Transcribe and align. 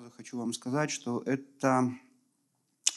сразу 0.00 0.12
хочу 0.16 0.38
вам 0.38 0.52
сказать, 0.52 0.90
что 0.90 1.22
это 1.26 1.92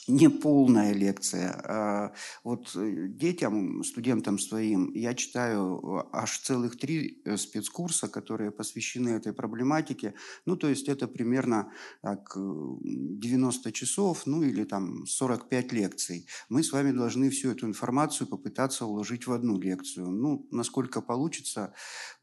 не 0.07 0.29
полная 0.29 0.93
лекция. 0.93 1.51
А 1.65 2.13
вот 2.43 2.71
э, 2.75 3.07
детям, 3.07 3.83
студентам 3.83 4.37
своим 4.39 4.91
я 4.93 5.13
читаю 5.13 5.79
э, 5.79 6.09
аж 6.11 6.39
целых 6.39 6.77
три 6.77 7.21
э, 7.25 7.37
спецкурса, 7.37 8.07
которые 8.07 8.51
посвящены 8.51 9.09
этой 9.09 9.33
проблематике. 9.33 10.13
Ну, 10.45 10.57
то 10.57 10.67
есть 10.67 10.89
это 10.89 11.07
примерно 11.07 11.71
так, 12.01 12.35
90 12.35 13.71
часов, 13.71 14.25
ну 14.25 14.43
или 14.43 14.63
там 14.63 15.05
45 15.05 15.71
лекций. 15.73 16.27
Мы 16.49 16.63
с 16.63 16.71
вами 16.71 16.91
должны 16.91 17.29
всю 17.29 17.51
эту 17.51 17.65
информацию 17.65 18.27
попытаться 18.27 18.85
уложить 18.85 19.27
в 19.27 19.31
одну 19.31 19.59
лекцию. 19.59 20.09
Ну, 20.09 20.47
насколько 20.51 21.01
получится, 21.01 21.73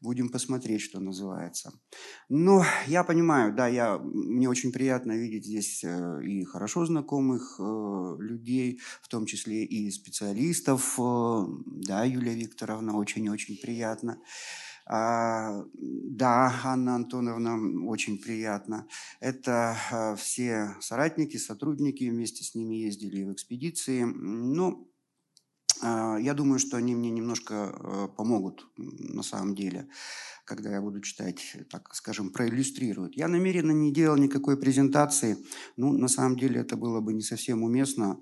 будем 0.01 0.29
посмотреть, 0.29 0.81
что 0.81 0.99
называется. 0.99 1.73
Но 2.29 2.63
я 2.87 3.03
понимаю, 3.03 3.53
да, 3.55 3.67
я, 3.67 3.97
мне 3.97 4.49
очень 4.49 4.71
приятно 4.71 5.13
видеть 5.13 5.45
здесь 5.45 5.83
и 5.83 6.43
хорошо 6.43 6.85
знакомых 6.85 7.59
людей, 8.19 8.79
в 9.01 9.07
том 9.07 9.25
числе 9.25 9.63
и 9.63 9.89
специалистов. 9.91 10.99
Э, 10.99 11.45
да, 11.65 12.03
Юлия 12.03 12.35
Викторовна, 12.35 12.97
очень-очень 12.97 13.57
приятно. 13.57 14.17
А, 14.85 15.63
да, 15.73 16.53
Анна 16.63 16.95
Антоновна, 16.95 17.87
очень 17.87 18.17
приятно. 18.17 18.87
Это 19.19 19.77
а, 19.91 20.15
все 20.15 20.75
соратники, 20.81 21.37
сотрудники, 21.37 22.09
вместе 22.09 22.43
с 22.43 22.55
ними 22.55 22.75
ездили 22.75 23.23
в 23.23 23.33
экспедиции. 23.33 24.03
Ну, 24.03 24.90
я 25.83 26.33
думаю, 26.33 26.59
что 26.59 26.77
они 26.77 26.95
мне 26.95 27.09
немножко 27.09 27.53
э, 27.53 28.07
помогут 28.15 28.67
на 28.77 29.23
самом 29.23 29.55
деле 29.55 29.87
когда 30.43 30.71
я 30.71 30.81
буду 30.81 30.99
читать, 30.99 31.55
так 31.69 31.95
скажем, 31.95 32.29
проиллюстрируют. 32.29 33.15
Я 33.15 33.29
намеренно 33.29 33.71
не 33.71 33.93
делал 33.93 34.17
никакой 34.17 34.57
презентации. 34.57 35.37
Ну, 35.77 35.93
на 35.93 36.09
самом 36.09 36.37
деле 36.37 36.59
это 36.59 36.75
было 36.75 36.99
бы 36.99 37.13
не 37.13 37.21
совсем 37.21 37.63
уместно 37.63 38.19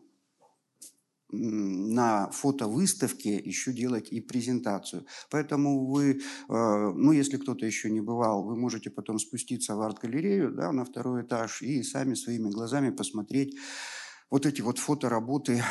на 1.31 2.29
фотовыставке 2.31 3.35
еще 3.37 3.71
делать 3.71 4.11
и 4.11 4.19
презентацию. 4.19 5.05
Поэтому 5.29 5.85
вы, 5.85 6.13
э, 6.13 6.19
ну, 6.49 7.11
если 7.11 7.37
кто-то 7.37 7.65
еще 7.65 7.91
не 7.91 8.01
бывал, 8.01 8.43
вы 8.43 8.55
можете 8.55 8.89
потом 8.89 9.19
спуститься 9.19 9.75
в 9.75 9.81
арт-галерею 9.81 10.51
да, 10.51 10.71
на 10.71 10.85
второй 10.85 11.21
этаж 11.21 11.61
и 11.61 11.83
сами 11.83 12.15
своими 12.15 12.49
глазами 12.49 12.89
посмотреть 12.89 13.55
вот 14.29 14.45
эти 14.45 14.61
вот 14.61 14.77
фотоработы 14.77 15.63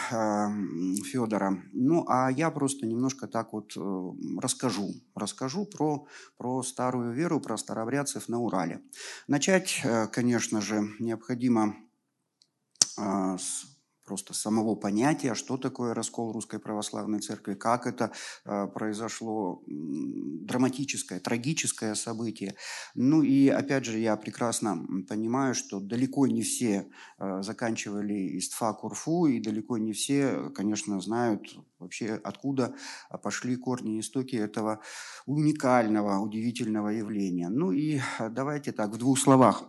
Федора. 1.04 1.62
Ну, 1.72 2.04
а 2.08 2.30
я 2.30 2.50
просто 2.50 2.86
немножко 2.86 3.26
так 3.28 3.52
вот 3.52 3.76
э, 3.76 4.10
расскажу. 4.40 4.94
Расскажу 5.14 5.64
про, 5.64 6.06
про 6.36 6.62
старую 6.62 7.12
веру, 7.12 7.40
про 7.40 7.56
старообрядцев 7.56 8.28
на 8.28 8.40
Урале. 8.40 8.80
Начать, 9.28 9.80
э, 9.84 10.08
конечно 10.08 10.60
же, 10.60 10.88
необходимо 10.98 11.76
а, 12.98 13.38
с 13.38 13.77
просто 14.08 14.32
самого 14.32 14.74
понятия, 14.74 15.34
что 15.34 15.58
такое 15.58 15.92
раскол 15.92 16.32
Русской 16.32 16.58
Православной 16.58 17.20
Церкви, 17.20 17.54
как 17.54 17.86
это 17.86 18.10
э, 18.46 18.66
произошло, 18.66 19.62
драматическое, 19.66 21.20
трагическое 21.20 21.94
событие. 21.94 22.54
Ну 22.94 23.22
и 23.22 23.48
опять 23.48 23.84
же, 23.84 23.98
я 23.98 24.16
прекрасно 24.16 24.86
понимаю, 25.06 25.54
что 25.54 25.78
далеко 25.78 26.26
не 26.26 26.42
все 26.42 26.86
э, 27.18 27.42
заканчивали 27.42 28.38
ИСТФА 28.38 28.72
Курфу, 28.72 29.26
и 29.26 29.40
далеко 29.40 29.76
не 29.76 29.92
все, 29.92 30.50
конечно, 30.54 31.00
знают 31.00 31.42
вообще, 31.78 32.18
откуда 32.24 32.74
пошли 33.22 33.56
корни 33.56 33.96
и 33.96 34.00
истоки 34.00 34.36
этого 34.36 34.80
уникального, 35.26 36.18
удивительного 36.18 36.88
явления. 36.88 37.50
Ну 37.50 37.72
и 37.72 38.00
давайте 38.30 38.72
так, 38.72 38.90
в 38.90 38.96
двух 38.96 39.18
словах 39.18 39.64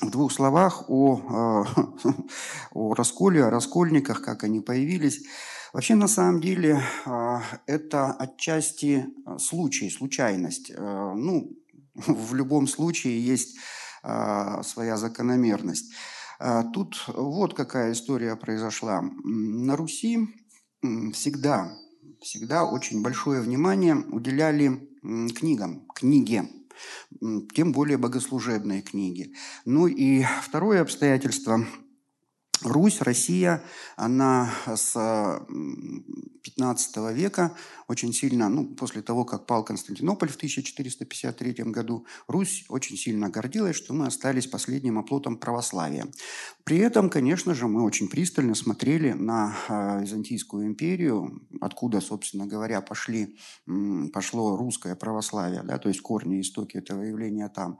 в 0.00 0.10
двух 0.10 0.32
словах 0.32 0.84
о, 0.88 1.64
э, 1.74 2.10
о 2.72 2.94
расколе, 2.94 3.44
о 3.44 3.50
раскольниках, 3.50 4.22
как 4.22 4.44
они 4.44 4.60
появились. 4.60 5.24
Вообще, 5.72 5.94
на 5.94 6.08
самом 6.08 6.40
деле, 6.40 6.82
э, 7.06 7.38
это 7.66 8.12
отчасти 8.12 9.06
э, 9.06 9.38
случай, 9.38 9.90
случайность. 9.90 10.72
Ну, 10.76 11.56
в 11.94 12.34
любом 12.34 12.66
случае 12.66 13.24
есть 13.24 13.58
своя 14.62 14.96
закономерность. 14.96 15.92
Тут 16.72 17.08
вот 17.08 17.54
какая 17.54 17.90
история 17.90 18.36
произошла. 18.36 19.02
На 19.24 19.74
Руси 19.74 20.28
всегда, 21.12 21.72
всегда 22.20 22.66
очень 22.66 23.02
большое 23.02 23.40
внимание 23.40 23.96
уделяли 23.96 24.88
книгам, 25.02 25.88
книге 25.92 26.48
тем 27.54 27.72
более 27.72 27.98
богослужебные 27.98 28.82
книги. 28.82 29.34
Ну 29.64 29.86
и 29.86 30.24
второе 30.42 30.82
обстоятельство– 30.82 31.66
Русь, 32.62 33.00
Россия, 33.02 33.62
она 33.96 34.50
с 34.66 34.92
15 36.42 36.96
века 37.12 37.54
очень 37.88 38.12
сильно, 38.12 38.48
ну, 38.48 38.66
после 38.74 39.02
того, 39.02 39.24
как 39.24 39.46
пал 39.46 39.64
Константинополь 39.64 40.28
в 40.28 40.36
1453 40.36 41.54
году, 41.66 42.06
Русь 42.26 42.64
очень 42.68 42.96
сильно 42.96 43.28
гордилась, 43.28 43.76
что 43.76 43.94
мы 43.94 44.06
остались 44.06 44.46
последним 44.46 44.98
оплотом 44.98 45.36
православия. 45.36 46.06
При 46.64 46.78
этом, 46.78 47.08
конечно 47.10 47.54
же, 47.54 47.68
мы 47.68 47.84
очень 47.84 48.08
пристально 48.08 48.54
смотрели 48.54 49.12
на 49.12 49.56
а, 49.68 50.00
Византийскую 50.00 50.66
империю, 50.66 51.46
откуда, 51.60 52.00
собственно 52.00 52.46
говоря, 52.46 52.80
пошли, 52.80 53.36
пошло 54.12 54.56
русское 54.56 54.96
православие, 54.96 55.62
да, 55.62 55.78
то 55.78 55.88
есть 55.88 56.00
корни, 56.00 56.40
истоки 56.40 56.76
этого 56.76 57.02
явления 57.02 57.48
там. 57.48 57.78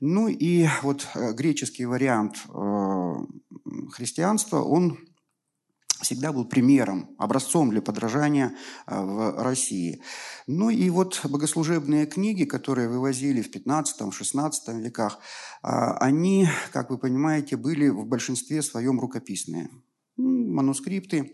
Ну 0.00 0.28
и 0.28 0.66
вот 0.82 1.06
э, 1.14 1.32
греческий 1.32 1.84
вариант 1.84 2.36
э, 2.48 3.14
христианства, 3.92 4.62
он 4.62 4.98
всегда 6.02 6.32
был 6.32 6.44
примером, 6.44 7.14
образцом 7.18 7.70
для 7.70 7.80
подражания 7.80 8.54
э, 8.86 9.00
в 9.00 9.42
России. 9.42 10.02
Ну 10.46 10.70
и 10.70 10.90
вот 10.90 11.20
богослужебные 11.24 12.06
книги, 12.06 12.44
которые 12.44 12.88
вывозили 12.88 13.42
в 13.42 13.50
15-16 13.50 14.80
веках, 14.80 15.18
они, 15.62 16.48
как 16.72 16.90
вы 16.90 16.98
понимаете, 16.98 17.56
были 17.56 17.88
в 17.88 18.04
большинстве 18.06 18.62
своем 18.62 18.98
рукописные. 18.98 19.70
Манускрипты, 20.16 21.32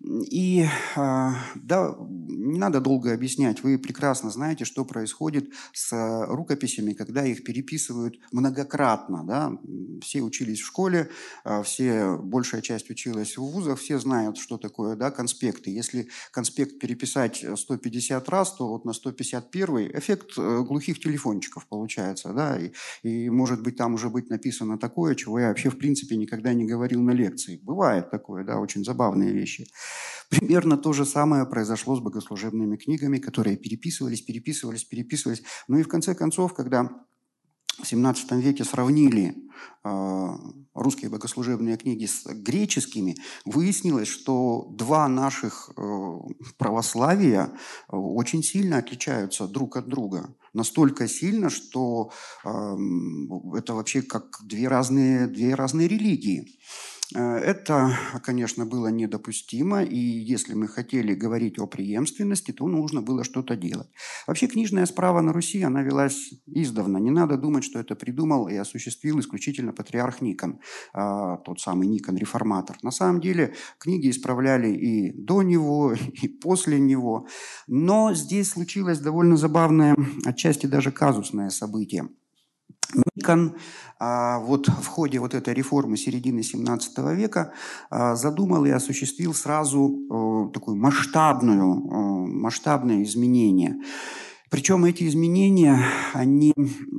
и 0.00 0.64
а, 0.94 1.34
да, 1.56 1.96
не 1.98 2.58
надо 2.58 2.80
долго 2.80 3.12
объяснять, 3.12 3.64
вы 3.64 3.78
прекрасно 3.78 4.30
знаете, 4.30 4.64
что 4.64 4.84
происходит 4.84 5.52
с 5.72 6.26
рукописями, 6.28 6.92
когда 6.92 7.24
их 7.24 7.42
переписывают 7.42 8.16
многократно. 8.30 9.24
Да? 9.26 9.58
Все 10.00 10.22
учились 10.22 10.60
в 10.60 10.66
школе, 10.66 11.10
а, 11.42 11.64
все, 11.64 12.16
большая 12.16 12.60
часть 12.60 12.90
училась 12.90 13.36
в 13.36 13.42
вузах, 13.42 13.80
все 13.80 13.98
знают, 13.98 14.38
что 14.38 14.56
такое 14.56 14.94
да, 14.94 15.10
конспекты. 15.10 15.70
Если 15.70 16.08
конспект 16.30 16.78
переписать 16.78 17.44
150 17.56 18.28
раз, 18.28 18.54
то 18.54 18.68
вот 18.68 18.84
на 18.84 18.92
151 18.92 19.98
эффект 19.98 20.38
э, 20.38 20.62
глухих 20.62 21.00
телефончиков 21.00 21.66
получается. 21.66 22.32
Да? 22.32 22.56
И, 22.56 22.70
и 23.02 23.30
может 23.30 23.62
быть 23.64 23.76
там 23.76 23.94
уже 23.94 24.10
быть 24.10 24.30
написано 24.30 24.78
такое, 24.78 25.16
чего 25.16 25.40
я 25.40 25.48
вообще 25.48 25.70
в 25.70 25.78
принципе 25.78 26.16
никогда 26.16 26.54
не 26.54 26.66
говорил 26.66 27.02
на 27.02 27.10
лекции. 27.10 27.60
Бывает 27.64 28.10
такое, 28.12 28.44
да, 28.44 28.58
очень 28.58 28.84
забавные 28.84 29.32
вещи. 29.32 29.66
Примерно 30.30 30.76
то 30.76 30.92
же 30.92 31.06
самое 31.06 31.46
произошло 31.46 31.96
с 31.96 32.00
богослужебными 32.00 32.76
книгами, 32.76 33.18
которые 33.18 33.56
переписывались, 33.56 34.22
переписывались, 34.22 34.84
переписывались. 34.84 35.42
Ну 35.68 35.78
и 35.78 35.82
в 35.82 35.88
конце 35.88 36.14
концов, 36.14 36.54
когда 36.54 36.90
в 37.78 37.82
XVII 37.82 38.40
веке 38.40 38.64
сравнили 38.64 39.36
э, 39.84 40.28
русские 40.74 41.10
богослужебные 41.10 41.76
книги 41.76 42.06
с 42.06 42.24
греческими, 42.26 43.16
выяснилось, 43.44 44.08
что 44.08 44.66
два 44.70 45.08
наших 45.08 45.70
э, 45.76 46.18
православия 46.58 47.52
очень 47.88 48.42
сильно 48.42 48.78
отличаются 48.78 49.46
друг 49.46 49.76
от 49.76 49.88
друга. 49.88 50.34
Настолько 50.52 51.06
сильно, 51.06 51.50
что 51.50 52.10
э, 52.44 52.48
это 53.56 53.74
вообще 53.74 54.02
как 54.02 54.38
две 54.42 54.66
разные, 54.66 55.28
две 55.28 55.54
разные 55.54 55.86
религии. 55.86 56.58
Э, 57.14 57.36
это, 57.36 57.96
конечно, 58.22 58.66
было 58.66 58.88
недопустимо, 58.88 59.82
и 59.82 59.96
если 59.96 60.54
мы 60.54 60.68
хотели 60.68 61.14
говорить 61.14 61.58
о 61.58 61.66
преемственности, 61.66 62.52
то 62.52 62.68
нужно 62.68 63.00
было 63.02 63.24
что-то 63.24 63.56
делать. 63.56 63.88
Вообще 64.26 64.46
книжная 64.46 64.86
справа 64.86 65.20
на 65.20 65.32
Руси, 65.32 65.62
она 65.62 65.82
велась 65.82 66.34
издавна. 66.46 66.98
Не 66.98 67.10
надо 67.10 67.36
думать, 67.36 67.64
что 67.64 67.78
это 67.78 67.94
придумал 67.94 68.48
и 68.48 68.56
осуществил 68.56 69.20
исключительно 69.20 69.72
патриарх 69.72 70.20
Никон, 70.20 70.60
а, 70.92 71.36
тот 71.38 71.60
самый 71.60 71.88
Никон-реформатор. 71.88 72.76
На 72.82 72.90
самом 72.90 73.20
деле 73.20 73.54
книги 73.78 74.10
исправляли 74.10 74.68
и 74.68 75.12
до 75.12 75.42
него, 75.42 75.94
и 76.22 76.28
после 76.28 76.78
него. 76.78 77.26
Но 77.66 78.14
здесь 78.14 78.50
случилось 78.50 78.98
довольно 78.98 79.36
забавное, 79.36 79.96
отчасти 80.26 80.66
даже 80.66 80.92
казусное 80.92 81.50
событие. 81.50 82.08
Никон 82.94 83.56
а, 83.98 84.38
вот 84.38 84.68
в 84.68 84.86
ходе 84.86 85.18
вот 85.18 85.34
этой 85.34 85.54
реформы 85.54 85.96
середины 85.96 86.42
17 86.42 86.98
века 87.16 87.52
а, 87.90 88.14
задумал 88.14 88.64
и 88.64 88.70
осуществил 88.70 89.34
сразу 89.34 90.50
такое 90.54 90.74
масштабную, 90.74 91.74
масштабное 92.28 93.02
изменение. 93.02 93.76
Причем 94.50 94.86
эти 94.86 95.06
изменения, 95.06 95.84
они, 96.14 96.54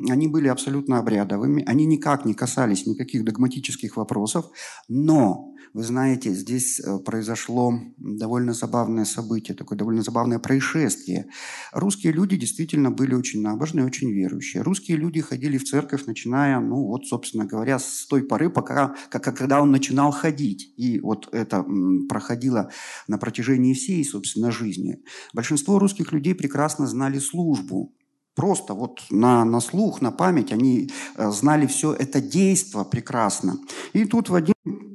они 0.09 0.27
были 0.27 0.47
абсолютно 0.49 0.99
обрядовыми, 0.99 1.63
они 1.65 1.85
никак 1.85 2.25
не 2.25 2.35
касались 2.35 2.85
никаких 2.85 3.25
догматических 3.25 3.97
вопросов, 3.97 4.45
но, 4.87 5.48
вы 5.73 5.83
знаете, 5.83 6.33
здесь 6.33 6.79
э, 6.79 6.97
произошло 6.99 7.73
довольно 7.97 8.53
забавное 8.53 9.05
событие, 9.05 9.55
такое 9.55 9.77
довольно 9.77 10.01
забавное 10.01 10.39
происшествие. 10.39 11.27
Русские 11.71 12.13
люди 12.13 12.37
действительно 12.37 12.91
были 12.91 13.13
очень 13.13 13.41
набожные, 13.41 13.85
очень 13.85 14.11
верующие. 14.11 14.63
Русские 14.63 14.97
люди 14.97 15.21
ходили 15.21 15.57
в 15.57 15.63
церковь, 15.63 16.05
начиная, 16.05 16.59
ну 16.59 16.87
вот, 16.87 17.05
собственно 17.05 17.45
говоря, 17.45 17.77
с 17.77 18.07
той 18.07 18.23
поры, 18.23 18.49
пока, 18.49 18.95
как, 19.09 19.23
когда 19.23 19.61
он 19.61 19.71
начинал 19.71 20.11
ходить. 20.11 20.73
И 20.77 20.99
вот 20.99 21.29
это 21.31 21.65
проходило 22.07 22.71
на 23.07 23.17
протяжении 23.17 23.73
всей, 23.73 24.03
собственно, 24.03 24.51
жизни. 24.51 24.97
Большинство 25.33 25.77
русских 25.77 26.11
людей 26.11 26.33
прекрасно 26.33 26.87
знали 26.87 27.19
службу. 27.19 27.93
Просто 28.35 28.73
вот 28.73 29.01
на, 29.09 29.43
на 29.43 29.59
слух, 29.59 30.01
на 30.01 30.11
память 30.11 30.51
они 30.51 30.89
э, 31.15 31.29
знали 31.31 31.67
все 31.67 31.93
это 31.93 32.21
действо 32.21 32.83
прекрасно. 32.85 33.57
И 33.93 34.05
тут 34.05 34.29
в 34.29 34.35
один 34.35 34.88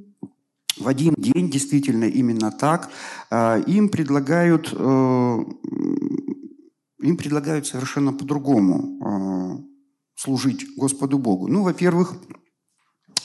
в 0.77 0.89
один 0.89 1.15
день, 1.17 1.51
действительно 1.51 2.05
именно 2.05 2.51
так, 2.51 2.91
э, 3.31 3.63
им 3.67 3.89
предлагают, 3.89 4.73
э, 4.73 5.45
им 7.01 7.17
предлагают 7.17 7.67
совершенно 7.67 8.13
по-другому 8.13 9.69
служить 10.17 10.65
Господу 10.77 11.19
Богу. 11.19 11.49
Ну, 11.49 11.63
во-первых, 11.63 12.15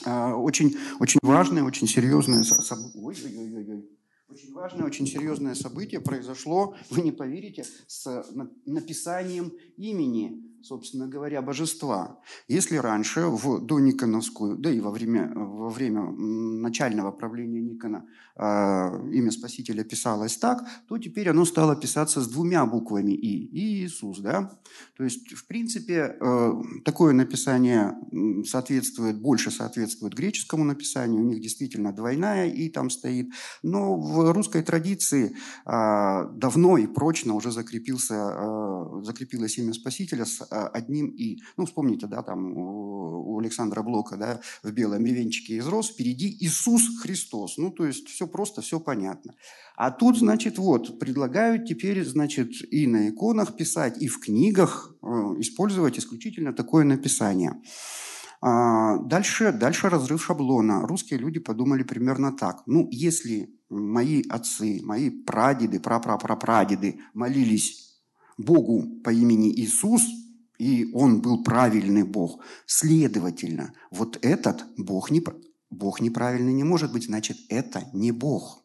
очень, 0.04 0.76
очень 0.98 1.20
важное, 1.22 1.62
очень 1.62 1.86
серьезное 1.86 2.42
событие 2.42 3.84
очень 4.30 4.52
важное, 4.52 4.86
очень 4.86 5.06
серьезное 5.06 5.54
событие 5.54 6.00
произошло, 6.00 6.76
вы 6.90 7.02
не 7.02 7.10
поверите, 7.10 7.64
с 7.88 8.24
написанием 8.64 9.52
имени 9.76 10.49
собственно 10.62 11.06
говоря, 11.06 11.42
божества. 11.42 12.18
Если 12.48 12.76
раньше, 12.76 13.26
в 13.26 13.60
дониконовскую, 13.60 14.56
да 14.56 14.70
и 14.70 14.80
во 14.80 14.90
время, 14.90 15.32
во 15.34 15.70
время 15.70 16.10
начального 16.10 17.12
правления 17.12 17.60
Никона 17.60 18.04
э, 18.36 18.42
имя 19.12 19.30
Спасителя 19.30 19.84
писалось 19.84 20.36
так, 20.36 20.64
то 20.88 20.98
теперь 20.98 21.28
оно 21.28 21.44
стало 21.44 21.76
писаться 21.76 22.20
с 22.20 22.28
двумя 22.28 22.66
буквами 22.66 23.12
«и»– 23.12 23.44
и 23.52 23.84
Иисус. 23.84 24.20
Да? 24.20 24.58
То 24.96 25.04
есть, 25.04 25.32
в 25.32 25.46
принципе, 25.46 26.16
э, 26.20 26.52
такое 26.84 27.12
написание 27.12 27.94
соответствует, 28.44 29.20
больше 29.20 29.50
соответствует 29.50 30.14
греческому 30.14 30.64
написанию, 30.64 31.20
у 31.20 31.24
них 31.24 31.40
действительно 31.40 31.92
двойная 31.92 32.48
«и» 32.48 32.68
там 32.68 32.90
стоит, 32.90 33.30
но 33.62 33.96
в 33.96 34.32
русской 34.32 34.62
традиции 34.62 35.34
э, 35.66 36.28
давно 36.34 36.78
и 36.78 36.86
прочно 36.86 37.34
уже 37.34 37.50
закрепился, 37.50 38.14
э, 38.14 39.02
закрепилось 39.04 39.58
имя 39.58 39.72
Спасителя 39.72 40.24
с 40.24 40.40
одним 40.50 41.08
«и». 41.08 41.38
Ну, 41.56 41.66
вспомните, 41.66 42.06
да, 42.06 42.22
там 42.22 42.56
у 42.56 43.38
Александра 43.38 43.82
Блока, 43.82 44.16
да, 44.16 44.40
в 44.62 44.70
белом 44.72 45.04
ревенчике 45.04 45.56
из 45.56 45.66
роз 45.66 45.90
впереди 45.90 46.36
Иисус 46.40 47.00
Христос. 47.00 47.58
Ну, 47.58 47.70
то 47.70 47.86
есть 47.86 48.08
все 48.08 48.26
просто, 48.26 48.60
все 48.62 48.80
понятно. 48.80 49.34
А 49.76 49.90
тут, 49.90 50.18
значит, 50.18 50.58
вот, 50.58 50.98
предлагают 50.98 51.66
теперь, 51.66 52.04
значит, 52.04 52.50
и 52.70 52.86
на 52.86 53.08
иконах 53.08 53.56
писать, 53.56 54.02
и 54.02 54.08
в 54.08 54.20
книгах 54.20 54.94
э, 55.02 55.06
использовать 55.38 55.98
исключительно 55.98 56.52
такое 56.52 56.84
написание. 56.84 57.60
А, 58.42 58.96
дальше, 58.98 59.52
дальше 59.52 59.88
разрыв 59.88 60.24
шаблона. 60.24 60.86
Русские 60.86 61.18
люди 61.18 61.38
подумали 61.40 61.82
примерно 61.82 62.32
так. 62.32 62.62
Ну, 62.66 62.88
если 62.90 63.54
мои 63.68 64.22
отцы, 64.28 64.80
мои 64.82 65.10
прадеды, 65.10 65.78
прапрапрапрадеды 65.78 67.00
молились 67.12 68.00
Богу 68.38 69.00
по 69.04 69.10
имени 69.10 69.52
Иисус, 69.60 70.02
и 70.60 70.92
он 70.92 71.22
был 71.22 71.42
правильный 71.42 72.02
Бог. 72.02 72.44
Следовательно, 72.66 73.72
вот 73.90 74.18
этот 74.20 74.66
Бог, 74.76 75.10
не, 75.10 75.24
Бог 75.70 76.02
неправильный 76.02 76.52
не 76.52 76.64
может 76.64 76.92
быть, 76.92 77.06
значит, 77.06 77.38
это 77.48 77.88
не 77.94 78.12
Бог. 78.12 78.62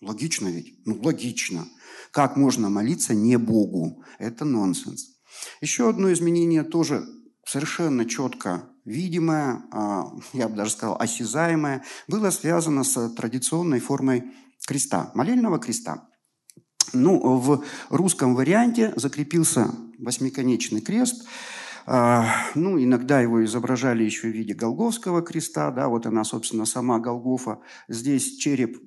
Логично 0.00 0.46
ведь? 0.46 0.78
Ну, 0.86 1.00
логично. 1.02 1.66
Как 2.12 2.36
можно 2.36 2.70
молиться 2.70 3.14
не 3.14 3.38
Богу? 3.38 4.04
Это 4.20 4.44
нонсенс. 4.44 5.16
Еще 5.60 5.88
одно 5.88 6.12
изменение 6.12 6.62
тоже 6.62 7.04
совершенно 7.44 8.04
четко 8.04 8.68
видимое, 8.84 9.62
а, 9.72 10.12
я 10.32 10.48
бы 10.48 10.54
даже 10.54 10.70
сказал 10.70 10.96
осязаемое, 11.00 11.82
было 12.06 12.30
связано 12.30 12.84
с 12.84 13.08
традиционной 13.10 13.80
формой 13.80 14.30
креста, 14.64 15.10
молельного 15.14 15.58
креста. 15.58 16.08
Ну, 16.92 17.18
в 17.38 17.64
русском 17.90 18.34
варианте 18.34 18.92
закрепился 18.96 19.70
восьмиконечный 19.98 20.80
крест. 20.80 21.26
А, 21.86 22.26
ну, 22.54 22.82
иногда 22.82 23.20
его 23.20 23.44
изображали 23.44 24.04
еще 24.04 24.28
в 24.28 24.32
виде 24.32 24.54
Голговского 24.54 25.22
креста, 25.22 25.70
да, 25.70 25.88
вот 25.88 26.06
она, 26.06 26.24
собственно, 26.24 26.64
сама 26.64 26.98
Голгофа. 26.98 27.58
Здесь 27.88 28.36
череп 28.36 28.78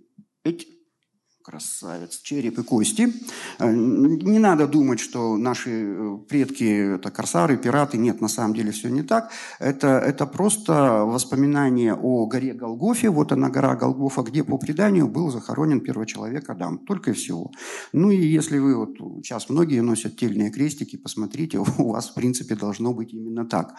Красавец, 1.45 2.21
череп 2.24 2.57
и 2.57 2.63
кости. 2.63 3.13
Э, 3.59 3.71
не 3.71 4.39
надо 4.39 4.68
думать, 4.68 5.00
что 5.00 5.38
наши 5.38 5.69
э, 5.69 6.18
предки– 6.27 6.63
это 6.95 7.12
корсары, 7.12 7.56
пираты. 7.56 8.00
Нет, 8.00 8.19
на 8.19 8.30
самом 8.30 8.56
деле 8.56 8.71
все 8.71 8.89
не 8.89 9.03
так. 9.03 9.30
Это, 9.59 9.88
это 9.88 10.25
просто 10.25 10.74
воспоминание 11.06 11.94
о 11.94 12.25
горе 12.25 12.53
Голгофе. 12.53 13.12
Вот 13.12 13.31
она, 13.31 13.50
гора 13.50 13.75
Голгофа, 13.75 14.24
где 14.24 14.44
по 14.44 14.57
преданию 14.57 15.07
был 15.07 15.30
захоронен 15.30 15.81
первый 15.81 16.07
человек 16.07 16.50
Адам. 16.50 16.80
Только 16.80 17.12
и 17.12 17.13
всего. 17.13 17.51
Ну 17.94 18.09
и 18.09 18.25
если 18.25 18.57
вы, 18.57 18.75
вот 18.75 18.97
сейчас 19.24 19.47
многие 19.47 19.81
носят 19.81 20.18
тельные 20.18 20.50
крестики, 20.50 20.95
посмотрите, 20.95 21.59
у 21.77 21.92
вас, 21.92 22.09
в 22.09 22.15
принципе, 22.15 22.56
должно 22.56 22.92
быть 22.92 23.13
именно 23.13 23.45
так. 23.45 23.75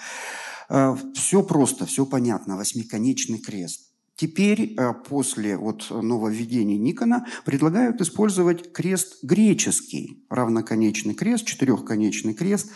Э, 0.68 0.94
все 1.14 1.42
просто, 1.42 1.84
все 1.84 2.06
понятно. 2.06 2.56
Восьмиконечный 2.56 3.40
крест. 3.40 3.95
Теперь, 4.16 4.74
э, 4.76 4.94
после 5.08 5.58
вот 5.58 5.88
нововведения 5.90 6.78
Никона, 6.78 7.26
предлагают 7.44 8.00
использовать 8.00 8.72
крест 8.72 9.22
греческий, 9.22 10.24
равноконечный 10.30 11.14
крест, 11.14 11.46
четырехконечный 11.46 12.32
крест, 12.32 12.70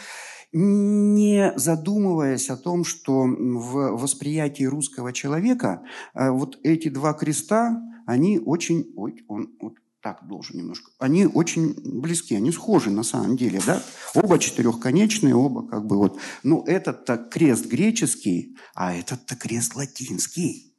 не 0.53 1.53
задумываясь 1.57 2.51
о 2.51 2.57
том, 2.57 2.85
что 2.85 3.23
в 3.23 3.97
восприятии 3.97 4.65
русского 4.65 5.13
человека 5.13 5.83
э, 6.15 6.31
вот 6.31 6.59
эти 6.63 6.89
два 6.89 7.15
креста, 7.15 7.81
они 8.07 8.39
очень... 8.39 8.93
Ой, 8.97 9.25
он 9.29 9.55
вот 9.61 9.75
так 10.03 10.27
должен 10.27 10.59
немножко. 10.59 10.91
Они 10.99 11.27
очень 11.27 11.75
близки, 12.01 12.35
они 12.35 12.53
схожи 12.53 12.91
на 12.91 13.03
самом 13.03 13.37
деле, 13.37 13.61
да? 13.67 13.83
Оба 14.15 14.39
четырехконечные, 14.39 15.35
оба 15.35 15.67
как 15.67 15.87
бы 15.87 15.97
вот. 15.97 16.19
Ну, 16.43 16.63
этот-то 16.65 17.17
крест 17.19 17.67
греческий, 17.67 18.57
а 18.75 18.95
этот-то 18.95 19.37
крест 19.37 19.75
латинский. 19.77 20.70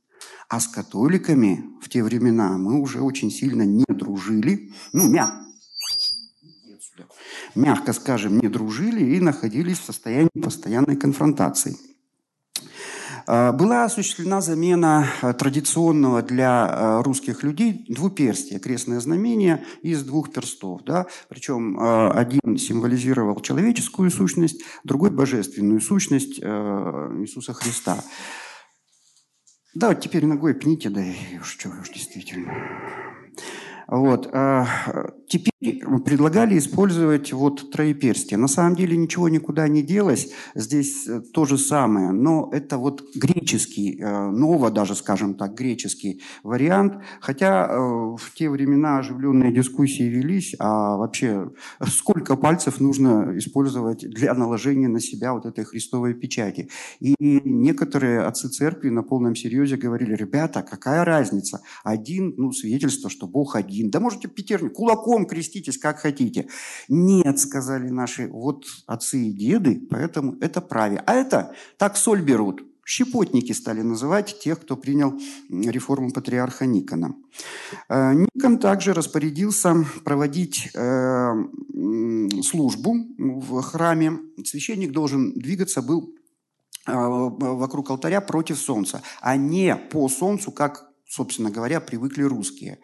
А 0.51 0.59
с 0.59 0.68
католиками 0.68 1.63
в 1.81 1.88
те 1.88 2.03
времена 2.03 2.58
мы 2.58 2.81
уже 2.81 3.00
очень 3.00 3.31
сильно 3.31 3.62
не 3.62 3.86
дружили, 3.88 4.74
ну, 4.91 5.10
мягко, 5.10 5.46
мягко 7.55 7.93
скажем, 7.93 8.38
не 8.38 8.50
дружили 8.50 9.15
и 9.15 9.22
находились 9.22 9.79
в 9.79 9.86
состоянии 9.86 10.29
постоянной 10.43 10.98
конфронтации. 10.98 11.77
А, 13.27 13.53
была 13.53 13.86
осуществлена 13.86 14.41
замена 14.41 15.08
а, 15.22 15.31
традиционного 15.31 16.22
для 16.22 16.65
а, 16.65 17.01
русских 17.01 17.43
людей 17.43 17.86
двуперстия, 17.88 18.60
крестное 18.60 19.00
знамение 19.00 19.63
из 19.81 20.03
двух 20.03 20.34
перстов. 20.34 20.84
Да? 20.84 21.05
Причем 21.29 21.79
один 21.79 22.58
символизировал 22.58 23.39
человеческую 23.39 24.12
сущность, 24.12 24.62
другой– 24.84 25.12
божественную 25.12 25.79
сущность 25.79 26.39
Иисуса 26.39 27.53
Христа. 27.53 28.03
Да, 29.74 29.90
вот 29.90 30.01
теперь 30.01 30.25
ногой 30.25 30.54
пните, 30.54 30.90
да 30.90 31.01
и 31.01 31.38
уж 31.40 31.48
что 31.48 31.70
уж 31.70 31.90
действительно. 31.90 32.54
Вот. 33.88 34.28
А, 34.34 34.68
теперь 35.28 35.50
предлагали 35.62 36.58
использовать 36.58 37.32
вот 37.34 37.72
троеперстие. 37.72 38.38
На 38.38 38.48
самом 38.48 38.75
деле 38.75 38.98
ничего 38.98 39.30
никуда 39.30 39.68
не 39.68 39.84
делось. 39.84 40.32
Здесь 40.56 41.08
э, 41.08 41.22
то 41.22 41.46
же 41.46 41.58
самое. 41.60 42.12
Но 42.12 42.50
это 42.51 42.77
вот 42.77 43.03
греческий, 43.15 44.00
э, 44.00 44.30
ново 44.32 44.72
даже, 44.72 44.96
скажем 44.96 45.36
так, 45.36 45.53
греческий 45.53 46.22
вариант. 46.41 46.96
Хотя 47.20 47.68
э, 47.68 47.77
в 47.77 48.34
те 48.34 48.50
времена 48.50 48.98
оживленные 48.98 49.53
дискуссии 49.53 50.03
велись, 50.03 50.56
а 50.58 50.98
вообще 50.98 51.51
сколько 51.88 52.36
пальцев 52.36 52.80
нужно 52.80 53.38
использовать 53.38 54.00
для 54.10 54.34
наложения 54.34 54.88
на 54.88 55.00
себя 55.00 55.34
вот 55.34 55.46
этой 55.46 55.63
христовой 55.63 56.15
печати. 56.15 56.70
И 57.00 57.15
некоторые 57.20 58.22
отцы 58.22 58.50
церкви 58.50 58.89
на 58.89 59.03
полном 59.03 59.36
серьезе 59.36 59.77
говорили, 59.77 60.15
ребята, 60.15 60.63
какая 60.63 61.06
разница? 61.06 61.62
Один, 61.84 62.34
ну, 62.38 62.51
свидетельство, 62.51 63.12
что 63.12 63.27
Бог 63.27 63.56
один. 63.56 63.91
Да 63.91 64.00
можете 64.00 64.27
пятерню, 64.27 64.72
кулаком 64.72 65.27
креститесь, 65.51 65.77
как 65.77 66.00
хотите. 66.00 66.48
Нет, 66.88 67.39
сказали 67.39 67.89
наши 67.89 68.27
вот 68.27 68.65
отцы 68.88 69.17
и 69.27 69.34
деды, 69.34 69.81
поэтому 69.89 70.38
это 70.41 70.62
праве. 70.62 71.03
А 71.05 71.13
это 71.13 71.53
так 71.77 71.98
соль 71.98 72.22
берут. 72.22 72.62
щепотники 72.86 73.53
стали 73.53 73.81
называть 73.84 74.39
тех, 74.39 74.60
кто 74.60 74.75
принял 74.75 75.13
реформу 75.50 76.12
патриарха 76.12 76.65
Никона. 76.65 77.15
Э, 77.89 78.13
Никон 78.13 78.58
также 78.58 78.93
распорядился 78.93 79.75
проводить 80.03 80.70
э, 80.74 81.34
службу 82.43 82.96
в 83.17 83.62
храме. 83.62 84.12
Священник 84.43 84.91
должен 84.91 85.34
двигаться 85.34 85.81
был 85.81 86.13
э, 86.88 86.91
вокруг 86.93 87.89
алтаря 87.89 88.22
против 88.22 88.58
солнца, 88.58 89.01
а 89.22 89.38
не 89.38 89.75
по 89.75 90.10
солнцу, 90.10 90.51
как, 90.51 90.89
собственно 91.08 91.50
говоря, 91.50 91.79
привыкли 91.79 92.24
русские. 92.24 92.79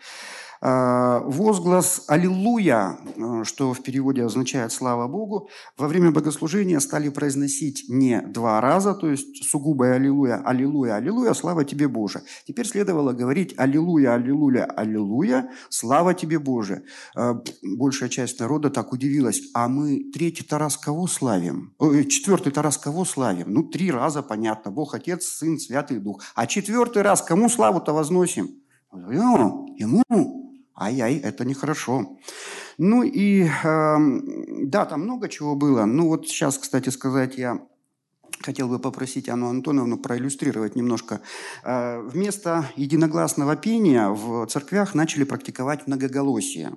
А, 0.61 1.19
возглас 1.19 2.05
«Аллилуйя», 2.07 2.97
э, 3.15 3.43
что 3.43 3.73
в 3.73 3.81
переводе 3.83 4.23
означает 4.23 4.71
«Слава 4.71 5.07
Богу», 5.07 5.49
во 5.77 5.87
время 5.87 6.11
богослужения 6.11 6.79
стали 6.79 7.09
произносить 7.09 7.85
не 7.89 8.21
два 8.21 8.59
раза, 8.61 8.93
то 8.93 9.07
есть 9.09 9.43
сугубое 9.49 9.95
«Аллилуйя», 9.95 10.41
«Аллилуйя», 10.43 10.95
«Аллилуйя», 10.95 11.33
«Слава 11.33 11.63
тебе, 11.63 11.87
Боже». 11.87 12.21
Теперь 12.47 12.67
следовало 12.67 13.13
говорить 13.13 13.53
«Аллилуйя, 13.57 14.13
Аллилуйя, 14.15 14.65
Аллилуйя, 14.65 15.51
слава 15.69 16.13
тебе, 16.13 16.39
Боже». 16.39 16.83
А, 17.15 17.41
большая 17.77 18.09
часть 18.09 18.39
народа 18.39 18.69
так 18.69 18.93
удивилась, 18.93 19.41
а 19.53 19.67
мы 19.67 20.11
третий-то 20.13 20.57
раз 20.57 20.77
кого 20.77 21.07
славим? 21.07 21.75
Четвертый-то 21.79 22.61
раз 22.61 22.77
кого 22.77 23.05
славим? 23.05 23.53
Ну, 23.53 23.63
три 23.63 23.91
раза, 23.91 24.23
понятно, 24.23 24.71
Бог, 24.71 24.95
Отец, 24.95 25.25
Сын, 25.25 25.59
Святый 25.59 25.99
Дух. 25.99 26.21
А 26.35 26.47
четвертый 26.47 27.03
раз 27.03 27.21
кому 27.21 27.49
славу-то 27.49 27.93
возносим? 27.93 28.49
Ему, 28.91 30.36
ай-яй, 30.77 31.17
это 31.17 31.45
нехорошо. 31.45 32.17
Ну 32.77 33.03
и 33.03 33.43
э, 33.43 33.97
да, 34.63 34.85
там 34.85 35.01
много 35.01 35.29
чего 35.29 35.55
было. 35.55 35.85
Ну 35.85 36.07
вот 36.07 36.27
сейчас, 36.27 36.57
кстати 36.57 36.89
сказать, 36.89 37.37
я 37.37 37.59
хотел 38.41 38.67
бы 38.67 38.79
попросить 38.79 39.29
Анну 39.29 39.49
Антоновну 39.49 39.97
проиллюстрировать 39.97 40.75
немножко. 40.75 41.21
Э, 41.63 42.01
вместо 42.01 42.69
единогласного 42.75 43.55
пения 43.55 44.09
в 44.09 44.45
церквях 44.47 44.93
начали 44.93 45.23
практиковать 45.23 45.87
многоголосие. 45.87 46.73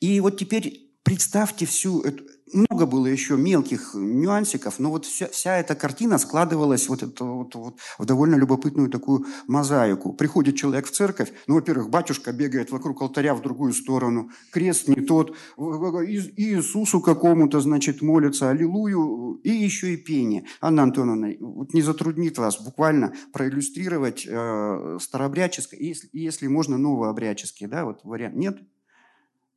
И 0.00 0.20
вот 0.20 0.38
теперь 0.38 0.85
представьте 1.06 1.66
всю 1.66 2.00
эту, 2.00 2.24
много 2.52 2.84
было 2.84 3.06
еще 3.06 3.36
мелких 3.36 3.94
нюансиков, 3.94 4.80
но 4.80 4.90
вот 4.90 5.04
вся, 5.04 5.28
вся 5.28 5.56
эта 5.56 5.76
картина 5.76 6.18
складывалась 6.18 6.88
вот, 6.88 7.04
это, 7.04 7.24
вот, 7.24 7.54
вот 7.54 7.78
в 7.96 8.04
довольно 8.04 8.34
любопытную 8.34 8.90
такую 8.90 9.24
мозаику. 9.46 10.12
Приходит 10.12 10.56
человек 10.56 10.86
в 10.86 10.90
церковь, 10.90 11.32
ну, 11.46 11.54
во-первых, 11.54 11.90
батюшка 11.90 12.32
бегает 12.32 12.72
вокруг 12.72 13.00
алтаря 13.02 13.36
в 13.36 13.40
другую 13.40 13.72
сторону, 13.72 14.30
крест 14.50 14.88
не 14.88 14.96
тот, 14.96 15.36
Иисусу 15.56 17.00
какому-то, 17.00 17.60
значит, 17.60 18.02
молится, 18.02 18.50
аллилуйю, 18.50 19.40
и 19.44 19.50
еще 19.50 19.94
и 19.94 19.96
пение. 19.96 20.46
Анна 20.60 20.82
Антоновна, 20.82 21.34
вот 21.38 21.72
не 21.72 21.82
затруднит 21.82 22.36
вас 22.36 22.60
буквально 22.60 23.14
проиллюстрировать 23.32 24.26
э, 24.28 24.98
старообрядческое, 25.00 25.78
если, 25.78 26.08
если 26.12 26.48
можно 26.48 26.78
новообрядческие, 26.78 27.68
да, 27.68 27.84
вот 27.84 28.00
вариант. 28.02 28.34
Нет? 28.34 28.58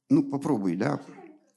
Ну, 0.09 0.23
попробуй, 0.23 0.75
да. 0.75 1.01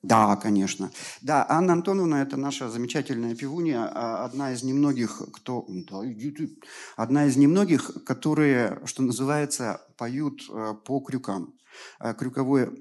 Да, 0.03 0.35
конечно. 0.37 0.91
Да, 1.21 1.47
Анна 1.49 1.75
Антоновна– 1.75 2.17
это 2.23 2.37
наша 2.37 2.69
замечательная 2.69 3.37
пивунья, 3.37 3.85
а, 3.85 4.25
одна 4.25 4.53
из 4.53 4.65
немногих, 4.65 5.23
кто… 5.33 5.65
Да, 5.69 6.05
иди 6.05 6.33
ты. 6.33 6.59
Одна 6.97 7.27
из 7.27 7.37
немногих, 7.37 8.05
которые, 8.05 8.81
что 8.85 9.03
называется, 9.03 9.81
поют 9.97 10.43
э, 10.51 10.75
по 10.85 11.01
крюкам. 11.01 11.55
Э, 12.01 12.15
крюковое 12.15 12.73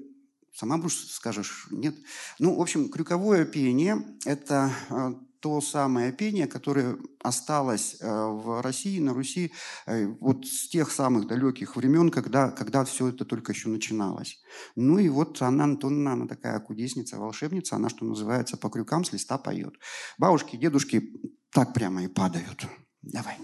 Сама 0.54 0.76
будешь 0.76 1.10
скажешь, 1.10 1.66
нет? 1.70 1.94
Ну, 2.38 2.56
в 2.56 2.60
общем, 2.60 2.90
крюковое 2.90 3.46
пение– 3.46 4.04
это 4.26 4.70
э, 4.90 5.14
то 5.42 5.60
самое 5.60 6.12
пение, 6.12 6.46
которое 6.46 6.96
осталось 7.22 7.96
э, 8.00 8.06
в 8.06 8.62
России, 8.62 9.00
на 9.00 9.12
Руси, 9.12 9.52
э, 9.86 10.06
вот 10.20 10.46
с 10.46 10.68
тех 10.68 10.92
самых 10.92 11.26
далеких 11.26 11.74
времен, 11.74 12.10
когда, 12.10 12.50
когда 12.50 12.84
все 12.84 13.08
это 13.08 13.24
только 13.24 13.52
еще 13.52 13.68
начиналось. 13.68 14.40
Ну 14.76 14.98
и 14.98 15.08
вот 15.08 15.42
Анна 15.42 15.64
Антоновна, 15.64 16.12
она 16.12 16.26
такая 16.28 16.60
кудесница, 16.60 17.18
волшебница, 17.18 17.74
она, 17.74 17.88
что 17.88 18.04
называется, 18.04 18.56
по 18.56 18.70
крюкам 18.70 19.04
с 19.04 19.12
листа 19.12 19.36
поет. 19.36 19.74
Бабушки, 20.16 20.56
дедушки 20.56 21.10
так 21.50 21.74
прямо 21.74 22.04
и 22.04 22.08
падают. 22.08 22.64
Давай. 23.02 23.36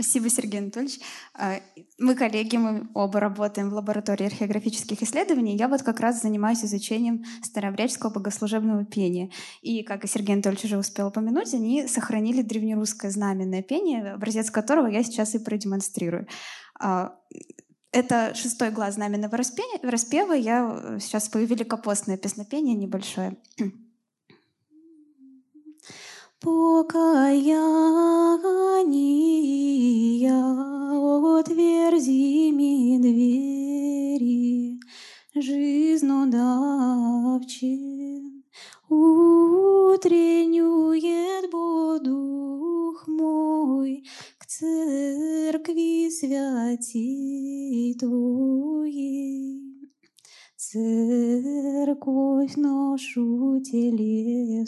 Спасибо, 0.00 0.30
Сергей 0.30 0.60
Анатольевич. 0.60 1.00
А, 1.34 1.60
мы 1.98 2.14
коллеги, 2.14 2.56
мы 2.56 2.88
оба 2.94 3.18
работаем 3.18 3.68
в 3.68 3.74
лаборатории 3.74 4.26
археографических 4.26 5.02
исследований. 5.02 5.56
Я 5.56 5.66
вот 5.66 5.82
как 5.82 5.98
раз 5.98 6.22
занимаюсь 6.22 6.64
изучением 6.64 7.24
старообрядческого 7.42 8.10
богослужебного 8.10 8.84
пения. 8.84 9.32
И, 9.60 9.82
как 9.82 10.04
и 10.04 10.06
Сергей 10.06 10.34
Анатольевич 10.34 10.66
уже 10.66 10.78
успел 10.78 11.08
упомянуть, 11.08 11.52
они 11.52 11.88
сохранили 11.88 12.42
древнерусское 12.42 13.10
знаменное 13.10 13.62
пение, 13.62 14.12
образец 14.12 14.52
которого 14.52 14.86
я 14.86 15.02
сейчас 15.02 15.34
и 15.34 15.40
продемонстрирую. 15.40 16.28
А, 16.78 17.16
это 17.90 18.36
шестой 18.36 18.70
глаз 18.70 18.94
знаменного 18.94 19.36
распева. 19.36 20.32
Я 20.32 20.98
сейчас 21.00 21.24
спою 21.24 21.48
великопостное 21.48 22.16
песнопение 22.16 22.76
небольшое. 22.76 23.36
Покаяния 26.40 27.98
отверзи 31.38 32.52
ми 32.52 32.98
двери, 33.00 34.78
жизну 35.36 36.26
давче 36.30 37.76
утреннюет 39.98 40.48
Бо 41.52 41.98
дух 41.98 43.06
мой 43.06 44.04
к 44.38 44.46
церкви 44.46 46.10
святей 46.10 47.94
Твоей. 47.98 49.77
Церковь 50.60 52.56
ношу 52.56 53.60
телесную, 53.60 54.66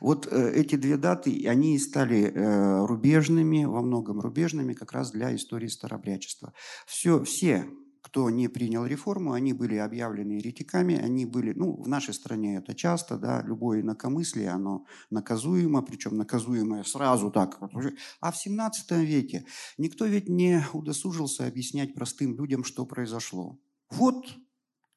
Вот 0.00 0.26
э, 0.30 0.52
эти 0.54 0.76
две 0.76 0.96
даты, 0.96 1.46
они 1.46 1.78
стали 1.78 2.32
э, 2.32 2.86
рубежными, 2.86 3.64
во 3.64 3.82
многом 3.82 4.20
рубежными 4.20 4.72
как 4.74 4.92
раз 4.92 5.12
для 5.12 5.34
истории 5.34 5.68
старобрячества. 5.68 6.52
Все, 6.86 7.24
все 7.24 7.66
кто 8.02 8.30
не 8.30 8.48
принял 8.48 8.86
реформу, 8.86 9.32
они 9.32 9.52
были 9.52 9.76
объявлены 9.76 10.32
еретиками, 10.32 10.96
они 10.96 11.26
были, 11.26 11.52
ну, 11.52 11.80
в 11.82 11.88
нашей 11.88 12.14
стране 12.14 12.56
это 12.56 12.74
часто, 12.74 13.18
да, 13.18 13.42
любое 13.42 13.82
инакомыслие, 13.82 14.50
оно 14.50 14.86
наказуемо, 15.10 15.82
причем 15.82 16.16
наказуемое 16.16 16.84
сразу 16.84 17.30
так. 17.30 17.60
А 18.20 18.32
в 18.32 18.36
17 18.36 18.90
веке 18.92 19.44
никто 19.78 20.06
ведь 20.06 20.28
не 20.28 20.64
удосужился 20.72 21.46
объяснять 21.46 21.94
простым 21.94 22.36
людям, 22.36 22.64
что 22.64 22.86
произошло. 22.86 23.58
Вот 23.90 24.26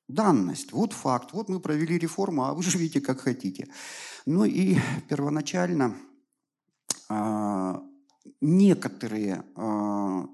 данность, 0.07 0.71
вот 0.71 0.93
факт, 0.93 1.33
вот 1.33 1.49
мы 1.49 1.59
провели 1.59 1.97
реформу, 1.97 2.45
а 2.45 2.53
вы 2.53 2.63
живите 2.63 3.01
как 3.01 3.21
хотите. 3.21 3.67
Ну 4.25 4.45
и 4.45 4.77
первоначально 5.09 5.97
а, 7.09 7.81
некоторые 8.41 9.43
а, 9.55 10.25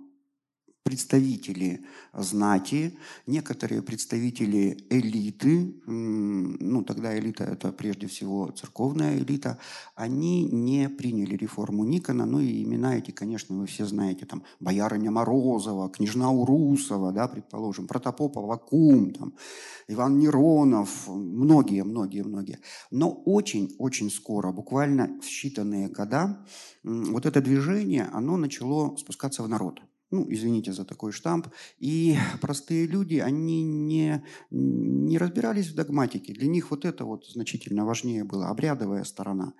представители 0.89 1.85
знати, 2.13 2.97
некоторые 3.27 3.83
представители 3.83 4.77
элиты, 4.89 5.75
ну 5.85 6.83
тогда 6.83 7.15
элита 7.15 7.43
это 7.43 7.71
прежде 7.71 8.07
всего 8.07 8.47
церковная 8.47 9.19
элита, 9.19 9.59
они 9.93 10.45
не 10.45 10.89
приняли 10.89 11.35
реформу 11.35 11.83
Никона, 11.83 12.25
ну 12.25 12.39
и 12.39 12.63
имена 12.63 12.97
эти, 12.97 13.11
конечно, 13.11 13.55
вы 13.55 13.67
все 13.67 13.85
знаете, 13.85 14.25
там 14.25 14.41
Боярыня 14.59 15.11
Морозова, 15.11 15.89
Княжна 15.89 16.31
Урусова, 16.31 17.11
да, 17.11 17.27
предположим, 17.27 17.85
Протопопа 17.85 18.41
Вакум, 18.41 19.11
там, 19.11 19.33
Иван 19.87 20.17
Неронов, 20.17 21.07
многие, 21.07 21.83
многие, 21.83 22.23
многие. 22.23 22.59
Но 22.89 23.11
очень-очень 23.11 24.09
скоро, 24.09 24.51
буквально 24.51 25.19
в 25.21 25.27
считанные 25.27 25.87
года, 25.87 26.43
вот 26.83 27.27
это 27.27 27.41
движение, 27.41 28.09
оно 28.11 28.37
начало 28.37 28.95
спускаться 28.97 29.43
в 29.43 29.49
народ 29.49 29.81
ну, 30.11 30.25
извините 30.29 30.73
за 30.73 30.85
такой 30.85 31.11
штамп. 31.11 31.47
И 31.77 32.17
простые 32.41 32.87
люди, 32.87 33.15
они 33.15 33.63
не, 33.63 34.23
не 34.49 35.17
разбирались 35.17 35.67
в 35.69 35.75
догматике. 35.75 36.33
Для 36.33 36.47
них 36.47 36.71
вот 36.71 36.85
это 36.85 37.05
вот 37.05 37.27
значительно 37.27 37.85
важнее 37.85 38.23
было, 38.23 38.49
обрядовая 38.49 39.03
сторона. 39.03 39.53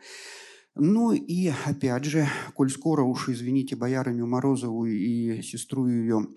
Ну 0.75 1.11
и 1.11 1.51
опять 1.65 2.05
же, 2.05 2.27
коль 2.53 2.69
скоро 2.69 3.03
уж, 3.03 3.29
извините, 3.29 3.75
боярыню 3.75 4.25
Морозову 4.27 4.85
и 4.85 5.41
сестру 5.41 5.87
ее 5.87 6.27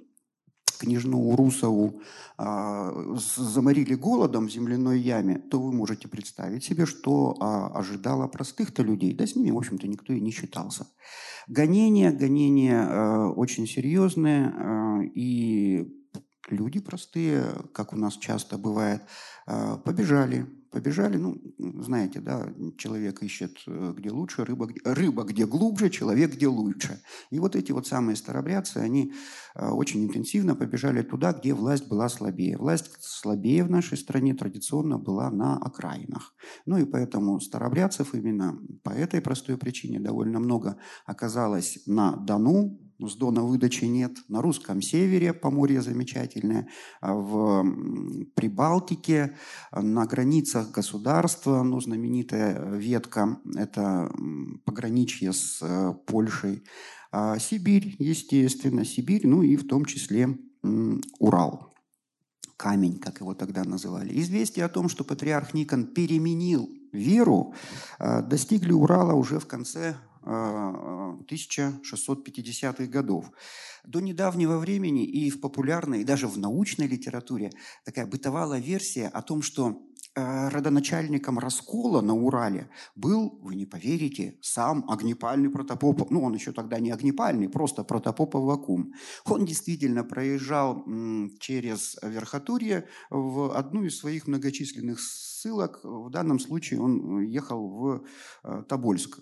княжну 0.78 1.18
Урусову 1.18 2.02
а, 2.38 2.92
заморили 3.16 3.94
голодом 3.94 4.48
в 4.48 4.52
земляной 4.52 5.00
яме, 5.00 5.38
то 5.38 5.60
вы 5.60 5.72
можете 5.72 6.08
представить 6.08 6.64
себе, 6.64 6.86
что 6.86 7.36
а, 7.40 7.68
ожидало 7.68 8.28
простых-то 8.28 8.82
людей. 8.82 9.14
Да 9.14 9.26
с 9.26 9.36
ними, 9.36 9.50
в 9.50 9.58
общем-то, 9.58 9.86
никто 9.86 10.12
и 10.12 10.20
не 10.20 10.30
считался. 10.30 10.86
Гонения, 11.48 12.12
гонения 12.12 12.86
а, 12.88 13.30
очень 13.30 13.66
серьезные, 13.66 14.52
а, 14.56 15.00
и 15.02 15.88
люди 16.48 16.80
простые, 16.80 17.44
как 17.72 17.92
у 17.92 17.96
нас 17.96 18.16
часто 18.16 18.58
бывает, 18.58 19.02
а, 19.46 19.76
побежали, 19.78 20.46
побежали, 20.72 21.18
ну, 21.18 21.36
знаете, 21.82 22.20
да, 22.20 22.52
человек 22.78 23.22
ищет 23.22 23.58
э, 23.66 23.94
где 23.96 24.10
лучше, 24.10 24.44
рыба, 24.44 24.68
рыба 24.84 25.24
где 25.24 25.46
глубже, 25.46 25.90
человек 25.90 26.34
где 26.34 26.48
лучше. 26.48 27.02
И 27.30 27.38
вот 27.38 27.54
эти 27.54 27.72
вот 27.72 27.86
самые 27.86 28.16
старобрядцы, 28.16 28.78
они 28.78 29.12
э, 29.54 29.68
очень 29.68 30.04
интенсивно 30.04 30.54
побежали 30.56 31.02
туда, 31.02 31.32
где 31.32 31.52
власть 31.52 31.88
была 31.88 32.08
слабее. 32.08 32.56
Власть 32.56 32.90
слабее 33.00 33.64
в 33.64 33.70
нашей 33.70 33.98
стране 33.98 34.34
традиционно 34.34 34.98
была 34.98 35.30
на 35.30 35.58
окраинах. 35.58 36.34
Ну 36.66 36.78
и 36.78 36.84
поэтому 36.84 37.38
старобрядцев 37.40 38.14
именно 38.14 38.58
по 38.82 38.90
этой 38.90 39.20
простой 39.20 39.58
причине 39.58 40.00
довольно 40.00 40.40
много 40.40 40.78
оказалось 41.04 41.80
на 41.86 42.16
Дону, 42.16 42.78
с 43.08 43.16
Дона 43.16 43.42
выдачи 43.42 43.84
нет. 43.84 44.12
На 44.28 44.42
русском 44.42 44.80
севере 44.82 45.32
поморье 45.32 45.82
замечательное, 45.82 46.68
а 47.00 47.14
в 47.14 47.64
Прибалтике, 48.34 49.36
на 49.72 50.06
границах 50.06 50.70
государства, 50.70 51.62
ну, 51.62 51.80
знаменитая 51.80 52.74
ветка– 52.74 53.40
это 53.56 54.10
пограничье 54.64 55.32
с 55.32 55.58
э, 55.62 55.94
Польшей. 56.06 56.64
А 57.10 57.38
Сибирь, 57.38 57.96
естественно, 57.98 58.84
Сибирь, 58.84 59.26
ну 59.26 59.42
и 59.42 59.56
в 59.56 59.66
том 59.66 59.84
числе 59.84 60.38
Урал 61.18 61.72
камень, 62.56 62.98
как 63.00 63.20
его 63.20 63.34
тогда 63.34 63.64
называли. 63.64 64.18
Известие 64.20 64.64
о 64.64 64.68
том, 64.68 64.88
что 64.88 65.02
патриарх 65.02 65.52
Никон 65.52 65.84
переменил 65.84 66.70
веру, 66.92 67.54
достигли 67.98 68.72
Урала 68.72 69.14
уже 69.14 69.40
в 69.40 69.46
конце 69.46 69.96
1650-х 70.24 72.86
годов. 72.86 73.30
До 73.84 74.00
недавнего 74.00 74.58
времени 74.58 75.04
и 75.04 75.30
в 75.30 75.40
популярной, 75.40 76.02
и 76.02 76.04
даже 76.04 76.28
в 76.28 76.38
научной 76.38 76.86
литературе 76.86 77.50
такая 77.84 78.06
бытовала 78.06 78.56
версия 78.58 79.08
о 79.08 79.22
том, 79.22 79.42
что 79.42 79.82
э, 80.14 80.48
родоначальником 80.48 81.40
раскола 81.40 82.00
на 82.00 82.14
Урале 82.14 82.70
был, 82.94 83.40
вы 83.42 83.56
не 83.56 83.66
поверите, 83.66 84.38
сам 84.40 84.88
огнепальный 84.88 85.50
протопоп. 85.50 86.08
Ну, 86.10 86.22
он 86.22 86.34
еще 86.34 86.52
тогда 86.52 86.78
не 86.78 86.92
огнепальный, 86.92 87.48
просто 87.48 87.82
протопопов 87.82 88.44
вакуум. 88.44 88.92
Он 89.24 89.44
действительно 89.44 90.04
проезжал 90.04 90.84
через 91.40 91.96
Верхотурье 92.02 92.86
в 93.10 93.56
одну 93.56 93.82
из 93.82 93.98
своих 93.98 94.28
многочисленных 94.28 95.00
ссылок. 95.00 95.80
В 95.82 96.10
данном 96.10 96.38
случае 96.38 96.80
он 96.80 97.22
ехал 97.22 97.68
в 97.68 98.04
э, 98.44 98.62
Тобольск. 98.68 99.18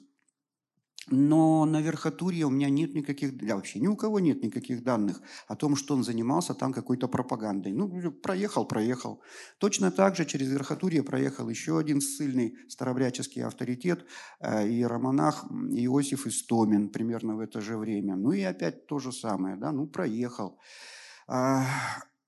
Но 1.10 1.64
на 1.64 1.80
верхотурье 1.80 2.46
у 2.46 2.50
меня 2.50 2.70
нет 2.70 2.94
никаких, 2.94 3.36
да 3.36 3.56
вообще 3.56 3.80
ни 3.80 3.88
у 3.88 3.96
кого 3.96 4.20
нет 4.20 4.42
никаких 4.42 4.84
данных 4.84 5.20
о 5.48 5.56
том, 5.56 5.74
что 5.74 5.94
он 5.94 6.04
занимался 6.04 6.54
там 6.54 6.72
какой-то 6.72 7.08
пропагандой. 7.08 7.72
Ну, 7.72 8.12
проехал, 8.12 8.64
проехал. 8.64 9.20
Точно 9.58 9.90
так 9.90 10.16
же 10.16 10.24
через 10.24 10.48
верхотурье 10.48 11.02
проехал 11.02 11.48
еще 11.48 11.78
один 11.78 12.00
ссыльный 12.00 12.54
старобряческий 12.68 13.42
авторитет, 13.42 14.06
э, 14.40 14.68
иеромонах 14.68 15.44
Иосиф 15.50 16.26
Истомин, 16.26 16.88
примерно 16.90 17.36
в 17.36 17.40
это 17.40 17.60
же 17.60 17.76
время. 17.76 18.14
Ну 18.16 18.32
и 18.32 18.42
опять 18.42 18.86
то 18.86 18.98
же 18.98 19.12
самое, 19.12 19.56
да, 19.56 19.72
ну 19.72 19.86
проехал. 19.86 20.58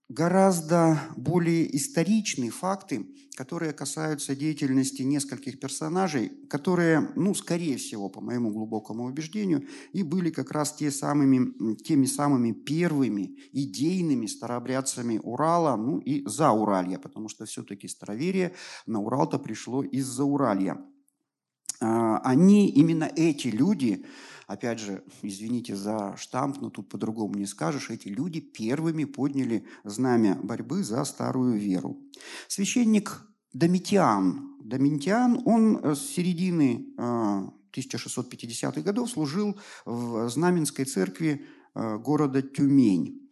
Гораздо 0.08 1.00
более 1.16 1.74
историчные 1.74 2.50
факты, 2.50 3.06
которые 3.34 3.72
касаются 3.72 4.36
деятельности 4.36 5.02
нескольких 5.02 5.58
персонажей, 5.58 6.30
которые, 6.50 7.12
ну, 7.16 7.34
скорее 7.34 7.78
всего, 7.78 8.10
по 8.10 8.20
моему 8.20 8.50
глубокому 8.50 9.04
убеждению, 9.04 9.66
и 9.92 10.02
были 10.02 10.30
как 10.30 10.50
раз 10.50 10.74
те 10.74 10.90
самыми, 10.90 11.74
теми 11.76 12.04
самыми 12.04 12.52
первыми 12.52 13.38
идейными 13.52 14.26
старообрядцами 14.26 15.18
Урала, 15.22 15.76
ну 15.76 15.98
и 15.98 16.26
за 16.26 16.50
Уралья, 16.50 16.98
потому 16.98 17.28
что 17.28 17.46
все-таки 17.46 17.88
староверие 17.88 18.54
на 18.86 19.00
Урал-то 19.00 19.38
пришло 19.38 19.82
из-за 19.82 20.24
Уралья. 20.24 20.78
А, 21.80 22.18
они, 22.18 22.68
именно 22.68 23.10
эти 23.16 23.48
люди, 23.48 24.04
опять 24.52 24.78
же, 24.78 25.02
извините 25.22 25.76
за 25.76 26.16
штамп, 26.16 26.60
но 26.60 26.70
тут 26.70 26.88
по-другому 26.88 27.34
не 27.34 27.46
скажешь, 27.46 27.90
эти 27.90 28.08
люди 28.08 28.40
первыми 28.40 29.04
подняли 29.04 29.64
знамя 29.84 30.38
борьбы 30.42 30.84
за 30.84 31.04
старую 31.04 31.58
веру. 31.58 31.98
Священник 32.48 33.22
Домитиан, 33.52 34.56
Домитиан, 34.62 35.42
он 35.44 35.80
с 35.84 36.00
середины 36.00 36.86
1650-х 36.96 38.80
а, 38.80 38.82
годов 38.82 39.10
служил 39.10 39.58
в 39.84 40.28
Знаменской 40.28 40.84
церкви 40.84 41.44
а, 41.74 41.98
города 41.98 42.42
Тюмень. 42.42 43.30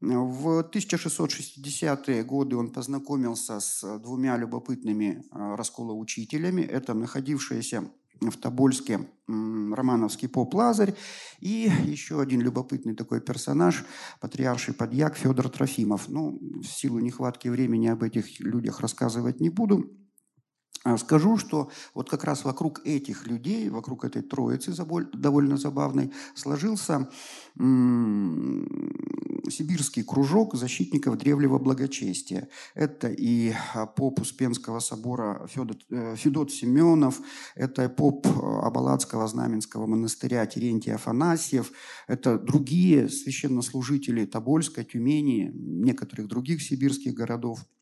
В 0.00 0.60
1660-е 0.60 2.22
годы 2.22 2.56
он 2.56 2.70
познакомился 2.70 3.60
с 3.60 3.98
двумя 3.98 4.36
любопытными 4.36 5.24
а, 5.30 5.56
расколоучителями. 5.56 6.62
Это 6.62 6.92
находившиеся 6.94 7.90
в 8.20 8.36
Тобольске 8.36 9.00
романовский 9.28 10.28
поп 10.28 10.54
Лазарь 10.54 10.94
и 11.40 11.70
еще 11.84 12.20
один 12.20 12.40
любопытный 12.40 12.94
такой 12.94 13.20
персонаж, 13.20 13.84
патриарший 14.20 14.74
подьяк 14.74 15.16
Федор 15.16 15.48
Трофимов. 15.48 16.08
Ну, 16.08 16.38
в 16.62 16.66
силу 16.66 17.00
нехватки 17.00 17.48
времени 17.48 17.88
об 17.88 18.02
этих 18.02 18.40
людях 18.40 18.80
рассказывать 18.80 19.40
не 19.40 19.50
буду. 19.50 19.90
А 20.86 20.96
скажу, 20.98 21.36
что 21.36 21.68
вот 21.94 22.08
как 22.08 22.22
раз 22.22 22.44
вокруг 22.44 22.80
этих 22.86 23.26
людей, 23.26 23.68
вокруг 23.70 24.04
этой 24.04 24.22
троицы 24.22 24.72
довольно 25.12 25.56
забавной, 25.56 26.12
сложился 26.36 27.10
сибирский 29.48 30.04
кружок 30.04 30.54
защитников 30.54 31.18
древнего 31.18 31.58
благочестия. 31.58 32.48
Это 32.76 33.08
и 33.08 33.52
поп 33.96 34.20
Успенского 34.20 34.78
собора 34.78 35.48
Федот, 35.48 35.84
э, 35.90 36.14
Федот 36.16 36.52
Семенов, 36.52 37.20
это 37.56 37.88
поп 37.88 38.24
Абалацкого 38.26 39.26
Знаменского 39.26 39.86
монастыря 39.86 40.46
Терентий 40.46 40.94
Афанасьев, 40.94 41.72
это 42.06 42.38
другие 42.38 43.08
священнослужители 43.08 44.24
Тобольска, 44.24 44.84
Тюмени, 44.84 45.50
некоторых 45.52 46.28
других 46.28 46.62
сибирских 46.62 47.14
городов– 47.14 47.66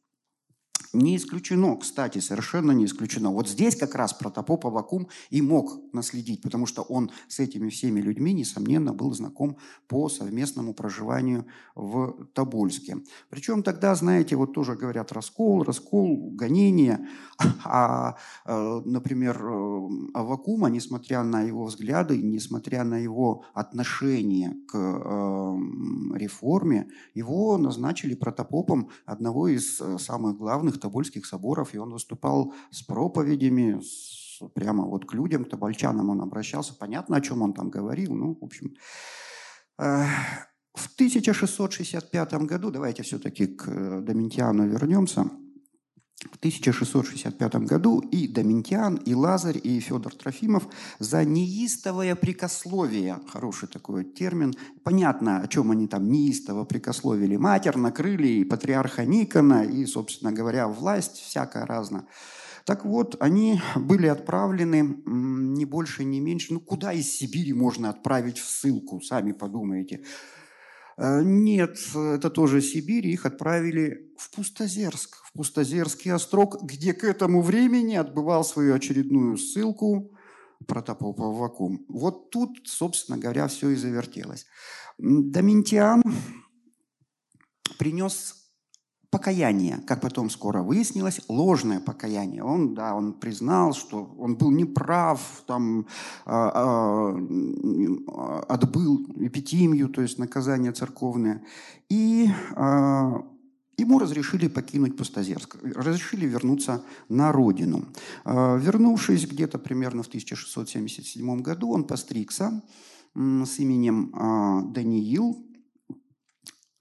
Не 0.92 1.16
исключено, 1.16 1.76
кстати, 1.76 2.18
совершенно 2.18 2.72
не 2.72 2.84
исключено. 2.84 3.30
Вот 3.30 3.48
здесь 3.48 3.76
как 3.76 3.94
раз 3.94 4.12
протопоп 4.12 4.66
Авакум 4.66 5.08
и 5.30 5.42
мог 5.42 5.80
наследить, 5.92 6.42
потому 6.42 6.66
что 6.66 6.82
он 6.82 7.10
с 7.28 7.40
этими 7.40 7.68
всеми 7.68 8.00
людьми, 8.00 8.32
несомненно, 8.32 8.92
был 8.92 9.12
знаком 9.12 9.56
по 9.88 10.08
совместному 10.08 10.74
проживанию 10.74 11.46
в 11.74 12.26
Тобольске. 12.34 12.98
Причем 13.30 13.62
тогда, 13.62 13.94
знаете, 13.94 14.36
вот 14.36 14.52
тоже 14.52 14.74
говорят 14.74 15.12
раскол, 15.12 15.62
раскол, 15.62 16.30
гонение. 16.32 17.06
А, 17.64 18.16
э, 18.46 18.82
например, 18.84 19.40
э, 19.42 19.88
Авакума, 20.14 20.68
несмотря 20.68 21.22
на 21.22 21.42
его 21.42 21.64
взгляды, 21.64 22.16
несмотря 22.18 22.84
на 22.84 22.98
его 22.98 23.44
отношение 23.54 24.54
к 24.68 24.76
э, 24.76 26.18
реформе, 26.18 26.88
его 27.14 27.58
назначили 27.58 28.14
протопопом 28.14 28.90
одного 29.06 29.48
из 29.48 29.80
самых 29.98 30.36
главных 30.36 30.73
Тобольских 30.78 31.26
соборов, 31.26 31.74
и 31.74 31.78
он 31.78 31.90
выступал 31.90 32.54
с 32.70 32.82
проповедями, 32.82 33.80
с, 33.80 34.40
прямо 34.54 34.84
вот 34.84 35.06
к 35.06 35.14
людям, 35.14 35.44
к 35.44 35.50
тобольчанам 35.50 36.10
он 36.10 36.20
обращался. 36.20 36.74
Понятно, 36.74 37.16
о 37.16 37.20
чем 37.20 37.42
он 37.42 37.52
там 37.52 37.70
говорил. 37.70 38.14
Ну, 38.14 38.38
в 38.40 38.44
общем, 38.44 38.74
в 39.76 40.94
1665 40.94 42.34
году, 42.34 42.70
давайте 42.70 43.02
все-таки 43.02 43.46
к 43.46 43.68
э, 43.68 44.00
Доминтиану 44.00 44.66
вернемся– 44.66 45.30
в 46.32 46.36
1665 46.36 47.54
году 47.56 48.00
и 48.00 48.28
Доминтиан, 48.28 48.96
и 48.96 49.14
Лазарь, 49.14 49.60
и 49.62 49.80
Федор 49.80 50.14
Трофимов 50.14 50.66
за 50.98 51.24
неистовое 51.24 52.14
прикословие, 52.14 53.20
хороший 53.28 53.68
такой 53.68 54.04
термин, 54.04 54.54
понятно, 54.82 55.40
о 55.40 55.48
чем 55.48 55.70
они 55.70 55.86
там 55.86 56.10
неистово 56.10 56.64
прикословили, 56.64 57.36
матерь 57.36 57.76
накрыли 57.76 58.28
и 58.28 58.44
патриарха 58.44 59.04
Никона, 59.04 59.64
и, 59.64 59.86
собственно 59.86 60.32
говоря, 60.32 60.68
власть 60.68 61.16
всякая 61.16 61.66
разная. 61.66 62.06
Так 62.64 62.86
вот, 62.86 63.16
они 63.20 63.60
были 63.76 64.06
отправлены 64.06 64.96
не 65.04 65.66
больше, 65.66 66.04
не 66.04 66.20
меньше, 66.20 66.54
ну 66.54 66.60
куда 66.60 66.92
из 66.92 67.12
Сибири 67.12 67.52
можно 67.52 67.90
отправить 67.90 68.38
в 68.38 68.48
ссылку, 68.48 69.00
сами 69.02 69.32
подумайте. 69.32 70.02
Э, 70.96 71.22
нет, 71.22 71.78
это 71.94 72.30
тоже 72.30 72.60
Сибирь, 72.60 73.06
их 73.06 73.26
отправили 73.26 74.12
в 74.18 74.30
Пустозерск, 74.30 75.24
в 75.24 75.32
Пустозерский 75.32 76.12
острог, 76.12 76.62
где 76.62 76.92
к 76.92 77.04
этому 77.04 77.42
времени 77.42 77.94
отбывал 77.94 78.44
свою 78.44 78.74
очередную 78.74 79.36
ссылку 79.36 80.12
протопоп 80.66 81.18
Вакум. 81.18 81.84
Вот 81.88 82.30
тут, 82.30 82.60
собственно 82.64 83.18
говоря, 83.18 83.48
все 83.48 83.70
и 83.70 83.76
завертелось. 83.76 84.46
Доминтиан 84.98 86.02
принес 87.78 88.43
покаяние, 89.14 89.78
как 89.86 90.00
потом 90.00 90.28
скоро 90.28 90.62
выяснилось, 90.62 91.20
ложное 91.28 91.78
покаяние. 91.78 92.42
Он, 92.42 92.74
да, 92.74 92.96
он 92.96 93.12
признал, 93.12 93.72
что 93.72 94.12
он 94.18 94.34
был 94.34 94.50
неправ, 94.50 95.20
там, 95.46 95.86
а, 96.26 96.50
а, 96.52 98.44
отбыл 98.48 99.06
эпитимию, 99.20 99.88
то 99.88 100.02
есть 100.02 100.18
наказание 100.18 100.72
церковное. 100.72 101.44
И 101.88 102.28
а, 102.56 103.22
ему 103.76 104.00
разрешили 104.00 104.48
покинуть 104.48 104.96
Пустозерск, 104.96 105.58
разрешили 105.62 106.26
вернуться 106.26 106.82
на 107.08 107.30
родину. 107.30 107.84
Вернувшись 108.24 109.28
где-то 109.28 109.58
примерно 109.58 110.02
в 110.02 110.08
1677 110.08 111.40
году, 111.40 111.70
он 111.70 111.84
постригся 111.84 112.62
с 113.14 113.58
именем 113.60 114.72
Даниил, 114.72 115.36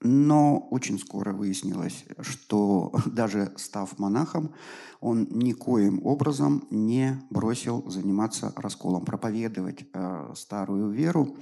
но 0.04 0.58
очень 0.70 0.98
скоро 0.98 1.32
выяснилось, 1.32 2.04
что 2.20 2.92
даже 3.06 3.52
став 3.56 3.98
монахом, 3.98 4.54
он 5.00 5.26
никоим 5.30 6.04
образом 6.06 6.68
не 6.70 7.20
бросил 7.30 7.90
заниматься 7.90 8.52
расколом, 8.54 9.04
проповедовать 9.04 9.86
э, 9.92 10.32
старую 10.36 10.90
веру. 10.90 11.36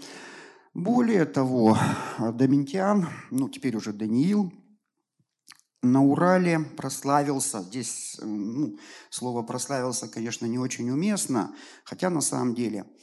Более 0.74 1.26
того, 1.26 1.76
Доминтиан, 2.18 3.08
ну 3.30 3.48
теперь 3.48 3.76
уже 3.76 3.92
Даниил, 3.92 4.52
на 5.82 6.02
Урале 6.02 6.60
прославился, 6.60 7.60
здесь 7.62 8.18
ну, 8.22 8.78
слово 9.10 9.42
прославился, 9.42 10.06
конечно, 10.06 10.46
не 10.46 10.58
очень 10.58 10.88
уместно, 10.88 11.52
хотя 11.84 12.08
на 12.08 12.20
самом 12.20 12.54
деле– 12.54 12.86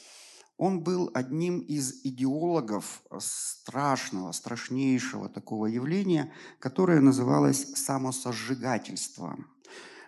он 0.60 0.82
был 0.82 1.10
одним 1.13 1.62
из 1.62 2.02
идеологов 2.04 3.02
страшного, 3.17 4.34
страшнейшего 4.34 5.30
такого 5.30 5.67
явления, 5.67 6.34
которое 6.60 7.00
называлось 7.00 7.65
самосожигательство. 7.76 9.38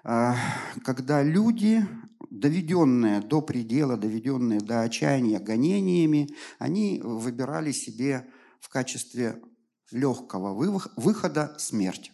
А, 0.03 0.35
когда 0.83 1.23
люди, 1.23 1.87
доведенные 2.29 3.21
до 3.21 3.41
предела, 3.41 3.95
доведенные 3.95 4.59
до 4.59 4.81
отчаяния 4.81 5.39
гонениями, 5.39 6.35
они 6.59 6.99
выбирали 7.01 7.71
себе 7.71 8.29
в 8.59 8.67
качестве 8.67 9.41
легкого 9.89 10.53
выхода 10.97 11.55
смерть. 11.59 12.11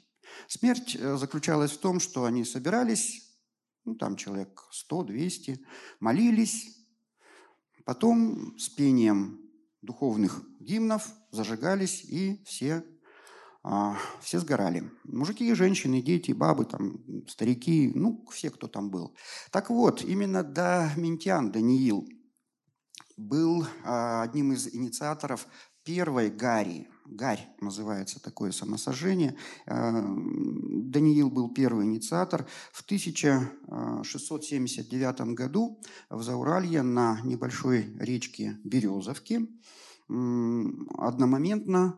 Смерть 0.47 0.95
э, 0.95 1.17
заключалась 1.17 1.71
в 1.71 1.79
том, 1.79 1.99
что 1.99 2.25
они 2.25 2.45
собирались, 2.45 3.35
ну, 3.83 3.95
там 3.95 4.15
человек 4.15 4.61
100-200, 4.91 5.57
молились, 5.99 6.76
Потом 7.87 8.53
с 8.57 8.67
пением 8.67 9.39
духовных 9.81 10.43
гимнов 10.59 11.07
зажигались 11.31 12.03
и 12.03 12.43
все, 12.43 12.83
а, 13.63 13.95
все 14.19 14.41
сгорали. 14.41 14.91
Мужики, 15.05 15.53
женщины, 15.53 16.01
дети, 16.01 16.33
бабы, 16.33 16.65
там, 16.65 16.97
старики, 17.29 17.89
ну, 17.95 18.27
все, 18.29 18.49
кто 18.49 18.67
там 18.67 18.89
был. 18.89 19.15
Так 19.51 19.69
вот, 19.69 20.03
именно 20.03 20.43
Доминтиан, 20.43 21.49
Даниил, 21.49 22.05
был 23.15 23.65
а, 23.85 24.23
одним 24.23 24.51
из 24.51 24.67
инициаторов 24.67 25.47
первой 25.85 26.29
Гари. 26.29 26.89
Гарь 27.09 27.47
называется 27.61 28.21
такое 28.21 28.51
самосожжение. 28.51 29.37
А, 29.65 29.91
Даниил 29.91 31.29
был 31.29 31.53
первый 31.53 31.85
инициатор. 31.85 32.45
В 32.73 32.83
1679 32.83 35.33
году 35.33 35.79
в 36.09 36.21
Зауралье 36.21 36.81
на 36.81 37.21
небольшой 37.23 37.95
речке 37.97 38.59
Березовки 38.65 39.47
одномоментно 40.09 41.97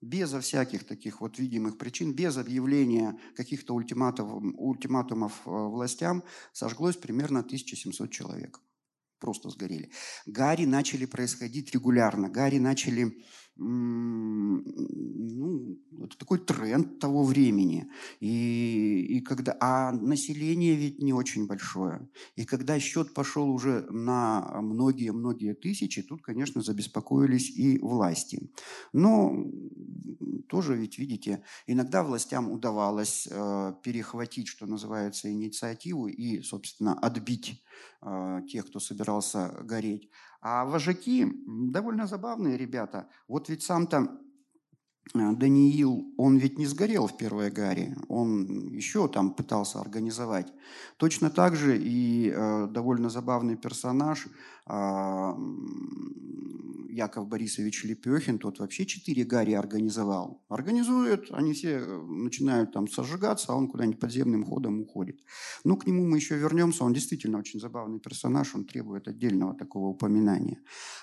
безо 0.00 0.40
всяких 0.40 0.84
таких 0.84 1.20
вот 1.20 1.38
видимых 1.38 1.78
причин, 1.78 2.14
без 2.14 2.36
объявления 2.36 3.18
каких-то 3.34 3.74
ультиматумов, 3.74 4.42
ультиматумов 4.56 5.32
э, 5.46 5.50
властям, 5.50 6.22
сожглось 6.52 6.96
примерно 6.96 7.40
1700 7.40 8.10
человек. 8.10 8.60
Просто 9.18 9.48
сгорели. 9.48 9.90
Гарри 10.26 10.66
начали 10.66 11.06
происходить 11.06 11.72
регулярно. 11.72 12.28
Гарри 12.28 12.58
начали 12.58 13.24
ну, 13.58 14.62
это 16.04 16.18
такой 16.18 16.38
тренд 16.38 16.98
того 16.98 17.24
времени. 17.24 17.90
И, 18.20 19.06
и 19.08 19.20
когда, 19.20 19.56
а 19.60 19.92
население 19.92 20.74
ведь 20.74 21.02
не 21.02 21.12
очень 21.12 21.46
большое. 21.46 22.08
И 22.36 22.44
когда 22.44 22.78
счет 22.78 23.14
пошел 23.14 23.50
уже 23.50 23.86
на 23.90 24.60
многие-многие 24.60 25.54
тысячи, 25.54 26.02
тут, 26.02 26.22
конечно, 26.22 26.60
забеспокоились 26.62 27.50
и 27.50 27.78
власти. 27.78 28.50
Но 28.92 29.46
тоже 30.48 30.76
ведь, 30.76 30.98
видите, 30.98 31.42
иногда 31.66 32.02
властям 32.02 32.50
удавалось 32.50 33.26
э, 33.30 33.74
перехватить, 33.82 34.48
что 34.48 34.66
называется, 34.66 35.32
инициативу 35.32 36.08
и, 36.08 36.42
собственно, 36.42 36.94
отбить 36.98 37.64
э, 38.02 38.42
тех, 38.48 38.66
кто 38.66 38.80
собирался 38.80 39.48
гореть. 39.64 40.10
А 40.48 40.64
вожаки 40.64 41.26
довольно 41.44 42.06
забавные 42.06 42.56
ребята. 42.56 43.08
Вот 43.26 43.48
ведь 43.48 43.64
сам-то 43.64 44.16
Даниил, 45.14 46.12
он 46.16 46.36
ведь 46.36 46.58
не 46.58 46.66
сгорел 46.66 47.06
в 47.06 47.16
первой 47.16 47.50
гаре, 47.50 47.96
он 48.08 48.72
еще 48.72 49.08
там 49.08 49.34
пытался 49.34 49.80
организовать. 49.80 50.52
Точно 50.96 51.30
так 51.30 51.56
же 51.56 51.78
и 51.78 52.32
э, 52.34 52.68
довольно 52.70 53.08
забавный 53.08 53.56
персонаж 53.56 54.26
э, 54.66 55.32
Яков 56.96 57.28
Борисович 57.28 57.84
Лепехин, 57.84 58.38
тот 58.38 58.58
вообще 58.58 58.86
четыре 58.86 59.24
гари 59.24 59.52
организовал. 59.52 60.42
Организует, 60.48 61.30
они 61.30 61.52
все 61.52 61.78
э, 61.78 62.02
начинают 62.02 62.72
там 62.72 62.88
сожигаться, 62.88 63.52
а 63.52 63.56
он 63.56 63.68
куда-нибудь 63.68 64.00
подземным 64.00 64.44
ходом 64.44 64.80
уходит. 64.80 65.20
Но 65.64 65.76
к 65.76 65.86
нему 65.86 66.06
мы 66.06 66.16
еще 66.16 66.36
вернемся, 66.38 66.84
он 66.84 66.94
действительно 66.94 67.38
очень 67.38 67.60
забавный 67.60 68.00
персонаж, 68.00 68.54
он 68.54 68.64
требует 68.64 69.08
отдельного 69.08 69.54
такого 69.54 69.88
упоминания. 69.88 70.58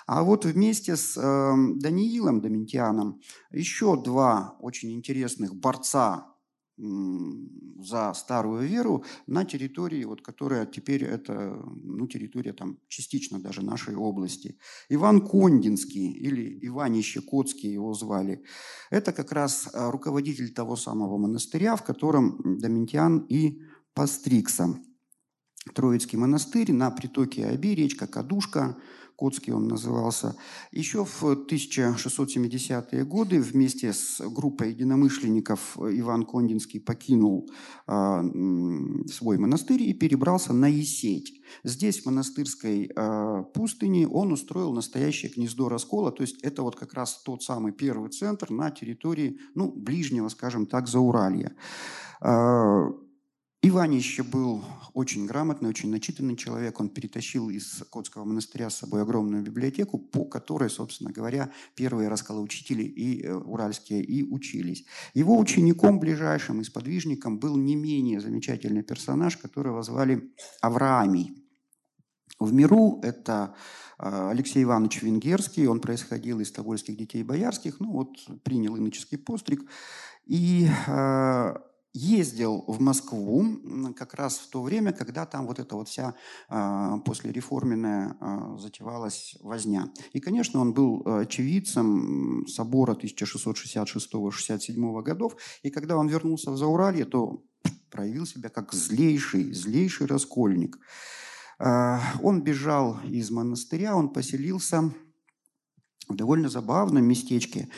А 0.06 0.24
вот 0.24 0.44
вместе 0.44 0.96
с 0.96 1.16
э, 1.16 1.54
Даниилом 1.80 2.40
Доминтианом 2.40 3.20
еще 3.52 3.93
два 3.96 4.56
очень 4.60 4.92
интересных 4.92 5.54
борца 5.54 6.34
за 6.76 8.12
старую 8.14 8.66
веру 8.66 9.04
на 9.26 9.44
территории, 9.44 10.04
вот, 10.04 10.22
которая 10.22 10.66
теперь 10.66 11.04
это 11.04 11.56
ну, 11.66 12.06
территория 12.08 12.52
там, 12.52 12.78
частично 12.88 13.38
даже 13.38 13.62
нашей 13.62 13.94
области. 13.94 14.58
Иван 14.88 15.20
Кондинский 15.26 16.10
или 16.10 16.58
Иванище 16.66 17.20
Коцкий 17.20 17.72
его 17.72 17.94
звали. 17.94 18.42
Это 18.90 19.12
как 19.12 19.30
раз 19.30 19.68
а, 19.72 19.90
руководитель 19.92 20.52
того 20.52 20.74
самого 20.74 21.16
монастыря, 21.16 21.76
в 21.76 21.84
котором 21.84 22.58
Доминтиан 22.58 23.18
и 23.28 23.62
постригся. 23.94 24.74
Троицкий 25.74 26.18
монастырь 26.18 26.72
на 26.72 26.90
притоке 26.90 27.46
Оби, 27.46 27.74
речка 27.74 28.06
Кадушка, 28.06 28.76
Котский 29.16 29.52
он 29.52 29.68
назывался. 29.68 30.36
Еще 30.72 31.04
в 31.04 31.22
1670-е 31.22 33.04
годы 33.04 33.40
вместе 33.40 33.92
с 33.92 34.20
группой 34.20 34.70
единомышленников 34.70 35.76
Иван 35.78 36.24
Кондинский 36.24 36.80
покинул 36.80 37.48
э, 37.86 38.22
свой 39.12 39.38
монастырь 39.38 39.82
и 39.82 39.94
перебрался 39.94 40.52
на 40.52 40.66
Есеть. 40.66 41.40
Здесь, 41.62 42.02
в 42.02 42.06
монастырской 42.06 42.90
э, 42.94 43.44
пустыне, 43.54 44.08
он 44.08 44.32
устроил 44.32 44.72
настоящее 44.72 45.30
гнездо 45.30 45.68
раскола, 45.68 46.10
то 46.10 46.22
есть 46.22 46.42
это 46.42 46.62
вот 46.62 46.76
как 46.76 46.94
раз 46.94 47.22
тот 47.22 47.42
самый 47.42 47.72
первый 47.72 48.10
центр 48.10 48.50
на 48.50 48.70
территории, 48.70 49.38
ну, 49.54 49.70
ближнего, 49.70 50.28
скажем 50.28 50.66
так, 50.66 50.88
Зауралья. 50.88 51.54
Э, 52.20 52.90
Иванище 53.66 54.22
был 54.22 54.62
очень 54.92 55.24
грамотный, 55.24 55.70
очень 55.70 55.90
начитанный 55.90 56.36
человек. 56.36 56.78
Он 56.80 56.90
перетащил 56.90 57.48
из 57.48 57.82
Котского 57.90 58.24
монастыря 58.24 58.68
с 58.68 58.76
собой 58.76 59.00
огромную 59.00 59.42
библиотеку, 59.42 59.96
по 59.96 60.26
которой, 60.26 60.68
собственно 60.68 61.10
говоря, 61.10 61.50
первые 61.74 62.10
расколоучители 62.10 62.82
и 62.82 63.22
э, 63.22 63.32
уральские 63.32 64.04
и 64.04 64.22
учились. 64.22 64.84
Его 65.14 65.38
учеником 65.38 65.98
ближайшим 65.98 66.60
и 66.60 66.64
сподвижником 66.64 67.38
был 67.38 67.56
не 67.56 67.74
менее 67.74 68.20
замечательный 68.20 68.82
персонаж, 68.82 69.38
которого 69.38 69.82
звали 69.82 70.30
Авраамий. 70.60 71.32
В 72.38 72.52
миру 72.52 73.00
это 73.02 73.54
э, 73.98 74.28
Алексей 74.30 74.62
Иванович 74.62 75.00
Венгерский, 75.00 75.66
он 75.68 75.80
происходил 75.80 76.38
из 76.40 76.52
тобольских 76.52 76.98
детей 76.98 77.22
боярских, 77.22 77.80
ну 77.80 77.92
вот 77.92 78.10
принял 78.42 78.76
иноческий 78.76 79.16
постриг. 79.16 79.64
И 80.26 80.68
э, 80.86 81.54
ездил 81.94 82.64
в 82.66 82.80
Москву 82.80 83.46
как 83.96 84.14
раз 84.14 84.38
в 84.38 84.48
то 84.50 84.62
время, 84.62 84.92
когда 84.92 85.26
там 85.26 85.46
вот 85.46 85.60
эта 85.60 85.76
вот 85.76 85.88
вся 85.88 86.16
э, 86.50 86.90
послереформенная 87.04 88.16
э, 88.20 88.56
затевалась 88.58 89.36
возня. 89.40 89.92
И, 90.12 90.18
конечно, 90.18 90.60
он 90.60 90.74
был 90.74 91.04
очевидцем 91.06 92.46
собора 92.48 92.94
1666-67 92.94 95.02
годов, 95.02 95.36
и 95.62 95.70
когда 95.70 95.96
он 95.96 96.08
вернулся 96.08 96.50
в 96.50 96.58
Зауралье, 96.58 97.04
то 97.04 97.44
проявил 97.90 98.26
себя 98.26 98.48
как 98.48 98.72
злейший, 98.72 99.52
злейший 99.52 100.08
раскольник. 100.08 100.80
Э, 101.60 101.98
он 102.22 102.42
бежал 102.42 102.98
из 103.04 103.30
монастыря, 103.30 103.94
он 103.94 104.12
поселился 104.12 104.92
в 106.08 106.16
довольно 106.16 106.48
забавном 106.48 107.04
местечке 107.04 107.68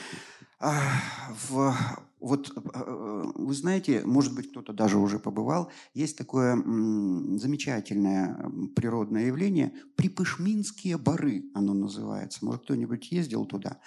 в 0.59 1.77
вот 2.21 2.53
э, 2.57 2.61
э, 2.75 3.23
вы 3.35 3.55
знаете, 3.55 4.03
может 4.05 4.35
быть, 4.35 4.51
кто-то 4.51 4.73
даже 4.73 4.99
уже 4.99 5.19
побывал, 5.19 5.71
есть 5.95 6.17
такое 6.17 6.57
замечательное 6.57 8.51
природное 8.75 9.27
явление– 9.27 9.73
Припышминские 9.97 10.99
бары, 10.99 11.45
оно 11.55 11.75
называется. 11.75 12.45
Может, 12.45 12.63
кто-нибудь 12.63 13.11
ездил 13.11 13.47
туда? 13.47 13.79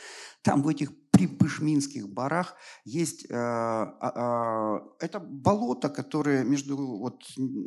Там 0.41 0.63
в 0.63 0.67
этих 0.67 0.91
при 1.19 1.27
Пышминских 1.27 2.07
барах 2.07 2.55
есть 2.85 3.25
э, 3.29 3.35
э, 3.35 4.79
это 4.99 5.19
болото, 5.19 5.89
которое 5.89 6.45
между 6.45 6.77
вот, 6.77 7.23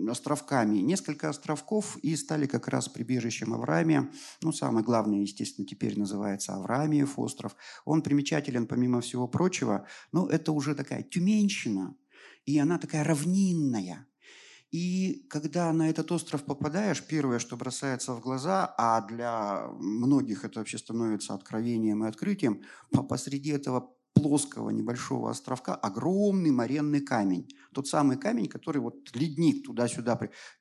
островками, 0.09 0.79
несколько 0.79 1.29
островков, 1.29 1.99
и 1.99 2.17
стали 2.17 2.47
как 2.47 2.69
раз 2.69 2.89
прибежищем 2.89 3.53
Авраамия. 3.53 4.11
Ну, 4.41 4.53
самое 4.53 4.83
главное, 4.83 5.21
естественно, 5.21 5.67
теперь 5.67 5.99
называется 5.99 6.55
Авраамиев 6.55 7.19
остров. 7.19 7.55
Он 7.85 8.01
примечателен, 8.01 8.67
помимо 8.67 9.03
всего 9.03 9.29
прочего, 9.29 9.87
но 10.13 10.27
это 10.29 10.53
уже 10.53 10.75
такая 10.75 11.03
тюменщина, 11.03 11.95
и 12.47 12.59
она 12.59 12.79
такая 12.79 13.05
равнинная– 13.05 14.07
и 14.73 15.27
когда 15.29 15.73
на 15.73 15.91
этот 15.91 16.11
остров 16.13 16.45
попадаешь, 16.45 17.03
первое, 17.07 17.39
что 17.39 17.57
бросается 17.57 18.15
в 18.15 18.21
глаза, 18.21 18.75
а 18.79 19.03
для 19.07 19.67
многих 19.79 20.45
это 20.45 20.61
вообще 20.61 20.79
становится 20.79 21.35
откровением 21.35 22.05
и 22.05 22.09
открытием, 22.09 22.63
посреди 23.09 23.51
этого 23.51 23.95
плоского 24.15 24.71
небольшого 24.71 25.31
островка 25.31 25.75
огромный 25.75 26.51
моренный 26.51 27.01
камень. 27.01 27.49
Тот 27.73 27.89
самый 27.89 28.17
камень, 28.17 28.49
который 28.49 28.81
вот 28.81 28.97
ледник 29.15 29.65
туда-сюда. 29.65 30.19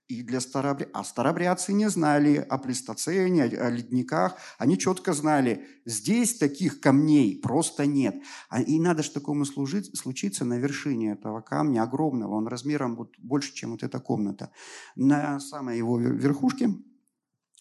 И 0.08 0.24
для 0.24 0.40
старобря... 0.40 0.88
А 0.94 1.04
старобрядцы 1.04 1.74
не 1.74 1.90
знали 1.90 2.36
о 2.38 2.58
плестоцене, 2.58 3.44
о 3.44 3.70
ледниках. 3.70 4.36
Они 4.58 4.78
четко 4.78 5.14
знали, 5.14 5.66
здесь 5.86 6.38
таких 6.38 6.80
камней 6.80 7.40
просто 7.40 7.86
нет. 7.86 8.16
А 8.50 8.62
и 8.62 8.80
надо 8.80 9.04
же 9.04 9.12
такому 9.12 9.46
служить, 9.46 9.98
случиться 9.98 10.46
на 10.46 10.58
вершине 10.58 11.14
этого 11.14 11.42
камня 11.42 11.84
огромного. 11.84 12.36
Он 12.36 12.48
размером 12.48 12.96
вот 12.96 13.16
больше, 13.20 13.54
чем 13.54 13.72
вот 13.72 13.84
эта 13.84 14.00
комната. 14.00 14.52
На 14.96 15.40
самой 15.40 15.78
его 15.78 16.00
верхушке 16.00 16.76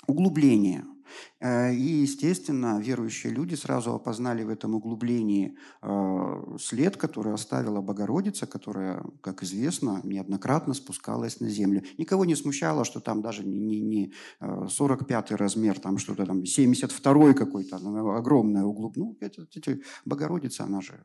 углубление– 0.07 0.85
и, 1.41 2.03
естественно, 2.03 2.81
верующие 2.81 3.33
люди 3.33 3.55
сразу 3.55 3.95
опознали 3.95 4.43
в 4.45 4.49
этом 4.49 4.75
углублении 4.75 5.57
э, 5.83 6.57
след, 6.61 6.97
который 6.97 7.33
оставила 7.33 7.81
Богородица, 7.81 8.47
которая, 8.47 9.03
как 9.21 9.43
известно, 9.43 10.01
неоднократно 10.05 10.75
спускалась 10.75 11.41
на 11.41 11.49
землю. 11.49 11.83
Никого 11.99 12.25
не 12.25 12.37
смущало, 12.37 12.85
что 12.85 13.01
там 13.01 13.23
даже 13.23 13.45
не, 13.45 13.59
не, 13.59 13.81
не 13.81 14.13
45-й 14.41 15.35
э, 15.35 15.37
размер, 15.37 15.79
там 15.79 15.99
что-то 15.99 16.27
там 16.27 16.43
72-й 16.43 17.35
какой-то, 17.35 17.77
огромное 18.17 18.65
углуб. 18.65 18.97
Ну, 18.97 19.17
это, 19.21 19.47
это 19.55 19.79
Богородица, 20.05 20.65
она 20.65 20.81
же 20.81 21.03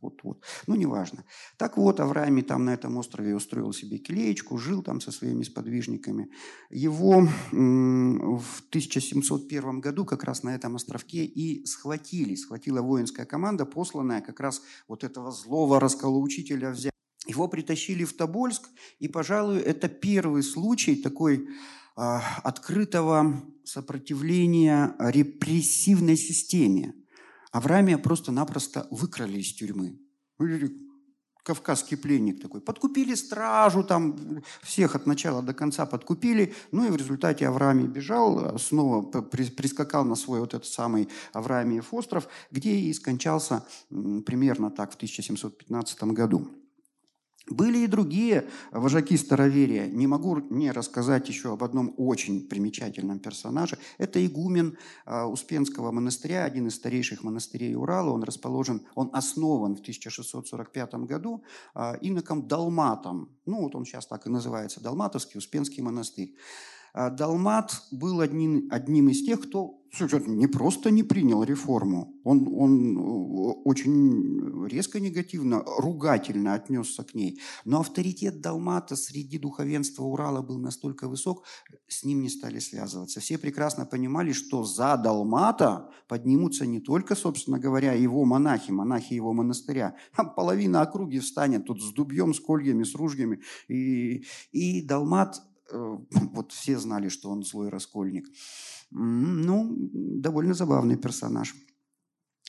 вот-вот. 0.00 0.42
Ну, 0.66 0.74
неважно. 0.74 1.24
Так 1.56 1.76
вот, 1.76 2.00
Авраамий 2.00 2.42
там 2.42 2.64
на 2.64 2.74
этом 2.74 2.96
острове 2.96 3.34
устроил 3.34 3.72
себе 3.72 3.98
келеечку, 3.98 4.58
жил 4.58 4.82
там 4.82 5.00
со 5.00 5.10
своими 5.10 5.42
сподвижниками. 5.42 6.28
Его 6.70 7.20
в 7.20 8.60
1700 8.70 9.35
1901 9.36 9.80
году 9.80 10.04
как 10.04 10.24
раз 10.24 10.42
на 10.42 10.54
этом 10.54 10.76
островке 10.76 11.24
и 11.24 11.64
схватили, 11.64 12.34
схватила 12.34 12.82
воинская 12.82 13.26
команда, 13.26 13.64
посланная 13.64 14.20
как 14.20 14.40
раз 14.40 14.62
вот 14.88 15.04
этого 15.04 15.30
злого 15.30 15.80
расколоучителя 15.80 16.70
взять. 16.70 16.92
Его 17.26 17.48
притащили 17.48 18.04
в 18.04 18.16
Тобольск, 18.16 18.68
и, 18.98 19.08
пожалуй, 19.08 19.58
это 19.58 19.88
первый 19.88 20.42
случай 20.42 20.96
такой 20.96 21.48
э, 21.48 21.48
открытого 21.96 23.42
сопротивления 23.64 24.94
репрессивной 24.98 26.16
системе. 26.16 26.94
Авраамия 27.50 27.98
просто-напросто 27.98 28.86
выкрали 28.90 29.40
из 29.40 29.54
тюрьмы 29.54 29.98
кавказский 31.46 31.96
пленник 31.96 32.42
такой. 32.42 32.60
Подкупили 32.60 33.14
стражу, 33.14 33.84
там 33.84 34.42
всех 34.62 34.96
от 34.96 35.06
начала 35.06 35.42
до 35.42 35.54
конца 35.54 35.86
подкупили. 35.86 36.52
Ну 36.72 36.84
и 36.84 36.90
в 36.90 36.96
результате 36.96 37.46
Авраамий 37.46 37.86
бежал, 37.86 38.58
снова 38.58 39.02
прискакал 39.22 40.04
на 40.04 40.16
свой 40.16 40.40
вот 40.40 40.54
этот 40.54 40.66
самый 40.66 41.08
Авраамиев 41.32 41.94
остров, 41.94 42.26
где 42.50 42.74
и 42.74 42.92
скончался 42.92 43.64
примерно 43.88 44.72
так 44.72 44.90
в 44.90 44.96
1715 44.96 46.02
году. 46.02 46.48
Были 47.48 47.78
и 47.78 47.86
другие 47.86 48.48
вожаки 48.72 49.16
староверия. 49.16 49.86
Не 49.86 50.08
могу 50.08 50.38
не 50.50 50.72
рассказать 50.72 51.28
еще 51.28 51.52
об 51.52 51.62
одном 51.62 51.94
очень 51.96 52.48
примечательном 52.48 53.20
персонаже. 53.20 53.78
Это 53.98 54.24
игумен 54.24 54.76
а, 55.04 55.26
Успенского 55.28 55.92
монастыря, 55.92 56.44
один 56.44 56.66
из 56.66 56.74
старейших 56.74 57.22
монастырей 57.22 57.76
Урала. 57.76 58.10
Он 58.10 58.24
расположен, 58.24 58.82
он 58.96 59.10
основан 59.12 59.76
в 59.76 59.80
1645 59.80 60.94
году 61.06 61.44
а, 61.72 61.96
иноком 62.00 62.48
Далматом. 62.48 63.30
Ну, 63.46 63.62
вот 63.62 63.76
он 63.76 63.84
сейчас 63.84 64.06
так 64.06 64.26
и 64.26 64.30
называется, 64.30 64.82
Далматовский 64.82 65.38
Успенский 65.38 65.84
монастырь. 65.84 66.34
А 66.96 67.10
Далмат 67.10 67.82
был 67.90 68.20
одним, 68.22 68.68
одним 68.70 69.10
из 69.10 69.22
тех, 69.22 69.42
кто 69.42 69.82
не 70.00 70.46
просто 70.46 70.90
не 70.90 71.02
принял 71.02 71.42
реформу, 71.42 72.14
он, 72.24 72.48
он 72.54 72.96
э, 72.96 73.00
очень 73.64 74.66
резко 74.66 74.98
негативно, 74.98 75.62
ругательно 75.78 76.54
отнесся 76.54 77.04
к 77.04 77.14
ней. 77.14 77.38
Но 77.66 77.80
авторитет 77.80 78.40
Далмата 78.40 78.96
среди 78.96 79.38
духовенства 79.38 80.04
Урала 80.04 80.40
был 80.40 80.58
настолько 80.58 81.06
высок, 81.06 81.44
с 81.86 82.02
ним 82.02 82.22
не 82.22 82.30
стали 82.30 82.60
связываться. 82.60 83.20
Все 83.20 83.36
прекрасно 83.36 83.84
понимали, 83.84 84.32
что 84.32 84.64
за 84.64 84.96
Далмата 84.96 85.90
поднимутся 86.08 86.64
не 86.64 86.80
только, 86.80 87.14
собственно 87.14 87.58
говоря, 87.58 87.92
его 87.92 88.24
монахи, 88.24 88.70
монахи 88.70 89.12
его 89.12 89.34
монастыря. 89.34 89.96
Половина 90.34 90.80
округи 90.80 91.18
встанет 91.18 91.66
тут 91.66 91.82
с 91.82 91.92
дубьем, 91.92 92.32
с 92.32 92.40
кольями, 92.40 92.84
с 92.84 92.94
ружьями. 92.94 93.40
И, 93.68 94.24
и 94.52 94.82
Далмат 94.82 95.42
вот 96.32 96.52
все 96.52 96.78
знали, 96.78 97.08
что 97.08 97.30
он 97.30 97.42
злой 97.42 97.68
раскольник. 97.68 98.26
Ну, 98.90 99.74
довольно 99.74 100.54
забавный 100.54 100.96
персонаж. 100.96 101.54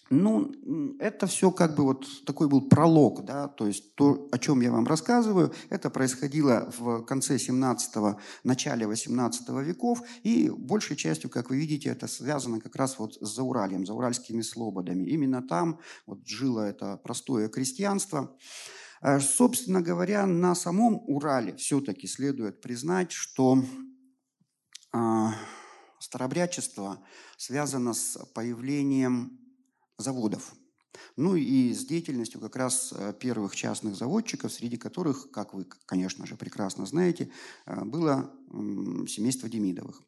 Ну, 0.09 0.53
это 0.99 1.27
все 1.27 1.51
как 1.51 1.75
бы 1.75 1.83
вот 1.83 2.05
такой 2.25 2.47
был 2.47 2.61
пролог, 2.61 3.25
да, 3.25 3.49
то 3.49 3.67
есть 3.67 3.93
то, 3.95 4.29
о 4.31 4.37
чем 4.37 4.61
я 4.61 4.71
вам 4.71 4.87
рассказываю, 4.87 5.51
это 5.69 5.89
происходило 5.89 6.71
в 6.77 7.03
конце 7.03 7.35
17-го, 7.35 8.17
начале 8.43 8.87
18 8.87 9.49
веков, 9.65 10.01
и 10.23 10.49
большей 10.49 10.95
частью, 10.95 11.29
как 11.29 11.49
вы 11.49 11.57
видите, 11.57 11.89
это 11.89 12.07
связано 12.07 12.61
как 12.61 12.77
раз 12.77 12.97
вот 12.99 13.15
с 13.15 13.35
Зауральем, 13.35 13.85
зауральскими 13.85 14.41
слободами. 14.41 15.03
Именно 15.03 15.41
там 15.41 15.79
вот 16.05 16.25
жило 16.25 16.61
это 16.61 16.97
простое 17.03 17.49
крестьянство. 17.49 18.33
А, 19.01 19.19
собственно 19.19 19.81
говоря, 19.81 20.25
на 20.25 20.55
самом 20.55 21.01
Урале 21.07 21.55
все-таки 21.55 22.07
следует 22.07 22.61
признать, 22.61 23.11
что 23.11 23.63
а, 24.91 25.33
старобрячество 25.99 27.03
связано 27.37 27.93
с 27.93 28.17
появлением 28.33 29.39
заводов– 29.97 30.53
ну 31.15 31.35
и 31.35 31.73
с 31.73 31.85
деятельностью 31.85 32.41
как 32.41 32.55
раз 32.55 32.93
э, 32.95 33.13
первых 33.19 33.55
частных 33.55 33.95
заводчиков, 33.95 34.51
среди 34.51 34.77
которых, 34.77 35.31
как 35.31 35.53
вы, 35.53 35.65
конечно 35.85 36.25
же, 36.25 36.35
прекрасно 36.35 36.85
знаете, 36.85 37.29
э, 37.65 37.83
было 37.83 38.31
семейство 39.07 39.49
Демидовых. 39.49 40.01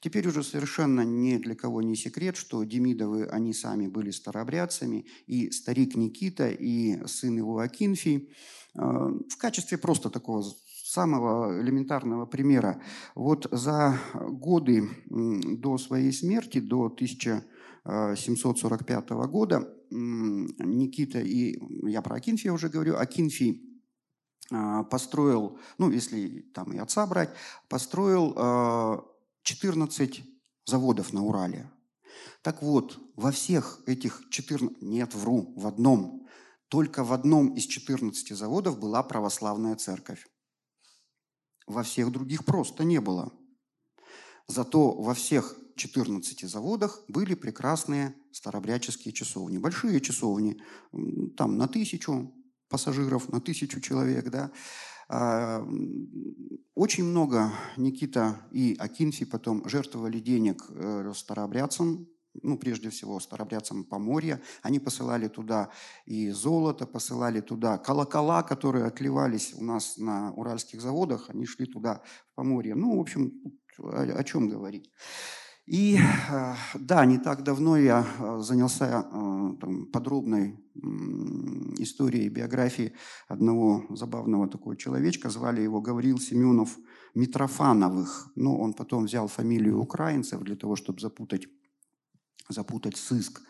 Теперь 0.00 0.28
уже 0.28 0.42
совершенно 0.42 1.02
ни 1.02 1.38
для 1.38 1.54
кого 1.54 1.82
не 1.82 1.96
секрет, 1.96 2.36
что 2.36 2.62
Демидовы, 2.64 3.26
они 3.26 3.54
сами 3.54 3.88
были 3.88 4.10
старообрядцами, 4.10 5.06
и 5.26 5.50
старик 5.50 5.96
Никита, 5.96 6.48
и 6.48 7.06
сын 7.06 7.36
его 7.36 7.58
Акинфий 7.58 8.30
э, 8.74 8.80
в 8.80 9.36
качестве 9.38 9.78
просто 9.78 10.10
такого 10.10 10.42
самого 10.96 11.60
элементарного 11.60 12.26
примера. 12.26 12.80
Вот 13.14 13.46
за 13.50 13.98
годы 14.14 14.88
до 15.08 15.78
своей 15.78 16.12
смерти, 16.12 16.60
до 16.60 16.86
1745 16.86 19.10
года, 19.28 19.68
Никита 19.90 21.20
и, 21.20 21.58
я 21.88 22.02
про 22.02 22.16
Акинфия 22.16 22.52
уже 22.52 22.68
говорю, 22.68 22.96
Акинфий 22.96 23.66
а, 24.50 24.84
построил, 24.84 25.58
ну, 25.78 25.90
если 25.90 26.40
там 26.54 26.72
и 26.72 26.78
отца 26.78 27.06
брать, 27.06 27.30
построил 27.68 28.32
14 29.42 30.18
а, 30.18 30.22
заводов 30.70 31.12
на 31.12 31.24
Урале. 31.24 31.70
Так 32.42 32.62
вот, 32.62 32.98
во 33.16 33.32
всех 33.32 33.80
этих 33.86 34.22
14, 34.30 34.80
нет, 34.82 35.14
вру, 35.14 35.52
в 35.56 35.66
одном, 35.66 36.28
только 36.68 37.04
в 37.04 37.12
одном 37.12 37.54
из 37.54 37.64
14 37.66 38.36
заводов 38.36 38.78
была 38.78 39.02
православная 39.02 39.76
церковь. 39.76 40.26
Во 41.66 41.82
всех 41.82 42.12
других 42.12 42.44
просто 42.44 42.84
не 42.84 43.00
было. 43.00 43.32
Зато 44.46 44.92
во 44.92 45.14
всех 45.14 45.58
14 45.76 46.48
заводах 46.48 47.02
были 47.08 47.34
прекрасные 47.34 48.14
старобряческие 48.32 49.12
часовни. 49.12 49.58
Большие 49.58 50.00
часовни, 50.00 50.60
там 51.36 51.56
на 51.56 51.68
тысячу 51.68 52.34
пассажиров, 52.68 53.30
на 53.30 53.40
тысячу 53.40 53.80
человек, 53.80 54.30
да. 54.30 54.50
А, 55.08 55.64
очень 56.74 57.04
много 57.04 57.52
Никита 57.76 58.40
и 58.50 58.74
Акинфи 58.78 59.24
потом 59.24 59.68
жертвовали 59.68 60.18
денег 60.18 60.64
э, 60.68 61.12
старообрядцам, 61.14 62.08
ну, 62.42 62.58
прежде 62.58 62.90
всего, 62.90 63.20
старобрядцам 63.20 63.84
Поморья. 63.84 64.42
Они 64.62 64.78
посылали 64.78 65.28
туда 65.28 65.70
и 66.04 66.30
золото, 66.30 66.86
посылали 66.86 67.40
туда 67.40 67.78
колокола, 67.78 68.42
которые 68.42 68.84
отливались 68.84 69.54
у 69.54 69.64
нас 69.64 69.96
на 69.96 70.32
уральских 70.32 70.80
заводах, 70.80 71.30
они 71.30 71.46
шли 71.46 71.66
туда, 71.66 72.02
в 72.32 72.34
Поморье. 72.34 72.74
Ну, 72.74 72.96
в 72.96 73.00
общем, 73.00 73.32
о, 73.78 74.02
о 74.02 74.24
чем 74.24 74.48
говорить. 74.48 74.90
И 75.66 75.98
э, 75.98 76.54
да, 76.74 77.04
не 77.04 77.18
так 77.18 77.42
давно 77.42 77.76
я 77.76 78.06
э, 78.18 78.38
занялся 78.40 78.84
э, 78.84 79.56
там, 79.60 79.86
подробной 79.86 80.56
историей 81.78 82.28
биографии 82.28 82.92
одного 83.28 83.84
забавного 83.90 84.48
такого 84.48 84.76
человечка. 84.76 85.28
Звали 85.28 85.62
его 85.62 85.80
Гаврил 85.80 86.18
Семенов 86.18 86.78
Митрофановых. 87.14 88.30
Но 88.36 88.56
он 88.58 88.74
потом 88.74 89.06
взял 89.06 89.26
фамилию 89.26 89.80
украинцев 89.80 90.40
для 90.42 90.54
того, 90.54 90.76
чтобы 90.76 91.00
запутать, 91.00 91.48
запутать 92.48 92.96
сыск. 92.96 93.42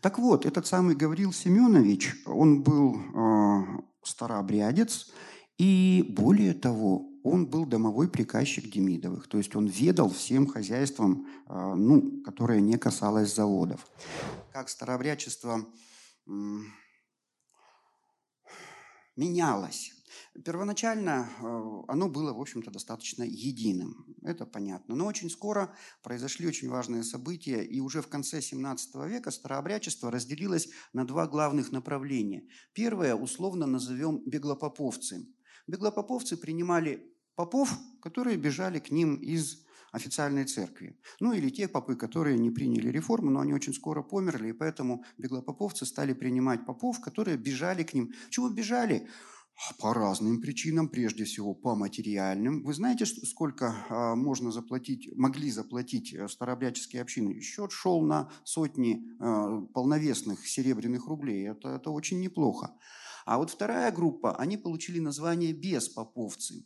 Так 0.00 0.18
вот, 0.18 0.46
этот 0.46 0.66
самый 0.66 0.96
Гаврил 0.96 1.32
Семенович, 1.32 2.24
он 2.26 2.62
был 2.62 2.96
э, 2.96 3.80
старообрядец, 4.02 5.12
и 5.58 6.04
более 6.16 6.54
того, 6.54 7.09
он 7.22 7.46
был 7.46 7.66
домовой 7.66 8.08
приказчик 8.08 8.70
Демидовых, 8.70 9.28
то 9.28 9.38
есть 9.38 9.54
он 9.54 9.66
ведал 9.66 10.10
всем 10.10 10.46
хозяйством, 10.46 11.26
а, 11.46 11.74
ну, 11.74 12.22
которое 12.22 12.60
не 12.60 12.78
касалось 12.78 13.34
заводов. 13.34 13.86
Как 14.52 14.68
старообрядчество 14.68 15.66
менялось. 19.16 19.92
Первоначально 20.44 21.28
а, 21.40 21.84
оно 21.88 22.08
было, 22.08 22.32
в 22.32 22.40
общем-то, 22.40 22.70
достаточно 22.70 23.22
единым, 23.22 24.06
это 24.22 24.46
понятно. 24.46 24.94
Но 24.94 25.06
очень 25.06 25.30
скоро 25.30 25.74
произошли 26.02 26.46
очень 26.46 26.68
важные 26.68 27.02
события, 27.02 27.62
и 27.62 27.80
уже 27.80 28.00
в 28.00 28.08
конце 28.08 28.40
17 28.40 28.94
века 29.06 29.30
старообрядчество 29.30 30.10
разделилось 30.10 30.68
на 30.92 31.06
два 31.06 31.26
главных 31.26 31.72
направления. 31.72 32.46
Первое 32.72 33.14
условно 33.14 33.66
назовем 33.66 34.22
беглопоповцы– 34.24 35.26
Беглопоповцы 35.70 36.36
принимали 36.36 37.00
попов, 37.36 37.70
которые 38.02 38.36
бежали 38.36 38.80
к 38.80 38.90
ним 38.90 39.14
из 39.14 39.64
официальной 39.92 40.44
церкви. 40.44 40.98
Ну 41.20 41.32
или 41.32 41.48
те 41.48 41.68
попы, 41.68 41.94
которые 41.94 42.38
не 42.38 42.50
приняли 42.50 42.88
реформу, 42.88 43.30
но 43.30 43.40
они 43.40 43.54
очень 43.54 43.72
скоро 43.72 44.02
померли, 44.02 44.48
и 44.48 44.52
поэтому 44.52 45.04
беглопоповцы 45.16 45.86
стали 45.86 46.12
принимать 46.12 46.66
попов, 46.66 47.00
которые 47.00 47.36
бежали 47.36 47.84
к 47.84 47.94
ним. 47.94 48.12
Чего 48.30 48.48
бежали? 48.48 49.06
По 49.78 49.94
разным 49.94 50.40
причинам, 50.40 50.88
прежде 50.88 51.24
всего 51.24 51.54
по 51.54 51.76
материальным. 51.76 52.64
Вы 52.64 52.74
знаете, 52.74 53.04
сколько 53.06 53.74
а, 53.90 54.16
можно 54.16 54.50
заплатить, 54.50 55.10
могли 55.16 55.50
заплатить 55.50 56.14
э, 56.14 56.28
старообрядческие 56.28 57.02
общины? 57.02 57.40
Счет 57.42 57.70
шел 57.70 58.00
на 58.00 58.30
сотни 58.42 59.04
а, 59.20 59.60
полновесных 59.74 60.48
серебряных 60.48 61.06
рублей. 61.06 61.50
Это, 61.50 61.68
это 61.68 61.90
очень 61.90 62.20
неплохо. 62.20 62.74
А 63.24 63.38
вот 63.38 63.50
вторая 63.50 63.92
группа, 63.92 64.36
они 64.36 64.56
получили 64.56 64.98
название 65.00 65.52
беспоповцы. 65.52 66.64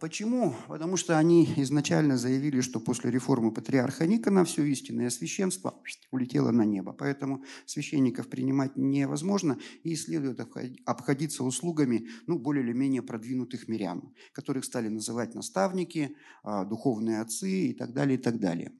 Почему? 0.00 0.54
Потому 0.66 0.96
что 0.96 1.18
они 1.18 1.44
изначально 1.58 2.16
заявили, 2.16 2.62
что 2.62 2.80
после 2.80 3.10
реформы 3.10 3.52
патриарха 3.52 4.06
Никона 4.06 4.46
все 4.46 4.64
истинное 4.64 5.10
священство 5.10 5.78
улетело 6.10 6.50
на 6.52 6.64
небо. 6.64 6.94
Поэтому 6.94 7.44
священников 7.66 8.30
принимать 8.30 8.76
невозможно 8.76 9.58
и 9.84 9.94
следует 9.96 10.40
обходиться 10.86 11.44
услугами 11.44 12.08
ну, 12.26 12.38
более 12.38 12.64
или 12.64 12.72
менее 12.72 13.02
продвинутых 13.02 13.68
мирян, 13.68 14.14
которых 14.32 14.64
стали 14.64 14.88
называть 14.88 15.34
наставники, 15.34 16.16
а, 16.42 16.64
духовные 16.64 17.20
отцы 17.20 17.68
и 17.68 17.74
так 17.74 17.92
далее, 17.92 18.18
и 18.18 18.22
так 18.22 18.40
далее. 18.40 18.72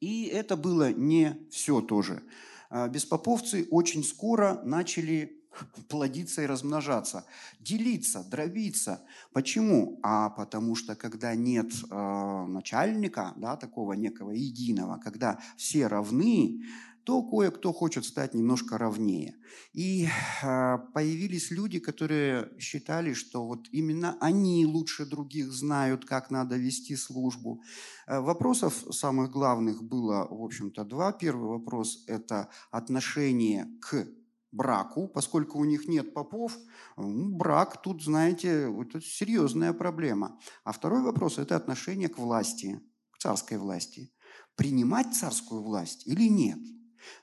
И 0.00 0.24
это 0.24 0.56
было 0.56 0.90
не 0.90 1.46
все 1.50 1.82
тоже. 1.82 2.22
А, 2.70 2.88
беспоповцы 2.88 3.68
очень 3.70 4.02
скоро 4.02 4.62
начали 4.64 5.43
плодиться 5.88 6.42
и 6.42 6.46
размножаться, 6.46 7.24
делиться, 7.60 8.24
дробиться. 8.24 9.02
Почему? 9.32 9.98
А 10.02 10.30
потому 10.30 10.74
что 10.74 10.94
когда 10.94 11.34
нет 11.34 11.72
э, 11.90 12.46
начальника, 12.46 13.32
да, 13.36 13.56
такого 13.56 13.92
некого 13.94 14.30
единого, 14.30 14.98
когда 14.98 15.38
все 15.56 15.86
равны, 15.86 16.62
то 17.04 17.22
кое-кто 17.22 17.72
хочет 17.72 18.06
стать 18.06 18.34
немножко 18.34 18.78
ровнее. 18.78 19.36
И 19.74 20.08
э, 20.42 20.78
появились 20.94 21.50
люди, 21.50 21.78
которые 21.78 22.50
считали, 22.58 23.12
что 23.12 23.46
вот 23.46 23.68
именно 23.72 24.16
они 24.20 24.64
лучше 24.64 25.04
других 25.04 25.52
знают, 25.52 26.06
как 26.06 26.30
надо 26.30 26.56
вести 26.56 26.96
службу. 26.96 27.62
Э, 28.06 28.20
вопросов 28.20 28.84
самых 28.90 29.30
главных 29.30 29.82
было, 29.82 30.26
в 30.30 30.42
общем-то, 30.42 30.84
два. 30.84 31.12
Первый 31.12 31.48
вопрос– 31.48 32.04
это 32.06 32.48
отношение 32.70 33.68
к 33.80 34.06
браку, 34.54 35.08
поскольку 35.08 35.58
у 35.58 35.64
них 35.64 35.88
нет 35.88 36.14
попов, 36.14 36.56
брак 36.96 37.82
тут, 37.82 38.02
знаете, 38.02 38.70
это 38.80 39.00
серьезная 39.00 39.72
проблема. 39.72 40.38
А 40.64 40.72
второй 40.72 41.02
вопрос– 41.02 41.38
это 41.38 41.56
отношение 41.56 42.08
к 42.08 42.18
власти, 42.18 42.80
к 43.10 43.18
царской 43.18 43.58
власти. 43.58 44.12
Принимать 44.56 45.14
царскую 45.14 45.62
власть 45.62 46.06
или 46.06 46.28
нет? 46.28 46.58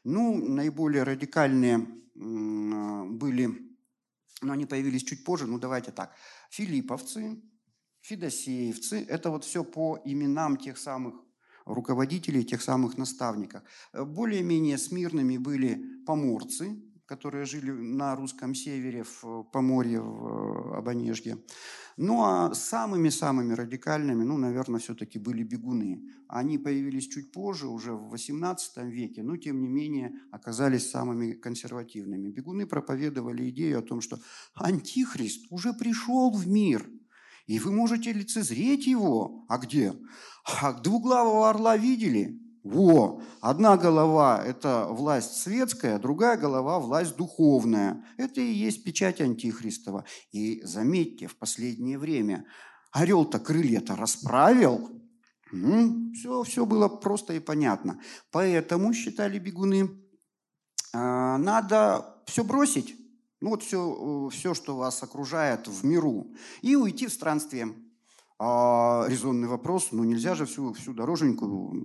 Ну, 0.04 0.36
наиболее 0.36 1.04
радикальные 1.04 1.88
были, 2.14 3.78
но 4.42 4.54
они 4.54 4.66
появились 4.66 5.04
чуть 5.04 5.24
позже, 5.24 5.48
ну 5.48 5.58
давайте 5.58 5.92
так. 5.92 6.14
Филипповцы, 6.50 7.42
Федосеевцы– 8.02 9.06
это 9.10 9.30
вот 9.30 9.44
все 9.44 9.64
по 9.64 10.00
именам 10.06 10.58
тех 10.58 10.78
самых 10.78 11.16
руководителей, 11.66 12.44
тех 12.44 12.62
самых 12.62 12.98
наставников. 12.98 13.62
Более-менее 13.94 14.78
смирными 14.78 15.38
были 15.38 16.04
поморцы, 16.06 16.84
которые 17.12 17.46
жили 17.46 17.72
на 17.72 18.16
русском 18.16 18.56
севере, 18.56 19.04
в 19.04 19.44
Поморье, 19.52 20.00
в 20.00 20.74
э, 20.74 20.78
Абонежье. 20.78 21.38
Ну 21.98 22.24
а 22.24 22.54
самыми-самыми 22.54 23.54
радикальными, 23.54 24.24
ну, 24.24 24.38
наверное, 24.38 24.80
все-таки 24.80 25.20
были 25.20 25.44
бегуны. 25.44 26.02
Они 26.30 26.58
появились 26.58 27.10
чуть 27.10 27.34
позже, 27.34 27.68
уже 27.68 27.92
в 27.92 28.14
XVIII 28.14 28.90
веке, 28.90 29.24
но 29.24 29.36
тем 29.36 29.62
не 29.62 29.68
менее 29.68 30.14
оказались 30.32 30.90
самыми 30.90 31.34
консервативными. 31.34 32.30
Бегуны 32.30 32.66
проповедовали 32.66 33.50
идею 33.50 33.80
о 33.80 33.82
том, 33.82 34.00
что 34.00 34.18
антихрист 34.56 35.48
уже 35.50 35.74
пришел 35.74 36.32
в 36.32 36.48
мир, 36.48 36.90
и 37.46 37.60
вы 37.60 37.72
можете 37.74 38.14
лицезреть 38.14 38.88
его. 38.88 39.46
А 39.50 39.58
где? 39.58 39.94
А 40.46 40.72
двуглавого 40.72 41.50
орла 41.50 41.76
видели? 41.76 42.40
Во, 42.64 43.24
одна 43.40 43.76
голова– 43.76 44.44
это 44.46 44.86
власть 44.88 45.42
светская, 45.42 45.98
другая 45.98 46.38
голова– 46.38 46.80
власть 46.80 47.16
духовная. 47.16 48.06
Это 48.18 48.40
и 48.40 48.52
есть 48.52 48.84
печать 48.84 49.20
Антихристова. 49.20 50.06
И 50.32 50.62
заметьте, 50.64 51.26
в 51.26 51.38
последнее 51.38 51.98
время 51.98 52.46
орел-то 52.92 53.40
крылья-то 53.40 53.96
расправил, 53.96 54.90
все, 56.14 56.44
все 56.44 56.66
было 56.66 56.88
просто 56.88 57.34
и 57.34 57.40
понятно. 57.40 58.00
Поэтому, 58.32 58.94
считали 58.94 59.40
бегуны, 59.40 59.90
а, 60.94 61.38
надо 61.40 62.24
все 62.28 62.44
бросить, 62.44 62.96
ну 63.42 63.50
вот 63.50 63.64
все, 63.64 64.30
все, 64.32 64.54
что 64.54 64.78
вас 64.78 65.02
окружает 65.02 65.68
в 65.68 65.84
миру, 65.84 66.28
и 66.62 66.76
уйти 66.76 67.08
в 67.08 67.14
странствие. 67.14 67.74
А 68.44 69.06
резонный 69.08 69.48
вопрос, 69.48 69.90
ну 69.92 70.04
нельзя 70.04 70.34
же 70.34 70.48
всю, 70.48 70.74
всю 70.74 70.96
дороженьку 70.96 71.76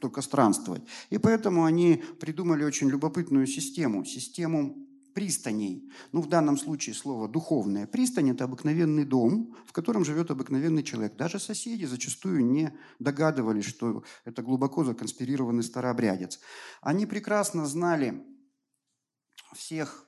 только 0.00 0.22
странствовать. 0.22 0.84
И 1.10 1.18
поэтому 1.18 1.64
они 1.64 2.00
придумали 2.20 2.62
очень 2.62 2.88
любопытную 2.88 3.48
систему, 3.48 4.04
систему 4.04 4.76
пристаней. 5.14 5.90
Ну, 6.12 6.20
в 6.20 6.28
данном 6.28 6.58
случае 6.58 6.94
слово 6.94 7.26
«духовная». 7.26 7.88
Пристань– 7.88 8.30
это 8.32 8.44
обыкновенный 8.44 9.04
дом, 9.04 9.56
в 9.66 9.72
котором 9.72 10.04
живет 10.04 10.30
обыкновенный 10.30 10.84
человек. 10.84 11.16
Даже 11.16 11.40
соседи 11.40 11.86
зачастую 11.86 12.46
не 12.46 12.72
догадывались, 13.00 13.64
что 13.64 14.04
это 14.24 14.42
глубоко 14.42 14.84
законспирированный 14.84 15.64
старообрядец. 15.64 16.38
Они 16.82 17.04
прекрасно 17.06 17.66
знали 17.66 18.24
всех 19.56 20.05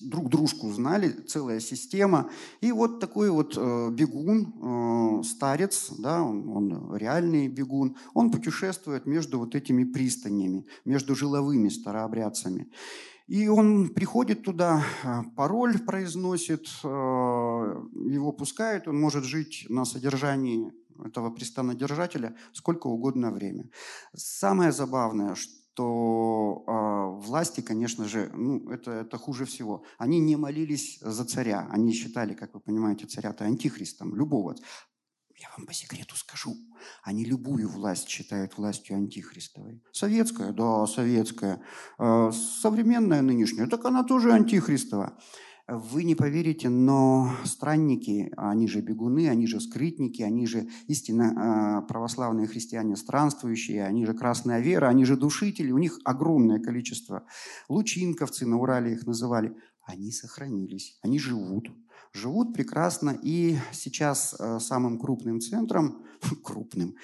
друг 0.00 0.28
дружку 0.28 0.70
знали, 0.72 1.08
целая 1.08 1.60
система. 1.60 2.30
И 2.60 2.72
вот 2.72 3.00
такой 3.00 3.30
вот 3.30 3.54
э, 3.56 3.90
бегун, 3.90 5.20
э, 5.20 5.22
старец, 5.24 5.90
да, 5.98 6.22
он, 6.22 6.48
он 6.48 6.96
реальный 6.96 7.48
бегун, 7.48 7.96
он 8.14 8.30
путешествует 8.30 9.06
между 9.06 9.38
вот 9.38 9.54
этими 9.54 9.84
пристанями, 9.84 10.66
между 10.84 11.14
жиловыми 11.14 11.68
старообрядцами. 11.68 12.70
И 13.28 13.48
он 13.48 13.88
приходит 13.88 14.42
туда, 14.42 14.82
э, 15.04 15.22
пароль 15.36 15.78
произносит, 15.78 16.68
его 16.82 18.32
пускают, 18.32 18.88
он 18.88 19.00
может 19.00 19.24
жить 19.24 19.66
на 19.68 19.84
содержании 19.84 20.72
этого 21.04 21.30
пристанодержателя 21.30 22.36
сколько 22.52 22.86
угодно 22.86 23.30
время. 23.32 23.70
Самое 24.14 24.72
забавное, 24.72 25.34
что 25.34 25.61
то 25.74 26.64
э, 26.66 27.26
власти, 27.26 27.60
конечно 27.60 28.08
же, 28.08 28.30
ну, 28.34 28.70
это, 28.70 28.90
это 28.90 29.18
хуже 29.18 29.44
всего. 29.44 29.84
Они 29.98 30.20
не 30.20 30.36
молились 30.36 30.98
за 31.00 31.24
царя. 31.24 31.68
Они 31.70 31.92
считали, 31.92 32.34
как 32.34 32.54
вы 32.54 32.60
понимаете, 32.60 33.06
царя-то 33.06 33.44
антихристом, 33.44 34.14
любого. 34.14 34.54
Я 35.36 35.48
вам 35.56 35.66
по 35.66 35.72
секрету 35.72 36.14
скажу, 36.14 36.54
они 37.02 37.24
любую 37.24 37.68
власть 37.68 38.08
считают 38.08 38.56
властью 38.56 38.96
антихристовой. 38.96 39.82
Советская, 39.92 40.52
да, 40.52 40.86
советская. 40.86 41.60
Э, 41.98 42.30
современная 42.32 43.22
нынешняя, 43.22 43.66
так 43.66 43.84
она 43.84 44.04
тоже 44.04 44.32
антихристова. 44.32 45.18
Вы 45.74 46.04
не 46.04 46.14
поверите, 46.14 46.68
но 46.68 47.34
странники, 47.44 48.30
они 48.36 48.68
же 48.68 48.82
бегуны, 48.82 49.30
они 49.30 49.46
же 49.46 49.58
скрытники, 49.58 50.20
они 50.20 50.46
же 50.46 50.68
истинно 50.86 51.78
а, 51.78 51.82
православные 51.82 52.46
христиане 52.46 52.94
странствующие, 52.94 53.86
они 53.86 54.04
же 54.04 54.12
красная 54.12 54.60
вера, 54.60 54.88
они 54.88 55.06
же 55.06 55.16
душители, 55.16 55.70
у 55.70 55.78
них 55.78 55.98
огромное 56.04 56.60
количество. 56.60 57.24
Лучинковцы 57.70 58.44
на 58.44 58.58
Урале 58.58 58.92
их 58.92 59.06
называли. 59.06 59.56
Они 59.84 60.12
сохранились, 60.12 60.98
они 61.00 61.18
живут 61.18 61.70
живут 62.12 62.54
прекрасно. 62.54 63.18
И 63.22 63.58
сейчас 63.72 64.34
э, 64.38 64.58
самым 64.60 64.98
крупным 64.98 65.40
центром, 65.40 66.04
крупным, 66.42 66.96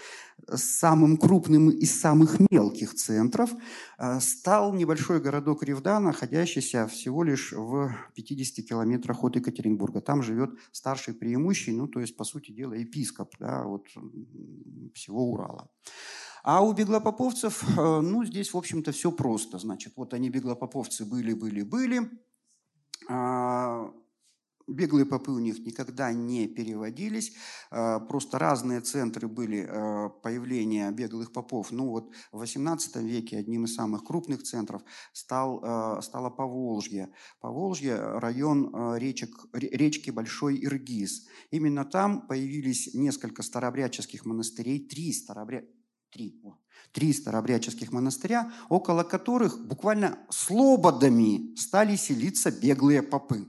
самым 0.54 1.16
крупным 1.16 1.70
из 1.70 2.00
самых 2.00 2.38
мелких 2.50 2.94
центров 2.94 3.50
э, 3.98 4.20
стал 4.20 4.72
небольшой 4.74 5.20
городок 5.20 5.62
Ревда, 5.62 6.00
находящийся 6.00 6.86
всего 6.86 7.22
лишь 7.22 7.52
в 7.52 7.94
50 8.14 8.66
километрах 8.66 9.24
от 9.24 9.36
Екатеринбурга. 9.36 10.00
Там 10.00 10.22
живет 10.22 10.50
старший 10.72 11.14
преимущий, 11.14 11.72
ну, 11.72 11.88
то 11.88 12.00
есть, 12.00 12.16
по 12.16 12.24
сути 12.24 12.52
дела, 12.52 12.74
епископ 12.74 13.34
да, 13.38 13.64
вот, 13.64 13.86
всего 14.94 15.30
Урала. 15.30 15.68
А 16.42 16.62
у 16.64 16.72
беглопоповцев, 16.72 17.62
э, 17.78 18.00
ну, 18.00 18.24
здесь, 18.24 18.52
в 18.52 18.56
общем-то, 18.56 18.92
все 18.92 19.12
просто. 19.12 19.58
Значит, 19.58 19.94
вот 19.96 20.14
они, 20.14 20.30
беглопоповцы, 20.30 21.04
были, 21.04 21.34
были, 21.34 21.62
были. 21.62 22.10
Беглые 24.68 25.06
попы 25.06 25.30
у 25.30 25.38
них 25.38 25.58
никогда 25.60 26.12
не 26.12 26.46
переводились, 26.46 27.32
а, 27.70 28.00
просто 28.00 28.38
разные 28.38 28.82
центры 28.82 29.26
были 29.26 29.66
а, 29.66 30.10
появления 30.10 30.90
беглых 30.90 31.32
попов. 31.32 31.72
Ну 31.72 31.88
вот 31.88 32.12
в 32.32 32.42
XVIII 32.42 33.02
веке 33.02 33.38
одним 33.38 33.64
из 33.64 33.74
самых 33.74 34.04
крупных 34.04 34.42
центров 34.42 34.82
стал, 35.14 35.60
а, 35.64 36.02
стало 36.02 36.28
Поволжье. 36.28 37.08
Поволжье– 37.40 37.96
район 38.18 38.94
речек, 38.96 39.30
речки 39.52 40.10
Большой 40.10 40.62
Иргиз. 40.62 41.26
Именно 41.50 41.86
там 41.86 42.26
появились 42.26 42.94
несколько 42.94 43.42
старообрядческих 43.42 44.26
монастырей, 44.26 44.86
три 44.86 45.12
старообряд... 45.12 45.64
Три, 46.10 46.42
три 46.92 47.12
старообрядческих 47.12 47.92
монастыря, 47.92 48.50
около 48.70 49.02
которых 49.02 49.66
буквально 49.66 50.18
слободами 50.30 51.54
стали 51.54 51.96
селиться 51.96 52.50
беглые 52.50 53.02
попы. 53.02 53.46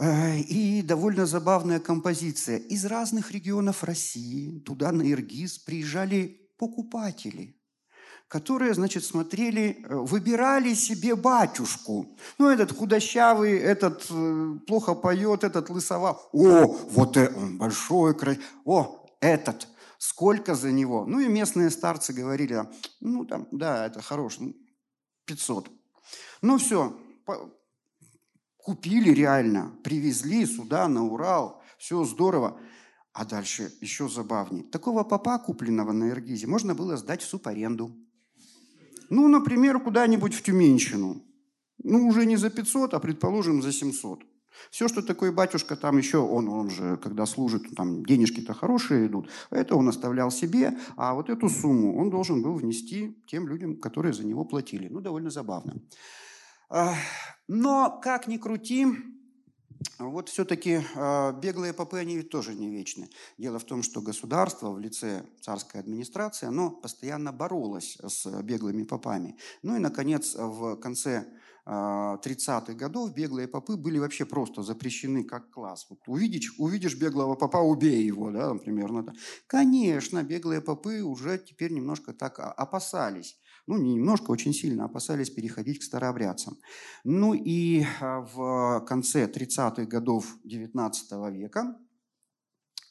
Э, 0.00 0.38
и 0.38 0.80
довольно 0.80 1.26
забавная 1.26 1.78
композиция. 1.78 2.56
Из 2.56 2.86
разных 2.86 3.32
регионов 3.32 3.84
России 3.84 4.58
туда 4.60 4.92
на 4.92 5.02
Иргиз 5.02 5.58
приезжали 5.58 6.50
покупатели, 6.56 7.54
которые, 8.26 8.72
значит, 8.72 9.04
смотрели, 9.04 9.84
э, 9.84 9.94
выбирали 9.94 10.72
себе 10.72 11.14
батюшку. 11.16 12.16
Ну, 12.38 12.48
этот 12.48 12.72
худощавый, 12.72 13.58
этот 13.58 14.06
э, 14.08 14.54
плохо 14.66 14.94
поет, 14.94 15.44
этот 15.44 15.68
лысова. 15.68 16.18
О, 16.32 16.64
вот 16.64 17.18
он 17.18 17.58
большой, 17.58 18.14
красивый. 18.14 18.46
О, 18.64 19.06
этот, 19.20 19.68
сколько 19.98 20.54
за 20.54 20.72
него? 20.72 21.04
Ну, 21.06 21.20
и 21.20 21.28
местные 21.28 21.68
старцы 21.68 22.14
говорили, 22.14 22.66
ну, 23.00 23.26
там, 23.26 23.46
да, 23.50 23.84
это 23.84 24.00
хороший, 24.00 24.56
500. 25.26 25.70
Ну, 26.40 26.56
все, 26.56 26.96
Купили 28.64 29.10
реально, 29.10 29.72
привезли 29.82 30.46
сюда, 30.46 30.88
на 30.88 31.04
Урал, 31.06 31.62
все 31.78 32.04
здорово. 32.04 32.60
А 33.12 33.24
дальше 33.24 33.72
еще 33.80 34.08
забавнее. 34.08 34.64
Такого 34.64 35.02
папа, 35.02 35.38
купленного 35.38 35.92
на 35.92 36.10
Иргизе, 36.10 36.46
можно 36.46 36.74
было 36.74 36.96
сдать 36.96 37.22
в 37.22 37.28
субаренду. 37.28 37.90
Ну, 39.08 39.28
например, 39.28 39.80
куда-нибудь 39.80 40.34
в 40.34 40.42
Тюменщину. 40.42 41.22
Ну, 41.82 42.06
уже 42.06 42.26
не 42.26 42.36
за 42.36 42.50
500, 42.50 42.94
а, 42.94 43.00
предположим, 43.00 43.62
за 43.62 43.72
700. 43.72 44.22
Все, 44.70 44.88
что 44.88 45.02
такой 45.02 45.32
батюшка 45.32 45.74
там 45.76 45.98
еще, 45.98 46.18
он, 46.18 46.48
он 46.48 46.70
же, 46.70 46.96
когда 46.98 47.26
служит, 47.26 47.62
там 47.74 48.04
денежки-то 48.04 48.52
хорошие 48.52 49.06
идут, 49.06 49.28
это 49.50 49.74
он 49.74 49.88
оставлял 49.88 50.30
себе, 50.30 50.76
а 50.96 51.14
вот 51.14 51.30
эту 51.30 51.48
сумму 51.48 51.96
он 51.98 52.10
должен 52.10 52.42
был 52.42 52.54
внести 52.54 53.16
тем 53.26 53.48
людям, 53.48 53.76
которые 53.76 54.12
за 54.12 54.26
него 54.26 54.44
платили. 54.44 54.88
Ну, 54.88 55.00
довольно 55.00 55.30
забавно. 55.30 55.80
Но, 57.48 58.00
как 58.02 58.28
ни 58.28 58.36
крути, 58.36 58.86
вот 59.98 60.28
все-таки 60.28 60.80
а, 60.94 61.32
беглые 61.32 61.72
попы, 61.72 61.98
они 61.98 62.22
тоже 62.22 62.54
не 62.54 62.70
вечны. 62.70 63.08
Дело 63.38 63.58
в 63.58 63.64
том, 63.64 63.82
что 63.82 64.02
государство 64.02 64.70
в 64.70 64.78
лице 64.78 65.24
царской 65.40 65.80
администрации, 65.80 66.46
оно 66.46 66.70
постоянно 66.70 67.32
боролось 67.32 67.96
с 68.02 68.26
беглыми 68.42 68.84
попами. 68.84 69.36
Ну 69.62 69.76
и, 69.76 69.78
наконец, 69.78 70.34
в 70.34 70.76
конце 70.76 71.26
30-х 71.66 72.72
а, 72.72 72.74
годов 72.74 73.14
беглые 73.14 73.48
попы 73.48 73.76
были 73.76 73.98
вообще 73.98 74.24
просто 74.24 74.62
запрещены 74.62 75.24
как 75.24 75.50
класс. 75.50 75.86
Вот 75.88 76.00
увидишь, 76.06 76.54
увидишь 76.58 76.96
беглого 76.96 77.34
попа, 77.34 77.58
убей 77.58 78.04
его, 78.04 78.30
да, 78.30 78.54
примерно. 78.54 79.14
Конечно, 79.46 80.22
беглые 80.22 80.60
попы 80.60 81.02
уже 81.02 81.38
теперь 81.38 81.72
немножко 81.72 82.12
так 82.12 82.38
опасались 82.38 83.38
ну, 83.70 83.78
не 83.78 83.94
немножко, 83.94 84.32
очень 84.32 84.52
сильно 84.52 84.86
опасались 84.86 85.30
переходить 85.30 85.78
к 85.78 85.84
старообрядцам. 85.84 86.58
Ну 87.04 87.34
и 87.34 87.84
а, 88.00 88.20
в 88.20 88.84
конце 88.84 89.26
30-х 89.26 89.84
годов 89.84 90.36
XIX 90.44 90.92
века 91.30 91.76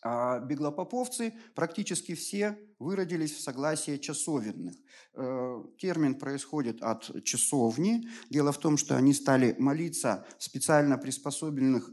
а, 0.02 0.40
беглопоповцы 0.40 1.34
практически 1.54 2.16
все 2.16 2.58
выродились 2.80 3.34
в 3.34 3.42
согласие 3.42 4.00
часовенных. 4.00 4.74
Э, 5.16 5.62
термин 5.78 6.16
происходит 6.16 6.82
от 6.82 7.26
часовни. 7.26 8.08
Дело 8.30 8.54
в 8.54 8.58
том, 8.58 8.78
что 8.78 8.96
они 8.96 9.14
стали 9.14 9.58
молиться 9.60 10.26
в 10.38 10.44
специально 10.46 10.98
приспособленных 10.98 11.92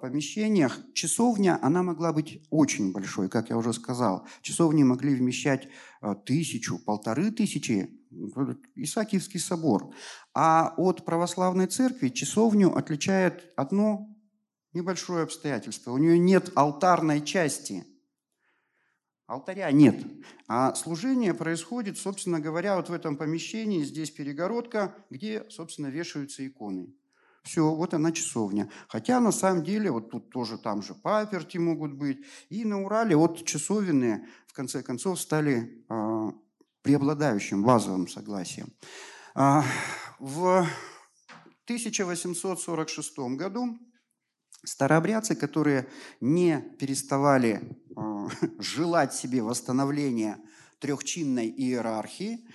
помещениях. 0.00 0.78
Часовня, 0.94 1.58
она 1.62 1.82
могла 1.82 2.12
быть 2.12 2.42
очень 2.50 2.92
большой, 2.92 3.28
как 3.28 3.50
я 3.50 3.56
уже 3.56 3.72
сказал. 3.72 4.26
Часовни 4.42 4.82
могли 4.82 5.14
вмещать 5.14 5.68
тысячу, 6.24 6.78
полторы 6.78 7.30
тысячи 7.30 7.90
Исаакиевский 8.74 9.40
собор. 9.40 9.94
А 10.34 10.74
от 10.76 11.04
православной 11.04 11.66
церкви 11.66 12.08
часовню 12.08 12.76
отличает 12.76 13.52
одно 13.56 14.08
небольшое 14.72 15.24
обстоятельство. 15.24 15.92
У 15.92 15.98
нее 15.98 16.18
нет 16.18 16.50
алтарной 16.54 17.20
части. 17.20 17.84
Алтаря 19.26 19.70
нет. 19.70 20.04
А 20.48 20.74
служение 20.74 21.34
происходит, 21.34 21.98
собственно 21.98 22.40
говоря, 22.40 22.76
вот 22.76 22.88
в 22.88 22.92
этом 22.92 23.16
помещении. 23.16 23.84
Здесь 23.84 24.10
перегородка, 24.10 24.92
где, 25.08 25.48
собственно, 25.50 25.86
вешаются 25.86 26.44
иконы. 26.44 26.92
Все, 27.42 27.74
вот 27.74 27.94
она 27.94 28.12
часовня. 28.12 28.70
Хотя 28.88 29.18
на 29.20 29.32
самом 29.32 29.64
деле 29.64 29.90
вот 29.90 30.10
тут 30.10 30.30
тоже 30.30 30.58
там 30.58 30.82
же 30.82 30.94
паперти 30.94 31.58
могут 31.58 31.94
быть. 31.94 32.18
И 32.48 32.64
на 32.64 32.82
Урале 32.82 33.16
вот 33.16 33.44
часовенные 33.46 34.26
в 34.46 34.52
конце 34.52 34.82
концов 34.82 35.20
стали 35.20 35.84
э, 35.88 36.32
преобладающим 36.82 37.62
базовым 37.62 38.08
согласием. 38.08 38.72
А, 39.34 39.64
в 40.18 40.66
1846 41.64 43.18
году 43.36 43.78
старообрядцы, 44.64 45.34
которые 45.34 45.88
не 46.20 46.60
переставали 46.78 47.78
э, 47.96 48.28
желать 48.58 49.14
себе 49.14 49.42
восстановления 49.42 50.38
трехчинной 50.78 51.48
иерархии, 51.48 52.46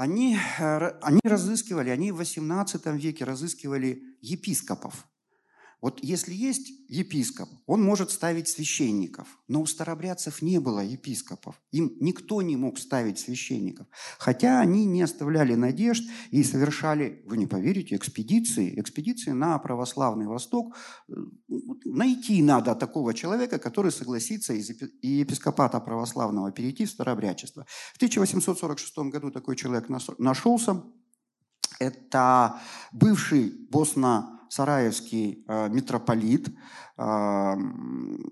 они, 0.00 0.38
э, 0.58 0.98
они 1.02 1.20
разыскивали, 1.24 1.90
они 1.90 2.10
в 2.10 2.22
XVIII 2.22 2.96
веке 2.96 3.26
разыскивали 3.26 4.02
епископов. 4.22 5.06
Вот 5.80 6.00
если 6.02 6.34
есть 6.34 6.72
епископ, 6.88 7.48
он 7.66 7.82
может 7.82 8.10
ставить 8.10 8.48
священников, 8.48 9.38
но 9.48 9.62
у 9.62 9.66
старобрядцев 9.66 10.42
не 10.42 10.58
было 10.60 10.80
епископов. 10.80 11.60
Им 11.72 11.96
никто 12.00 12.42
не 12.42 12.56
мог 12.56 12.78
ставить 12.78 13.18
священников. 13.18 13.86
Хотя 14.18 14.60
они 14.60 14.84
не 14.84 15.02
оставляли 15.02 15.54
надежд 15.54 16.04
и 16.30 16.44
совершали, 16.44 17.22
вы 17.26 17.38
не 17.38 17.46
поверите, 17.46 17.96
экспедиции. 17.96 18.78
Экспедиции 18.78 19.30
на 19.30 19.58
православный 19.58 20.26
Восток. 20.26 20.76
Найти 21.84 22.42
надо 22.42 22.74
такого 22.74 23.14
человека, 23.14 23.58
который 23.58 23.92
согласится 23.92 24.52
из 24.52 24.70
епископата 25.02 25.80
православного 25.80 26.52
перейти 26.52 26.84
в 26.84 26.90
старобрядчество. 26.90 27.66
В 27.94 27.96
1846 27.96 28.98
году 29.10 29.30
такой 29.30 29.56
человек 29.56 29.88
нашелся. 30.18 30.82
Это 31.78 32.60
бывший 32.92 33.68
босно 33.70 34.39
сараевский 34.50 35.44
э, 35.46 35.68
митрополит. 35.68 36.48
Э, 36.98 37.54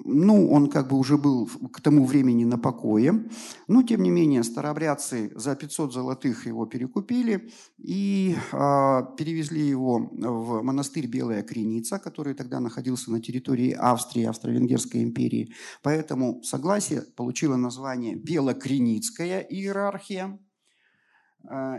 ну, 0.04 0.50
он 0.50 0.68
как 0.68 0.88
бы 0.88 0.98
уже 0.98 1.16
был 1.16 1.46
к 1.46 1.80
тому 1.80 2.04
времени 2.04 2.44
на 2.44 2.58
покое. 2.58 3.28
Но, 3.68 3.82
тем 3.82 4.02
не 4.02 4.10
менее, 4.10 4.42
старообрядцы 4.42 5.30
за 5.36 5.54
500 5.54 5.92
золотых 5.92 6.46
его 6.46 6.66
перекупили 6.66 7.50
и 7.78 8.36
э, 8.52 9.00
перевезли 9.16 9.62
его 9.62 10.10
в 10.12 10.62
монастырь 10.62 11.06
Белая 11.06 11.42
Креница, 11.42 11.98
который 12.00 12.34
тогда 12.34 12.58
находился 12.58 13.12
на 13.12 13.20
территории 13.20 13.70
Австрии, 13.70 14.24
Австро-Венгерской 14.24 15.04
империи. 15.04 15.52
Поэтому 15.82 16.42
согласие 16.42 17.02
получило 17.16 17.54
название 17.56 18.16
Белокреницкая 18.16 19.40
иерархия 19.40 20.38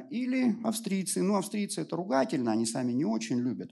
или 0.09 0.55
австрийцы. 0.63 1.21
Ну, 1.21 1.35
австрийцы 1.35 1.81
это 1.81 1.95
ругательно, 1.97 2.53
они 2.53 2.65
сами 2.65 2.93
не 2.93 3.05
очень 3.05 3.39
любят. 3.39 3.71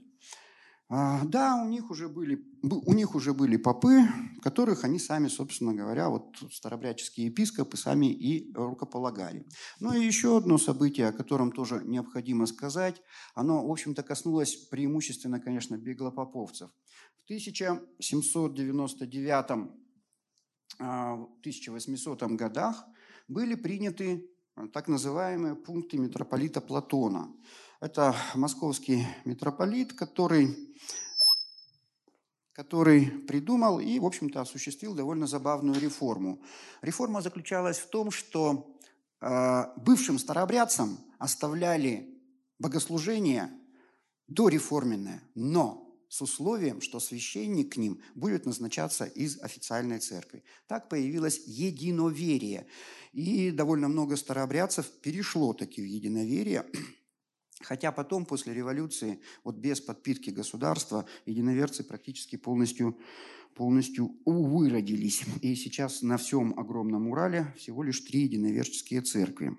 А, 0.90 1.22
да, 1.24 1.62
у 1.62 1.68
них, 1.68 1.90
уже 1.90 2.08
были, 2.08 2.42
у 2.62 2.94
них 2.94 3.14
уже 3.14 3.34
были 3.34 3.58
попы, 3.58 4.08
которых 4.40 4.84
они 4.84 4.98
сами, 4.98 5.28
собственно 5.28 5.74
говоря, 5.74 6.08
вот 6.08 6.34
старобряческие 6.50 7.26
епископы 7.26 7.76
сами 7.76 8.06
и 8.06 8.50
рукополагали. 8.54 9.44
Ну 9.80 9.92
и 9.92 10.02
еще 10.02 10.38
одно 10.38 10.56
событие, 10.56 11.08
о 11.08 11.12
котором 11.12 11.52
тоже 11.52 11.82
необходимо 11.84 12.46
сказать, 12.46 13.02
оно, 13.34 13.66
в 13.66 13.70
общем-то, 13.70 14.02
коснулось 14.02 14.56
преимущественно, 14.56 15.40
конечно, 15.40 15.76
беглопоповцев. 15.76 16.70
В 17.18 17.24
1799 17.24 19.68
1800 20.78 22.22
а, 22.22 22.26
годах 22.28 22.86
были 23.26 23.56
приняты 23.56 24.30
так 24.72 24.88
называемые 24.88 25.54
пункты 25.54 25.98
митрополита 25.98 26.62
Платона– 26.62 27.30
это 27.80 28.14
московский 28.34 29.06
митрополит, 29.24 29.92
который, 29.92 30.56
который 32.52 33.06
придумал 33.06 33.78
и, 33.78 33.98
в 33.98 34.04
общем-то, 34.04 34.40
осуществил 34.40 34.94
довольно 34.94 35.26
забавную 35.26 35.80
реформу. 35.80 36.42
Реформа 36.82 37.22
заключалась 37.22 37.78
в 37.78 37.88
том, 37.88 38.10
что 38.10 38.76
э, 39.20 39.64
бывшим 39.76 40.18
старообрядцам 40.18 40.98
оставляли 41.18 42.20
богослужение 42.58 43.50
дореформенное, 44.26 45.22
но 45.34 45.84
с 46.08 46.22
условием, 46.22 46.80
что 46.80 47.00
священник 47.00 47.74
к 47.74 47.76
ним 47.76 48.00
будет 48.14 48.46
назначаться 48.46 49.04
из 49.04 49.40
официальной 49.40 50.00
церкви. 50.00 50.42
Так 50.66 50.88
появилось 50.88 51.42
единоверие. 51.46 52.66
И 53.12 53.50
довольно 53.50 53.88
много 53.88 54.16
старообрядцев 54.16 54.86
перешло 55.02 55.52
таки 55.52 55.82
в 55.82 55.84
единоверие, 55.84 56.64
Хотя 57.60 57.92
потом, 57.92 58.24
после 58.24 58.54
революции, 58.54 59.20
вот 59.44 59.56
без 59.56 59.80
подпитки 59.80 60.30
государства, 60.30 61.06
единоверцы 61.26 61.82
практически 61.82 62.36
полностью, 62.36 62.98
полностью 63.54 64.16
выродились. 64.24 65.24
И 65.42 65.54
сейчас 65.54 66.02
на 66.02 66.18
всем 66.18 66.58
огромном 66.58 67.08
Урале 67.08 67.52
всего 67.56 67.82
лишь 67.82 68.00
три 68.00 68.22
единоверческие 68.22 69.02
церкви. 69.02 69.56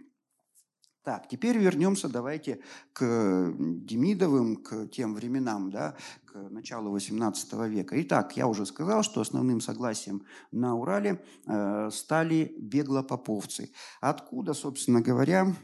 Так, 1.03 1.27
теперь 1.27 1.57
вернемся, 1.57 2.09
давайте 2.09 2.59
к 2.93 3.53
Демидовым, 3.57 4.57
к 4.57 4.87
тем 4.89 5.15
временам, 5.15 5.71
да, 5.71 5.95
к 6.25 6.35
началу 6.35 6.95
XVIII 6.95 7.69
века. 7.69 7.99
Итак, 8.01 8.37
я 8.37 8.47
уже 8.47 8.65
сказал, 8.65 9.01
что 9.01 9.21
основным 9.21 9.61
согласием 9.61 10.25
на 10.51 10.75
Урале 10.75 11.23
э, 11.47 11.89
стали 11.91 12.53
беглопоповцы. 12.59 13.71
Откуда, 14.01 14.53
собственно 14.53 15.01
говоря, 15.01 15.55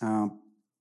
э, 0.00 0.30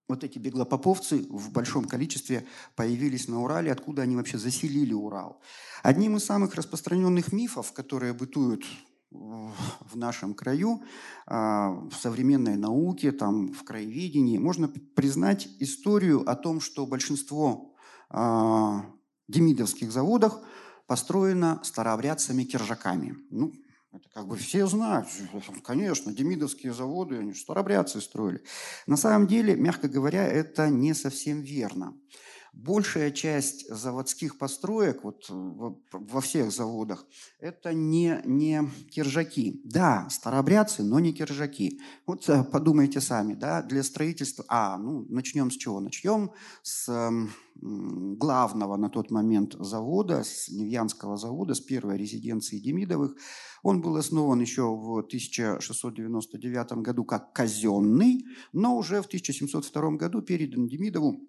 вот 0.07 0.23
эти 0.23 0.37
беглопоповцы 0.37 1.25
в 1.29 1.51
большом 1.51 1.85
количестве 1.85 2.45
появились 2.75 3.27
на 3.27 3.41
Урале, 3.41 3.71
откуда 3.71 4.03
они 4.03 4.15
вообще 4.15 4.37
заселили 4.37 4.93
Урал. 4.93 5.41
Одним 5.83 6.17
из 6.17 6.25
самых 6.25 6.55
распространенных 6.55 7.31
мифов, 7.31 7.73
которые 7.73 8.13
бытуют 8.13 8.63
в 9.11 9.95
нашем 9.95 10.33
краю, 10.33 10.81
а, 11.25 11.69
в 11.71 11.93
современной 11.93 12.57
науке, 12.57 13.11
там, 13.11 13.53
в 13.53 13.63
краеведении, 13.63 14.37
можно 14.37 14.67
признать 14.67 15.47
историю 15.59 16.29
о 16.29 16.35
том, 16.35 16.59
что 16.59 16.85
большинство 16.85 17.73
а, 18.09 18.85
демидовских 19.27 19.91
заводов 19.91 20.37
построено 20.87 21.61
старообрядцами-киржаками. 21.63 23.15
Ну, 23.31 23.53
это 23.95 24.09
как 24.09 24.27
бы 24.27 24.35
все 24.37 24.65
знают, 24.67 25.07
конечно, 25.63 26.13
демидовские 26.13 26.73
заводы, 26.73 27.17
они 27.17 27.33
старобрядцы 27.33 28.01
строили. 28.01 28.43
На 28.87 28.97
самом 28.97 29.27
деле, 29.27 29.55
мягко 29.55 29.87
говоря, 29.87 30.27
это 30.27 30.69
не 30.69 30.93
совсем 30.93 31.41
верно. 31.41 31.93
Большая 32.55 33.11
часть 33.11 33.69
заводских 33.69 34.37
построек 34.37 35.03
вот, 35.03 35.25
во 35.29 36.21
всех 36.21 36.51
заводах– 36.51 37.05
это 37.39 37.73
не, 37.73 38.21
не 38.23 38.63
киржаки. 38.89 39.61
Да, 39.65 40.07
старобрядцы, 40.09 40.81
но 40.81 40.99
не 40.99 41.11
киржаки. 41.11 41.81
Вот 42.05 42.27
э, 42.29 42.45
подумайте 42.45 43.01
сами, 43.01 43.33
да, 43.33 43.61
для 43.61 43.83
строительства… 43.83 44.45
А, 44.47 44.77
ну, 44.77 45.05
начнем 45.09 45.51
с 45.51 45.57
чего? 45.57 45.81
Начнем 45.81 46.31
с 46.63 46.89
главного 47.61 48.77
на 48.77 48.89
тот 48.89 49.11
момент 49.11 49.55
завода, 49.59 50.23
с 50.23 50.49
Невьянского 50.49 51.17
завода, 51.17 51.55
с 51.55 51.59
первой 51.59 51.97
резиденции 51.97 52.59
Демидовых. 52.59 53.15
Он 53.63 53.81
был 53.81 53.97
основан 53.97 54.39
еще 54.39 54.63
в 54.63 54.99
1699 54.99 56.71
году 56.83 57.03
как 57.03 57.33
казенный, 57.33 58.25
но 58.53 58.77
уже 58.77 59.01
в 59.01 59.07
1702 59.07 59.91
году 59.91 60.21
передан 60.21 60.67
Демидову 60.67 61.19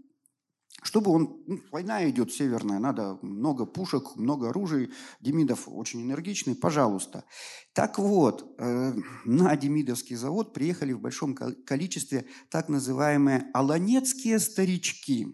чтобы 0.83 1.11
он, 1.11 1.43
ну, 1.47 1.61
война 1.73 2.09
идет 2.09 2.33
северная, 2.33 2.79
надо 2.79 3.19
много 3.23 3.67
пушек, 3.67 4.17
много 4.17 4.51
оружия, 4.51 4.91
Демидов 5.21 5.69
очень 5.69 6.03
энергичный, 6.03 6.55
пожалуйста. 6.55 7.25
Так 7.73 7.99
вот, 7.99 8.55
э, 8.59 8.93
на 9.25 9.57
Демидовский 9.57 10.17
завод 10.17 10.53
приехали 10.53 10.93
в 10.93 11.01
большом 11.01 11.35
количестве 11.35 12.27
так 12.51 12.69
называемые 12.69 13.47
аланецкие 13.55 14.39
старички. 14.39 15.27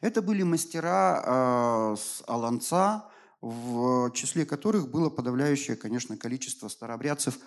Это 0.00 0.22
были 0.22 0.42
мастера 0.42 1.92
э, 1.94 1.96
с 1.96 2.22
Аланца, 2.26 3.10
в 3.40 4.10
числе 4.12 4.44
которых 4.46 4.90
было 4.90 5.10
подавляющее, 5.10 5.76
конечно, 5.76 6.16
количество 6.16 6.68
старообрядцев 6.68 7.38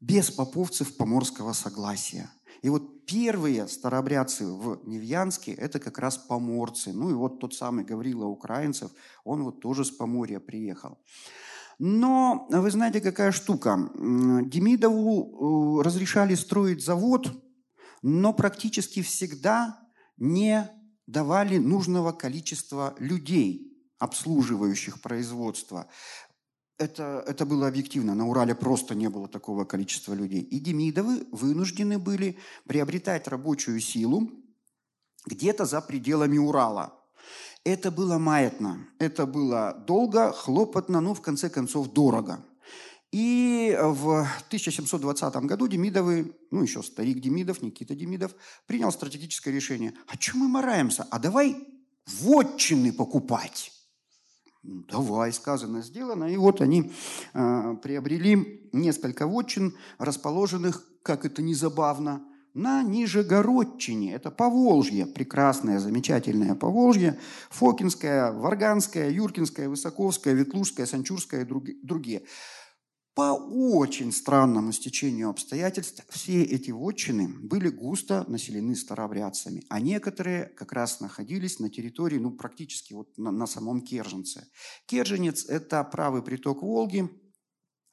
без 0.00 0.30
поповцев 0.30 0.96
поморского 0.96 1.52
согласия. 1.52 2.30
И 2.62 2.68
вот 2.68 3.04
первые 3.06 3.68
старообрядцы 3.68 4.46
в 4.46 4.80
Невьянске– 4.86 5.52
это 5.54 5.78
как 5.78 5.98
раз 5.98 6.18
поморцы. 6.18 6.92
Ну 6.92 7.10
и 7.10 7.14
вот 7.14 7.38
тот 7.40 7.54
самый 7.54 7.84
Гаврила 7.84 8.26
Украинцев, 8.26 8.90
он 9.24 9.42
вот 9.42 9.60
тоже 9.60 9.84
с 9.84 9.90
Поморья 9.90 10.40
приехал. 10.40 10.98
Но 11.78 12.46
вы 12.50 12.70
знаете, 12.70 13.00
какая 13.00 13.32
штука. 13.32 13.90
Демидову 13.94 15.80
э, 15.80 15.82
разрешали 15.84 16.34
строить 16.34 16.84
завод, 16.84 17.30
но 18.02 18.32
практически 18.32 19.02
всегда 19.02 19.78
не 20.16 20.70
давали 21.06 21.58
нужного 21.58 22.12
количества 22.12 22.94
людей, 22.98 23.72
обслуживающих 23.98 25.00
производство. 25.00 25.88
Это, 26.78 27.24
это 27.26 27.46
было 27.46 27.68
объективно. 27.68 28.14
На 28.14 28.26
Урале 28.26 28.54
просто 28.54 28.94
не 28.94 29.08
было 29.08 29.28
такого 29.28 29.64
количества 29.64 30.14
людей. 30.14 30.40
И 30.40 30.58
Демидовы 30.60 31.26
вынуждены 31.32 31.98
были 31.98 32.38
приобретать 32.66 33.28
рабочую 33.28 33.80
силу 33.80 34.30
где-то 35.26 35.64
за 35.64 35.80
пределами 35.80 36.38
Урала. 36.38 36.92
Это 37.64 37.90
было 37.90 38.18
маятно, 38.18 38.86
это 39.00 39.26
было 39.26 39.74
долго, 39.86 40.32
хлопотно, 40.32 41.00
но 41.00 41.14
в 41.14 41.20
конце 41.20 41.50
концов 41.50 41.92
дорого. 41.92 42.44
И 43.10 43.76
в 43.80 44.20
1720 44.48 45.36
году 45.46 45.66
Демидовы, 45.66 46.36
ну 46.50 46.62
еще 46.62 46.82
старик 46.82 47.20
Демидов, 47.20 47.62
Никита 47.62 47.94
Демидов, 47.94 48.34
принял 48.66 48.92
стратегическое 48.92 49.52
решение. 49.52 49.94
А 50.06 50.16
чем 50.16 50.40
мы 50.40 50.48
мораемся? 50.48 51.06
А 51.10 51.18
давай 51.18 51.56
вотчины 52.06 52.92
покупать. 52.92 53.72
Давай, 54.66 55.32
сказано, 55.32 55.80
сделано. 55.80 56.24
И 56.24 56.36
вот 56.36 56.60
они 56.60 56.90
э, 57.34 57.76
приобрели 57.82 58.68
несколько 58.72 59.26
вотчин, 59.28 59.76
расположенных, 59.98 60.84
как 61.02 61.24
это 61.24 61.40
не 61.40 61.54
забавно, 61.54 62.24
на 62.52 62.82
Нижегородчине. 62.82 64.14
Это 64.14 64.32
Поволжье, 64.32 65.06
прекрасное, 65.06 65.78
замечательное 65.78 66.56
Поволжье. 66.56 67.16
Фокинское, 67.50 68.32
Варганское, 68.32 69.08
Юркинское, 69.10 69.68
Высоковское, 69.68 70.34
Ветлужское, 70.34 70.86
Санчурское 70.86 71.42
и 71.42 71.76
другие. 71.82 72.22
По 73.16 73.32
очень 73.32 74.12
странному 74.12 74.72
стечению 74.72 75.30
обстоятельств 75.30 76.04
все 76.10 76.42
эти 76.42 76.70
вотчины 76.70 77.28
были 77.28 77.70
густо 77.70 78.26
населены 78.28 78.76
старообрядцами, 78.76 79.64
а 79.70 79.80
некоторые 79.80 80.44
как 80.44 80.74
раз 80.74 81.00
находились 81.00 81.58
на 81.58 81.70
территории, 81.70 82.18
ну, 82.18 82.30
практически 82.30 82.92
вот 82.92 83.16
на, 83.16 83.30
на 83.30 83.46
самом 83.46 83.80
Керженце. 83.80 84.46
Керженец– 84.84 85.46
это 85.48 85.82
правый 85.84 86.22
приток 86.22 86.60
Волги, 86.60 87.08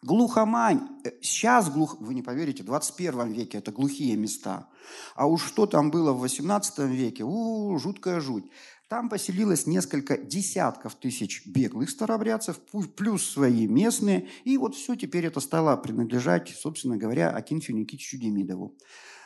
Глухомань. 0.04 0.82
Э, 1.06 1.12
сейчас, 1.22 1.70
глух... 1.70 2.00
вы 2.02 2.14
не 2.14 2.22
поверите, 2.22 2.64
в 2.64 2.66
21 2.66 3.32
веке 3.32 3.60
это 3.60 3.72
глухие 3.72 4.18
места. 4.18 4.68
А 5.16 5.28
уж 5.28 5.46
что 5.46 5.66
там 5.66 5.92
было 5.92 6.12
в 6.12 6.20
18 6.20 6.80
веке, 6.80 7.24
у, 7.24 7.78
жуткая 7.78 8.20
жуть. 8.20 8.44
Там 8.94 9.10
поселилось 9.10 9.66
несколько 9.66 10.20
десятков 10.20 10.94
тысяч 10.94 11.48
беглых 11.48 11.90
старообрядцев, 11.90 12.60
плюс 12.96 13.28
свои 13.28 13.66
местные. 13.66 14.28
И 14.44 14.56
вот 14.56 14.76
все 14.76 14.96
теперь 14.96 15.26
это 15.26 15.40
стало 15.40 15.76
принадлежать, 15.78 16.50
собственно 16.50 16.96
говоря, 16.96 17.32
Акинфию 17.32 17.76
Никитичу 17.76 18.20
Демидову. 18.20 18.78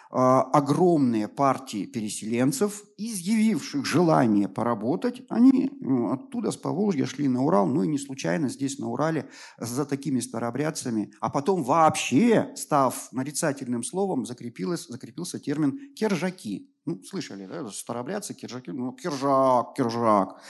А, 0.10 0.44
огромные 0.44 1.28
партии 1.28 1.86
переселенцев, 1.86 2.82
изъявивших 2.98 3.86
желание 3.86 4.48
поработать, 4.48 5.24
они 5.28 5.70
ну, 5.82 6.14
оттуда 6.14 6.52
с 6.52 6.56
Поволжья 6.56 7.06
шли 7.06 7.28
на 7.28 7.44
Урал, 7.44 7.68
ну 7.68 7.84
и 7.84 7.90
не 7.90 7.98
случайно 7.98 8.48
здесь 8.48 8.80
на 8.80 8.88
Урале 8.88 9.30
за 9.58 9.86
такими 9.86 10.22
старообрядцами, 10.22 11.12
а 11.20 11.30
потом 11.30 11.64
вообще, 11.64 12.54
став 12.56 13.12
нарицательным 13.12 13.84
словом, 13.84 14.26
закрепился 14.26 15.40
термин 15.40 15.94
«кержаки». 15.94 16.72
Ну, 16.88 17.04
слышали, 17.04 17.46
да, 17.46 17.70
старообрядцы, 17.70 18.34
кержаки, 18.34 18.70
ну, 18.70 18.94
кержак, 18.94 19.74
кержак. 19.76 20.42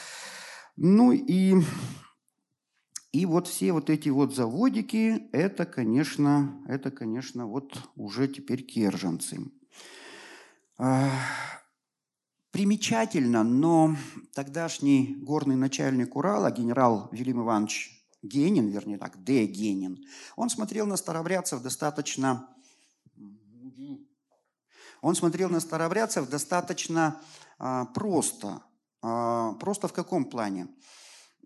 Ну 0.76 1.12
и, 1.12 1.56
и 3.12 3.26
вот 3.26 3.48
все 3.48 3.72
вот 3.72 3.90
эти 3.90 4.10
вот 4.10 4.36
заводики, 4.36 5.30
это, 5.32 5.66
конечно, 5.66 6.64
это, 6.68 6.92
конечно, 6.92 7.48
вот 7.48 7.76
уже 7.96 8.28
теперь 8.28 8.62
кержанцы. 8.62 9.40
Примечательно, 12.52 13.44
но 13.44 13.96
тогдашний 14.36 15.16
горный 15.20 15.56
начальник 15.56 16.16
Урала, 16.16 16.52
генерал 16.52 17.10
Велим 17.12 17.42
Иванович 17.42 18.06
Генин, 18.22 18.68
вернее 18.68 19.00
так, 19.00 19.24
Д. 19.24 19.48
Генин, 19.48 20.06
он 20.36 20.52
смотрел 20.52 20.86
на 20.86 20.98
старобрядцев 20.98 21.64
достаточно 21.64 22.48
он 25.02 25.16
смотрел 25.16 25.50
на 25.50 25.60
старообрядцев 25.60 26.30
достаточно 26.30 27.22
а, 27.60 27.86
просто. 27.86 28.64
А, 29.02 29.54
просто 29.54 29.88
в 29.88 29.94
каком 29.94 30.26
плане? 30.26 30.68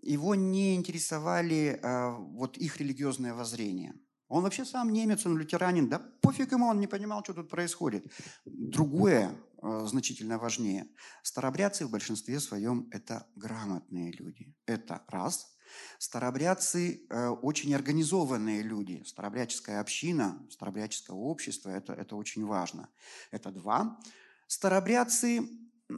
Его 0.02 0.34
не 0.34 0.74
интересовали 0.74 1.78
а, 1.82 2.10
вот 2.10 2.56
их 2.56 2.78
религиозное 2.78 3.34
воззрение. 3.34 3.94
Он 4.28 4.42
вообще 4.42 4.64
сам 4.64 4.92
немец, 4.92 5.26
он 5.26 5.36
лютеранин, 5.36 5.88
да 5.88 5.98
пофиг 6.22 6.52
ему, 6.52 6.66
он 6.66 6.80
не 6.80 6.86
понимал, 6.86 7.22
что 7.22 7.34
тут 7.34 7.50
происходит. 7.50 8.10
Другое 8.46 9.36
значительно 9.60 10.38
важнее. 10.38 10.88
Старобрядцы 11.22 11.86
в 11.86 11.90
большинстве 11.90 12.40
своем– 12.40 12.88
это 12.90 13.26
грамотные 13.36 14.10
люди. 14.12 14.54
Это 14.66 15.04
раз. 15.08 15.51
Старобрядцы 15.98 17.06
э, 17.08 17.28
очень 17.28 17.74
организованные 17.74 18.62
люди. 18.62 19.02
Старобрядческая 19.06 19.80
община, 19.80 20.38
старобрядческое 20.50 21.16
общество 21.16 21.70
это,– 21.70 21.92
это 21.94 22.16
очень 22.16 22.44
важно. 22.44 22.88
Это 23.30 23.50
два. 23.50 23.98
Старобрядцы 24.46 25.48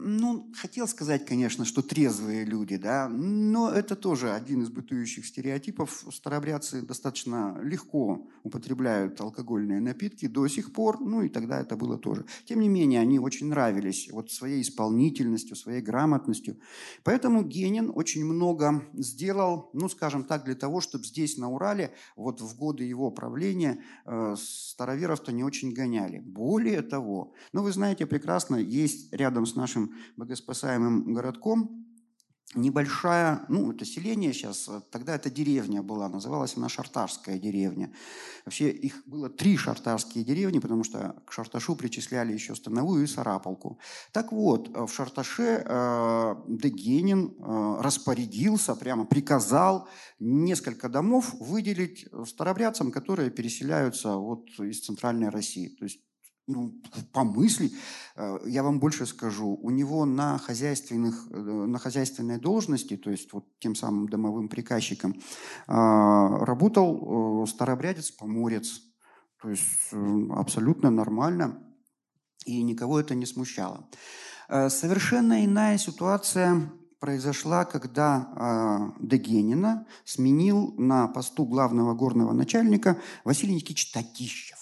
ну, 0.03 0.51
хотел 0.53 0.87
сказать, 0.87 1.25
конечно, 1.25 1.65
что 1.65 1.81
трезвые 1.81 2.45
люди, 2.45 2.77
да, 2.77 3.07
но 3.09 3.71
это 3.71 3.95
тоже 3.95 4.31
один 4.31 4.61
из 4.61 4.69
бытующих 4.69 5.25
стереотипов. 5.25 6.05
Старобрядцы 6.11 6.81
достаточно 6.81 7.57
легко 7.63 8.27
употребляют 8.43 9.19
алкогольные 9.21 9.79
напитки 9.79 10.27
до 10.27 10.47
сих 10.47 10.73
пор, 10.73 10.99
ну 10.99 11.21
и 11.21 11.29
тогда 11.29 11.61
это 11.61 11.75
было 11.75 11.97
тоже. 11.97 12.25
Тем 12.45 12.59
не 12.59 12.69
менее, 12.69 12.99
они 12.99 13.19
очень 13.19 13.47
нравились 13.47 14.09
вот 14.11 14.31
своей 14.31 14.61
исполнительностью, 14.61 15.55
своей 15.55 15.81
грамотностью. 15.81 16.57
Поэтому 17.03 17.43
Генин 17.43 17.91
очень 17.93 18.25
много 18.25 18.85
сделал, 18.93 19.69
ну, 19.73 19.89
скажем 19.89 20.23
так, 20.23 20.45
для 20.45 20.55
того, 20.55 20.81
чтобы 20.81 21.05
здесь, 21.05 21.37
на 21.37 21.49
Урале, 21.49 21.93
вот 22.15 22.41
в 22.41 22.55
годы 22.57 22.83
его 22.83 23.11
правления 23.11 23.81
э, 24.05 24.35
староверов-то 24.37 25.31
не 25.31 25.43
очень 25.43 25.73
гоняли. 25.73 26.19
Более 26.19 26.81
того, 26.81 27.33
ну, 27.53 27.63
вы 27.63 27.71
знаете 27.71 28.05
прекрасно, 28.05 28.55
есть 28.55 29.13
рядом 29.13 29.45
с 29.45 29.55
нашим 29.55 29.84
богоспасаемым 30.17 31.13
городком 31.13 31.85
небольшая, 32.53 33.45
ну, 33.49 33.71
это 33.71 33.85
селение 33.85 34.33
сейчас, 34.33 34.69
тогда 34.91 35.15
это 35.15 35.29
деревня 35.29 35.81
была, 35.81 36.07
называлась 36.09 36.55
она 36.55 36.69
Шартарская 36.69 37.37
деревня. 37.37 37.91
Вообще 38.45 38.69
их 38.69 39.03
было 39.05 39.29
три 39.29 39.57
шартарские 39.57 40.23
деревни, 40.23 40.59
потому 40.59 40.83
что 40.83 41.15
к 41.25 41.31
Шарташу 41.31 41.75
причисляли 41.75 42.33
еще 42.33 42.55
Становую 42.55 43.03
и 43.03 43.07
Сараполку. 43.07 43.79
Так 44.11 44.31
вот, 44.31 44.69
в 44.69 44.93
Шарташе 44.93 45.63
э, 45.65 46.35
Дегенин 46.47 47.35
э, 47.37 47.81
распорядился, 47.81 48.75
прямо 48.75 49.05
приказал 49.05 49.89
несколько 50.19 50.87
домов 50.87 51.33
выделить 51.39 52.07
старобрядцам, 52.27 52.91
которые 52.91 53.31
переселяются 53.31 54.15
вот 54.15 54.47
из 54.59 54.81
Центральной 54.81 55.29
России. 55.29 55.69
То 55.69 55.85
есть 55.85 55.99
ну, 56.47 56.73
помыслить. 57.11 57.73
Э, 58.15 58.37
я 58.45 58.63
вам 58.63 58.79
больше 58.79 59.05
скажу. 59.05 59.59
У 59.61 59.69
него 59.71 60.05
на, 60.05 60.37
хозяйственных, 60.37 61.27
э, 61.31 61.37
на 61.37 61.79
хозяйственной 61.79 62.39
должности, 62.39 62.97
то 62.97 63.11
есть 63.11 63.33
вот 63.33 63.45
тем 63.59 63.75
самым 63.75 64.07
домовым 64.07 64.47
приказчиком, 64.47 65.13
э, 65.13 65.15
работал 65.67 67.45
старообрядец-поморец. 67.47 68.81
То 69.41 69.49
есть 69.49 69.93
абсолютно 70.31 70.89
нормально, 70.89 71.61
и 72.45 72.63
никого 72.63 72.99
это 72.99 73.13
не 73.13 73.25
смущало. 73.27 73.87
Совершенно 74.47 75.45
иная 75.45 75.77
ситуация 75.77 76.71
произошла, 76.99 77.65
когда 77.65 78.91
Дегенина 78.99 79.85
сменил 80.03 80.73
на 80.77 81.07
посту 81.07 81.45
главного 81.45 81.93
горного 81.93 82.33
начальника 82.33 82.99
Василий 83.23 83.55
Никитич 83.55 83.91
Татищев. 83.91 84.54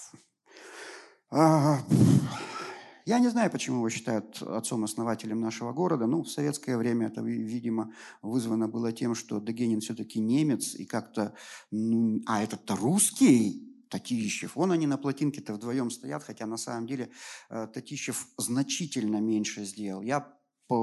Я 3.06 3.18
не 3.18 3.28
знаю, 3.28 3.50
почему 3.50 3.78
его 3.78 3.90
считают 3.90 4.40
отцом-основателем 4.40 5.40
нашего 5.40 5.72
города. 5.72 6.06
Ну, 6.06 6.22
в 6.22 6.30
советское 6.30 6.78
время 6.78 7.08
это, 7.08 7.22
видимо, 7.22 7.92
вызвано 8.22 8.68
было 8.68 8.92
тем, 8.92 9.14
что 9.14 9.40
Дегенин 9.40 9.80
все-таки 9.80 10.20
немец, 10.20 10.74
и 10.74 10.84
как-то, 10.86 11.34
ну, 11.70 12.20
а 12.26 12.42
этот-то 12.42 12.76
русский, 12.76 13.74
Татищев. 13.90 14.56
Вон 14.56 14.72
они 14.72 14.86
на 14.86 14.96
плотинке-то 14.96 15.54
вдвоем 15.54 15.90
стоят, 15.90 16.22
хотя 16.22 16.46
на 16.46 16.56
самом 16.56 16.86
деле 16.86 17.10
э, 17.50 17.68
Татищев 17.72 18.28
значительно 18.38 19.20
меньше 19.20 19.64
сделал. 19.64 20.02
Я 20.02 20.32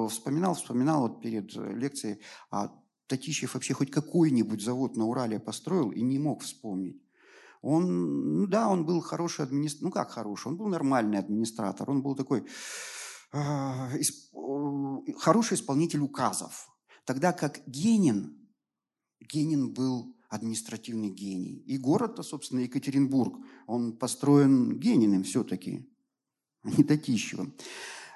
вспоминал, 0.10 0.54
вспоминал 0.54 1.02
вот 1.02 1.22
перед 1.22 1.54
лекцией, 1.56 2.20
а 2.52 2.72
Татищев 3.08 3.54
вообще 3.54 3.74
хоть 3.74 3.92
какой-нибудь 3.92 4.62
завод 4.62 4.96
на 4.96 5.06
Урале 5.06 5.40
построил 5.40 5.92
и 5.92 6.02
не 6.02 6.20
мог 6.20 6.42
вспомнить. 6.42 7.01
Он, 7.62 8.40
ну 8.40 8.48
да, 8.48 8.70
он 8.70 8.86
был 8.86 9.02
хороший 9.02 9.46
администратор, 9.46 9.86
ну 9.86 9.92
как 9.92 10.12
хороший, 10.12 10.48
он 10.48 10.58
был 10.58 10.68
нормальный 10.68 11.20
администратор, 11.20 11.90
он 11.90 12.02
был 12.02 12.16
такой 12.16 12.46
э, 13.34 13.38
исп, 14.00 14.34
э, 14.36 15.14
хороший 15.20 15.56
исполнитель 15.56 16.00
указов. 16.00 16.70
Тогда 17.06 17.34
как 17.34 17.62
Генин, 17.68 18.38
Генин 19.20 19.74
был 19.74 20.16
административный 20.30 21.10
гений. 21.10 21.58
И 21.68 21.78
город-то, 21.78 22.24
собственно, 22.24 22.62
Екатеринбург, 22.62 23.36
он 23.68 23.98
построен 23.98 24.80
Гениным 24.80 25.24
все-таки, 25.24 25.90
а 26.64 26.72
не 26.72 26.84
Татищевым. 26.84 27.54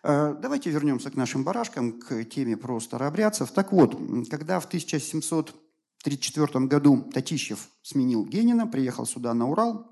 Э, 0.01 0.33
давайте 0.41 0.69
вернемся 0.71 1.11
к 1.11 1.15
нашим 1.15 1.43
барашкам, 1.43 1.99
к 1.99 2.23
теме 2.25 2.57
про 2.57 2.79
старообрядцев. 2.79 3.51
Так 3.51 3.71
вот, 3.71 3.95
когда 4.29 4.59
в 4.59 4.65
1700 4.65 5.64
1934 6.05 6.67
году 6.67 7.09
Татищев 7.11 7.69
сменил 7.81 8.25
Генина, 8.25 8.67
приехал 8.67 9.07
сюда 9.07 9.33
на 9.33 9.49
Урал. 9.49 9.91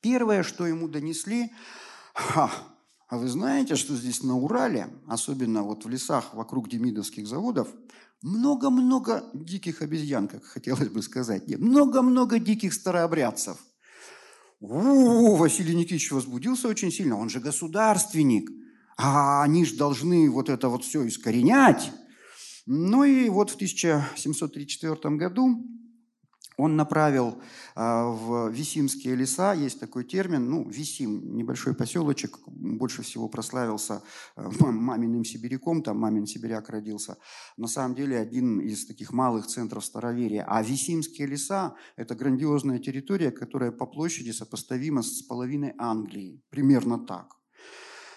Первое, 0.00 0.44
что 0.44 0.64
ему 0.64 0.86
донесли, 0.86 1.50
ха, 2.14 2.52
а 3.08 3.18
вы 3.18 3.26
знаете, 3.26 3.74
что 3.74 3.96
здесь 3.96 4.22
на 4.22 4.38
Урале, 4.38 4.88
особенно 5.08 5.64
вот 5.64 5.84
в 5.84 5.88
лесах 5.88 6.34
вокруг 6.34 6.68
демидовских 6.68 7.26
заводов, 7.26 7.68
много-много 8.22 9.24
диких 9.34 9.82
обезьян, 9.82 10.28
как 10.28 10.44
хотелось 10.44 10.88
бы 10.88 11.02
сказать. 11.02 11.48
Много-много 11.48 12.38
диких 12.38 12.72
старообрядцев. 12.72 13.58
У, 14.60 15.34
Василий 15.34 15.74
Никитич 15.74 16.12
возбудился 16.12 16.68
очень 16.68 16.92
сильно, 16.92 17.18
он 17.18 17.28
же 17.28 17.40
государственник. 17.40 18.48
А 18.96 19.42
они 19.42 19.64
же 19.64 19.76
должны 19.76 20.30
вот 20.30 20.48
это 20.48 20.68
вот 20.68 20.84
все 20.84 21.06
искоренять. 21.08 21.90
Ну 22.66 23.04
и 23.04 23.28
вот 23.28 23.50
в 23.50 23.54
1734 23.56 25.16
году 25.16 25.64
он 26.56 26.76
направил 26.76 27.42
а, 27.74 28.08
в 28.08 28.50
Висимские 28.50 29.16
леса, 29.16 29.54
есть 29.54 29.80
такой 29.80 30.04
термин, 30.04 30.48
ну, 30.48 30.68
Висим, 30.68 31.34
небольшой 31.34 31.74
поселочек, 31.74 32.38
больше 32.46 33.02
всего 33.02 33.28
прославился 33.28 34.02
а, 34.36 34.50
маминым 34.70 35.24
сибиряком, 35.24 35.82
там 35.82 35.98
мамин 35.98 36.26
сибиряк 36.26 36.68
родился. 36.68 37.16
На 37.56 37.68
самом 37.68 37.94
деле 37.94 38.18
один 38.18 38.60
из 38.60 38.86
таких 38.86 39.12
малых 39.12 39.46
центров 39.46 39.84
староверия. 39.84 40.44
А 40.46 40.62
Висимские 40.62 41.26
леса– 41.26 41.74
это 41.96 42.14
грандиозная 42.14 42.78
территория, 42.78 43.30
которая 43.30 43.72
по 43.72 43.86
площади 43.86 44.30
сопоставима 44.30 45.02
с 45.02 45.22
половиной 45.22 45.74
Англии. 45.78 46.42
Примерно 46.50 46.98
так. 46.98 47.41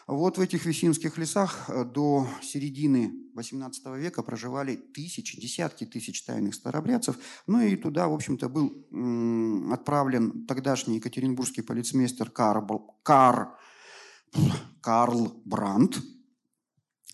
Вот 0.07 0.37
в 0.37 0.41
этих 0.41 0.65
висимских 0.65 1.17
лесах 1.17 1.67
э, 1.67 1.83
до 1.83 2.27
середины 2.43 3.11
XVIII 3.35 3.97
века 3.97 4.21
проживали 4.21 4.75
тысячи, 4.75 5.39
десятки 5.39 5.83
тысяч 5.85 6.23
тайных 6.23 6.53
старобрядцев. 6.53 7.17
Ну 7.47 7.59
и 7.61 7.75
туда, 7.75 8.07
в 8.07 8.13
общем-то, 8.13 8.47
был 8.47 8.85
отправлен 9.73 10.45
тогдашний 10.45 10.97
екатеринбургский 10.97 11.63
полицмейстер 11.63 12.29
Карл, 12.29 12.99
Кар, 13.01 13.57
Карл 14.81 15.41
Брандт 15.43 15.97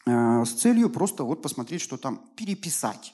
э, 0.06 0.44
с 0.46 0.52
целью 0.52 0.90
просто 0.90 1.24
вот 1.24 1.42
посмотреть, 1.42 1.82
что 1.82 1.96
там, 1.96 2.30
переписать 2.36 3.14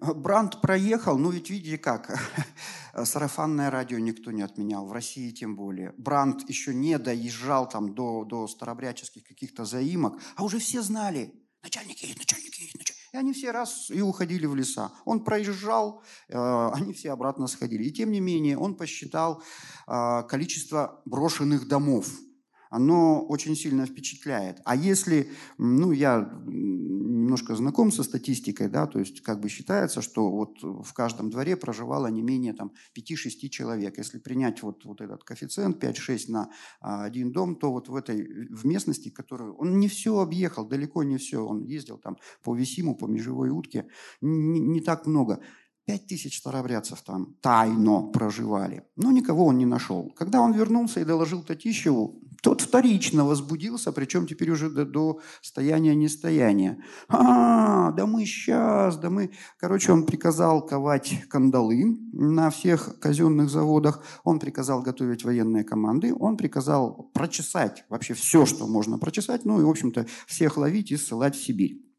Бранд 0.00 0.60
проехал, 0.60 1.18
ну 1.18 1.30
ведь 1.30 1.50
видите 1.50 1.78
как, 1.78 2.18
сарафанное 3.04 3.70
радио 3.70 3.98
никто 3.98 4.30
не 4.30 4.42
отменял, 4.42 4.86
в 4.86 4.92
России 4.92 5.30
тем 5.30 5.56
более. 5.56 5.92
Бранд 5.98 6.48
еще 6.48 6.74
не 6.74 6.98
доезжал 6.98 7.68
там 7.68 7.94
до, 7.94 8.24
до 8.24 8.48
старобряческих 8.48 9.24
каких-то 9.24 9.64
заимок, 9.64 10.18
а 10.36 10.44
уже 10.44 10.58
все 10.58 10.82
знали, 10.82 11.34
начальник 11.62 11.98
едет, 11.98 12.18
начальник 12.18 12.54
едет, 12.54 12.74
начальник. 12.76 13.00
И 13.12 13.16
они 13.16 13.32
все 13.32 13.50
раз 13.50 13.90
и 13.90 14.00
уходили 14.00 14.46
в 14.46 14.54
леса. 14.54 14.92
Он 15.04 15.24
проезжал, 15.24 16.02
э, 16.28 16.68
они 16.72 16.92
все 16.92 17.10
обратно 17.10 17.48
сходили. 17.48 17.82
И 17.82 17.92
тем 17.92 18.12
не 18.12 18.20
менее 18.20 18.56
он 18.56 18.76
посчитал 18.76 19.42
э, 19.88 20.22
количество 20.28 21.02
брошенных 21.04 21.66
домов– 21.66 22.06
оно 22.70 23.20
очень 23.20 23.56
сильно 23.56 23.84
впечатляет. 23.84 24.60
А 24.64 24.76
если, 24.76 25.28
ну, 25.58 25.90
я 25.90 26.30
немножко 26.46 27.56
знаком 27.56 27.92
со 27.92 28.04
статистикой, 28.04 28.68
да, 28.68 28.86
то 28.86 29.00
есть 29.00 29.20
как 29.20 29.40
бы 29.40 29.48
считается, 29.48 30.02
что 30.02 30.30
вот 30.30 30.62
в 30.62 30.92
каждом 30.92 31.30
дворе 31.30 31.56
проживало 31.56 32.06
не 32.06 32.22
менее 32.22 32.52
там 32.52 32.72
5-6 32.96 33.48
человек. 33.48 33.98
Если 33.98 34.18
принять 34.18 34.62
вот, 34.62 34.84
вот 34.84 35.00
этот 35.00 35.24
коэффициент 35.24 35.82
5-6 35.82 36.30
на 36.30 36.50
а, 36.80 37.04
один 37.04 37.32
дом, 37.32 37.56
то 37.56 37.72
вот 37.72 37.88
в 37.88 37.96
этой 37.96 38.46
в 38.48 38.64
местности, 38.64 39.10
которую 39.10 39.54
он 39.56 39.78
не 39.78 39.88
все 39.88 40.18
объехал, 40.18 40.64
далеко 40.64 41.02
не 41.02 41.18
все, 41.18 41.44
он 41.44 41.64
ездил 41.64 41.98
там 41.98 42.16
по 42.44 42.54
Висиму, 42.54 42.94
по 42.94 43.06
Межевой 43.06 43.50
утке, 43.50 43.86
не, 44.20 44.60
не 44.60 44.80
так 44.80 45.06
много. 45.06 45.40
Пять 45.86 46.06
тысяч 46.06 46.38
старобрядцев 46.38 47.02
там 47.02 47.34
тайно 47.40 48.02
проживали, 48.12 48.84
но 48.96 49.10
никого 49.10 49.46
он 49.46 49.58
не 49.58 49.66
нашел. 49.66 50.12
Когда 50.16 50.40
он 50.40 50.52
вернулся 50.52 51.00
и 51.00 51.04
доложил 51.04 51.42
Татищеву, 51.42 52.19
тот 52.42 52.60
вторично 52.60 53.24
возбудился, 53.24 53.92
причем 53.92 54.26
теперь 54.26 54.50
уже 54.50 54.70
до, 54.70 54.84
до 54.84 55.20
стояния 55.42 55.94
нестояния. 55.94 56.82
А, 57.08 57.92
да 57.92 58.06
мы 58.06 58.24
сейчас, 58.24 58.96
да 58.96 59.10
мы... 59.10 59.30
Короче, 59.58 59.92
он 59.92 60.06
приказал 60.06 60.64
ковать 60.64 61.24
кандалы 61.28 61.98
на 62.12 62.50
всех 62.50 62.98
казенных 63.00 63.50
заводах, 63.50 64.02
он 64.24 64.38
приказал 64.38 64.82
готовить 64.82 65.24
военные 65.24 65.64
команды, 65.64 66.14
он 66.14 66.36
приказал 66.36 67.10
прочесать 67.12 67.84
вообще 67.88 68.14
все, 68.14 68.46
что 68.46 68.66
можно 68.66 68.98
прочесать, 68.98 69.44
ну 69.44 69.60
и, 69.60 69.64
в 69.64 69.70
общем-то, 69.70 70.06
всех 70.26 70.56
ловить 70.56 70.90
и 70.90 70.96
ссылать 70.96 71.36
в 71.36 71.44
Сибирь. 71.44 71.89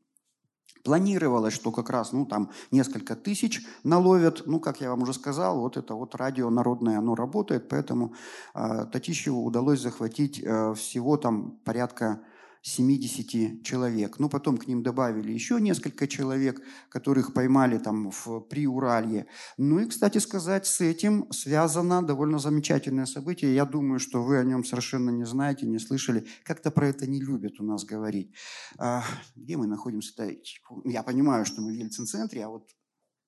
Планировалось, 0.84 1.54
что 1.54 1.72
как 1.72 1.90
раз 1.90 2.12
ну, 2.12 2.26
там 2.26 2.50
несколько 2.72 3.16
тысяч 3.16 3.62
наловят. 3.84 4.44
Ну, 4.46 4.60
как 4.60 4.82
я 4.82 4.90
вам 4.90 5.04
уже 5.04 5.14
сказал, 5.14 5.60
вот 5.60 5.78
это 5.78 5.94
вот 5.94 6.16
радио 6.16 6.50
народное, 6.50 6.98
оно 6.98 7.16
работает, 7.16 7.70
поэтому 7.70 8.14
э, 8.56 8.86
Татищеву 8.92 9.46
удалось 9.46 9.80
захватить 9.80 10.42
э, 10.44 10.74
всего 10.76 11.18
там 11.18 11.60
порядка 11.64 12.22
70 12.62 13.64
человек. 13.64 14.20
Ну, 14.20 14.30
потом 14.30 14.58
к 14.58 14.68
ним 14.68 14.84
добавили 14.84 15.32
еще 15.32 15.60
несколько 15.60 16.08
человек, 16.08 16.62
которых 16.90 17.34
поймали 17.34 17.78
там 17.80 18.12
в 18.12 18.42
Приуралье. 18.42 19.28
Ну 19.58 19.80
и, 19.80 19.88
кстати 19.88 20.20
сказать, 20.20 20.68
с 20.68 20.82
этим 20.82 21.32
связано 21.32 22.06
довольно 22.06 22.40
замечательное 22.40 23.06
событие. 23.06 23.56
Я 23.56 23.66
думаю, 23.66 24.00
что 24.00 24.24
вы 24.24 24.38
о 24.38 24.44
нем 24.44 24.64
совершенно 24.64 25.10
не 25.10 25.26
знаете, 25.26 25.66
не 25.66 25.80
слышали. 25.80 26.28
Как-то 26.44 26.72
про 26.72 26.88
это 26.88 27.08
не 27.08 27.20
любят 27.20 27.60
у 27.60 27.64
нас 27.64 27.84
говорить. 27.84 28.34
А, 28.78 29.04
где 29.36 29.58
мы 29.58 29.68
находимся? 29.68 30.14
-то? 30.24 30.38
Я 30.86 31.04
понимаю, 31.04 31.46
что 31.46 31.62
мы 31.62 31.72
в 31.72 31.76
Ельцин-центре, 31.76 32.46
а 32.46 32.50
вот 32.50 32.70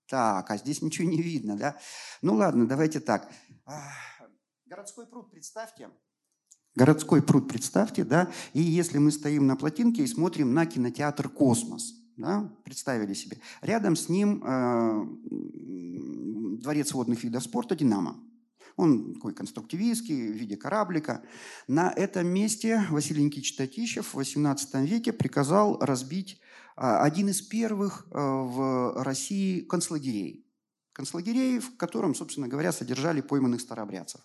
так, 0.08 0.52
а 0.52 0.58
здесь 0.58 0.82
ничего 0.82 1.10
не 1.10 1.22
видно, 1.22 1.58
да? 1.58 1.78
Ну 2.22 2.36
ладно, 2.36 2.68
давайте 2.68 3.00
так. 3.00 3.32
А, 3.66 3.90
городской 4.66 5.08
пруд, 5.08 5.32
представьте, 5.32 5.90
Городской 6.76 7.22
пруд, 7.22 7.48
представьте, 7.48 8.04
да, 8.04 8.32
и 8.54 8.62
если 8.62 8.98
мы 8.98 9.12
стоим 9.12 9.46
на 9.46 9.56
плотинке 9.56 10.04
и 10.04 10.08
смотрим 10.08 10.54
на 10.54 10.66
кинотеатр 10.66 11.30
«Космос», 11.30 11.94
да, 12.18 12.52
представили 12.64 13.14
себе, 13.14 13.38
рядом 13.62 13.96
с 13.96 14.10
ним 14.10 14.44
э, 14.44 15.06
дворец 16.62 16.92
водных 16.94 17.24
видов 17.24 17.44
спорта 17.44 17.76
«Динамо». 17.76 18.20
Он 18.76 19.14
такой 19.14 19.36
конструктивистский, 19.36 20.32
в 20.32 20.36
виде 20.36 20.58
кораблика. 20.58 21.24
На 21.68 21.92
этом 21.92 22.26
месте 22.28 22.84
Василий 22.90 23.24
Никитич 23.24 23.56
Татищев 23.56 24.16
в 24.16 24.20
XVIII 24.20 24.84
веке 24.88 25.14
приказал 25.14 25.78
разбить 25.80 26.40
э, 26.76 26.82
один 26.82 27.30
из 27.30 27.44
первых 27.44 28.08
э, 28.10 28.18
в 28.18 29.04
России 29.04 29.60
концлагерей. 29.62 30.48
Концлагерей, 30.92 31.60
в 31.60 31.78
котором, 31.78 32.16
собственно 32.16 32.48
говоря, 32.48 32.72
содержали 32.72 33.22
пойманных 33.22 33.62
старообрядцев. 33.62 34.22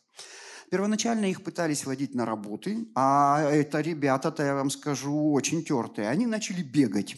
Первоначально 0.71 1.31
их 1.31 1.43
пытались 1.43 1.87
водить 1.87 2.15
на 2.15 2.27
работы, 2.27 2.89
а 2.95 3.43
это 3.51 3.81
ребята-то, 3.81 4.43
я 4.43 4.55
вам 4.55 4.71
скажу, 4.71 5.33
очень 5.33 5.65
тертые. 5.65 6.09
Они 6.09 6.27
начали 6.27 6.63
бегать. 6.63 7.17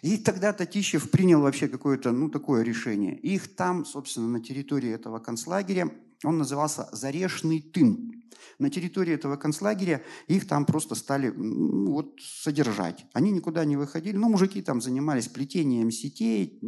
И 0.00 0.16
тогда 0.16 0.52
Татищев 0.52 1.10
принял 1.10 1.40
вообще 1.42 1.68
какое-то, 1.68 2.12
ну, 2.12 2.30
такое 2.30 2.62
решение. 2.62 3.16
Их 3.18 3.54
там, 3.54 3.84
собственно, 3.84 4.28
на 4.28 4.40
территории 4.40 4.90
этого 4.90 5.18
концлагеря, 5.18 5.90
он 6.24 6.38
назывался 6.38 6.88
«Зарешный 6.92 7.60
тын» 7.60 8.21
на 8.58 8.70
территории 8.70 9.14
этого 9.14 9.36
концлагеря 9.36 10.02
их 10.26 10.46
там 10.46 10.64
просто 10.66 10.94
стали 10.94 11.28
ну, 11.30 11.92
вот, 11.92 12.14
содержать. 12.20 13.06
Они 13.12 13.30
никуда 13.30 13.64
не 13.64 13.76
выходили. 13.76 14.16
Ну, 14.16 14.28
мужики 14.28 14.62
там 14.62 14.80
занимались 14.80 15.28
плетением 15.28 15.90
сетей, 15.90 16.60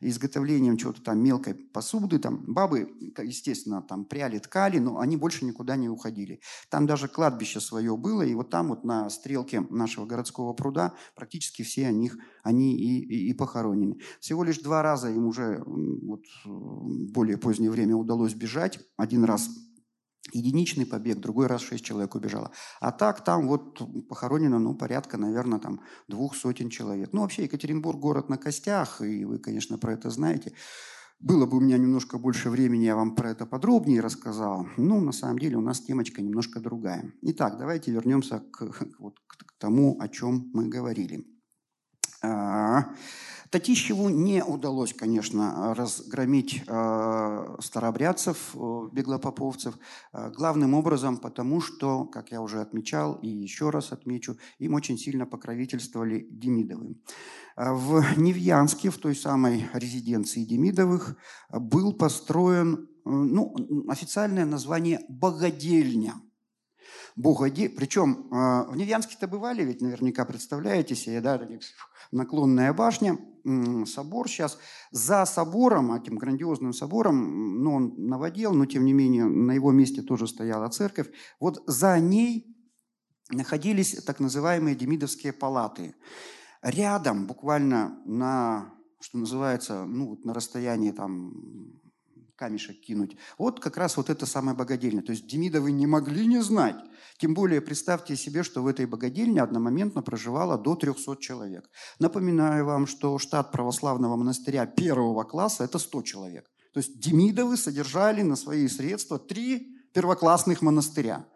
изготовлением 0.00 0.76
чего-то 0.76 1.02
там 1.02 1.22
мелкой 1.22 1.54
посуды. 1.54 2.18
Там 2.18 2.44
бабы, 2.46 2.92
естественно, 3.22 3.82
там 3.82 4.04
пряли, 4.04 4.38
ткали, 4.38 4.78
но 4.78 4.98
они 4.98 5.16
больше 5.16 5.44
никуда 5.44 5.76
не 5.76 5.88
уходили. 5.88 6.40
Там 6.70 6.86
даже 6.86 7.08
кладбище 7.08 7.60
свое 7.60 7.96
было, 7.96 8.22
и 8.22 8.34
вот 8.34 8.50
там 8.50 8.68
вот 8.68 8.84
на 8.84 9.08
стрелке 9.10 9.60
нашего 9.70 10.06
городского 10.06 10.52
пруда 10.52 10.94
практически 11.14 11.62
все 11.62 11.86
о 11.86 11.92
них, 11.92 12.16
они 12.42 12.76
и, 12.76 13.00
и, 13.00 13.30
и 13.30 13.32
похоронены. 13.34 13.98
Всего 14.20 14.44
лишь 14.44 14.58
два 14.58 14.82
раза 14.82 15.10
им 15.10 15.26
уже 15.26 15.62
вот, 15.66 16.24
в 16.44 17.12
более 17.12 17.38
позднее 17.38 17.70
время 17.70 17.96
удалось 17.96 18.34
бежать. 18.34 18.78
Один 18.96 19.24
раз 19.24 19.48
единичный 20.32 20.86
побег, 20.86 21.18
другой 21.18 21.46
раз 21.46 21.62
шесть 21.62 21.84
человек 21.84 22.14
убежало. 22.14 22.52
А 22.80 22.92
так 22.92 23.24
там 23.24 23.48
вот 23.48 23.80
похоронено, 24.08 24.58
ну, 24.58 24.74
порядка, 24.74 25.18
наверное, 25.18 25.58
там 25.58 25.80
двух 26.08 26.36
сотен 26.36 26.70
человек. 26.70 27.10
Ну, 27.12 27.22
вообще 27.22 27.44
Екатеринбург 27.44 27.98
город 27.98 28.28
на 28.28 28.38
костях, 28.38 29.00
и 29.00 29.24
вы, 29.24 29.38
конечно, 29.38 29.78
про 29.78 29.94
это 29.94 30.10
знаете. 30.10 30.52
Было 31.18 31.46
бы 31.46 31.58
у 31.58 31.60
меня 31.60 31.78
немножко 31.78 32.18
больше 32.18 32.50
времени, 32.50 32.84
я 32.84 32.96
вам 32.96 33.14
про 33.14 33.30
это 33.30 33.46
подробнее 33.46 34.00
рассказал. 34.00 34.66
Ну, 34.76 35.00
на 35.00 35.12
самом 35.12 35.38
деле 35.38 35.56
у 35.56 35.60
нас 35.60 35.80
темочка 35.80 36.20
немножко 36.20 36.60
другая. 36.60 37.12
Итак, 37.22 37.58
давайте 37.58 37.92
вернемся 37.92 38.40
к, 38.52 38.72
вот, 38.98 39.18
к 39.26 39.58
тому, 39.58 40.00
о 40.00 40.08
чем 40.08 40.50
мы 40.52 40.68
говорили. 40.68 41.24
А, 42.22 42.94
Татищеву 43.52 44.08
не 44.08 44.42
удалось, 44.42 44.94
конечно, 44.94 45.74
разгромить 45.74 46.64
э, 46.66 47.56
старообрядцев, 47.60 48.54
э, 48.54 48.88
беглопоповцев, 48.92 49.74
э, 50.14 50.30
главным 50.30 50.72
образом 50.72 51.18
потому, 51.18 51.60
что, 51.60 52.06
как 52.06 52.32
я 52.32 52.40
уже 52.40 52.62
отмечал 52.62 53.12
и 53.16 53.28
еще 53.28 53.68
раз 53.68 53.92
отмечу, 53.92 54.38
им 54.58 54.72
очень 54.72 54.96
сильно 54.96 55.26
покровительствовали 55.26 56.26
Демидовы. 56.30 56.96
В 57.54 58.16
Невьянске, 58.16 58.88
в 58.88 58.96
той 58.96 59.14
самой 59.14 59.68
резиденции 59.74 60.46
Демидовых, 60.46 61.14
был 61.50 61.92
построен 61.92 62.88
ну, 63.04 63.54
официальное 63.86 64.46
название 64.46 65.00
«богадельня», 65.10 66.14
Богоди. 67.16 67.68
Причем 67.68 68.28
в 68.30 68.76
Невьянске-то 68.76 69.28
бывали, 69.28 69.62
ведь 69.62 69.80
наверняка 69.80 70.24
представляете 70.24 70.94
себе, 70.94 71.20
да, 71.20 71.40
наклонная 72.10 72.72
башня, 72.72 73.18
собор 73.86 74.28
сейчас. 74.28 74.58
За 74.92 75.24
собором, 75.24 75.92
этим 75.92 76.16
грандиозным 76.16 76.72
собором, 76.72 77.62
ну, 77.62 77.74
он 77.74 77.94
наводил, 77.96 78.52
но 78.52 78.66
тем 78.66 78.84
не 78.84 78.92
менее 78.92 79.24
на 79.24 79.52
его 79.52 79.72
месте 79.72 80.02
тоже 80.02 80.26
стояла 80.26 80.68
церковь. 80.68 81.10
Вот 81.40 81.62
за 81.66 81.98
ней 81.98 82.56
находились 83.30 84.02
так 84.04 84.20
называемые 84.20 84.76
демидовские 84.76 85.32
палаты. 85.32 85.94
Рядом, 86.62 87.26
буквально 87.26 88.00
на, 88.04 88.72
что 89.00 89.18
называется, 89.18 89.84
ну, 89.84 90.20
на 90.24 90.32
расстоянии 90.32 90.92
там 90.92 91.81
камешек 92.36 92.80
кинуть. 92.80 93.16
Вот 93.38 93.60
как 93.60 93.76
раз 93.76 93.96
вот 93.96 94.10
это 94.10 94.26
самое 94.26 94.56
богадельня. 94.56 95.02
То 95.02 95.12
есть 95.12 95.26
Демидовы 95.26 95.72
не 95.72 95.86
могли 95.86 96.26
не 96.26 96.42
знать. 96.42 96.76
Тем 97.18 97.34
более 97.34 97.60
представьте 97.60 98.16
себе, 98.16 98.42
что 98.42 98.62
в 98.62 98.66
этой 98.66 98.86
богадельне 98.86 99.42
одномоментно 99.42 100.02
проживало 100.02 100.58
до 100.58 100.74
300 100.74 101.16
человек. 101.18 101.70
Напоминаю 101.98 102.64
вам, 102.64 102.86
что 102.86 103.18
штат 103.18 103.52
православного 103.52 104.16
монастыря 104.16 104.66
первого 104.66 105.24
класса– 105.24 105.64
это 105.64 105.78
100 105.78 106.02
человек. 106.02 106.50
То 106.72 106.80
есть 106.80 107.00
Демидовы 107.00 107.56
содержали 107.56 108.22
на 108.22 108.36
свои 108.36 108.66
средства 108.68 109.18
три 109.18 109.76
первоклассных 109.92 110.62
монастыря. 110.62 111.26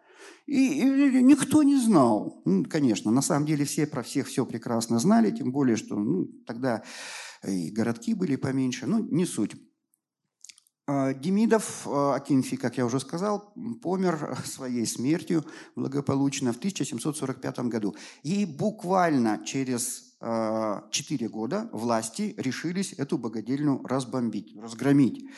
И, 0.47 0.79
и 0.79 1.23
никто 1.23 1.63
не 1.63 1.75
знал. 1.79 2.41
Ну, 2.45 2.63
конечно, 2.63 3.11
на 3.11 3.21
самом 3.21 3.45
деле 3.45 3.65
все 3.65 3.85
про 3.85 4.01
всех 4.01 4.27
все 4.27 4.45
прекрасно 4.45 4.97
знали, 4.97 5.29
тем 5.29 5.51
более, 5.51 5.75
что 5.75 5.95
ну, 5.95 6.25
тогда 6.45 6.83
и 7.45 7.69
городки 7.69 8.13
были 8.13 8.35
поменьше, 8.35 8.87
ну, 8.87 9.05
не 9.11 9.25
суть. 9.25 9.55
А, 10.89 11.13
Демидов 11.13 11.85
а, 11.85 12.15
Акинфий, 12.15 12.57
как 12.57 12.77
я 12.77 12.85
уже 12.85 13.01
сказал, 13.01 13.53
помер 13.81 14.37
своей 14.45 14.85
смертью 14.85 15.45
благополучно 15.75 16.53
в 16.53 16.57
1745 16.57 17.59
году. 17.59 17.95
И 18.23 18.45
буквально 18.45 19.43
через 19.45 20.07
четыре 20.89 21.29
года 21.29 21.69
власти 21.71 22.33
решились 22.39 22.91
эту 22.93 23.19
богадельню 23.19 23.83
разбомбить, 23.85 24.57
разгромить. 24.59 25.29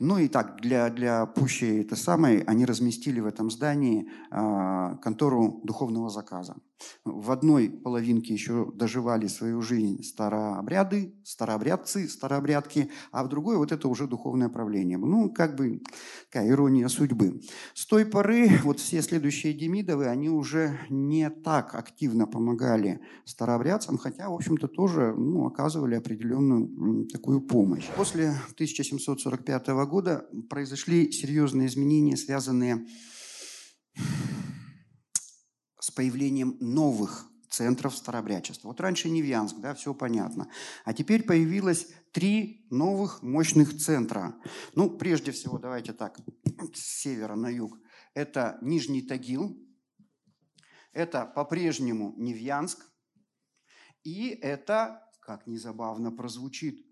Ну 0.00 0.18
и 0.18 0.28
так, 0.28 0.60
для, 0.60 0.90
для 0.90 1.26
пущей 1.26 1.80
это 1.80 1.96
самое, 1.96 2.44
они 2.46 2.64
разместили 2.64 3.18
в 3.18 3.26
этом 3.26 3.50
здании 3.50 4.08
э, 4.30 4.96
контору 5.02 5.60
духовного 5.64 6.08
заказа. 6.08 6.56
В 7.04 7.32
одной 7.32 7.68
половинке 7.68 8.32
еще 8.32 8.70
доживали 8.72 9.26
свою 9.26 9.60
жизнь 9.60 10.04
старообряды, 10.04 11.12
старообрядцы, 11.24 12.08
старообрядки, 12.08 12.90
а 13.10 13.24
в 13.24 13.28
другой 13.28 13.56
вот 13.56 13.72
это 13.72 13.88
уже 13.88 14.06
духовное 14.06 14.48
правление. 14.48 14.96
Ну, 14.98 15.32
как 15.32 15.56
бы 15.56 15.82
такая 16.30 16.48
ирония 16.48 16.86
судьбы. 16.86 17.40
С 17.74 17.84
той 17.84 18.06
поры 18.06 18.48
вот 18.62 18.78
все 18.78 19.02
следующие 19.02 19.52
Демидовы, 19.52 20.06
они 20.06 20.30
уже 20.30 20.78
не 20.88 21.28
так 21.30 21.74
активно 21.74 22.28
помогали 22.28 23.00
старообрядцам, 23.24 23.98
хотя, 23.98 24.28
в 24.28 24.34
общем-то, 24.34 24.68
тоже 24.68 25.12
ну, 25.16 25.46
оказывали 25.46 25.96
определенную 25.96 27.08
такую 27.08 27.40
помощь. 27.40 27.88
После 27.96 28.28
1745 28.28 29.66
года 29.66 29.87
произошли 30.48 31.10
серьезные 31.12 31.68
изменения, 31.68 32.16
связанные 32.16 32.86
с 35.80 35.90
появлением 35.90 36.56
новых 36.60 37.28
центров 37.50 37.96
старобрячества. 37.96 38.68
Вот 38.68 38.80
раньше 38.80 39.10
Невьянск, 39.10 39.56
да, 39.58 39.74
все 39.74 39.94
понятно. 39.94 40.48
А 40.84 40.92
теперь 40.92 41.24
появилось 41.24 41.88
три 42.12 42.66
новых 42.70 43.22
мощных 43.22 43.76
центра. 43.76 44.36
Ну, 44.74 44.90
прежде 44.90 45.32
всего, 45.32 45.58
давайте 45.58 45.92
так, 45.92 46.18
с 46.74 47.00
севера 47.02 47.34
на 47.34 47.48
юг. 47.48 47.78
Это 48.14 48.58
Нижний 48.62 49.02
Тагил, 49.02 49.56
это 50.92 51.26
по-прежнему 51.26 52.14
Невьянск, 52.16 52.84
и 54.04 54.28
это, 54.28 55.02
как 55.20 55.46
незабавно 55.46 56.12
прозвучит, 56.12 56.87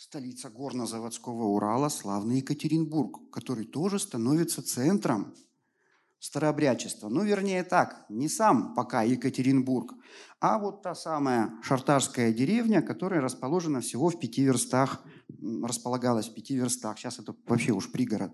столица 0.00 0.48
горно-заводского 0.48 1.42
Урала, 1.42 1.90
славный 1.90 2.38
Екатеринбург, 2.38 3.30
который 3.30 3.66
тоже 3.66 3.98
становится 3.98 4.62
центром 4.62 5.34
старообрядчества. 6.18 7.10
Ну, 7.10 7.22
вернее 7.22 7.64
так, 7.64 8.06
не 8.08 8.26
сам 8.26 8.74
пока 8.74 9.02
Екатеринбург, 9.02 9.92
а 10.40 10.58
вот 10.58 10.80
та 10.82 10.94
самая 10.94 11.52
шартарская 11.62 12.32
деревня, 12.32 12.80
которая 12.80 13.20
расположена 13.20 13.82
всего 13.82 14.08
в 14.08 14.18
пяти 14.18 14.42
верстах, 14.42 15.04
располагалась 15.62 16.30
в 16.30 16.34
пяти 16.34 16.56
верстах. 16.56 16.98
Сейчас 16.98 17.18
это 17.18 17.36
вообще 17.46 17.72
уж 17.72 17.92
пригород. 17.92 18.32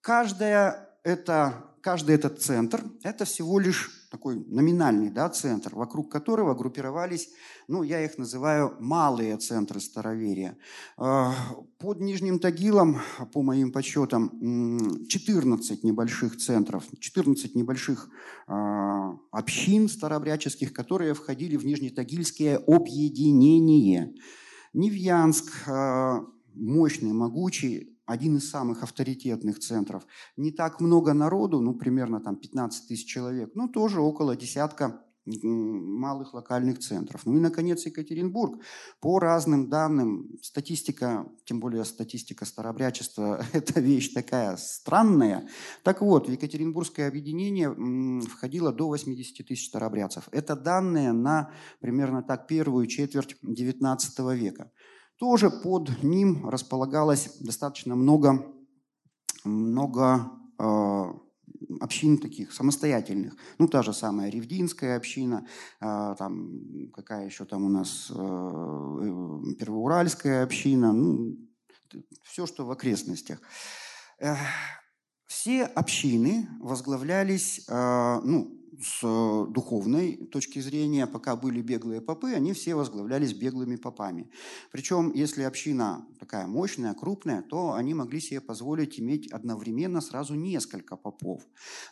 Каждая 0.00 0.98
это, 1.04 1.75
каждый 1.86 2.16
этот 2.16 2.42
центр– 2.42 2.82
это 3.04 3.24
всего 3.24 3.60
лишь 3.60 4.08
такой 4.10 4.44
номинальный 4.48 5.08
да, 5.08 5.28
центр, 5.28 5.72
вокруг 5.72 6.10
которого 6.10 6.52
группировались, 6.52 7.28
ну, 7.68 7.84
я 7.84 8.04
их 8.04 8.18
называю 8.18 8.74
малые 8.80 9.36
центры 9.36 9.78
староверия. 9.78 10.58
А, 10.96 11.32
под 11.78 12.00
Нижним 12.00 12.40
Тагилом, 12.40 12.98
по 13.32 13.40
моим 13.40 13.70
подсчетам, 13.70 15.06
14 15.06 15.84
небольших 15.84 16.36
центров, 16.38 16.82
14 16.98 17.54
небольших 17.54 18.10
а, 18.48 19.12
общин 19.30 19.88
старообрядческих, 19.88 20.72
которые 20.72 21.14
входили 21.14 21.56
в 21.56 21.64
Нижнетагильское 21.64 22.58
объединение. 22.58 24.12
Невьянск, 24.72 25.52
а, 25.68 26.24
мощный, 26.52 27.12
могучий, 27.12 27.95
один 28.06 28.36
из 28.36 28.48
самых 28.48 28.82
авторитетных 28.82 29.58
центров. 29.58 30.06
Не 30.36 30.52
так 30.52 30.80
много 30.80 31.12
народу, 31.12 31.60
ну, 31.60 31.74
примерно 31.74 32.20
там 32.20 32.36
15 32.36 32.88
тысяч 32.88 33.06
человек, 33.06 33.50
но 33.54 33.68
тоже 33.68 34.00
около 34.00 34.36
десятка 34.36 35.02
малых 35.26 36.34
локальных 36.34 36.78
центров. 36.78 37.22
Ну 37.26 37.36
и, 37.36 37.40
наконец, 37.40 37.84
Екатеринбург. 37.84 38.62
По 39.00 39.18
разным 39.18 39.68
данным, 39.68 40.38
статистика, 40.40 41.26
тем 41.44 41.60
более 41.60 41.84
статистика 41.84 42.44
старообрядчества, 42.44 43.44
это 43.52 43.80
вещь 43.80 44.12
такая 44.12 44.56
странная. 44.56 45.48
Так 45.82 46.00
вот, 46.00 46.28
в 46.28 46.32
Екатеринбургское 46.32 47.08
объединение 47.08 47.74
входило 48.22 48.72
до 48.72 48.86
80 48.86 49.46
тысяч 49.46 49.66
старообрядцев. 49.66 50.28
Это 50.30 50.54
данные 50.54 51.12
на 51.12 51.50
примерно 51.80 52.22
так 52.22 52.46
первую 52.46 52.86
четверть 52.86 53.36
XIX 53.42 54.36
века. 54.36 54.70
Тоже 55.18 55.50
под 55.50 56.02
ним 56.02 56.48
располагалось 56.48 57.38
достаточно 57.40 57.96
много, 57.96 58.46
много 59.44 60.30
э, 60.58 61.12
общин 61.80 62.18
таких 62.18 62.52
самостоятельных. 62.52 63.34
Ну, 63.58 63.68
та 63.68 63.82
же 63.82 63.92
самая 63.92 64.30
Ревдинская 64.30 64.96
община, 64.96 65.46
э, 65.80 66.14
там, 66.18 66.90
какая 66.92 67.26
еще 67.26 67.44
там 67.44 67.64
у 67.64 67.68
нас, 67.68 68.10
э, 68.10 68.14
э 68.14 69.54
Первоуральская 69.58 70.42
община, 70.42 70.92
ну, 70.92 71.36
все, 72.22 72.46
что 72.46 72.66
в 72.66 72.70
окрестностях. 72.70 73.40
Э, 74.18 74.34
все 75.26 75.64
общины 75.64 76.48
возглавлялись, 76.60 77.66
ну, 77.68 78.56
с 78.80 79.00
э, 79.02 79.52
духовной 79.52 80.16
точки 80.32 80.58
зрения, 80.60 81.06
пока 81.06 81.36
были 81.36 81.62
беглые 81.62 82.00
попы, 82.00 82.32
они 82.32 82.52
все 82.52 82.74
возглавлялись 82.74 83.32
беглыми 83.32 83.76
попами. 83.76 84.30
Причем, 84.72 85.12
если 85.14 85.42
община 85.42 86.06
такая 86.20 86.46
мощная, 86.46 86.94
крупная, 86.94 87.42
то 87.42 87.72
они 87.72 87.94
могли 87.94 88.20
себе 88.20 88.40
позволить 88.40 89.00
иметь 89.00 89.30
одновременно 89.32 90.00
сразу 90.00 90.34
несколько 90.34 90.96
попов. 90.96 91.42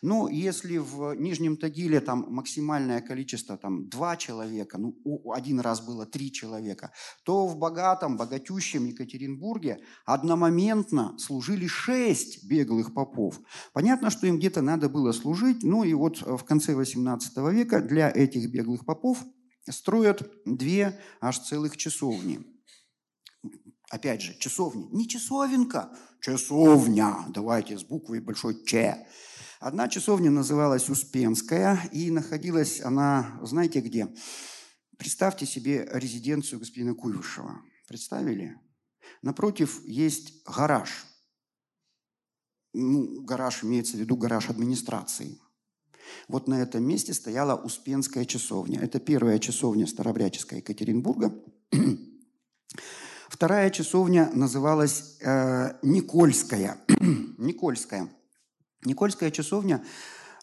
Но 0.02 0.28
если 0.28 0.78
в 0.78 1.14
Нижнем 1.14 1.56
Тагиле 1.56 2.00
там 2.00 2.26
максимальное 2.28 3.00
количество 3.00 3.56
там 3.56 3.88
два 3.88 4.16
человека, 4.16 4.78
ну 4.78 4.94
один 5.32 5.60
раз 5.60 5.80
было 5.80 6.06
три 6.06 6.32
человека, 6.32 6.92
то 7.24 7.46
в 7.46 7.56
богатом, 7.56 8.16
богатющем 8.16 8.86
Екатеринбурге 8.86 9.80
одномоментно 10.04 11.16
служили 11.18 11.66
шесть 11.66 12.44
беглых 12.48 12.92
попов. 12.94 13.40
Понятно, 13.72 14.10
что 14.10 14.26
им 14.26 14.38
где-то 14.38 14.62
надо 14.62 14.88
было 14.88 15.12
служить, 15.12 15.62
ну 15.62 15.84
и 15.84 15.94
вот 15.94 16.20
в 16.20 16.44
конце 16.44 16.73
XVIII 16.80 17.52
века 17.52 17.80
для 17.80 18.10
этих 18.10 18.50
беглых 18.50 18.84
попов 18.84 19.24
строят 19.68 20.30
две 20.44 21.00
аж 21.20 21.38
целых 21.38 21.76
часовни. 21.76 22.44
Опять 23.90 24.22
же, 24.22 24.36
часовни. 24.38 24.88
Не 24.92 25.08
часовенка, 25.08 25.96
часовня. 26.20 27.26
Давайте 27.28 27.78
с 27.78 27.84
буквой 27.84 28.20
большой 28.20 28.64
Ч. 28.64 29.06
Одна 29.60 29.88
часовня 29.88 30.30
называлась 30.30 30.90
Успенская, 30.90 31.88
и 31.92 32.10
находилась 32.10 32.80
она, 32.80 33.38
знаете 33.42 33.80
где? 33.80 34.12
Представьте 34.98 35.46
себе 35.46 35.88
резиденцию 35.92 36.58
господина 36.58 36.94
Куйвышева. 36.94 37.62
Представили? 37.88 38.60
Напротив 39.22 39.80
есть 39.84 40.44
гараж. 40.44 41.06
Ну, 42.72 43.22
гараж 43.22 43.62
имеется 43.64 43.96
в 43.96 44.00
виду 44.00 44.16
гараж 44.16 44.50
администрации. 44.50 45.38
Вот 46.28 46.48
на 46.48 46.62
этом 46.62 46.84
месте 46.84 47.14
стояла 47.14 47.54
Успенская 47.54 48.24
часовня. 48.24 48.80
Это 48.80 49.00
первая 49.00 49.38
часовня 49.38 49.86
Старобряческая 49.86 50.60
Екатеринбурга. 50.60 51.32
Вторая 53.28 53.70
часовня 53.70 54.30
называлась 54.32 55.18
э, 55.20 55.72
Никольская. 55.82 56.78
Никольская. 57.38 58.08
Никольская 58.84 59.30
часовня, 59.30 59.84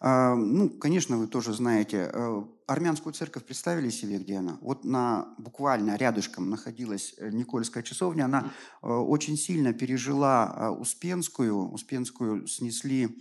э, 0.02 0.34
ну, 0.36 0.70
конечно, 0.70 1.18
вы 1.18 1.28
тоже 1.28 1.54
знаете, 1.54 2.12
э, 2.12 2.44
армянскую 2.68 3.14
церковь 3.14 3.46
представили 3.46 3.90
себе, 3.90 4.18
где 4.18 4.38
она? 4.38 4.58
Вот 4.62 4.84
на 4.84 5.34
буквально 5.38 5.96
рядышком 5.96 6.50
находилась 6.50 7.14
э, 7.18 7.30
Никольская 7.32 7.84
часовня. 7.84 8.26
Она 8.26 8.52
э, 8.82 8.88
очень 8.88 9.38
сильно 9.38 9.74
пережила 9.74 10.54
э, 10.54 10.70
Успенскую. 10.70 11.72
Успенскую 11.72 12.48
снесли 12.48 13.18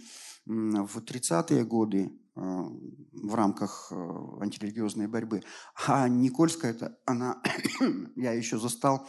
в 0.47 0.99
30-е 0.99 1.64
годы 1.64 2.11
в 2.35 3.35
рамках 3.35 3.93
антирелигиозной 3.93 5.09
борьбы. 5.09 5.43
А 5.87 6.09
Никольская, 6.09 6.72
это 6.72 6.99
она, 7.07 7.43
я 8.16 8.33
еще 8.33 8.59
застал 8.59 9.09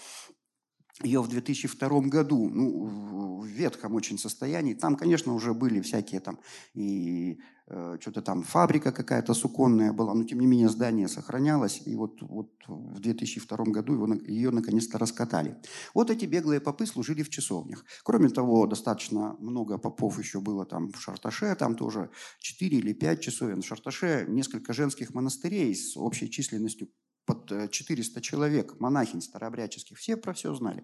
ее 1.03 1.21
в 1.21 1.27
2002 1.27 2.01
году, 2.01 2.49
ну, 2.49 2.85
в 3.41 3.45
ветхом 3.45 3.95
очень 3.95 4.17
состоянии. 4.17 4.73
Там, 4.73 4.95
конечно, 4.95 5.33
уже 5.33 5.53
были 5.53 5.81
всякие 5.81 6.19
там 6.19 6.39
и 6.73 7.39
э, 7.67 7.97
что-то 7.99 8.21
там 8.21 8.43
фабрика 8.43 8.91
какая-то 8.91 9.33
суконная 9.33 9.93
была, 9.93 10.13
но 10.13 10.23
тем 10.23 10.39
не 10.39 10.47
менее 10.47 10.69
здание 10.69 11.07
сохранялось. 11.07 11.81
И 11.85 11.95
вот, 11.95 12.21
вот 12.21 12.51
в 12.67 12.99
2002 12.99 13.57
году 13.65 13.93
его, 13.93 14.13
ее 14.13 14.51
наконец-то 14.51 14.97
раскатали. 14.97 15.57
Вот 15.93 16.09
эти 16.09 16.25
беглые 16.25 16.61
попы 16.61 16.85
служили 16.85 17.23
в 17.23 17.29
часовнях. 17.29 17.85
Кроме 18.03 18.29
того, 18.29 18.67
достаточно 18.67 19.35
много 19.39 19.77
попов 19.77 20.19
еще 20.19 20.39
было 20.39 20.65
там 20.65 20.91
в 20.91 21.01
Шарташе, 21.01 21.55
там 21.55 21.75
тоже 21.75 22.09
4 22.39 22.77
или 22.77 22.93
5 22.93 23.21
часовен. 23.21 23.61
В 23.61 23.65
Шарташе 23.65 24.25
несколько 24.27 24.73
женских 24.73 25.13
монастырей 25.13 25.75
с 25.75 25.97
общей 25.97 26.29
численностью 26.29 26.87
под 27.33 27.71
400 27.71 28.19
э, 28.19 28.21
человек, 28.21 28.79
монахинь 28.79 29.21
старообрядческих, 29.21 29.97
все 29.97 30.17
про 30.17 30.33
все 30.33 30.53
знали. 30.53 30.83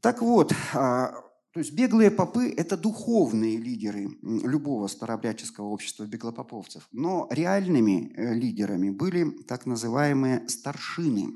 Так 0.00 0.22
вот, 0.22 0.52
а, 0.74 1.12
то 1.52 1.60
есть 1.60 1.72
беглые 1.72 2.10
попы– 2.10 2.52
это 2.56 2.76
духовные 2.76 3.56
лидеры 3.56 4.08
любого 4.22 4.86
старообрядческого 4.86 5.66
общества 5.66 6.04
беглопоповцев. 6.04 6.88
Но 6.92 7.28
реальными 7.30 8.12
э, 8.14 8.34
лидерами 8.34 8.90
были 8.90 9.30
так 9.42 9.66
называемые 9.66 10.48
старшины. 10.48 11.32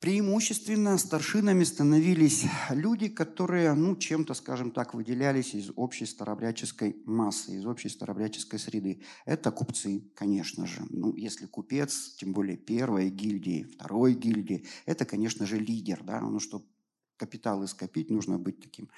Преимущественно 0.00 0.96
старшинами 0.96 1.64
становились 1.64 2.44
люди, 2.70 3.08
которые, 3.08 3.74
ну, 3.74 3.96
чем-то, 3.96 4.32
скажем 4.34 4.70
так, 4.70 4.94
выделялись 4.94 5.54
из 5.54 5.72
общей 5.74 6.06
старобряческой 6.06 7.02
массы, 7.04 7.56
из 7.56 7.66
общей 7.66 7.88
старобряческой 7.88 8.60
среды. 8.60 9.02
Это 9.26 9.50
купцы, 9.50 10.08
конечно 10.14 10.66
же. 10.68 10.82
Ну, 10.90 11.16
если 11.16 11.46
купец, 11.46 12.14
тем 12.16 12.32
более 12.32 12.56
первой 12.56 13.10
гильдии, 13.10 13.64
второй 13.64 14.14
гильдии, 14.14 14.64
это, 14.86 15.04
конечно 15.04 15.46
же, 15.46 15.58
лидер, 15.58 16.04
да, 16.04 16.20
ну, 16.20 16.38
чтобы 16.38 16.64
капиталы 17.18 17.66
скопить, 17.66 18.10
нужно 18.10 18.38
быть 18.38 18.60
таким 18.60 18.88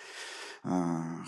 э, 0.64 0.68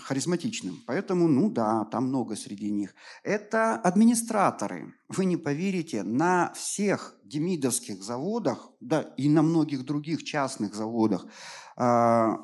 харизматичным. 0.03 0.81
Поэтому, 0.85 1.27
ну 1.27 1.49
да, 1.49 1.85
там 1.85 2.07
много 2.07 2.35
среди 2.35 2.71
них. 2.71 2.95
Это 3.23 3.75
администраторы. 3.75 4.93
Вы 5.09 5.25
не 5.25 5.37
поверите, 5.37 6.03
на 6.03 6.53
всех 6.53 7.15
демидовских 7.23 8.01
заводах, 8.03 8.69
да 8.79 9.01
и 9.17 9.29
на 9.29 9.41
многих 9.41 9.83
других 9.83 10.23
частных 10.23 10.75
заводах, 10.75 11.25
э, 11.77 12.37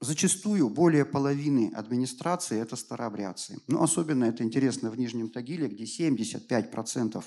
Зачастую 0.00 0.70
более 0.70 1.04
половины 1.04 1.72
администрации– 1.74 2.60
это 2.62 2.76
старообрядцы. 2.76 3.58
Ну, 3.66 3.82
особенно 3.82 4.24
это 4.24 4.44
интересно 4.44 4.90
в 4.90 4.98
Нижнем 4.98 5.28
Тагиле, 5.28 5.66
где 5.66 5.84
75% 5.84 7.24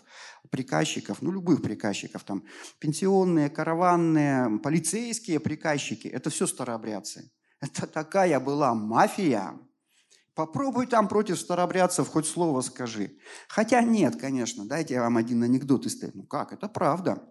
приказчиков, 0.49 1.21
ну, 1.21 1.31
любых 1.31 1.61
приказчиков, 1.61 2.23
там, 2.23 2.45
пенсионные, 2.79 3.49
караванные, 3.49 4.59
полицейские 4.59 5.41
приказчики– 5.41 6.07
это 6.13 6.29
все 6.29 6.47
старообрядцы. 6.47 7.29
Это 7.59 7.87
такая 7.87 8.39
была 8.39 8.73
мафия. 8.73 9.59
Попробуй 10.33 10.87
там 10.87 11.09
против 11.09 11.39
старообрядцев 11.39 12.07
хоть 12.07 12.25
слово 12.25 12.61
скажи. 12.61 13.17
Хотя 13.49 13.81
нет, 13.81 14.15
конечно, 14.15 14.65
дайте 14.65 14.93
я 14.93 15.01
вам 15.01 15.17
один 15.17 15.43
анекдот 15.43 15.85
из 15.85 16.01
Ну 16.13 16.23
как, 16.23 16.53
это 16.53 16.69
правда. 16.69 17.21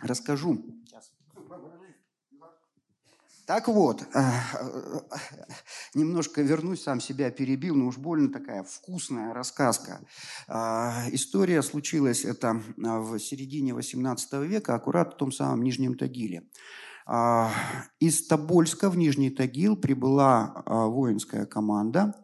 Расскажу. 0.00 0.62
Сейчас. 0.84 1.12
Так 3.50 3.66
вот, 3.66 4.02
э, 4.02 4.06
э, 4.14 5.00
немножко 5.94 6.40
вернусь, 6.40 6.84
сам 6.84 7.00
себя 7.00 7.32
перебил, 7.32 7.74
но 7.74 7.88
уж 7.88 7.98
больно 7.98 8.32
такая 8.32 8.62
вкусная 8.62 9.34
рассказка. 9.34 10.02
А, 10.46 11.06
история 11.10 11.60
случилась 11.62 12.24
это 12.24 12.62
в 12.76 13.18
середине 13.18 13.74
18 13.74 14.46
века, 14.46 14.76
аккурат 14.76 15.14
в 15.14 15.16
том 15.16 15.32
самом 15.32 15.64
Нижнем 15.64 15.98
Тагиле. 15.98 16.44
Из 17.98 18.26
Тобольска 18.28 18.88
в 18.88 18.96
Нижний 18.96 19.30
Тагил 19.30 19.74
прибыла 19.74 20.62
воинская 20.66 21.44
команда 21.44 22.14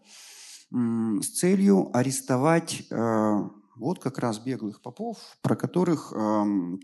с 0.71 1.27
целью 1.27 1.91
арестовать 1.93 2.87
э, 2.89 3.49
вот 3.75 3.99
как 3.99 4.21
раз 4.21 4.39
беглых 4.39 4.81
попов, 4.81 5.19
про 5.43 5.57
которых 5.57 6.13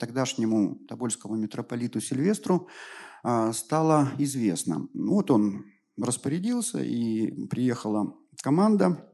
тогдашнему 0.01 0.80
тобольскому 0.88 1.36
митрополиту 1.36 2.01
Сильвестру 2.01 2.68
стало 3.53 4.11
известно. 4.18 4.89
Вот 4.95 5.31
он 5.31 5.66
распорядился, 5.97 6.83
и 6.83 7.47
приехала 7.47 8.14
команда 8.43 9.12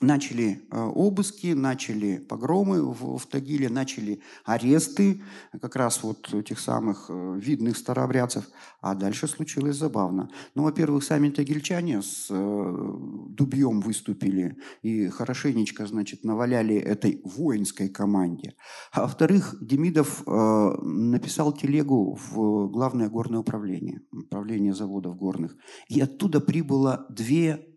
начали 0.00 0.62
э, 0.70 0.78
обыски, 0.78 1.48
начали 1.48 2.18
погромы 2.18 2.82
в, 2.82 3.16
в 3.16 3.26
Тагиле, 3.26 3.68
начали 3.68 4.20
аресты 4.44 5.22
как 5.60 5.76
раз 5.76 6.02
вот 6.02 6.34
этих 6.34 6.60
самых 6.60 7.06
э, 7.08 7.38
видных 7.40 7.78
старообрядцев. 7.78 8.44
А 8.80 8.94
дальше 8.94 9.26
случилось 9.26 9.76
забавно. 9.76 10.28
Ну, 10.54 10.64
во-первых, 10.64 11.02
сами 11.02 11.30
тагильчане 11.30 12.02
с 12.02 12.26
э, 12.30 12.98
дубьем 13.30 13.80
выступили 13.80 14.56
и 14.82 15.08
хорошенечко, 15.08 15.86
значит, 15.86 16.24
наваляли 16.24 16.76
этой 16.76 17.22
воинской 17.24 17.88
команде. 17.88 18.54
А 18.92 19.02
во-вторых, 19.02 19.56
Демидов 19.62 20.22
э, 20.26 20.76
написал 20.82 21.52
телегу 21.52 22.18
в 22.30 22.68
главное 22.68 23.08
горное 23.08 23.40
управление, 23.40 24.02
управление 24.12 24.74
заводов 24.74 25.16
горных. 25.16 25.56
И 25.88 26.00
оттуда 26.00 26.40
прибыло 26.40 27.06
две 27.08 27.75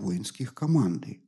воинских 0.00 0.54
команды. 0.54 1.20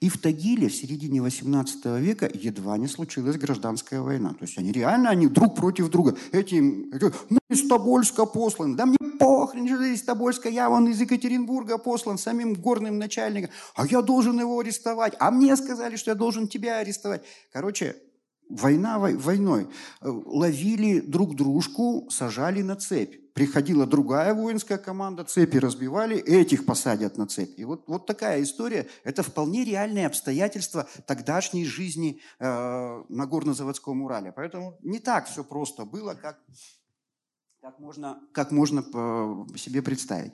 И 0.00 0.08
в 0.08 0.18
Тагиле 0.18 0.68
в 0.68 0.74
середине 0.74 1.22
18 1.22 1.84
века 2.00 2.30
едва 2.32 2.78
не 2.78 2.86
случилась 2.86 3.36
гражданская 3.36 4.00
война. 4.00 4.30
То 4.30 4.42
есть 4.42 4.58
они 4.58 4.72
реально, 4.72 5.10
они 5.10 5.26
друг 5.26 5.54
против 5.56 5.90
друга. 5.90 6.16
Эти, 6.32 6.54
мы 6.54 7.38
из 7.48 7.68
Тобольска 7.68 8.26
посланы. 8.26 8.76
Да 8.76 8.86
мне 8.86 8.96
похрен, 9.18 9.66
что 9.66 9.84
из 9.84 10.02
Тобольска, 10.02 10.48
я 10.48 10.68
вон 10.68 10.88
из 10.88 11.00
Екатеринбурга 11.00 11.78
послан 11.78 12.18
самим 12.18 12.54
горным 12.54 12.98
начальником. 12.98 13.50
А 13.74 13.86
я 13.86 14.02
должен 14.02 14.38
его 14.40 14.58
арестовать. 14.58 15.14
А 15.18 15.30
мне 15.30 15.56
сказали, 15.56 15.96
что 15.96 16.10
я 16.10 16.14
должен 16.14 16.48
тебя 16.48 16.78
арестовать. 16.78 17.22
Короче, 17.52 17.96
война 18.48 18.98
войной. 18.98 19.68
Э, 20.00 20.08
ловили 20.08 21.00
друг 21.00 21.34
дружку, 21.34 22.08
сажали 22.10 22.62
на 22.62 22.76
цепь. 22.76 23.32
Приходила 23.34 23.86
другая 23.86 24.32
воинская 24.32 24.78
команда, 24.78 25.24
цепи 25.24 25.58
разбивали, 25.58 26.16
этих 26.16 26.64
посадят 26.64 27.18
на 27.18 27.26
цепь. 27.26 27.58
И 27.58 27.64
вот, 27.64 27.84
вот 27.86 28.06
такая 28.06 28.42
история. 28.42 28.88
Это 29.04 29.22
вполне 29.22 29.64
реальные 29.64 30.06
обстоятельства 30.06 30.88
тогдашней 31.06 31.66
жизни 31.66 32.20
э, 32.38 32.44
на 33.08 33.26
горно-заводском 33.26 34.02
Урале. 34.02 34.32
Поэтому 34.32 34.78
не 34.82 34.98
так 34.98 35.28
все 35.28 35.44
просто 35.44 35.84
было, 35.84 36.14
как, 36.14 36.38
как 37.60 37.78
можно, 37.78 38.20
как 38.32 38.52
можно 38.52 38.82
по 38.82 39.46
себе 39.56 39.82
представить. 39.82 40.32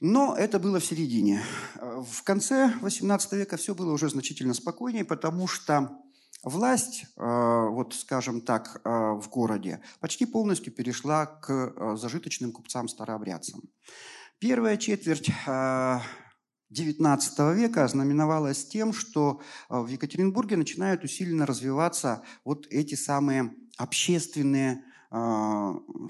Но 0.00 0.36
это 0.36 0.60
было 0.60 0.78
в 0.78 0.84
середине. 0.84 1.42
Э, 1.76 2.04
в 2.06 2.22
конце 2.22 2.72
XVIII 2.82 3.36
века 3.36 3.56
все 3.56 3.74
было 3.74 3.92
уже 3.92 4.08
значительно 4.08 4.54
спокойнее, 4.54 5.04
потому 5.04 5.48
что 5.48 5.98
Власть, 6.44 7.04
э, 7.16 7.68
вот 7.68 7.94
скажем 7.94 8.40
так, 8.40 8.80
э, 8.84 8.88
в 8.88 9.28
городе 9.28 9.80
почти 9.98 10.24
полностью 10.24 10.72
перешла 10.72 11.26
к 11.26 11.50
э, 11.50 11.96
зажиточным 11.96 12.52
купцам-старообрядцам. 12.52 13.62
Первая 14.38 14.76
четверть 14.76 15.30
XIX 15.30 17.54
века 17.54 17.84
ознаменовалась 17.84 18.68
тем, 18.68 18.92
что 18.92 19.40
в 19.68 19.88
Екатеринбурге 19.88 20.56
начинают 20.56 21.02
усиленно 21.02 21.44
развиваться 21.44 22.22
вот 22.44 22.68
эти 22.70 22.94
самые 22.94 23.52
общественные 23.76 24.84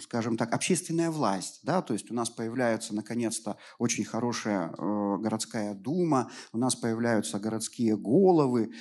скажем 0.03 0.37
так, 0.37 0.53
общественная 0.53 1.13
власть. 1.13 1.61
Да? 1.63 1.83
То 1.83 1.93
есть 1.93 2.11
у 2.11 2.15
нас 2.15 2.31
появляется 2.31 2.97
наконец-то 2.97 3.57
очень 3.79 4.05
хорошая 4.05 4.75
городская 4.77 5.73
дума, 5.73 6.33
у 6.53 6.59
нас 6.59 6.75
появляются 6.75 7.39
городские 7.39 7.97
головы, 7.97 8.73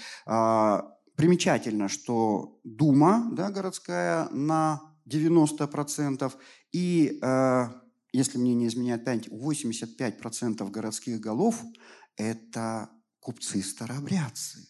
примечательно, 1.17 1.89
что 1.89 2.61
Дума 2.63 3.27
да, 3.33 3.49
городская 3.49 4.29
на 4.29 4.81
90%, 5.09 6.31
и, 6.71 7.19
э, 7.21 7.65
если 8.13 8.37
мне 8.37 8.53
не 8.53 8.67
изменяет 8.67 9.03
память, 9.03 9.27
85% 9.27 10.69
городских 10.69 11.19
голов– 11.19 11.61
это 12.17 12.89
купцы-старообрядцы. 13.19 14.69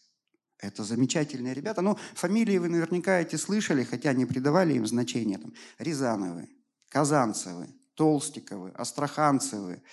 Это 0.59 0.83
замечательные 0.83 1.53
ребята. 1.53 1.81
Ну, 1.81 1.97
фамилии 2.15 2.57
вы 2.57 2.69
наверняка 2.69 3.19
эти 3.19 3.35
слышали, 3.35 3.83
хотя 3.83 4.13
не 4.13 4.25
придавали 4.25 4.73
им 4.73 4.87
значения. 4.87 5.37
Там, 5.37 5.53
Рязановы, 5.77 6.49
Казанцевы, 6.89 7.67
Толстиковы, 7.93 8.71
Астраханцевы, 8.71 9.83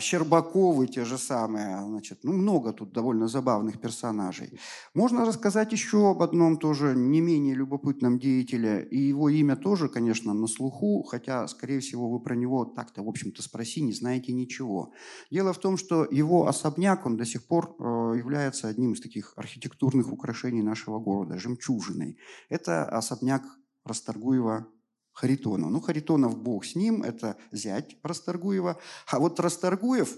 Щербаковы 0.00 0.86
те 0.86 1.04
же 1.04 1.18
самые, 1.18 1.78
значит, 1.84 2.20
ну, 2.24 2.32
много 2.32 2.72
тут 2.72 2.92
довольно 2.92 3.28
забавных 3.28 3.80
персонажей. 3.80 4.58
Можно 4.94 5.24
рассказать 5.24 5.72
еще 5.72 6.10
об 6.10 6.22
одном 6.22 6.58
тоже 6.58 6.94
не 6.94 7.20
менее 7.20 7.54
любопытном 7.54 8.18
деятеле, 8.18 8.86
и 8.90 8.98
его 8.98 9.28
имя 9.28 9.56
тоже, 9.56 9.88
конечно, 9.88 10.34
на 10.34 10.46
слуху, 10.46 11.02
хотя, 11.04 11.46
скорее 11.48 11.80
всего, 11.80 12.10
вы 12.10 12.20
про 12.20 12.34
него 12.34 12.64
так-то, 12.64 13.02
в 13.02 13.08
общем-то, 13.08 13.42
спроси, 13.42 13.80
не 13.82 13.92
знаете 13.92 14.32
ничего. 14.32 14.92
Дело 15.30 15.52
в 15.52 15.58
том, 15.58 15.76
что 15.76 16.04
его 16.04 16.46
особняк, 16.48 17.06
он 17.06 17.16
до 17.16 17.24
сих 17.24 17.46
пор 17.46 17.76
э, 17.78 18.18
является 18.18 18.68
одним 18.68 18.92
из 18.92 19.00
таких 19.00 19.32
архитектурных 19.36 20.12
украшений 20.12 20.62
нашего 20.62 20.98
города, 20.98 21.38
жемчужиной. 21.38 22.18
Это 22.50 22.84
особняк 22.84 23.42
Расторгуева 23.84 24.66
Харитонов. 25.16 25.70
Ну, 25.70 25.80
Харитонов 25.80 26.36
бог 26.36 26.66
с 26.66 26.74
ним, 26.74 27.02
это 27.02 27.36
зять 27.50 27.96
Расторгуева. 28.02 28.78
А 29.06 29.18
вот 29.18 29.40
Расторгуев 29.40 30.14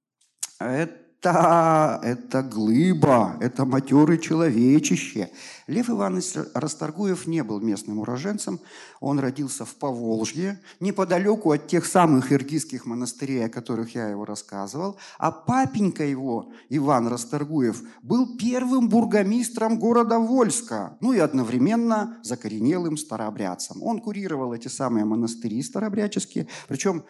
–это 0.58 1.01
это, 1.22 2.00
это 2.02 2.42
глыба, 2.42 3.36
это 3.40 3.64
матерый 3.64 4.18
человечище. 4.18 5.30
Лев 5.68 5.88
Иванович 5.88 6.50
Расторгуев 6.54 7.26
не 7.28 7.44
был 7.44 7.60
местным 7.60 8.00
уроженцем. 8.00 8.60
Он 9.00 9.20
родился 9.20 9.64
в 9.64 9.74
Поволжье, 9.76 10.60
неподалеку 10.80 11.52
от 11.52 11.68
тех 11.68 11.86
самых 11.86 12.32
иргизских 12.32 12.86
монастырей, 12.86 13.46
о 13.46 13.48
которых 13.48 13.94
я 13.94 14.08
его 14.08 14.24
рассказывал. 14.24 14.96
А 15.18 15.30
папенька 15.30 16.04
его, 16.04 16.50
Иван 16.68 17.06
Расторгуев, 17.06 17.82
был 18.02 18.36
первым 18.36 18.88
бургомистром 18.88 19.78
города 19.78 20.18
Вольска, 20.18 20.96
ну 21.00 21.12
и 21.12 21.20
одновременно 21.20 22.18
закоренелым 22.22 22.96
старообрядцем. 22.96 23.80
Он 23.82 24.00
курировал 24.00 24.52
эти 24.52 24.68
самые 24.68 25.04
монастыри 25.04 25.62
старообрядческие, 25.62 26.48
причем 26.66 27.04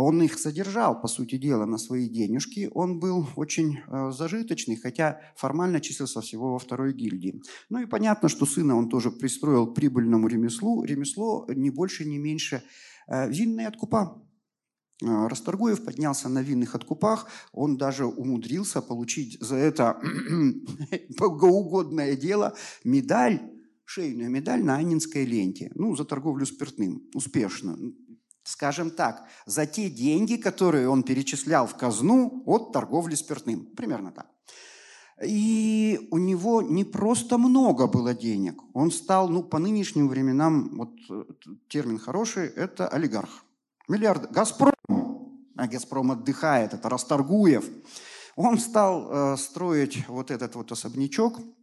он 0.00 0.22
их 0.22 0.38
содержал, 0.38 1.00
по 1.00 1.08
сути 1.08 1.38
дела, 1.38 1.66
на 1.66 1.76
свои 1.76 2.08
денежки. 2.08 2.70
Он 2.72 3.00
был 3.00 3.26
очень 3.34 3.78
э, 3.78 4.12
зажиточный, 4.12 4.76
хотя 4.76 5.20
формально 5.34 5.80
числился 5.80 6.20
всего 6.20 6.52
во 6.52 6.58
второй 6.60 6.92
гильдии. 6.92 7.42
Ну 7.68 7.80
и 7.80 7.86
понятно, 7.86 8.28
что 8.28 8.46
сына 8.46 8.76
он 8.76 8.88
тоже 8.88 9.10
пристроил 9.10 9.66
к 9.66 9.74
прибыльному 9.74 10.28
ремеслу. 10.28 10.84
Ремесло 10.84 11.46
не 11.48 11.70
больше, 11.70 12.04
не 12.04 12.18
меньше 12.18 12.62
э, 13.08 13.28
винные 13.28 13.66
откупа. 13.66 14.22
Э, 15.02 15.26
Расторгуев 15.26 15.84
поднялся 15.84 16.28
на 16.28 16.42
винных 16.42 16.76
откупах, 16.76 17.28
он 17.52 17.76
даже 17.76 18.06
умудрился 18.06 18.80
получить 18.80 19.36
за 19.40 19.56
это 19.56 20.00
богоугодное 21.18 22.14
дело 22.14 22.54
медаль, 22.84 23.40
шейную 23.84 24.30
медаль 24.30 24.62
на 24.62 24.76
Анинской 24.76 25.24
ленте, 25.24 25.72
ну, 25.74 25.96
за 25.96 26.04
торговлю 26.04 26.46
спиртным, 26.46 27.02
успешно 27.14 27.76
скажем 28.48 28.90
так, 28.90 29.24
за 29.46 29.66
те 29.66 29.90
деньги, 29.90 30.36
которые 30.36 30.88
он 30.88 31.02
перечислял 31.02 31.66
в 31.66 31.76
казну 31.76 32.42
от 32.46 32.72
торговли 32.72 33.14
спиртным. 33.14 33.66
Примерно 33.76 34.10
так. 34.10 34.26
И 35.22 36.08
у 36.10 36.18
него 36.18 36.62
не 36.62 36.84
просто 36.84 37.36
много 37.38 37.86
было 37.86 38.14
денег. 38.14 38.62
Он 38.72 38.90
стал, 38.90 39.28
ну, 39.28 39.42
по 39.42 39.58
нынешним 39.58 40.08
временам, 40.08 40.70
вот 40.78 40.94
э, 41.10 41.24
термин 41.68 41.98
хороший, 41.98 42.46
это 42.46 42.88
олигарх. 42.88 43.44
Миллиард. 43.88 44.30
«Газпром», 44.30 44.72
а 45.56 45.66
«Газпром» 45.66 46.12
отдыхает, 46.12 46.72
это 46.72 46.88
Расторгуев. 46.88 47.68
Он 48.36 48.58
стал 48.58 49.08
э, 49.10 49.36
строить 49.36 50.08
вот 50.08 50.30
этот 50.30 50.54
вот 50.54 50.72
особнячок– 50.72 51.38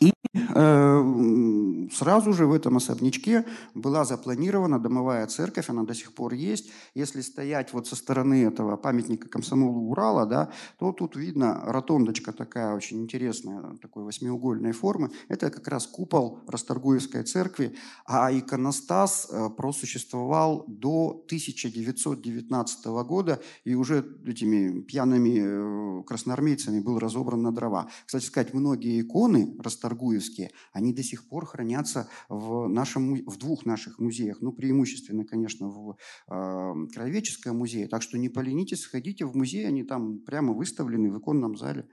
и 0.00 0.12
э, 0.32 1.88
сразу 1.92 2.32
же 2.32 2.46
в 2.46 2.52
этом 2.52 2.76
особнячке 2.76 3.44
была 3.74 4.04
запланирована 4.04 4.78
домовая 4.78 5.26
церковь, 5.26 5.70
она 5.70 5.82
до 5.82 5.94
сих 5.94 6.12
пор 6.12 6.34
есть. 6.34 6.70
Если 6.94 7.20
стоять 7.20 7.72
вот 7.72 7.86
со 7.86 7.96
стороны 7.96 8.44
этого 8.44 8.76
памятника 8.76 9.28
комсомолу 9.28 9.90
Урала, 9.90 10.26
да, 10.26 10.50
то 10.78 10.92
тут 10.92 11.16
видно 11.16 11.62
ротондочка 11.64 12.32
такая 12.32 12.74
очень 12.74 13.02
интересная, 13.02 13.76
такой 13.80 14.04
восьмиугольной 14.04 14.72
формы. 14.72 15.10
Это 15.28 15.50
как 15.50 15.68
раз 15.68 15.86
купол 15.86 16.40
Расторгуевской 16.46 17.22
церкви, 17.22 17.76
а 18.06 18.32
иконостас 18.32 19.28
э, 19.30 19.48
просуществовал 19.56 20.64
до 20.66 21.22
1919 21.26 22.86
года 22.86 23.40
и 23.64 23.74
уже 23.74 24.04
этими 24.24 24.80
пьяными 24.80 26.00
э, 26.00 26.02
красноармейцами 26.04 26.80
был 26.80 26.98
разобран 26.98 27.42
на 27.42 27.52
дрова. 27.52 27.88
Кстати 28.06 28.24
сказать, 28.24 28.54
многие 28.54 29.00
иконы 29.00 29.56
Расторгуевские, 29.86 30.50
они 30.72 30.92
до 30.92 31.02
сих 31.02 31.28
пор 31.28 31.46
хранятся 31.46 32.08
в, 32.28 32.68
нашем, 32.68 33.14
в 33.26 33.36
двух 33.38 33.64
наших 33.64 33.98
музеях. 33.98 34.38
Ну, 34.40 34.52
преимущественно, 34.52 35.24
конечно, 35.24 35.68
в 35.68 35.96
э, 36.28 36.86
Краеведческом 36.92 37.58
музее. 37.58 37.86
Так 37.86 38.02
что 38.02 38.18
не 38.18 38.28
поленитесь, 38.28 38.80
сходите 38.80 39.24
в 39.24 39.36
музей, 39.36 39.66
они 39.66 39.84
там 39.84 40.18
прямо 40.18 40.52
выставлены 40.52 41.10
в 41.10 41.18
иконном 41.18 41.56
зале. 41.56 41.88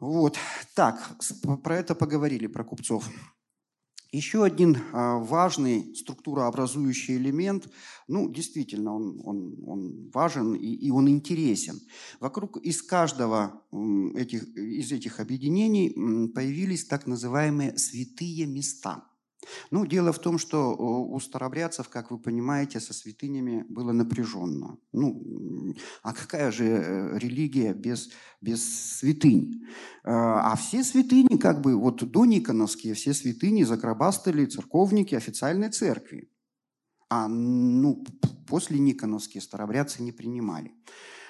Вот. 0.00 0.36
Так, 0.74 1.16
про 1.62 1.76
это 1.76 1.94
поговорили, 1.94 2.48
про 2.48 2.64
купцов. 2.64 3.08
Еще 4.10 4.42
один 4.42 4.78
а, 4.92 5.18
важный 5.18 5.94
структурообразующий 5.94 7.16
элемент, 7.16 7.68
ну, 8.06 8.30
действительно, 8.30 8.94
он, 8.94 9.20
он, 9.22 9.64
он 9.66 10.10
важен 10.14 10.54
и, 10.54 10.66
и 10.66 10.90
он 10.90 11.10
интересен. 11.10 11.78
Вокруг 12.18 12.56
из 12.56 12.80
каждого 12.82 13.62
этих, 14.14 14.44
из 14.56 14.92
этих 14.92 15.20
объединений 15.20 15.90
появились 16.34 16.86
так 16.86 17.06
называемые 17.06 17.76
святые 17.76 18.46
места– 18.46 19.04
ну, 19.70 19.86
дело 19.86 20.12
в 20.12 20.18
том, 20.18 20.38
что 20.38 20.74
у 20.76 21.18
старобрядцев, 21.20 21.88
как 21.88 22.10
вы 22.10 22.18
понимаете, 22.18 22.80
со 22.80 22.92
святынями 22.92 23.64
было 23.68 23.92
напряженно. 23.92 24.78
Ну, 24.92 25.74
а 26.02 26.12
какая 26.12 26.50
же 26.50 26.64
э, 26.64 27.18
религия 27.18 27.72
без, 27.72 28.10
без 28.40 28.98
святынь? 28.98 29.64
А, 30.04 30.52
а 30.52 30.56
все 30.56 30.82
святыни, 30.82 31.38
как 31.38 31.60
бы, 31.60 31.76
вот 31.76 32.10
до 32.10 32.24
Никоновские, 32.24 32.94
все 32.94 33.14
святыни 33.14 33.62
загробастали 33.62 34.46
церковники 34.46 35.14
официальной 35.14 35.70
церкви. 35.70 36.30
А 37.08 37.28
ну, 37.28 38.04
после 38.46 38.78
Никоновские 38.78 39.40
старобрядцы 39.40 40.02
не 40.02 40.12
принимали. 40.12 40.72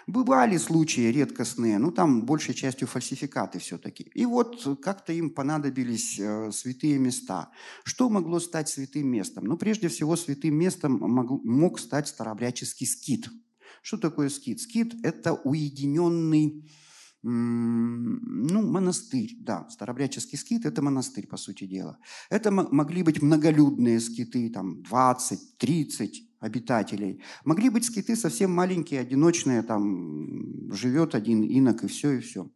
Бывали 0.08 0.56
случаи 0.56 1.12
редкостные, 1.12 1.78
ну 1.78 1.92
там 1.92 2.24
большей 2.24 2.54
частью 2.54 2.88
фальсификаты 2.88 3.58
все-таки. 3.58 4.04
И 4.14 4.24
вот 4.24 4.80
как-то 4.80 5.12
им 5.12 5.28
понадобились 5.28 6.18
э, 6.18 6.50
святые 6.50 6.98
места. 6.98 7.50
Что 7.84 8.08
могло 8.08 8.40
стать 8.40 8.70
святым 8.70 9.06
местом? 9.06 9.44
Ну 9.44 9.58
прежде 9.58 9.88
всего 9.88 10.16
святым 10.16 10.54
местом 10.54 10.92
мог, 10.94 11.44
мог 11.44 11.78
стать 11.78 12.08
старообрядческий 12.08 12.86
скит. 12.86 13.28
Что 13.82 13.98
такое 13.98 14.30
скит? 14.30 14.62
Скит– 14.62 14.94
это 15.02 15.34
уединенный 15.34 16.64
ну, 17.22 18.62
монастырь, 18.62 19.36
да, 19.40 19.68
старобрядческий 19.68 20.38
скит– 20.38 20.64
это 20.64 20.80
монастырь, 20.80 21.26
по 21.26 21.36
сути 21.36 21.64
дела. 21.66 21.98
Это 22.30 22.50
могли 22.50 23.02
быть 23.02 23.20
многолюдные 23.20 24.00
скиты, 24.00 24.48
там, 24.48 24.82
20, 24.84 25.58
30 25.58 26.27
обитателей. 26.40 27.22
Могли 27.44 27.70
быть 27.70 27.84
скиты 27.84 28.16
совсем 28.16 28.52
маленькие, 28.52 29.00
одиночные, 29.00 29.62
там, 29.62 30.72
живет 30.72 31.14
один 31.14 31.42
инок, 31.42 31.84
и 31.84 31.88
все, 31.88 32.12
и 32.12 32.20
все. 32.20 32.50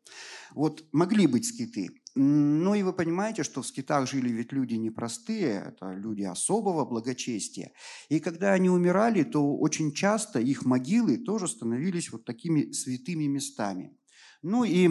Вот 0.54 0.84
могли 0.92 1.26
быть 1.26 1.46
скиты. 1.46 1.90
Ну 2.14 2.74
и 2.74 2.82
вы 2.82 2.92
понимаете, 2.92 3.42
что 3.42 3.62
в 3.62 3.66
скитах 3.66 4.08
жили 4.08 4.28
ведь 4.28 4.52
люди 4.52 4.74
непростые, 4.74 5.64
это 5.68 5.92
люди 5.94 6.22
особого 6.22 6.84
благочестия. 6.84 7.72
И 8.10 8.20
когда 8.20 8.52
они 8.52 8.68
умирали, 8.68 9.22
то 9.22 9.56
очень 9.56 9.92
часто 9.92 10.38
их 10.38 10.66
могилы 10.66 11.16
тоже 11.16 11.48
становились 11.48 12.12
вот 12.12 12.26
такими 12.26 12.70
святыми 12.72 13.24
местами. 13.24 13.96
Ну 14.42 14.64
и 14.64 14.90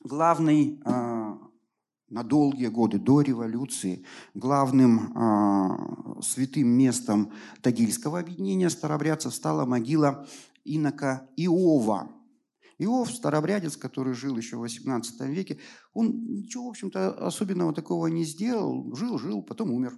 главный 0.00 0.80
а, 0.84 1.23
на 2.14 2.22
долгие 2.22 2.68
годы 2.68 3.00
до 3.00 3.22
революции 3.22 4.04
главным 4.34 5.12
э, 5.16 6.22
святым 6.22 6.68
местом 6.68 7.32
Тагильского 7.60 8.20
объединения 8.20 8.70
старобрядцев 8.70 9.34
стала 9.34 9.66
могила 9.66 10.24
инока 10.64 11.28
Иова. 11.36 12.12
Иов, 12.78 13.10
старобрядец, 13.10 13.76
который 13.76 14.14
жил 14.14 14.36
еще 14.36 14.56
в 14.56 14.62
XVIII 14.62 15.28
веке, 15.28 15.58
он 15.92 16.34
ничего, 16.34 16.66
в 16.66 16.70
общем-то, 16.70 17.26
особенного 17.26 17.74
такого 17.74 18.06
не 18.06 18.24
сделал. 18.24 18.94
Жил, 18.94 19.18
жил, 19.18 19.42
потом 19.42 19.72
умер. 19.72 19.96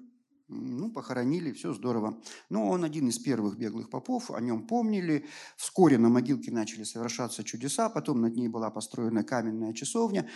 Ну, 0.48 0.90
похоронили, 0.90 1.52
все 1.52 1.74
здорово. 1.74 2.18
Но 2.48 2.66
он 2.68 2.84
один 2.84 3.08
из 3.08 3.18
первых 3.18 3.58
беглых 3.58 3.90
попов, 3.90 4.30
о 4.30 4.40
нем 4.40 4.66
помнили. 4.66 5.26
Вскоре 5.56 5.98
на 5.98 6.08
могилке 6.08 6.50
начали 6.50 6.84
совершаться 6.84 7.44
чудеса, 7.44 7.90
потом 7.90 8.22
над 8.22 8.36
ней 8.36 8.48
была 8.48 8.70
построена 8.70 9.22
каменная 9.22 9.74
часовня. 9.74 10.30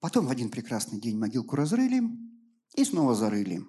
Потом 0.00 0.26
в 0.26 0.30
один 0.30 0.50
прекрасный 0.50 1.00
день 1.00 1.18
могилку 1.18 1.56
разрыли 1.56 2.02
и 2.74 2.84
снова 2.84 3.14
зарыли. 3.14 3.62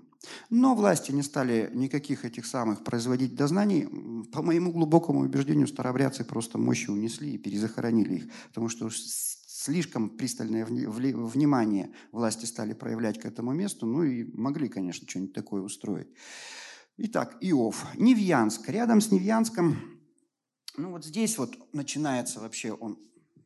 Но 0.49 0.75
власти 0.75 1.11
не 1.11 1.23
стали 1.23 1.69
никаких 1.73 2.25
этих 2.25 2.45
самых 2.45 2.83
производить 2.83 3.35
дознаний. 3.35 3.87
По 4.31 4.41
моему 4.41 4.71
глубокому 4.71 5.19
убеждению, 5.21 5.67
старообрядцы 5.67 6.23
просто 6.25 6.57
мощи 6.57 6.89
унесли 6.89 7.33
и 7.33 7.37
перезахоронили 7.37 8.15
их, 8.15 8.27
потому 8.49 8.67
что 8.67 8.89
слишком 8.91 10.09
пристальное 10.09 10.65
внимание 10.65 11.93
власти 12.11 12.45
стали 12.45 12.73
проявлять 12.73 13.19
к 13.19 13.25
этому 13.25 13.53
месту, 13.53 13.85
ну 13.85 14.03
и 14.03 14.23
могли, 14.37 14.69
конечно, 14.69 15.07
что-нибудь 15.07 15.33
такое 15.33 15.61
устроить. 15.61 16.07
Итак, 16.97 17.37
Иов. 17.41 17.85
Невьянск. 17.95 18.67
Рядом 18.69 19.01
с 19.01 19.11
Невьянском, 19.11 19.77
ну 20.77 20.91
вот 20.91 21.05
здесь 21.05 21.37
вот 21.37 21.55
начинается 21.73 22.39
вообще 22.39 22.73
он, 22.73 22.97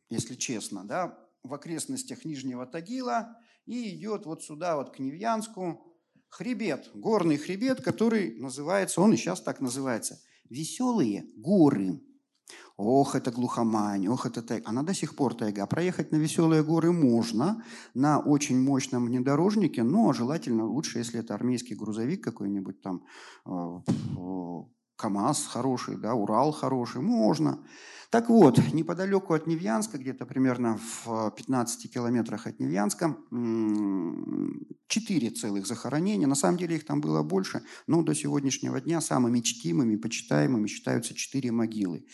если 0.08 0.34
честно, 0.34 0.84
да, 0.84 1.18
в 1.42 1.54
окрестностях 1.54 2.24
Нижнего 2.24 2.66
Тагила 2.66 3.36
и 3.66 3.94
идет 3.94 4.26
вот 4.26 4.42
сюда, 4.42 4.76
вот 4.76 4.94
к 4.94 4.98
Невьянску, 4.98 5.92
хребет, 6.28 6.90
горный 6.94 7.36
хребет, 7.36 7.82
который 7.82 8.38
называется, 8.38 9.00
он 9.00 9.12
и 9.12 9.16
сейчас 9.16 9.40
так 9.40 9.60
называется, 9.60 10.20
«Веселые 10.48 11.26
горы». 11.36 12.00
Ох, 12.76 13.14
это 13.14 13.30
глухомань, 13.30 14.08
ох, 14.08 14.26
это 14.26 14.42
тайга. 14.42 14.68
Она 14.68 14.82
до 14.82 14.94
сих 14.94 15.14
пор 15.14 15.34
тайга. 15.34 15.66
Проехать 15.66 16.10
на 16.10 16.16
веселые 16.16 16.64
горы 16.64 16.90
можно 16.90 17.62
на 17.94 18.18
очень 18.18 18.60
мощном 18.60 19.06
внедорожнике, 19.06 19.82
но 19.82 20.12
желательно 20.12 20.66
лучше, 20.66 20.98
если 20.98 21.20
это 21.20 21.34
армейский 21.34 21.76
грузовик 21.76 22.24
какой-нибудь 22.24 22.80
там, 22.82 23.04
э, 23.46 23.50
КАМАЗ 25.02 25.46
хороший, 25.46 25.96
да, 25.96 26.14
Урал 26.14 26.52
хороший, 26.52 27.00
можно. 27.00 27.58
Так 28.10 28.28
вот, 28.28 28.58
неподалеку 28.72 29.34
от 29.34 29.48
Невьянска, 29.48 29.98
где-то 29.98 30.26
примерно 30.26 30.78
в 31.04 31.30
15 31.30 31.92
километрах 31.92 32.46
от 32.46 32.60
Невьянска, 32.60 33.16
четыре 34.86 35.30
целых 35.30 35.66
захоронения. 35.66 36.28
На 36.28 36.36
самом 36.36 36.58
деле 36.58 36.76
их 36.76 36.86
там 36.86 37.00
было 37.00 37.22
больше, 37.22 37.64
но 37.88 38.02
до 38.02 38.14
сегодняшнего 38.14 38.80
дня 38.80 39.00
самыми 39.00 39.40
чтимыми, 39.40 39.96
почитаемыми 39.96 40.68
считаются 40.68 41.14
четыре 41.14 41.50
могилы. 41.50 42.04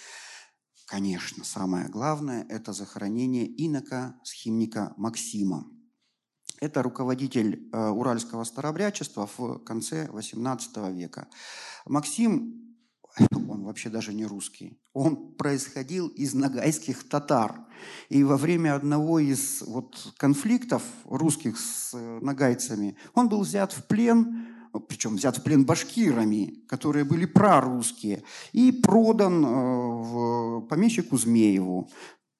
Конечно, 0.86 1.44
самое 1.44 1.88
главное– 1.88 2.46
это 2.48 2.72
захоронение 2.72 3.46
инока 3.66 4.18
схимника 4.24 4.94
Максима. 4.96 5.66
Это 6.60 6.82
руководитель 6.82 7.68
э, 7.72 7.88
уральского 7.88 8.44
старобрячества 8.44 9.28
в 9.36 9.58
конце 9.58 10.06
XVIII 10.06 10.92
века. 10.94 11.28
Максим 11.86 12.67
он 13.48 13.64
вообще 13.64 13.88
даже 13.88 14.12
не 14.12 14.24
русский. 14.24 14.78
Он 14.92 15.34
происходил 15.34 16.08
из 16.08 16.34
нагайских 16.34 17.08
татар. 17.08 17.54
И 18.08 18.24
во 18.24 18.36
время 18.36 18.74
одного 18.74 19.18
из 19.18 19.62
вот 19.62 20.14
конфликтов 20.16 20.82
русских 21.04 21.58
с 21.58 21.94
э, 21.94 22.18
нагайцами 22.20 22.96
он 23.14 23.28
был 23.28 23.42
взят 23.42 23.72
в 23.72 23.86
плен, 23.86 24.46
причем 24.88 25.16
взят 25.16 25.38
в 25.38 25.42
плен 25.42 25.64
башкирами, 25.64 26.64
которые 26.68 27.04
были 27.04 27.24
прорусские, 27.24 28.22
и 28.52 28.72
продан 28.72 29.44
э, 29.44 29.48
в 29.48 30.60
помещику 30.68 31.16
Змееву. 31.16 31.88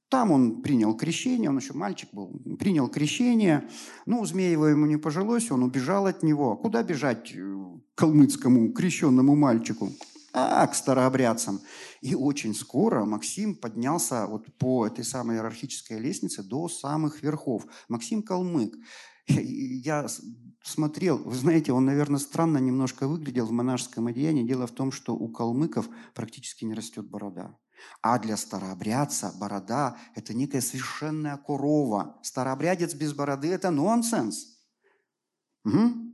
Там 0.09 0.31
он 0.31 0.63
принял 0.63 0.97
крещение, 0.97 1.51
он 1.51 1.59
еще 1.59 1.75
мальчик 1.75 2.09
был, 2.13 2.33
принял 2.59 2.89
крещение. 2.89 3.69
Ну, 4.07 4.25
Змеева 4.25 4.67
ему 4.67 4.87
не 4.87 4.97
пожилось, 4.97 5.51
он 5.51 5.63
убежал 5.63 6.07
от 6.07 6.23
него. 6.23 6.57
Куда 6.57 6.83
бежать 6.83 7.33
э, 7.35 7.65
калмыцкому 7.95 8.73
крещенному 8.73 9.37
мальчику? 9.37 9.93
А, 10.33 10.67
к 10.67 10.75
старообрядцам. 10.75 11.61
И 12.01 12.15
очень 12.15 12.55
скоро 12.55 13.05
Максим 13.05 13.55
поднялся 13.55 14.27
вот 14.27 14.47
по 14.59 14.87
этой 14.87 15.05
самой 15.05 15.37
иерархической 15.37 15.99
лестнице 15.99 16.43
до 16.43 16.69
самых 16.69 17.23
верхов. 17.23 17.67
Максим 17.89 18.23
Калмык. 18.23 18.77
Я 19.27 20.07
смотрел, 20.63 21.19
вы 21.19 21.35
знаете, 21.35 21.73
он, 21.73 21.85
наверное, 21.85 22.19
странно 22.19 22.59
немножко 22.59 23.07
выглядел 23.07 23.47
в 23.47 23.53
монашеском 23.53 24.07
одеянии. 24.07 24.47
Дело 24.47 24.67
в 24.67 24.73
том, 24.73 24.93
что 24.93 25.15
у 25.15 25.29
калмыков 25.29 25.89
практически 26.15 26.65
не 26.65 26.75
растет 26.75 27.09
борода. 27.09 27.57
А 28.03 28.19
для 28.19 28.37
старообрядца 28.37 29.33
борода– 29.39 29.97
это 30.15 30.35
некая 30.35 30.61
священная 30.61 31.37
корова. 31.37 32.19
Старообрядец 32.23 32.95
без 32.95 33.13
бороды– 33.13 33.49
это 33.53 33.71
нонсенс. 33.71 34.59
Угу. 35.65 36.08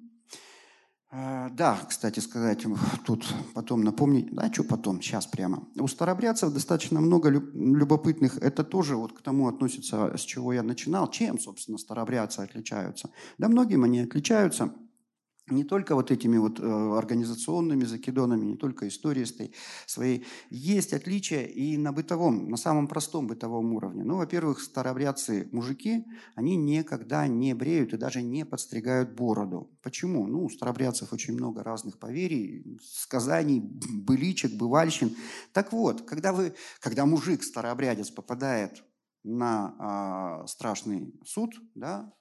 Э, 1.16 1.48
да, 1.52 1.78
кстати 1.88 2.18
сказать, 2.18 2.66
тут 3.06 3.32
потом 3.54 3.82
напомнить, 3.82 4.34
да, 4.34 4.52
что 4.52 4.64
потом, 4.64 5.00
сейчас 5.00 5.26
прямо. 5.26 5.62
У 5.78 5.86
старобрядцев 5.86 6.52
достаточно 6.52 7.00
много 7.00 7.28
любопытных, 7.30 8.38
это 8.38 8.64
тоже 8.64 8.96
вот 8.96 9.12
к 9.12 9.22
тому 9.22 9.46
относится, 9.46 10.16
с 10.16 10.22
чего 10.22 10.52
я 10.52 10.64
начинал. 10.64 11.08
Чем, 11.08 11.38
собственно, 11.38 11.78
старобрядцы 11.78 12.40
отличаются? 12.40 13.10
Да 13.38 13.48
многим 13.48 13.84
они 13.84 14.00
отличаются 14.00 14.74
не 15.48 15.64
только 15.64 15.94
вот 15.94 16.10
этими 16.10 16.38
вот 16.38 16.58
э, 16.58 16.64
организационными 16.64 17.84
закидонами, 17.84 18.46
не 18.46 18.56
только 18.56 18.88
историей 18.88 19.26
своей. 19.86 20.24
Есть 20.50 20.94
отличия 20.94 21.44
и 21.44 21.76
на 21.76 21.92
бытовом, 21.92 22.48
на 22.48 22.56
самом 22.56 22.88
простом 22.88 23.26
бытовом 23.26 23.74
уровне. 23.74 24.04
Ну, 24.04 24.16
во-первых, 24.16 24.60
старообрядцы 24.60 25.48
мужики, 25.52 26.06
они 26.34 26.56
никогда 26.56 27.26
не 27.26 27.54
бреют 27.54 27.92
и 27.92 27.98
даже 27.98 28.22
не 28.22 28.46
подстригают 28.46 29.14
бороду. 29.14 29.70
Почему? 29.82 30.26
Ну, 30.26 30.44
у 30.44 30.50
старообрядцев 30.50 31.12
очень 31.12 31.34
много 31.34 31.62
разных 31.62 31.98
поверий, 31.98 32.78
сказаний, 32.82 33.60
быличек, 33.60 34.52
бывальщин. 34.54 35.14
Так 35.52 35.72
вот, 35.72 36.02
когда, 36.02 36.32
вы, 36.32 36.54
когда 36.80 37.04
мужик, 37.04 37.42
старообрядец, 37.42 38.10
попадает 38.10 38.82
на 39.24 40.42
э, 40.44 40.46
страшный 40.46 41.14
суд, 41.24 41.54
да, 41.74 42.12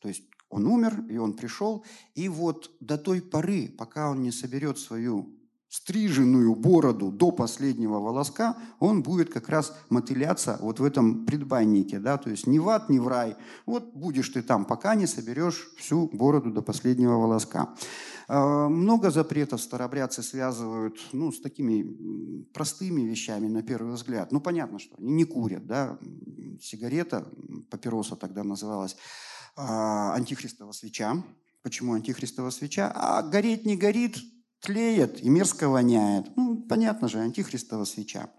то 0.00 0.08
есть 0.08 0.24
он 0.52 0.66
умер, 0.66 1.04
и 1.08 1.16
он 1.16 1.32
пришел. 1.32 1.84
И 2.14 2.28
вот 2.28 2.70
до 2.80 2.98
той 2.98 3.20
поры, 3.20 3.68
пока 3.76 4.10
он 4.10 4.22
не 4.22 4.30
соберет 4.30 4.78
свою 4.78 5.34
стриженную 5.72 6.54
бороду 6.54 7.10
до 7.10 7.30
последнего 7.30 7.98
волоска, 7.98 8.58
он 8.78 9.02
будет 9.02 9.32
как 9.32 9.48
раз 9.48 9.74
мотыляться 9.88 10.58
вот 10.60 10.80
в 10.80 10.84
этом 10.84 11.24
предбаннике, 11.24 11.98
да, 11.98 12.18
то 12.18 12.28
есть 12.28 12.46
ни 12.46 12.58
в 12.58 12.68
ад, 12.68 12.90
ни 12.90 12.98
в 12.98 13.08
рай. 13.08 13.36
Вот 13.64 13.94
будешь 13.94 14.28
ты 14.28 14.42
там, 14.42 14.66
пока 14.66 14.94
не 14.94 15.06
соберешь 15.06 15.70
всю 15.78 16.10
бороду 16.12 16.50
до 16.50 16.60
последнего 16.60 17.14
волоска. 17.14 17.74
А, 18.28 18.68
много 18.68 19.10
запретов 19.10 19.62
старобрядцы 19.62 20.22
связывают 20.22 20.98
ну, 21.12 21.32
с 21.32 21.40
такими 21.40 22.44
простыми 22.52 23.00
вещами 23.00 23.48
на 23.48 23.62
первый 23.62 23.94
взгляд. 23.94 24.30
Ну, 24.30 24.42
понятно, 24.42 24.78
что 24.78 24.94
они 24.98 25.12
не 25.12 25.24
курят, 25.24 25.66
да, 25.66 25.98
сигарета, 26.60 27.26
папироса 27.70 28.14
тогда 28.16 28.44
называлась, 28.44 28.96
антихристова 29.56 30.72
свеча. 30.72 31.22
Почему 31.62 31.94
антихристова 31.94 32.50
свеча? 32.50 32.92
А 32.94 33.22
гореть 33.22 33.66
не 33.66 33.76
горит, 33.76 34.18
тлеет 34.60 35.22
и 35.22 35.28
мерзко 35.28 35.68
воняет. 35.68 36.36
Ну, 36.36 36.62
понятно 36.62 37.08
же, 37.08 37.18
антихристова 37.18 37.84
свеча. 37.84 38.30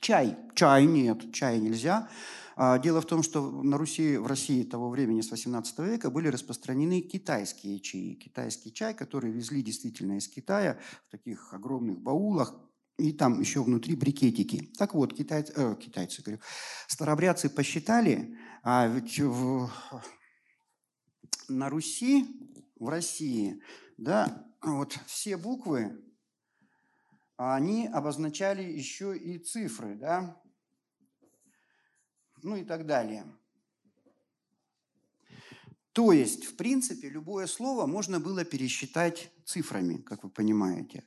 Чай. 0.00 0.36
Чай 0.54 0.86
нет, 0.86 1.32
чай 1.32 1.58
нельзя. 1.58 2.08
А, 2.56 2.78
дело 2.78 3.00
в 3.00 3.06
том, 3.06 3.22
что 3.22 3.62
на 3.62 3.78
Руси, 3.78 4.16
в 4.16 4.26
России 4.26 4.64
того 4.64 4.90
времени, 4.90 5.20
с 5.20 5.30
18 5.30 5.78
века, 5.78 6.10
были 6.10 6.28
распространены 6.28 7.00
китайские 7.00 7.78
чаи. 7.78 8.14
Китайский 8.14 8.72
чай, 8.72 8.94
который 8.94 9.30
везли 9.30 9.62
действительно 9.62 10.18
из 10.18 10.28
Китая 10.28 10.78
в 11.06 11.10
таких 11.12 11.54
огромных 11.54 12.00
баулах, 12.00 12.54
и 12.98 13.12
там 13.12 13.40
еще 13.40 13.62
внутри 13.62 13.94
брикетики. 13.94 14.72
Так 14.76 14.94
вот, 14.94 15.14
китайцы, 15.14 15.52
э, 15.54 15.76
китайцы 15.80 16.20
говорю, 16.20 16.40
старобрядцы 16.88 17.48
посчитали, 17.48 18.36
а 18.64 18.88
ведь 18.88 19.20
в, 19.20 19.70
на 21.48 21.68
Руси, 21.68 22.26
в 22.76 22.88
России, 22.88 23.60
да, 23.96 24.46
вот 24.62 24.98
все 25.06 25.36
буквы, 25.36 26.04
они 27.36 27.86
обозначали 27.86 28.62
еще 28.62 29.16
и 29.16 29.38
цифры, 29.38 29.94
да, 29.94 30.40
ну 32.42 32.56
и 32.56 32.64
так 32.64 32.86
далее. 32.86 33.24
То 35.98 36.12
есть, 36.12 36.44
в 36.44 36.54
принципе, 36.54 37.08
любое 37.08 37.48
слово 37.48 37.86
можно 37.86 38.20
было 38.20 38.44
пересчитать 38.44 39.32
цифрами, 39.44 39.96
как 39.96 40.22
вы 40.22 40.30
понимаете. 40.30 41.02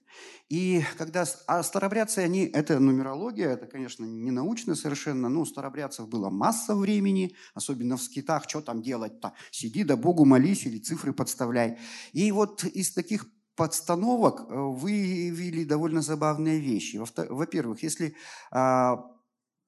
И 0.49 0.83
когда... 0.97 1.25
А 1.47 1.63
старобрядцы, 1.63 2.19
они... 2.19 2.43
Это 2.43 2.77
нумерология, 2.77 3.51
это, 3.51 3.67
конечно, 3.67 4.03
не 4.03 4.31
научно 4.31 4.75
совершенно, 4.75 5.29
но 5.29 5.43
у 5.43 5.45
старобрядцев 5.45 6.09
было 6.09 6.29
масса 6.29 6.75
времени, 6.75 7.37
особенно 7.53 7.95
в 7.95 8.01
скитах, 8.03 8.49
что 8.49 8.59
там 8.59 8.81
делать-то? 8.81 9.31
Сиди 9.49 9.85
да 9.85 9.95
Богу 9.95 10.25
молись 10.25 10.65
или 10.65 10.77
цифры 10.77 11.13
подставляй. 11.13 11.77
И 12.11 12.29
вот 12.33 12.65
из 12.65 12.91
таких 12.91 13.27
подстановок 13.55 14.41
э, 14.41 14.55
выявили 14.55 15.63
довольно 15.63 16.01
забавные 16.01 16.59
вещи. 16.59 16.97
Во-первых, 16.97 17.81
если 17.81 18.13
а, 18.51 19.10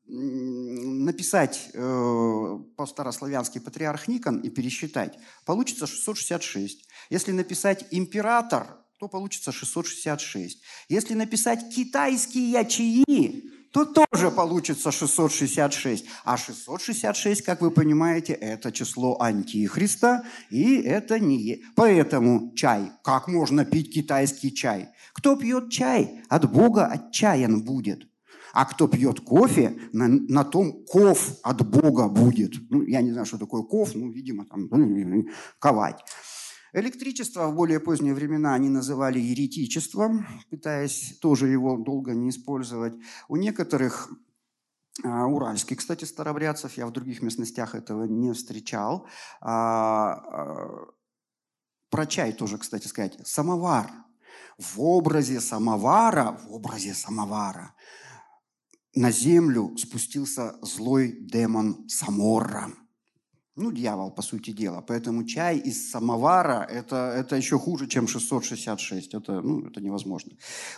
написать 0.05 1.69
э, 1.73 2.59
по-старославянски 2.75 3.59
патриарх 3.59 4.07
Никон 4.07 4.39
и 4.39 4.49
пересчитать, 4.49 5.17
получится 5.45 5.87
666. 5.87 6.85
Если 7.09 7.31
написать 7.31 7.85
император, 7.91 8.77
то 8.99 9.07
получится 9.07 9.51
666. 9.51 10.61
Если 10.89 11.13
написать 11.13 11.73
китайские 11.73 12.51
ячеи, 12.51 13.51
то 13.71 13.85
тоже 13.85 14.29
получится 14.29 14.91
666. 14.91 16.05
А 16.23 16.37
666, 16.37 17.41
как 17.41 17.61
вы 17.61 17.71
понимаете, 17.71 18.33
это 18.33 18.71
число 18.71 19.19
антихриста, 19.19 20.25
и 20.51 20.75
это 20.75 21.19
не... 21.19 21.63
Поэтому 21.75 22.53
чай. 22.55 22.91
Как 23.03 23.27
можно 23.27 23.65
пить 23.65 23.91
китайский 23.93 24.53
чай? 24.53 24.89
Кто 25.13 25.35
пьет 25.35 25.71
чай, 25.71 26.21
от 26.29 26.51
Бога 26.51 26.85
отчаян 26.85 27.63
будет. 27.63 28.07
А 28.53 28.65
кто 28.65 28.87
пьет 28.87 29.19
кофе, 29.19 29.75
на, 29.93 30.07
на 30.07 30.43
том 30.43 30.85
ков 30.85 31.39
от 31.41 31.67
Бога 31.67 32.07
будет. 32.07 32.53
Ну, 32.69 32.83
я 32.83 33.01
не 33.01 33.11
знаю, 33.11 33.25
что 33.25 33.39
такое 33.39 33.63
ков, 33.63 33.95
ну, 33.95 34.11
видимо, 34.11 34.45
там, 34.45 34.67
ну, 34.69 35.25
ковать. 35.57 36.05
Электричество 36.71 37.47
в 37.47 37.55
более 37.55 37.79
поздние 37.79 38.13
времена 38.13 38.53
они 38.53 38.69
называли 38.69 39.19
еретичеством, 39.19 40.27
пытаясь 40.51 41.17
тоже 41.19 41.47
его 41.47 41.77
долго 41.77 42.13
не 42.13 42.29
использовать. 42.29 42.93
У 43.27 43.37
некоторых 43.37 44.11
а, 45.03 45.25
уральских, 45.25 45.79
кстати, 45.79 46.05
старобрядцев, 46.05 46.77
я 46.77 46.85
в 46.85 46.91
других 46.91 47.23
местностях 47.23 47.73
этого 47.73 48.03
не 48.03 48.33
встречал. 48.33 49.07
А, 49.41 50.13
а, 50.13 50.85
про 51.89 52.05
чай 52.05 52.33
тоже, 52.33 52.59
кстати 52.59 52.85
сказать. 52.85 53.17
Самовар. 53.27 53.89
В 54.59 54.79
образе 54.81 55.39
самовара, 55.39 56.39
в 56.45 56.53
образе 56.53 56.93
самовара 56.93 57.73
на 58.95 59.11
землю 59.11 59.75
спустился 59.77 60.55
злой 60.61 61.17
демон 61.19 61.87
Саморра– 61.89 62.71
ну, 63.55 63.71
дьявол, 63.71 64.09
по 64.11 64.23
сути 64.23 64.51
дела. 64.51 64.81
Поэтому 64.81 65.25
чай 65.25 65.59
из 65.59 65.91
самовара 65.91 66.67
это,– 66.67 67.13
это 67.15 67.35
еще 67.35 67.59
хуже, 67.59 67.87
чем 67.87 68.07
666. 68.07 69.13
Это, 69.13 69.41
ну, 69.41 69.67
это 69.67 69.79
невозможно. 69.79 70.31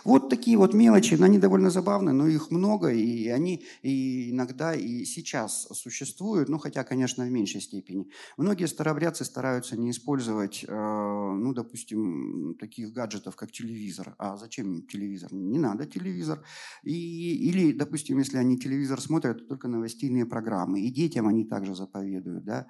Вот 0.04 0.28
такие 0.28 0.58
вот 0.58 0.74
мелочи, 0.74 1.14
они 1.22 1.38
довольно 1.38 1.70
забавные, 1.70 2.12
но 2.12 2.26
их 2.26 2.50
много, 2.50 2.88
и 2.88 3.28
они 3.28 3.64
и 3.82 4.30
иногда 4.30 4.74
и 4.74 5.06
сейчас 5.06 5.68
существуют, 5.72 6.50
ну, 6.50 6.58
хотя, 6.58 6.84
конечно, 6.84 7.24
в 7.24 7.30
меньшей 7.30 7.62
степени. 7.62 8.10
Многие 8.36 8.66
старообрядцы 8.66 9.24
стараются 9.24 9.76
не 9.78 9.90
использовать, 9.90 10.64
э, 10.68 10.70
ну, 10.70 11.54
допустим, 11.54 12.56
таких 12.60 12.92
гаджетов, 12.92 13.36
как 13.36 13.52
телевизор. 13.52 14.14
А 14.18 14.36
зачем 14.36 14.86
телевизор? 14.86 15.32
Не 15.32 15.58
надо 15.58 15.86
телевизор. 15.86 16.42
И, 16.82 17.48
или, 17.48 17.72
допустим, 17.72 18.18
если 18.18 18.36
они 18.36 18.58
телевизор 18.58 19.00
смотрят, 19.00 19.38
то 19.38 19.44
только 19.46 19.68
новостейные 19.68 20.26
программы. 20.26 20.80
И 20.80 20.90
детям 20.90 21.26
они 21.26 21.44
также 21.44 21.74
заповедуют, 21.74 22.44
да, 22.44 22.65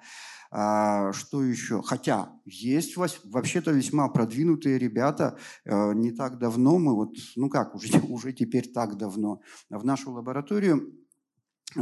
а, 0.49 1.11
что 1.13 1.43
еще? 1.43 1.81
Хотя 1.81 2.31
есть 2.45 2.95
вообще-то 2.95 3.71
весьма 3.71 4.07
продвинутые 4.09 4.77
ребята. 4.77 5.37
Э, 5.65 5.93
не 5.93 6.11
так 6.11 6.37
давно 6.37 6.79
мы 6.79 6.95
вот, 6.95 7.15
ну 7.35 7.49
как, 7.49 7.75
уже, 7.75 7.99
уже 8.07 8.33
теперь 8.33 8.71
так 8.71 8.97
давно, 8.97 9.41
в 9.69 9.83
нашу 9.83 10.11
лабораторию 10.11 10.93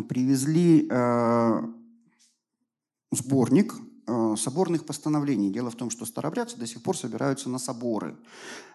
привезли 0.07 0.87
э, 0.89 1.61
сборник 3.11 3.73
Э, 3.73 3.94
соборных 4.37 4.85
постановлений. 4.85 5.51
Дело 5.51 5.69
в 5.69 5.75
том, 5.75 5.89
что 5.89 6.05
старобрядцы 6.05 6.57
до 6.57 6.67
сих 6.67 6.81
пор 6.81 6.97
собираются 6.97 7.49
на 7.49 7.59
соборы, 7.59 8.15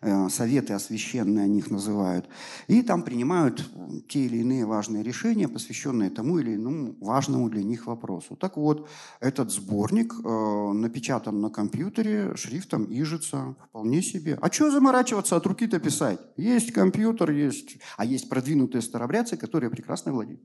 э, 0.00 0.28
советы 0.28 0.72
освященные 0.72 1.44
о 1.44 1.48
них 1.48 1.70
называют, 1.70 2.28
и 2.68 2.82
там 2.82 3.02
принимают 3.02 3.68
те 4.08 4.26
или 4.26 4.38
иные 4.38 4.64
важные 4.66 5.02
решения, 5.02 5.48
посвященные 5.48 6.10
тому 6.10 6.38
или 6.38 6.54
иному 6.54 6.96
важному 7.00 7.48
для 7.48 7.62
них 7.62 7.86
вопросу. 7.86 8.36
Так 8.36 8.56
вот, 8.56 8.88
этот 9.20 9.50
сборник 9.52 10.14
э, 10.24 10.72
напечатан 10.72 11.40
на 11.40 11.50
компьютере 11.50 12.34
шрифтом 12.36 12.86
Ижица, 12.90 13.54
вполне 13.68 14.02
себе. 14.02 14.38
А 14.40 14.50
что 14.50 14.70
заморачиваться, 14.70 15.36
от 15.36 15.46
руки-то 15.46 15.78
писать? 15.78 16.20
Есть 16.36 16.72
компьютер, 16.72 17.30
есть, 17.30 17.78
а 17.96 18.04
есть 18.04 18.28
продвинутые 18.28 18.82
старобрядцы, 18.82 19.36
которые 19.36 19.70
прекрасно 19.70 20.12
владеют. 20.12 20.42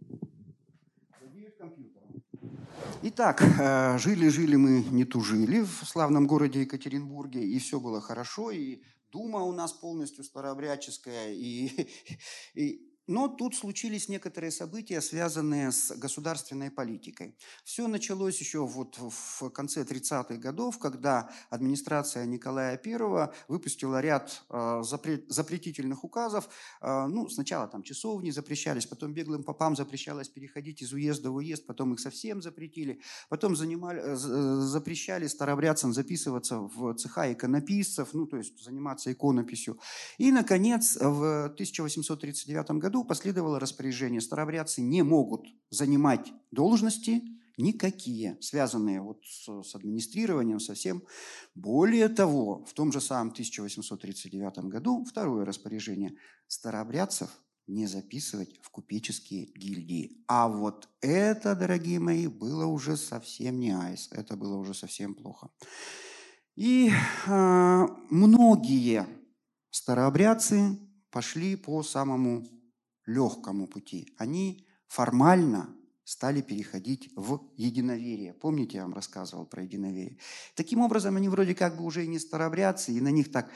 Итак, 3.08 3.44
э, 3.44 4.00
жили-жили 4.00 4.56
мы, 4.56 4.84
не 4.84 5.06
тужили 5.06 5.62
в 5.62 5.86
славном 5.86 6.26
городе 6.26 6.62
Екатеринбурге, 6.62 7.40
и 7.40 7.60
все 7.60 7.80
было 7.80 8.02
хорошо, 8.02 8.50
и 8.50 8.82
дума 9.12 9.44
у 9.44 9.52
нас 9.52 9.74
полностью 9.74 10.24
старообрядческая, 10.24 11.32
и, 11.32 11.88
и 12.56 12.95
но 13.08 13.28
тут 13.28 13.56
случились 13.56 14.10
некоторые 14.10 14.52
события, 14.52 15.02
связанные 15.02 15.72
с 15.72 15.96
государственной 15.96 16.72
политикой. 16.72 17.38
Все 17.64 17.88
началось 17.88 18.40
еще 18.40 18.66
вот 18.66 18.98
в 18.98 19.50
конце 19.50 19.84
30-х 19.84 20.36
годов, 20.36 20.80
когда 20.80 21.30
администрация 21.50 22.26
Николая 22.26 22.80
I 22.84 23.30
выпустила 23.48 24.02
ряд 24.02 24.44
э, 24.50 24.82
запретительных 25.28 26.04
указов. 26.04 26.50
Э, 26.82 27.06
ну, 27.08 27.30
сначала 27.30 27.68
там 27.68 27.84
часовни 27.84 28.32
запрещались, 28.32 28.86
потом 28.86 29.14
беглым 29.14 29.44
попам 29.44 29.76
запрещалось 29.76 30.30
переходить 30.30 30.82
из 30.82 30.94
уезда 30.94 31.30
в 31.30 31.36
уезд, 31.36 31.66
потом 31.68 31.94
их 31.94 32.00
совсем 32.00 32.42
запретили, 32.42 33.02
потом 33.30 33.56
занимали, 33.56 34.02
э, 34.02 34.16
запрещали 34.16 35.28
старобрядцам 35.28 35.94
записываться 35.94 36.60
в 36.60 36.96
цеха 36.96 37.32
иконописцев, 37.32 38.14
ну, 38.14 38.26
то 38.26 38.38
есть 38.38 38.64
заниматься 38.64 39.12
иконописью. 39.12 39.80
И, 40.18 40.32
наконец, 40.32 40.98
в 41.00 41.46
1839 41.46 42.72
году 42.80 42.95
году 42.96 43.04
последовало 43.04 43.60
распоряжение, 43.60 44.22
старобрядцы 44.22 44.82
не 44.82 45.04
могут 45.04 45.48
занимать 45.70 46.32
должности 46.52 47.22
никакие, 47.58 48.38
связанные 48.42 49.02
вот 49.02 49.22
с, 49.26 49.64
с 49.64 49.76
администрированием, 49.76 50.60
со 50.60 50.74
всем. 50.74 51.04
Более 51.56 52.08
того, 52.08 52.64
в 52.64 52.74
том 52.74 52.94
же 52.94 53.02
самом 53.02 53.32
1839 53.32 54.70
году 54.70 55.04
второе 55.04 55.46
распоряжение 55.46 56.14
старообрядцев 56.48 57.30
не 57.68 57.88
записывать 57.88 58.60
в 58.62 58.70
купеческие 58.70 59.46
гильдии. 59.46 60.24
А 60.28 60.48
вот 60.48 60.88
это, 61.02 61.56
дорогие 61.56 62.00
мои, 62.00 62.28
было 62.28 62.66
уже 62.66 62.96
совсем 62.96 63.60
не 63.60 63.72
айс, 63.72 64.08
это 64.12 64.38
было 64.38 64.56
уже 64.56 64.74
совсем 64.74 65.16
плохо. 65.16 65.50
И 66.56 66.92
э, 67.28 67.88
многие 68.10 69.06
старообрядцы 69.72 70.78
пошли 71.10 71.56
по 71.56 71.84
самому 71.84 72.46
легкому 73.06 73.68
пути. 73.68 74.14
Они 74.18 74.66
формально 74.88 75.76
стали 76.06 76.42
переходить 76.42 77.10
в 77.16 77.42
единоверие. 77.58 78.34
Помните, 78.34 78.78
я 78.78 78.84
вам 78.84 78.94
рассказывал 78.94 79.46
про 79.46 79.64
единоверие? 79.64 80.18
Таким 80.56 80.82
образом, 80.82 81.16
они 81.16 81.30
вроде 81.30 81.56
как 81.56 81.78
бы 81.78 81.84
уже 81.84 82.06
и 82.06 82.08
не 82.08 82.20
старобрядцы, 82.20 82.94
и 82.94 83.02
на 83.02 83.10
них 83.10 83.32
так 83.32 83.50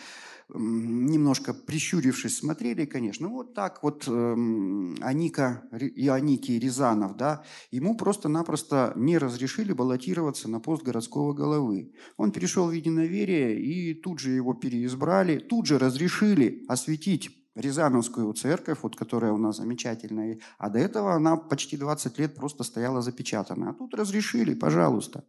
немножко 0.52 1.54
прищурившись 1.54 2.38
смотрели, 2.38 2.86
конечно. 2.86 3.28
Вот 3.28 3.54
так 3.54 3.84
вот 3.84 4.08
эм, 4.08 4.96
Аника, 5.00 5.64
Ионики 5.72 6.54
Рязанов, 6.54 7.16
да, 7.18 7.44
ему 7.70 7.96
просто-напросто 7.96 8.94
не 8.96 9.20
разрешили 9.20 9.74
баллотироваться 9.74 10.50
на 10.50 10.60
пост 10.60 10.82
городского 10.82 11.34
головы. 11.34 11.94
Он 12.18 12.32
перешел 12.32 12.68
в 12.68 12.72
единоверие, 12.72 13.62
и 13.62 13.94
тут 13.94 14.20
же 14.20 14.32
его 14.32 14.56
переизбрали, 14.56 15.38
тут 15.38 15.68
же 15.68 15.78
разрешили 15.78 16.66
осветить 16.68 17.39
Рязановскую 17.60 18.34
церковь, 18.34 18.80
вот, 18.82 18.96
которая 18.96 19.32
у 19.32 19.38
нас 19.38 19.58
замечательная, 19.58 20.40
а 20.58 20.70
до 20.70 20.80
этого 20.80 21.14
она 21.14 21.38
почти 21.38 21.78
20 21.78 22.20
лет 22.20 22.36
просто 22.36 22.64
стояла 22.64 23.02
запечатанная. 23.02 23.72
А 23.72 23.74
тут 23.74 23.94
разрешили, 23.94 24.54
пожалуйста. 24.54 25.24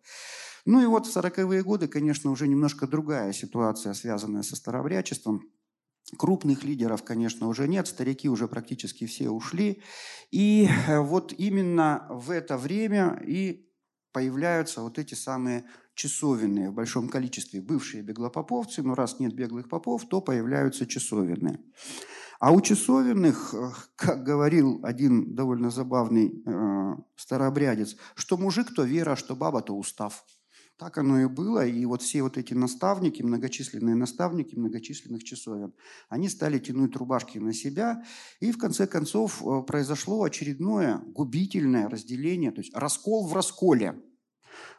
Ну 0.65 0.83
и 0.83 0.87
вот 0.87 1.07
в 1.07 1.17
40-е 1.17 1.63
годы, 1.63 1.89
конечно, 1.89 2.31
уже 2.31 2.47
немножко 2.47 2.87
другая 2.87 3.33
ситуация, 3.33 3.95
связанная 3.95 4.43
со 4.43 4.57
староврячеством. 4.57 5.51
Крупных 6.19 6.65
лидеров, 6.65 7.05
конечно, 7.05 7.49
уже 7.49 7.69
нет, 7.69 7.87
старики 7.87 8.29
уже 8.29 8.49
практически 8.49 9.07
все 9.07 9.31
ушли. 9.31 9.83
И 10.31 10.69
э, 10.89 10.99
вот 10.99 11.33
именно 11.39 12.07
в 12.11 12.31
это 12.31 12.59
время 12.59 13.23
и 13.25 13.71
появляются 14.13 14.83
вот 14.83 14.99
эти 14.99 15.15
самые 15.15 15.65
часовенные 15.95 16.71
в 16.71 16.75
большом 16.75 17.09
количестве, 17.09 17.61
бывшие 17.61 18.03
беглопоповцы, 18.03 18.83
но 18.83 18.95
раз 18.95 19.21
нет 19.21 19.35
беглых 19.35 19.69
попов, 19.69 20.09
то 20.09 20.21
появляются 20.21 20.87
часовенные. 20.87 21.61
А 22.41 22.53
у 22.53 22.63
часовенных, 22.63 23.55
э, 23.55 23.71
как 23.97 24.25
говорил 24.25 24.81
один 24.83 25.35
довольно 25.35 25.71
забавный 25.71 26.43
э, 26.47 26.97
старообрядец, 27.15 27.97
что 28.15 28.39
мужик 28.39 28.75
то 28.75 28.83
вера, 28.83 29.15
что 29.15 29.37
баба 29.37 29.61
то 29.61 29.77
устав. 29.77 30.25
Так 30.79 30.97
оно 30.97 31.21
и 31.21 31.27
было. 31.27 31.67
И 31.67 31.85
вот 31.85 32.01
все 32.01 32.23
вот 32.23 32.39
эти 32.39 32.55
наставники, 32.55 33.23
многочисленные 33.23 33.95
наставники 33.95 34.55
многочисленных 34.55 35.23
часовен, 35.23 35.75
они 36.09 36.31
стали 36.31 36.59
тянуть 36.59 36.97
рубашки 36.97 37.37
на 37.37 37.53
себя. 37.53 38.03
И 38.41 38.51
в 38.51 38.57
конце 38.57 38.87
концов 38.87 39.43
э, 39.43 39.63
произошло 39.67 40.23
очередное 40.23 41.03
губительное 41.05 41.91
разделение, 41.91 42.53
то 42.53 42.63
есть 42.63 42.75
раскол 42.75 43.27
в 43.29 43.35
расколе. 43.35 44.01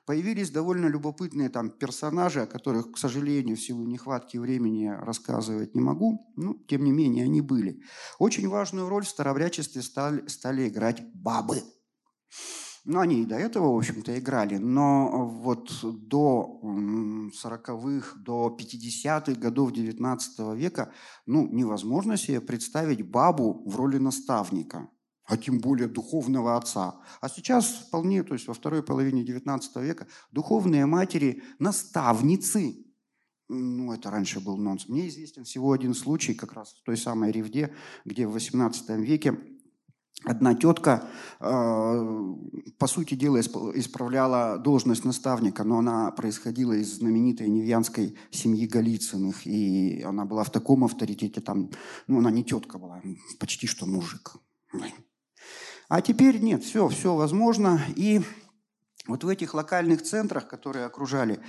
Появились 0.05 0.49
довольно 0.49 0.87
любопытные 0.87 1.49
там 1.49 1.69
персонажи, 1.69 2.41
о 2.41 2.47
которых, 2.47 2.91
к 2.91 2.97
сожалению, 2.97 3.55
в 3.55 3.61
силу 3.61 3.85
нехватки 3.85 4.37
времени 4.37 4.87
рассказывать 4.87 5.75
не 5.75 5.81
могу, 5.81 6.33
но 6.35 6.55
тем 6.67 6.83
не 6.83 6.91
менее 6.91 7.25
они 7.25 7.41
были. 7.41 7.81
Очень 8.17 8.49
важную 8.49 8.89
роль 8.89 9.05
в 9.05 9.09
староврячестве 9.09 9.81
стали, 9.81 10.27
стали 10.27 10.67
играть 10.67 11.03
бабы. 11.13 11.61
Ну, 12.83 12.99
они 12.99 13.21
и 13.21 13.25
до 13.25 13.35
этого, 13.35 13.73
в 13.73 13.77
общем-то, 13.77 14.17
играли, 14.17 14.57
но 14.57 15.27
вот 15.27 15.69
до 15.83 16.59
40-х, 16.63 18.17
до 18.17 18.57
50-х 18.59 19.39
годов 19.39 19.71
19 19.71 20.57
века, 20.57 20.91
ну, 21.27 21.47
невозможно 21.47 22.17
себе 22.17 22.41
представить 22.41 23.07
бабу 23.07 23.63
в 23.69 23.75
роли 23.75 23.99
наставника. 23.99 24.89
А 25.31 25.37
тем 25.37 25.59
более 25.59 25.87
духовного 25.87 26.57
отца. 26.57 26.95
А 27.21 27.29
сейчас 27.29 27.85
вполне, 27.87 28.21
то 28.21 28.33
есть 28.33 28.47
во 28.47 28.53
второй 28.53 28.83
половине 28.83 29.23
XIX 29.23 29.61
века, 29.81 30.05
духовные 30.31 30.85
матери, 30.85 31.41
наставницы, 31.57 32.75
ну, 33.47 33.93
это 33.93 34.11
раньше 34.11 34.41
был 34.41 34.57
нонс. 34.57 34.89
Мне 34.89 35.07
известен 35.07 35.45
всего 35.45 35.71
один 35.71 35.93
случай, 35.93 36.33
как 36.33 36.51
раз 36.51 36.73
в 36.73 36.83
той 36.83 36.97
самой 36.97 37.31
Ревде, 37.31 37.73
где 38.03 38.27
в 38.27 38.35
XVIII 38.35 39.01
веке 39.01 39.39
одна 40.25 40.53
тетка, 40.53 41.07
э, 41.39 42.35
по 42.77 42.87
сути 42.87 43.15
дела, 43.15 43.39
исправляла 43.39 44.57
должность 44.57 45.05
наставника, 45.05 45.63
но 45.63 45.79
она 45.79 46.11
происходила 46.11 46.73
из 46.73 46.97
знаменитой 46.97 47.47
невьянской 47.47 48.17
семьи 48.31 48.67
Голицыных, 48.67 49.47
и 49.47 50.01
она 50.01 50.25
была 50.25 50.43
в 50.43 50.51
таком 50.51 50.83
авторитете, 50.83 51.39
там, 51.39 51.69
ну, 52.07 52.17
она 52.17 52.31
не 52.31 52.43
тетка 52.43 52.77
была, 52.77 53.01
почти 53.39 53.65
что 53.65 53.85
мужик. 53.85 54.35
А 55.93 56.01
теперь 56.01 56.39
нет, 56.39 56.63
все, 56.63 56.87
все 56.87 57.15
возможно, 57.15 57.81
и 57.97 58.21
вот 59.07 59.25
в 59.25 59.27
этих 59.27 59.53
локальных 59.53 60.01
центрах, 60.01 60.47
которые 60.47 60.85
окружали, 60.85 61.41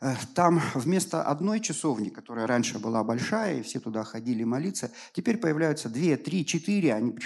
э, 0.00 0.14
там 0.36 0.62
вместо 0.74 1.24
одной 1.24 1.58
часовни, 1.58 2.08
которая 2.08 2.46
раньше 2.46 2.78
была 2.78 3.02
большая, 3.02 3.58
и 3.58 3.62
все 3.62 3.80
туда 3.80 4.04
ходили 4.04 4.44
молиться, 4.44 4.92
теперь 5.14 5.36
появляются 5.36 5.88
две, 5.88 6.16
три, 6.16 6.46
четыре, 6.46 6.94
они 6.94 7.18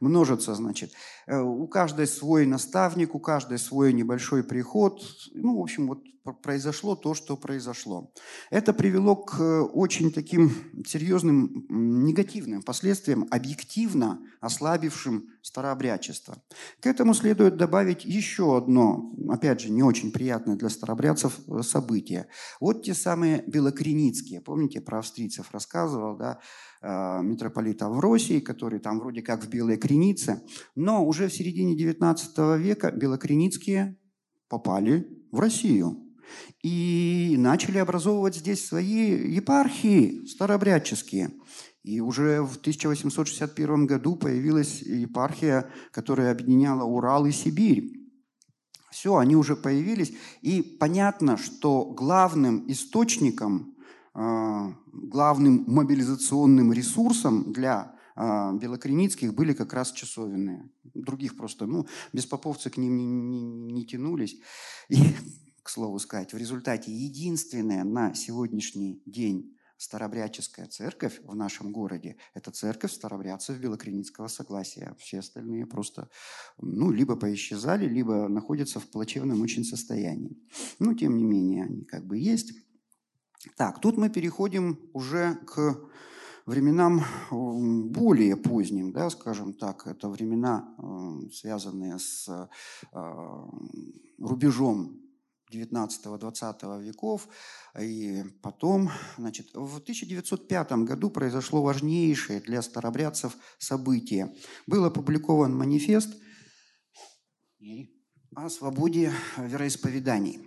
множатся, 0.00 0.54
значит. 0.54 0.92
Э, 1.26 1.40
у 1.40 1.66
каждой 1.68 2.06
свой 2.06 2.46
наставник, 2.46 3.14
у 3.14 3.20
каждой 3.20 3.58
свой 3.58 3.92
небольшой 3.92 4.42
приход. 4.42 5.02
Ну, 5.34 5.58
в 5.58 5.62
общем, 5.62 5.86
вот 5.86 6.00
произошло 6.42 6.96
то, 6.96 7.14
что 7.14 7.36
произошло. 7.36 8.12
Это 8.50 8.72
привело 8.72 9.16
к 9.16 9.40
э, 9.40 9.60
очень 9.60 10.12
таким 10.12 10.52
серьезным 10.86 11.66
негативным 11.68 12.62
последствиям, 12.62 13.26
объективно 13.30 14.20
ослабившим 14.40 15.30
старообрядчество. 15.42 16.42
К 16.80 16.86
этому 16.86 17.14
следует 17.14 17.56
добавить 17.56 18.04
еще 18.04 18.56
одно, 18.56 19.12
опять 19.28 19.60
же, 19.60 19.70
не 19.70 19.82
очень 19.82 20.12
приятное 20.12 20.56
для 20.56 20.68
старообрядцев 20.68 21.38
э, 21.48 21.62
событие. 21.62 22.26
Вот 22.60 22.82
те 22.82 22.94
самые 22.94 23.42
белокреницкие, 23.46 24.40
помните, 24.40 24.80
про 24.80 24.98
австрийцев 24.98 25.50
рассказывал, 25.52 26.16
да, 26.16 26.40
э, 26.80 27.22
митрополит 27.22 27.82
Авросий, 27.82 28.40
который 28.40 28.80
там 28.80 29.00
вроде 29.00 29.22
как 29.22 29.44
в 29.44 29.48
Белой 29.48 29.76
Кренице, 29.76 30.42
но 30.74 31.04
уже 31.04 31.28
в 31.28 31.34
середине 31.34 31.76
XIX 31.76 32.58
века 32.58 32.90
белокреницкие 32.90 33.96
попали 34.48 35.06
в 35.30 35.40
Россию 35.40 36.10
и 36.62 37.34
начали 37.38 37.78
образовывать 37.78 38.36
здесь 38.36 38.66
свои 38.66 39.32
епархии 39.32 40.26
старообрядческие. 40.26 41.32
И 41.82 42.00
уже 42.00 42.42
в 42.42 42.56
1861 42.58 43.86
году 43.86 44.16
появилась 44.16 44.82
епархия, 44.82 45.70
которая 45.92 46.32
объединяла 46.32 46.84
Урал 46.84 47.24
и 47.26 47.32
Сибирь. 47.32 48.00
Все, 48.90 49.16
они 49.16 49.34
уже 49.34 49.56
появились. 49.56 50.12
И 50.42 50.62
понятно, 50.62 51.36
что 51.38 51.86
главным 51.86 52.70
источником, 52.70 53.76
главным 54.12 55.64
мобилизационным 55.66 56.72
ресурсом 56.72 57.52
для 57.52 57.94
а, 58.16 58.52
белокреницких 58.52 59.34
были 59.34 59.52
как 59.52 59.72
раз 59.72 59.92
часовенные. 59.92 60.68
Других 60.94 61.36
просто, 61.36 61.66
ну, 61.66 61.86
беспоповцы 62.12 62.68
к 62.68 62.76
ним 62.76 62.96
не, 62.96 63.06
не, 63.06 63.42
не 63.72 63.86
тянулись. 63.86 64.36
И 64.88 64.96
к 65.62 65.68
слову 65.70 65.98
сказать, 65.98 66.32
в 66.32 66.36
результате 66.36 66.92
единственная 66.92 67.84
на 67.84 68.14
сегодняшний 68.14 69.02
день 69.06 69.56
старобрядческая 69.78 70.66
церковь 70.66 71.20
в 71.24 71.34
нашем 71.34 71.72
городе– 71.72 72.16
это 72.34 72.50
церковь 72.50 72.92
старобрядцев 72.92 73.58
Белокреницкого 73.58 74.28
согласия. 74.28 74.94
Все 74.98 75.20
остальные 75.20 75.64
просто 75.64 76.10
ну, 76.58 76.90
либо 76.90 77.16
поисчезали, 77.16 77.88
либо 77.88 78.28
находятся 78.28 78.80
в 78.80 78.90
плачевном 78.90 79.40
очень 79.40 79.64
состоянии. 79.64 80.36
Но, 80.78 80.92
тем 80.92 81.16
не 81.16 81.24
менее, 81.24 81.64
они 81.64 81.84
как 81.84 82.06
бы 82.06 82.18
есть. 82.18 82.52
Так, 83.56 83.80
тут 83.80 83.96
мы 83.96 84.10
переходим 84.10 84.78
уже 84.92 85.34
к 85.46 85.78
временам 86.46 87.04
более 87.30 88.36
поздним, 88.36 88.92
да, 88.92 89.08
скажем 89.10 89.54
так, 89.54 89.86
это 89.86 90.08
времена, 90.08 90.74
связанные 91.32 91.98
с 91.98 92.28
э, 92.28 93.46
рубежом 94.18 95.00
19-20 95.50 96.82
веков. 96.82 97.28
И 97.80 98.22
потом, 98.42 98.90
значит, 99.16 99.54
в 99.54 99.78
1905 99.78 100.72
году 100.84 101.10
произошло 101.10 101.62
важнейшее 101.62 102.40
для 102.40 102.62
старобрядцев 102.62 103.36
событие. 103.58 104.34
Был 104.66 104.84
опубликован 104.84 105.56
манифест 105.56 106.14
о 108.34 108.48
свободе 108.48 109.12
вероисповеданий. 109.36 110.40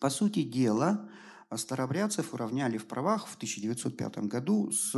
По 0.00 0.10
сути 0.10 0.42
дела, 0.42 1.08
старобрядцев 1.54 2.34
уравняли 2.34 2.78
в 2.78 2.86
правах 2.86 3.28
в 3.28 3.36
1905 3.36 4.18
году 4.18 4.70
с 4.72 4.92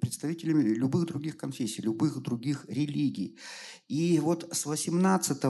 представителями 0.00 0.62
любых 0.62 1.06
других 1.06 1.36
конфессий, 1.36 1.82
любых 1.82 2.20
других 2.20 2.64
религий. 2.68 3.38
И 3.88 4.18
вот 4.18 4.48
с 4.52 4.66
18 4.66 5.44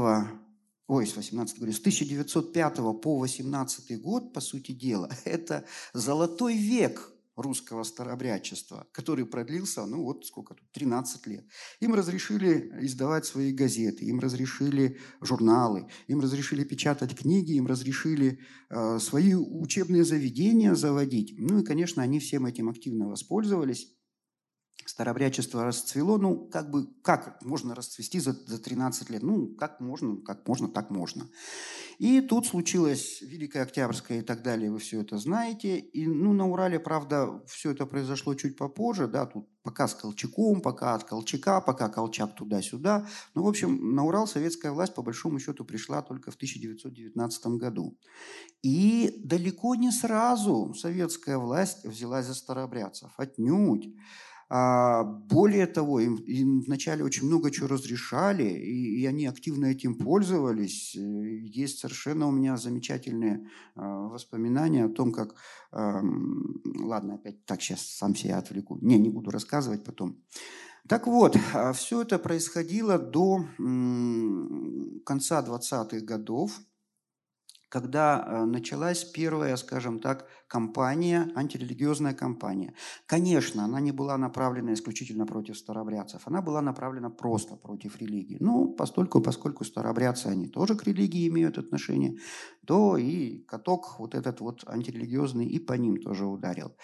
ой, 0.86 1.06
с 1.06 1.16
18 1.16 1.56
говорю, 1.56 1.72
с 1.72 1.80
1905 1.80 2.76
по 3.00 3.18
18 3.18 4.00
год, 4.00 4.32
по 4.32 4.40
сути 4.40 4.72
дела, 4.72 5.10
это 5.24 5.64
золотой 5.92 6.56
век 6.56 7.13
русского 7.36 7.82
старообрядчества, 7.82 8.86
который 8.92 9.26
продлился, 9.26 9.86
ну 9.86 10.02
вот 10.02 10.26
сколько 10.26 10.54
тут, 10.54 10.70
13 10.72 11.26
лет. 11.26 11.44
Им 11.80 11.94
разрешили 11.94 12.70
издавать 12.80 13.26
свои 13.26 13.52
газеты, 13.52 14.04
им 14.04 14.20
разрешили 14.20 14.98
журналы, 15.20 15.88
им 16.06 16.20
разрешили 16.20 16.64
печатать 16.64 17.16
книги, 17.16 17.52
им 17.52 17.66
разрешили 17.66 18.40
э, 18.70 18.98
свои 18.98 19.34
учебные 19.34 20.04
заведения 20.04 20.74
заводить. 20.74 21.34
Ну 21.38 21.60
и, 21.60 21.64
конечно, 21.64 22.02
они 22.02 22.18
всем 22.18 22.46
этим 22.46 22.68
активно 22.68 23.08
воспользовались 23.08 23.93
старообрядчество 24.86 25.64
расцвело, 25.64 26.18
ну, 26.18 26.48
как 26.48 26.70
бы, 26.70 26.86
как 27.02 27.42
можно 27.42 27.74
расцвести 27.74 28.20
за, 28.20 28.32
за 28.32 28.58
13 28.58 29.10
лет? 29.10 29.22
Ну, 29.22 29.54
как 29.54 29.80
можно, 29.80 30.16
как 30.22 30.46
можно, 30.46 30.68
так 30.68 30.90
можно. 30.90 31.28
И 31.98 32.20
тут 32.20 32.46
случилось 32.46 33.22
Великая 33.22 33.62
Октябрьская 33.62 34.18
и 34.18 34.22
так 34.22 34.42
далее, 34.42 34.70
вы 34.70 34.78
все 34.78 35.00
это 35.00 35.18
знаете. 35.18 35.78
И, 35.78 36.06
ну, 36.06 36.32
на 36.32 36.48
Урале, 36.48 36.78
правда, 36.78 37.42
все 37.46 37.70
это 37.70 37.86
произошло 37.86 38.34
чуть 38.34 38.56
попозже, 38.56 39.06
да, 39.06 39.26
тут 39.26 39.48
пока 39.62 39.88
с 39.88 39.94
Колчаком, 39.94 40.60
пока 40.60 40.94
от 40.94 41.04
Колчака, 41.04 41.60
пока 41.60 41.88
Колчак 41.88 42.34
туда-сюда. 42.34 43.06
Ну, 43.34 43.44
в 43.44 43.48
общем, 43.48 43.94
на 43.94 44.04
Урал 44.04 44.26
советская 44.26 44.72
власть, 44.72 44.94
по 44.94 45.02
большому 45.02 45.38
счету, 45.38 45.64
пришла 45.64 46.02
только 46.02 46.30
в 46.30 46.34
1919 46.34 47.46
году. 47.58 47.98
И 48.62 49.22
далеко 49.24 49.74
не 49.74 49.90
сразу 49.90 50.74
советская 50.74 51.38
власть 51.38 51.84
взялась 51.84 52.26
за 52.26 52.34
старообрядцев, 52.34 53.12
отнюдь. 53.16 53.94
А, 54.48 55.04
более 55.04 55.66
того, 55.66 56.00
им, 56.00 56.16
им 56.16 56.60
вначале 56.60 57.04
очень 57.04 57.26
много 57.26 57.50
чего 57.50 57.68
разрешали, 57.68 58.44
и, 58.44 59.00
и 59.00 59.06
они 59.06 59.26
активно 59.26 59.66
этим 59.66 59.96
пользовались. 59.96 60.94
Э, 60.96 61.00
есть 61.00 61.78
совершенно 61.78 62.26
у 62.28 62.30
меня 62.30 62.56
замечательные 62.56 63.48
а, 63.74 64.08
воспоминания 64.08 64.84
о 64.84 64.90
том, 64.90 65.12
как... 65.12 65.34
Ладно, 65.72 67.14
опять 67.14 67.44
так 67.46 67.60
сейчас 67.60 67.80
сам 67.80 68.14
себя 68.14 68.38
отвлеку. 68.38 68.78
Не, 68.80 68.96
не 68.96 69.08
буду 69.08 69.32
рассказывать 69.32 69.82
потом. 69.82 70.22
Так 70.88 71.06
вот, 71.06 71.36
а, 71.54 71.72
все 71.72 72.02
это 72.02 72.18
происходило 72.18 72.98
до 72.98 73.46
конца 75.04 75.42
20-х 75.42 76.00
годов, 76.04 76.60
когда 77.74 78.24
э, 78.24 78.44
началась 78.44 79.02
первая, 79.02 79.56
скажем 79.56 79.98
так, 79.98 80.28
кампания, 80.46 81.32
антирелигиозная 81.34 82.14
кампания. 82.14 82.72
Конечно, 83.06 83.64
она 83.64 83.80
не 83.80 83.90
была 83.90 84.16
направлена 84.16 84.74
исключительно 84.74 85.26
против 85.26 85.58
старобрядцев, 85.58 86.22
она 86.26 86.40
была 86.40 86.62
направлена 86.62 87.10
просто 87.10 87.56
против 87.56 88.00
религии. 88.00 88.36
Ну, 88.38 88.68
постольку, 88.68 89.20
поскольку 89.20 89.64
старобрядцы, 89.64 90.28
они 90.28 90.46
тоже 90.46 90.76
к 90.76 90.84
религии 90.84 91.26
имеют 91.26 91.58
отношение, 91.58 92.18
то 92.64 92.96
и 92.96 93.38
каток 93.38 93.98
вот 93.98 94.14
этот 94.14 94.40
вот 94.40 94.62
антирелигиозный 94.68 95.46
и 95.46 95.58
по 95.58 95.72
ним 95.72 95.96
тоже 95.96 96.26
ударил. 96.26 96.76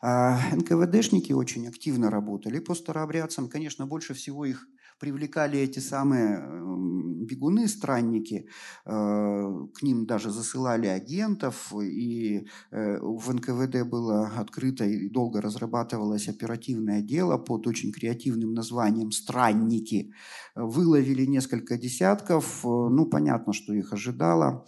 А 0.00 0.38
НКВДшники 0.54 1.32
очень 1.32 1.66
активно 1.66 2.08
работали 2.08 2.60
по 2.60 2.76
старообрядцам. 2.76 3.48
Конечно, 3.48 3.86
больше 3.86 4.14
всего 4.14 4.44
их 4.44 4.68
привлекали 4.98 5.58
эти 5.58 5.78
самые 5.78 6.38
эм, 6.38 7.24
бегуны, 7.26 7.68
странники, 7.68 8.46
э, 8.84 9.66
к 9.74 9.82
ним 9.82 10.06
даже 10.06 10.30
засылали 10.30 10.86
агентов, 10.86 11.72
и 11.80 12.46
э, 12.70 12.98
в 13.00 13.34
НКВД 13.34 13.88
было 13.88 14.28
открыто 14.36 14.84
и 14.84 15.08
долго 15.08 15.40
разрабатывалось 15.40 16.28
оперативное 16.28 17.02
дело 17.02 17.38
под 17.38 17.66
очень 17.66 17.92
креативным 17.92 18.54
названием 18.54 19.10
«Странники». 19.10 20.12
Выловили 20.54 21.26
несколько 21.26 21.76
десятков, 21.76 22.64
э, 22.64 22.68
ну, 22.68 23.06
понятно, 23.06 23.52
что 23.52 23.74
их 23.74 23.92
ожидало. 23.92 24.64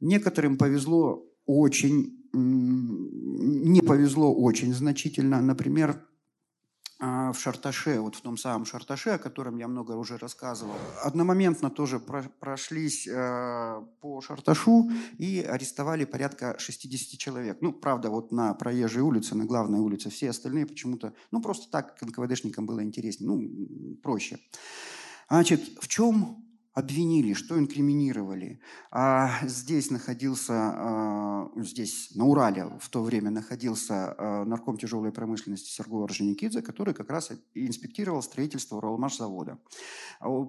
Некоторым 0.00 0.58
повезло 0.58 1.24
очень, 1.46 2.16
не 2.32 3.80
повезло 3.82 4.34
очень 4.34 4.72
значительно. 4.72 5.40
Например, 5.40 6.06
в 7.00 7.34
Шарташе, 7.34 7.98
вот 8.00 8.14
в 8.14 8.20
том 8.20 8.36
самом 8.36 8.66
Шарташе, 8.66 9.10
о 9.10 9.18
котором 9.18 9.56
я 9.56 9.68
много 9.68 9.92
уже 9.92 10.18
рассказывал. 10.18 10.74
Одномоментно 11.02 11.70
тоже 11.70 11.98
прошлись 11.98 13.08
э, 13.08 13.82
по 14.00 14.20
Шарташу 14.20 14.90
и 15.16 15.40
арестовали 15.40 16.04
порядка 16.04 16.56
60 16.58 17.18
человек. 17.18 17.58
Ну, 17.62 17.72
правда, 17.72 18.10
вот 18.10 18.32
на 18.32 18.52
проезжей 18.52 19.02
улице, 19.02 19.34
на 19.34 19.46
главной 19.46 19.80
улице, 19.80 20.10
все 20.10 20.28
остальные 20.28 20.66
почему-то, 20.66 21.14
ну, 21.30 21.40
просто 21.40 21.70
так 21.70 21.96
НКВДшникам 22.02 22.66
было 22.66 22.82
интереснее, 22.82 23.30
ну, 23.30 23.96
проще. 24.02 24.38
Значит, 25.30 25.62
в 25.80 25.88
чем 25.88 26.49
обвинили, 26.80 27.34
что 27.34 27.58
инкриминировали. 27.58 28.60
А 28.90 29.46
здесь 29.46 29.90
находился, 29.90 30.54
а, 30.54 31.50
здесь 31.56 32.10
на 32.14 32.26
Урале 32.26 32.66
в 32.80 32.88
то 32.88 33.02
время 33.02 33.30
находился 33.30 34.14
а, 34.18 34.44
нарком 34.44 34.76
тяжелой 34.76 35.12
промышленности 35.12 35.70
Сергей 35.70 36.02
Орджоникидзе, 36.02 36.62
который 36.62 36.94
как 36.94 37.10
раз 37.10 37.30
инспектировал 37.54 38.22
строительство 38.22 38.76
Уралмашзавода. 38.76 39.58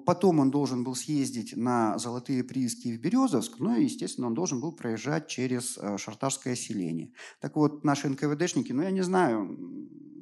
Потом 0.05 0.39
он 0.39 0.51
должен 0.51 0.83
был 0.83 0.95
съездить 0.95 1.55
на 1.55 1.97
Золотые 1.97 2.43
прииски 2.43 2.95
в 2.95 2.99
Березовск, 2.99 3.59
ну 3.59 3.75
и, 3.75 3.83
естественно, 3.83 4.27
он 4.27 4.33
должен 4.33 4.59
был 4.59 4.71
проезжать 4.71 5.27
через 5.27 5.77
а, 5.77 5.97
Шартарское 5.97 6.55
селение. 6.55 7.11
Так 7.39 7.55
вот, 7.55 7.83
наши 7.83 8.09
НКВДшники, 8.09 8.71
ну, 8.71 8.81
я 8.81 8.91
не 8.91 9.03
знаю, 9.03 9.57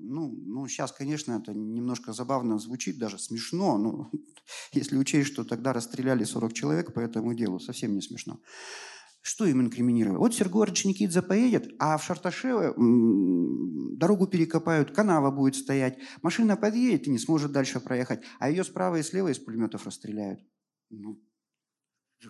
ну, 0.09 0.31
ну, 0.45 0.67
сейчас, 0.67 0.91
конечно, 0.91 1.33
это 1.33 1.53
немножко 1.53 2.13
забавно 2.13 2.57
звучит, 2.57 2.97
даже 2.97 3.19
смешно, 3.19 3.77
но 3.77 4.11
если 4.73 4.97
учесть, 4.97 5.31
что 5.31 5.43
тогда 5.43 5.71
расстреляли 5.71 6.23
40 6.23 6.53
человек 6.53 6.93
по 6.93 6.99
этому 6.99 7.33
делу, 7.33 7.59
совсем 7.59 7.93
не 7.93 8.01
смешно. 8.01 8.39
Что 9.21 9.45
им 9.45 9.61
инкриминировали? 9.61 10.17
Вот 10.17 10.33
Сергей 10.33 10.61
Орджоникидзе 10.63 11.21
поедет, 11.21 11.69
а 11.77 11.97
в 11.97 12.03
Шарташе 12.03 12.73
дорогу 12.77 14.27
перекопают, 14.27 14.91
канава 14.91 15.29
будет 15.29 15.55
стоять, 15.55 15.99
машина 16.21 16.55
подъедет 16.55 17.05
и 17.05 17.11
не 17.11 17.19
сможет 17.19 17.51
дальше 17.51 17.79
проехать, 17.79 18.21
а 18.39 18.49
ее 18.49 18.63
справа 18.63 18.95
и 18.95 19.03
слева 19.03 19.27
из 19.27 19.37
пулеметов 19.37 19.85
расстреляют. 19.85 20.39
Ну, 20.89 21.21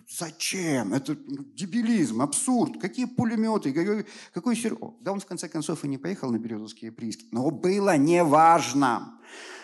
Зачем? 0.08 0.94
Это 0.94 1.16
дебилизм, 1.16 2.22
абсурд. 2.22 2.80
Какие 2.80 3.06
пулеметы? 3.06 3.72
Какой, 3.72 4.06
какой 4.32 4.56
сер... 4.56 4.76
Да 5.00 5.12
он 5.12 5.20
в 5.20 5.26
конце 5.26 5.48
концов 5.48 5.84
и 5.84 5.88
не 5.88 5.98
поехал 5.98 6.30
на 6.30 6.38
Березовские 6.38 6.92
прииски. 6.92 7.26
Но 7.32 7.50
было 7.50 7.96
неважно. 7.96 9.18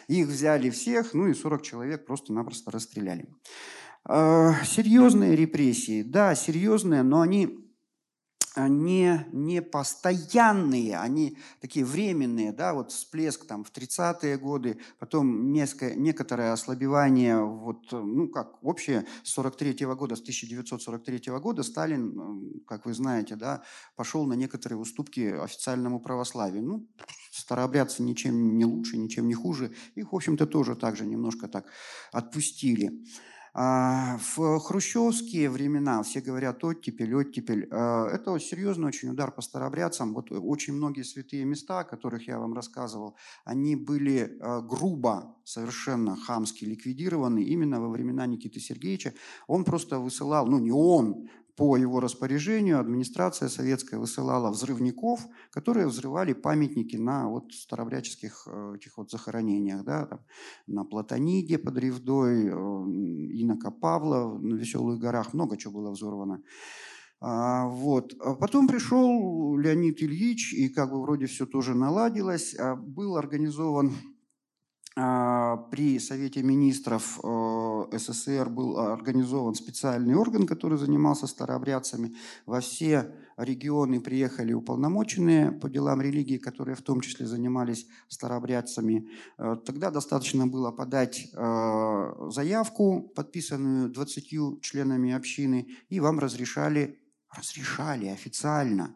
Их 0.08 0.26
взяли 0.26 0.70
всех, 0.70 1.14
ну 1.14 1.28
и 1.28 1.34
40 1.34 1.62
человек 1.62 2.06
просто-напросто 2.06 2.70
расстреляли. 2.70 3.28
Э, 4.08 4.52
серьезные 4.64 5.36
репрессии, 5.36 6.02
да, 6.02 6.34
серьезные, 6.34 7.02
но 7.02 7.20
они 7.20 7.65
не, 8.56 9.26
не 9.32 9.60
постоянные, 9.60 10.98
они 10.98 11.36
такие 11.60 11.84
временные, 11.84 12.52
да, 12.52 12.72
вот 12.72 12.90
всплеск 12.90 13.46
там 13.46 13.64
в 13.64 13.70
30-е 13.70 14.38
годы, 14.38 14.78
потом 14.98 15.52
несколько, 15.52 15.94
некоторое 15.94 16.52
ослабевание, 16.52 17.38
вот, 17.38 17.92
ну, 17.92 18.28
как 18.28 18.62
вообще 18.62 19.04
с 19.22 19.32
43 19.32 19.84
-го 19.84 19.94
года, 19.94 20.16
с 20.16 20.20
1943 20.20 21.30
-го 21.30 21.40
года 21.40 21.62
Сталин, 21.62 22.62
как 22.66 22.86
вы 22.86 22.94
знаете, 22.94 23.36
да, 23.36 23.62
пошел 23.94 24.26
на 24.26 24.34
некоторые 24.34 24.78
уступки 24.78 25.20
официальному 25.20 26.00
православию. 26.00 26.62
Ну, 26.62 26.86
старообрядцы 27.30 28.02
ничем 28.02 28.56
не 28.56 28.64
лучше, 28.64 28.96
ничем 28.96 29.28
не 29.28 29.34
хуже, 29.34 29.72
их, 29.94 30.12
в 30.12 30.16
общем-то, 30.16 30.46
тоже 30.46 30.74
так 30.76 30.96
же 30.96 31.04
немножко 31.04 31.48
так 31.48 31.66
отпустили. 32.12 33.04
А, 33.58 34.18
в 34.18 34.58
хрущевские 34.58 35.48
времена, 35.48 36.02
все 36.02 36.20
говорят 36.20 36.62
оттепель, 36.62 37.14
оттепель, 37.14 37.66
а, 37.70 38.06
это 38.08 38.38
серьезный 38.38 38.88
очень 38.88 39.08
удар 39.08 39.32
по 39.32 39.40
старообрядцам. 39.40 40.12
Вот 40.12 40.30
очень 40.30 40.74
многие 40.74 41.04
святые 41.04 41.46
места, 41.46 41.80
о 41.80 41.84
которых 41.84 42.28
я 42.28 42.38
вам 42.38 42.52
рассказывал, 42.52 43.16
они 43.46 43.74
были 43.74 44.36
а, 44.42 44.60
грубо, 44.60 45.34
совершенно 45.44 46.16
хамски 46.16 46.66
ликвидированы 46.66 47.44
именно 47.44 47.80
во 47.80 47.88
времена 47.88 48.26
Никиты 48.26 48.60
Сергеевича. 48.60 49.14
Он 49.46 49.64
просто 49.64 50.00
высылал, 50.00 50.46
ну 50.46 50.58
не 50.58 50.72
он, 50.72 51.30
по 51.56 51.76
его 51.76 52.00
распоряжению 52.00 52.78
администрация 52.78 53.48
советская 53.48 53.98
высылала 53.98 54.50
взрывников, 54.50 55.26
которые 55.50 55.86
взрывали 55.86 56.34
памятники 56.34 56.96
на 56.96 57.28
вот 57.28 57.52
старобряческих 57.52 58.46
э, 58.46 58.74
этих 58.76 58.98
вот 58.98 59.10
захоронениях, 59.10 59.82
да, 59.82 60.06
там, 60.06 60.20
на 60.66 60.84
Платониде 60.84 61.58
под 61.58 61.78
Ревдой, 61.78 62.46
э, 62.46 62.50
Инока 62.50 63.70
Павла, 63.70 64.38
на 64.38 64.54
Веселых 64.54 64.98
горах, 64.98 65.32
много 65.32 65.56
чего 65.56 65.80
было 65.80 65.90
взорвано. 65.92 66.42
А, 67.20 67.66
вот. 67.66 68.14
А 68.20 68.34
потом 68.34 68.68
пришел 68.68 69.56
Леонид 69.56 70.02
Ильич, 70.02 70.52
и 70.52 70.68
как 70.68 70.90
бы 70.90 71.00
вроде 71.00 71.26
все 71.26 71.46
тоже 71.46 71.74
наладилось. 71.74 72.54
А 72.58 72.76
был 72.76 73.16
организован 73.16 73.92
при 74.96 75.98
Совете 75.98 76.42
министров 76.42 77.20
э, 77.22 77.98
СССР 77.98 78.48
был 78.48 78.78
организован 78.78 79.54
специальный 79.54 80.14
орган, 80.14 80.46
который 80.46 80.78
занимался 80.78 81.26
старообрядцами. 81.26 82.14
Во 82.46 82.60
все 82.60 83.14
регионы 83.36 84.00
приехали 84.00 84.54
уполномоченные 84.54 85.52
по 85.52 85.68
делам 85.68 86.00
религии, 86.00 86.38
которые 86.38 86.76
в 86.76 86.80
том 86.80 87.02
числе 87.02 87.26
занимались 87.26 87.86
старообрядцами. 88.08 89.10
Э, 89.36 89.56
тогда 89.66 89.90
достаточно 89.90 90.46
было 90.46 90.72
подать 90.72 91.28
э, 91.30 92.28
заявку, 92.30 93.12
подписанную 93.14 93.90
20 93.90 94.62
членами 94.62 95.12
общины, 95.12 95.68
и 95.90 96.00
вам 96.00 96.18
разрешали, 96.20 96.98
разрешали 97.30 98.06
официально 98.06 98.94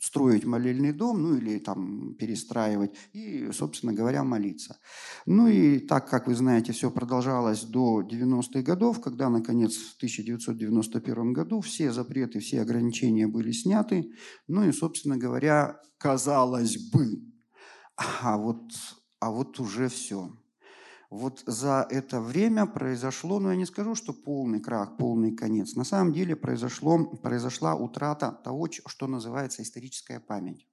строить 0.00 0.44
молельный 0.44 0.92
дом, 0.92 1.22
ну 1.22 1.36
или 1.36 1.58
там 1.58 2.14
перестраивать, 2.14 2.96
и, 3.12 3.50
собственно 3.52 3.92
говоря, 3.92 4.24
молиться. 4.24 4.78
Ну 5.26 5.48
и 5.48 5.78
так, 5.78 6.08
как 6.08 6.26
вы 6.26 6.34
знаете, 6.34 6.72
все 6.72 6.90
продолжалось 6.90 7.62
до 7.62 8.02
90-х 8.02 8.62
годов, 8.62 9.00
когда, 9.00 9.28
наконец, 9.28 9.76
в 9.76 9.96
1991 9.96 11.32
году 11.32 11.60
все 11.60 11.92
запреты, 11.92 12.40
все 12.40 12.62
ограничения 12.62 13.26
были 13.26 13.52
сняты, 13.52 14.12
ну 14.48 14.64
и, 14.68 14.72
собственно 14.72 15.16
говоря, 15.16 15.80
казалось 15.98 16.76
бы, 16.90 17.22
а 17.96 18.36
вот, 18.36 18.72
а 19.20 19.30
вот 19.30 19.60
уже 19.60 19.88
все 19.88 20.32
вот 21.10 21.42
за 21.44 21.86
это 21.90 22.20
время 22.20 22.66
произошло, 22.66 23.40
ну 23.40 23.50
я 23.50 23.56
не 23.56 23.66
скажу, 23.66 23.96
что 23.96 24.12
полный 24.12 24.60
крах, 24.60 24.96
полный 24.96 25.34
конец. 25.34 25.74
На 25.74 25.82
самом 25.82 26.12
деле 26.12 26.36
произошло, 26.36 27.04
произошла 27.04 27.74
утрата 27.74 28.30
того, 28.44 28.68
что 28.86 29.08
называется 29.08 29.62
историческая 29.62 30.20
память. 30.20 30.68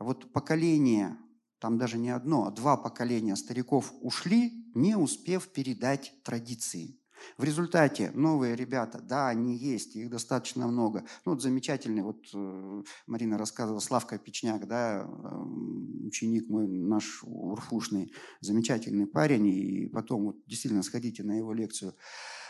Вот 0.00 0.32
поколение, 0.32 1.16
там 1.60 1.78
даже 1.78 1.96
не 1.96 2.10
одно, 2.10 2.46
а 2.46 2.50
два 2.50 2.76
поколения 2.76 3.36
стариков 3.36 3.92
ушли, 4.00 4.68
не 4.74 4.96
успев 4.96 5.48
передать 5.52 6.12
традиции. 6.24 6.98
В 7.36 7.44
результате 7.44 8.10
новые 8.14 8.56
ребята, 8.56 9.00
да, 9.00 9.28
они 9.28 9.56
есть, 9.56 9.96
их 9.96 10.10
достаточно 10.10 10.66
много. 10.66 11.04
Ну, 11.24 11.32
вот 11.32 11.42
замечательный, 11.42 12.02
вот 12.02 12.26
э, 12.34 12.82
Марина 13.06 13.38
рассказывала, 13.38 13.80
Славка 13.80 14.18
Печняк, 14.18 14.66
да, 14.66 15.02
э, 15.02 16.06
ученик 16.06 16.48
мой 16.48 16.66
наш 16.66 17.22
урфушный, 17.24 18.12
замечательный 18.40 19.06
парень, 19.06 19.46
и 19.46 19.86
потом 19.88 20.26
вот 20.26 20.36
действительно 20.46 20.82
сходите 20.82 21.22
на 21.22 21.36
его 21.36 21.52
лекцию. 21.52 21.94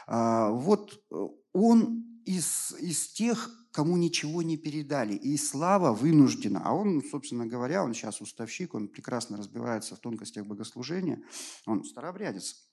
А, 0.07 0.51
вот 0.51 1.03
э, 1.11 1.15
он 1.53 2.05
из, 2.25 2.75
из 2.81 3.09
тех, 3.13 3.51
кому 3.73 3.97
ничего 3.97 4.43
не 4.43 4.57
передали. 4.57 5.15
И 5.15 5.37
слава 5.37 5.93
вынуждена. 5.93 6.63
А 6.65 6.75
он, 6.75 7.03
собственно 7.03 7.47
говоря, 7.47 7.85
он 7.85 7.95
сейчас 7.95 8.21
уставщик, 8.21 8.75
он 8.75 8.89
прекрасно 8.89 9.37
разбирается 9.37 9.97
в 9.97 10.01
тонкостях 10.01 10.47
богослужения. 10.47 11.23
Он 11.67 11.85
старообрядец. 11.85 12.68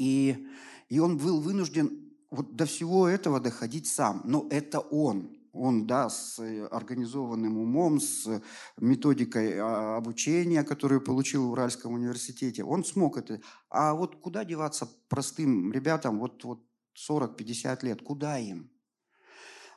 И, 0.00 0.48
и 0.88 0.98
он 0.98 1.18
был 1.18 1.42
вынужден 1.42 2.10
вот 2.30 2.56
до 2.56 2.64
всего 2.64 3.06
этого 3.06 3.38
доходить 3.38 3.86
сам. 3.86 4.22
Но 4.24 4.46
это 4.50 4.80
он. 4.80 5.36
Он, 5.52 5.86
да, 5.86 6.08
с 6.08 6.38
организованным 6.70 7.58
умом, 7.58 8.00
с 8.00 8.40
методикой 8.78 9.58
а, 9.58 9.96
обучения, 9.96 10.62
которую 10.62 11.02
получил 11.02 11.48
в 11.48 11.50
Уральском 11.50 11.92
университете, 11.92 12.64
он 12.64 12.82
смог 12.82 13.18
это. 13.18 13.42
А 13.68 13.92
вот 13.92 14.16
куда 14.16 14.44
деваться 14.44 14.88
простым 15.08 15.70
ребятам, 15.70 16.18
вот, 16.18 16.44
вот 16.44 16.60
40-50 16.96 17.84
лет, 17.84 18.00
куда 18.00 18.38
им? 18.38 18.70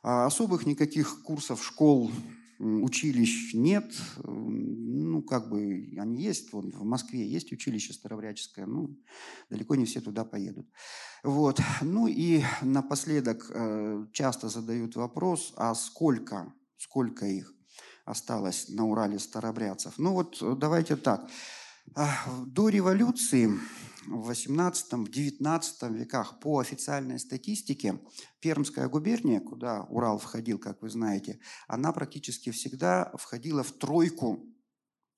А 0.03 0.25
особых 0.25 0.65
никаких 0.65 1.23
курсов, 1.23 1.61
школ, 1.61 2.11
училищ 2.59 3.53
нет, 3.53 3.93
ну, 4.23 5.21
как 5.21 5.49
бы 5.49 5.89
они 5.97 6.21
есть, 6.21 6.53
вон, 6.53 6.71
в 6.71 6.84
Москве 6.84 7.27
есть 7.27 7.51
училище 7.51 7.93
старовряческое, 7.93 8.65
ну, 8.65 8.97
далеко 9.49 9.75
не 9.75 9.85
все 9.85 10.01
туда 10.01 10.25
поедут. 10.25 10.67
Вот. 11.23 11.61
Ну 11.81 12.07
и 12.07 12.43
напоследок 12.61 13.49
э, 13.49 14.05
часто 14.11 14.49
задают 14.49 14.95
вопрос, 14.95 15.53
а 15.55 15.73
сколько, 15.75 16.53
сколько 16.77 17.25
их 17.25 17.53
осталось 18.05 18.69
на 18.69 18.85
Урале 18.85 19.19
старобрядцев? 19.19 19.93
Ну 19.97 20.13
вот 20.13 20.59
давайте 20.59 20.95
так. 20.95 21.30
До 22.47 22.69
революции 22.69 23.49
в 24.07 24.27
18 24.27 24.93
в 24.93 25.09
19 25.09 25.84
веках 25.91 26.39
по 26.39 26.59
официальной 26.59 27.19
статистике 27.19 27.99
Пермская 28.39 28.88
губерния, 28.88 29.39
куда 29.39 29.84
Урал 29.84 30.19
входил, 30.19 30.59
как 30.59 30.81
вы 30.81 30.89
знаете, 30.89 31.39
она 31.67 31.91
практически 31.91 32.51
всегда 32.51 33.11
входила 33.15 33.63
в 33.63 33.71
тройку 33.71 34.45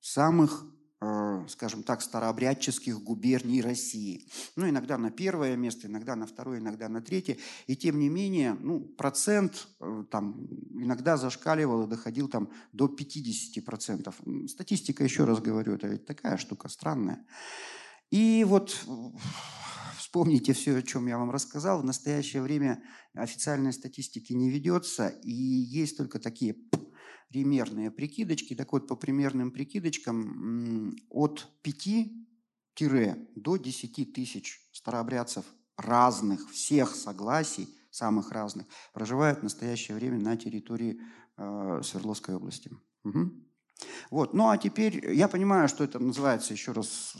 самых 0.00 0.64
э, 1.00 1.44
скажем 1.48 1.82
так, 1.82 2.00
старообрядческих 2.00 3.02
губерний 3.02 3.60
России. 3.60 4.28
Ну, 4.54 4.68
иногда 4.68 4.96
на 4.98 5.10
первое 5.10 5.56
место, 5.56 5.88
иногда 5.88 6.16
на 6.16 6.26
второе, 6.26 6.58
иногда 6.58 6.88
на 6.88 7.02
третье. 7.02 7.36
И 7.66 7.76
тем 7.76 7.98
не 7.98 8.08
менее, 8.08 8.56
ну, 8.60 8.80
процент 8.80 9.68
э, 9.80 10.04
там 10.10 10.46
иногда 10.70 11.16
зашкаливал 11.16 11.84
и 11.84 11.88
доходил 11.88 12.28
там 12.28 12.50
до 12.72 12.86
50%. 12.86 14.48
Статистика, 14.48 15.04
еще 15.04 15.24
раз 15.24 15.40
говорю, 15.40 15.74
это 15.74 15.88
ведь 15.88 16.06
такая 16.06 16.36
штука 16.36 16.68
странная. 16.68 17.24
И 18.10 18.44
вот 18.44 18.86
вспомните 19.98 20.52
все, 20.52 20.76
о 20.76 20.82
чем 20.82 21.06
я 21.06 21.18
вам 21.18 21.30
рассказал. 21.30 21.80
В 21.80 21.84
настоящее 21.84 22.42
время 22.42 22.82
официальной 23.14 23.72
статистики 23.72 24.32
не 24.32 24.50
ведется, 24.50 25.08
и 25.08 25.32
есть 25.32 25.96
только 25.96 26.18
такие 26.18 26.56
примерные 27.28 27.90
прикидочки. 27.90 28.54
Так 28.54 28.72
вот, 28.72 28.88
по 28.88 28.96
примерным 28.96 29.50
прикидочкам 29.50 30.96
от 31.10 31.48
5 31.62 32.08
до 33.34 33.56
10 33.56 34.12
тысяч 34.12 34.60
старообрядцев 34.72 35.44
разных, 35.76 36.50
всех 36.50 36.94
согласий, 36.94 37.68
самых 37.90 38.32
разных, 38.32 38.66
проживают 38.92 39.40
в 39.40 39.42
настоящее 39.42 39.96
время 39.96 40.18
на 40.18 40.36
территории 40.36 41.00
э, 41.36 41.80
Свердловской 41.82 42.34
области. 42.34 42.70
Угу. 43.04 43.45
Вот. 44.10 44.34
Ну 44.34 44.48
а 44.48 44.56
теперь 44.56 45.14
я 45.14 45.28
понимаю, 45.28 45.68
что 45.68 45.84
это 45.84 45.98
называется 45.98 46.52
еще 46.52 46.72
раз 46.72 47.14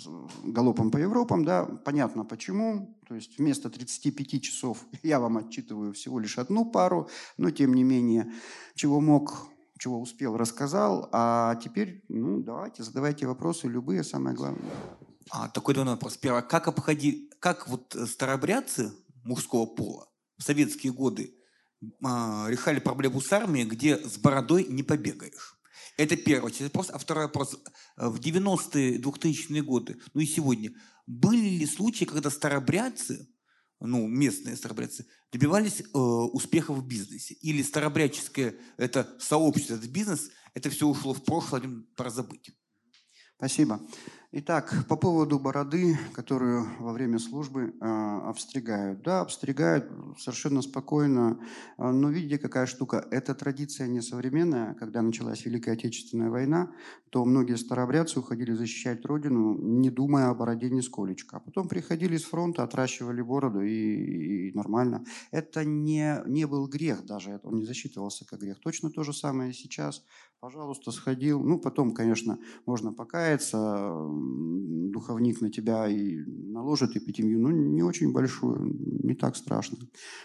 галопом 0.45 0.91
по 0.91 0.97
Европам, 0.97 1.45
да, 1.45 1.65
понятно 1.65 2.24
почему. 2.24 2.97
То 3.09 3.15
есть 3.15 3.39
вместо 3.39 3.70
35 3.70 4.43
часов 4.43 4.78
я 5.03 5.20
вам 5.20 5.39
отчитываю 5.39 5.93
всего 5.93 6.19
лишь 6.19 6.39
одну 6.39 6.65
пару, 6.65 7.09
но 7.37 7.51
тем 7.51 7.74
не 7.74 7.85
менее, 7.85 8.33
чего 8.74 9.01
мог, 9.01 9.49
чего 9.78 10.01
успел, 10.01 10.37
рассказал. 10.37 11.09
А 11.12 11.57
теперь, 11.57 12.05
ну, 12.09 12.41
давайте, 12.43 12.83
задавайте 12.83 13.27
вопросы, 13.27 13.69
любые, 13.69 14.05
самое 14.05 14.35
главное. 14.35 14.70
А, 15.31 15.49
такой 15.49 15.74
двойной 15.74 15.95
вопрос. 15.95 16.16
Первое, 16.16 16.43
как 16.43 16.69
обходить, 16.69 17.31
как 17.41 17.69
вот 17.69 17.97
старобрядцы 18.09 18.93
мужского 19.24 19.66
пола 19.66 20.09
в 20.39 20.43
советские 20.43 20.93
годы 20.93 21.35
а, 22.03 22.47
решали 22.49 22.78
проблему 22.78 23.20
с 23.20 23.33
армией, 23.33 23.66
где 23.66 23.99
с 23.99 24.19
бородой 24.19 24.65
не 24.65 24.83
побегаешь? 24.83 25.56
Это 25.97 26.16
первый 26.16 26.52
вопрос. 26.60 26.90
А 26.90 26.98
второй 26.98 27.24
вопрос. 27.24 27.59
В 27.97 28.20
90-е, 28.20 28.98
2000-е 28.98 29.62
годы, 29.62 29.98
ну 30.12 30.20
и 30.20 30.27
сегодня, 30.27 30.73
были 31.06 31.59
ли 31.59 31.66
случаи, 31.66 32.05
когда 32.05 32.31
старобрядцы, 32.31 33.28
ну, 33.81 34.06
местные 34.06 34.56
старобрядцы, 34.56 35.06
добивались 35.32 35.81
э, 35.81 35.98
успеха 35.98 36.73
в 36.73 36.86
бизнесе? 36.86 37.35
Или 37.35 37.62
старобрядческое 37.62 38.56
это 38.77 39.16
сообщество, 39.18 39.74
этот 39.74 39.90
бизнес, 39.90 40.31
это 40.55 40.68
все 40.70 40.86
ушло 40.86 41.14
в 41.14 41.24
прошлое, 41.24 41.62
пора 41.97 42.10
забыть? 42.10 42.51
Спасибо. 43.36 43.80
Итак, 44.32 44.84
по 44.88 44.96
поводу 44.96 45.38
бороды, 45.38 45.98
которую 46.12 46.66
во 46.78 46.92
время 46.92 47.18
службы 47.18 47.74
э, 47.80 47.86
обстригают. 48.24 49.02
Да, 49.02 49.20
обстригают 49.20 49.90
совершенно 50.18 50.62
спокойно, 50.62 51.38
э, 51.78 51.90
но 51.90 52.10
видите, 52.10 52.38
какая 52.38 52.66
штука. 52.66 53.06
Эта 53.10 53.34
традиция 53.34 53.88
не 53.88 54.00
современная. 54.00 54.74
Когда 54.74 55.00
началась 55.02 55.44
Великая 55.44 55.72
Отечественная 55.72 56.30
война, 56.30 56.70
то 57.10 57.24
многие 57.24 57.56
старообрядцы 57.56 58.18
уходили 58.18 58.52
защищать 58.52 59.04
родину, 59.04 59.56
не 59.58 59.90
думая 59.90 60.28
о 60.28 60.34
бороде 60.34 60.70
нисколечко. 60.70 61.36
А 61.36 61.40
потом 61.40 61.68
приходили 61.68 62.16
с 62.16 62.24
фронта, 62.24 62.62
отращивали 62.62 63.22
бороду 63.22 63.60
и, 63.60 64.48
и 64.48 64.52
нормально. 64.54 65.04
Это 65.30 65.64
не, 65.64 66.22
не 66.26 66.46
был 66.46 66.66
грех 66.68 67.04
даже, 67.04 67.40
он 67.42 67.56
не 67.56 67.64
засчитывался 67.64 68.26
как 68.26 68.40
грех. 68.40 68.60
Точно 68.60 68.90
то 68.90 69.02
же 69.02 69.12
самое 69.12 69.52
сейчас 69.52 70.04
пожалуйста, 70.47 70.93
сходил. 70.93 71.43
Ну, 71.43 71.59
потом, 71.59 71.93
конечно, 71.93 72.39
можно 72.66 72.93
покаяться, 72.93 73.90
духовник 74.93 75.40
на 75.40 75.51
тебя 75.51 75.89
и 75.89 76.18
наложит 76.18 76.97
эпитемию, 76.97 77.40
но 77.40 77.51
не 77.51 77.82
очень 77.82 78.12
большую, 78.12 78.73
не 79.02 79.16
так 79.16 79.35
страшно. 79.35 79.77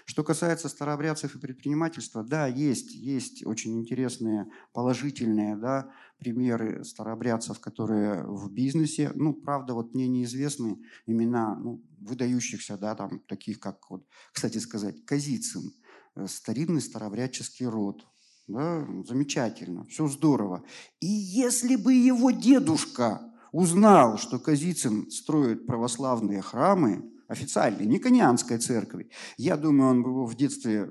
Что 0.06 0.24
касается 0.24 0.70
старообрядцев 0.70 1.36
и 1.36 1.40
предпринимательства, 1.40 2.24
да, 2.24 2.46
есть, 2.46 2.94
есть 2.94 3.44
очень 3.48 3.80
интересные, 3.80 4.46
положительные, 4.74 5.56
да, 5.56 5.90
примеры 6.20 6.84
старообрядцев, 6.84 7.60
которые 7.60 8.24
в 8.24 8.52
бизнесе, 8.52 9.12
ну, 9.16 9.34
правда, 9.34 9.74
вот 9.74 9.96
мне 9.96 10.08
неизвестны 10.08 10.78
имена 11.08 11.56
ну, 11.56 11.84
выдающихся, 12.00 12.78
да, 12.78 12.94
там, 12.94 13.22
таких 13.22 13.60
как, 13.60 13.90
вот, 13.90 14.06
кстати 14.32 14.60
сказать, 14.60 15.04
Казицын, 15.04 15.74
э, 16.16 16.28
старинный 16.28 16.82
старообрядческий 16.82 17.66
род, 17.66 18.06
да, 18.48 18.88
замечательно, 19.06 19.86
все 19.86 20.08
здорово. 20.08 20.64
И 21.00 21.08
если 21.08 21.76
бы 21.76 21.94
его 21.94 22.32
дедушка 22.32 23.22
узнал, 23.52 24.18
что 24.18 24.40
Казицын 24.40 25.10
строит 25.12 25.66
православные 25.66 26.42
храмы, 26.42 27.12
официальные, 27.28 27.88
не 27.88 28.00
Конианской 28.00 28.58
церкви, 28.58 29.10
я 29.38 29.58
думаю, 29.58 29.92
он 29.92 30.04
бы 30.04 30.10
его 30.10 30.26
в 30.26 30.36
детстве 30.36 30.90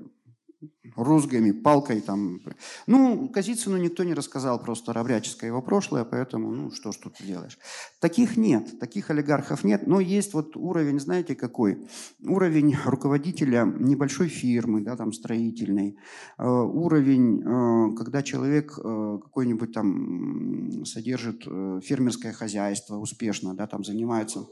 розгами, 0.95 1.51
палкой 1.51 2.01
там. 2.01 2.39
Ну, 2.87 3.29
Казицыну 3.29 3.77
никто 3.77 4.03
не 4.03 4.13
рассказал 4.13 4.59
просто 4.61 4.93
равряческое 4.93 5.49
его 5.49 5.61
прошлое, 5.61 6.03
поэтому, 6.03 6.51
ну, 6.51 6.71
что 6.71 6.91
ж 6.91 6.97
тут 6.97 7.15
делаешь. 7.19 7.57
Таких 7.99 8.37
нет, 8.37 8.79
таких 8.79 9.09
олигархов 9.09 9.63
нет, 9.63 9.87
но 9.87 9.99
есть 9.99 10.33
вот 10.33 10.55
уровень, 10.57 10.99
знаете, 10.99 11.35
какой? 11.35 11.87
Уровень 12.23 12.75
руководителя 12.85 13.65
небольшой 13.79 14.27
фирмы, 14.27 14.81
да, 14.81 14.95
там, 14.95 15.13
строительной, 15.13 15.97
э, 16.37 16.45
уровень, 16.47 17.41
э, 17.41 17.95
когда 17.95 18.21
человек 18.23 18.77
э, 18.77 19.19
какой-нибудь 19.21 19.71
там 19.73 20.85
содержит 20.85 21.43
фермерское 21.83 22.33
хозяйство 22.33 22.97
успешно, 22.97 23.55
да, 23.55 23.67
там 23.67 23.83
занимается 23.83 24.45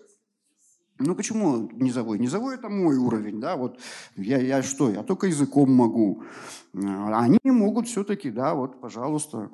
ну 0.99 1.15
почему 1.15 1.69
низовой? 1.73 2.19
Низовой 2.19 2.55
это 2.55 2.69
мой 2.69 2.97
уровень, 2.97 3.39
да, 3.39 3.55
вот 3.55 3.79
я, 4.15 4.37
я 4.37 4.61
что, 4.61 4.89
я 4.89 5.03
только 5.03 5.27
языком 5.27 5.71
могу. 5.71 6.23
А 6.75 7.21
они 7.21 7.39
могут 7.43 7.87
все-таки, 7.87 8.29
да, 8.29 8.53
вот, 8.53 8.79
пожалуйста, 8.79 9.49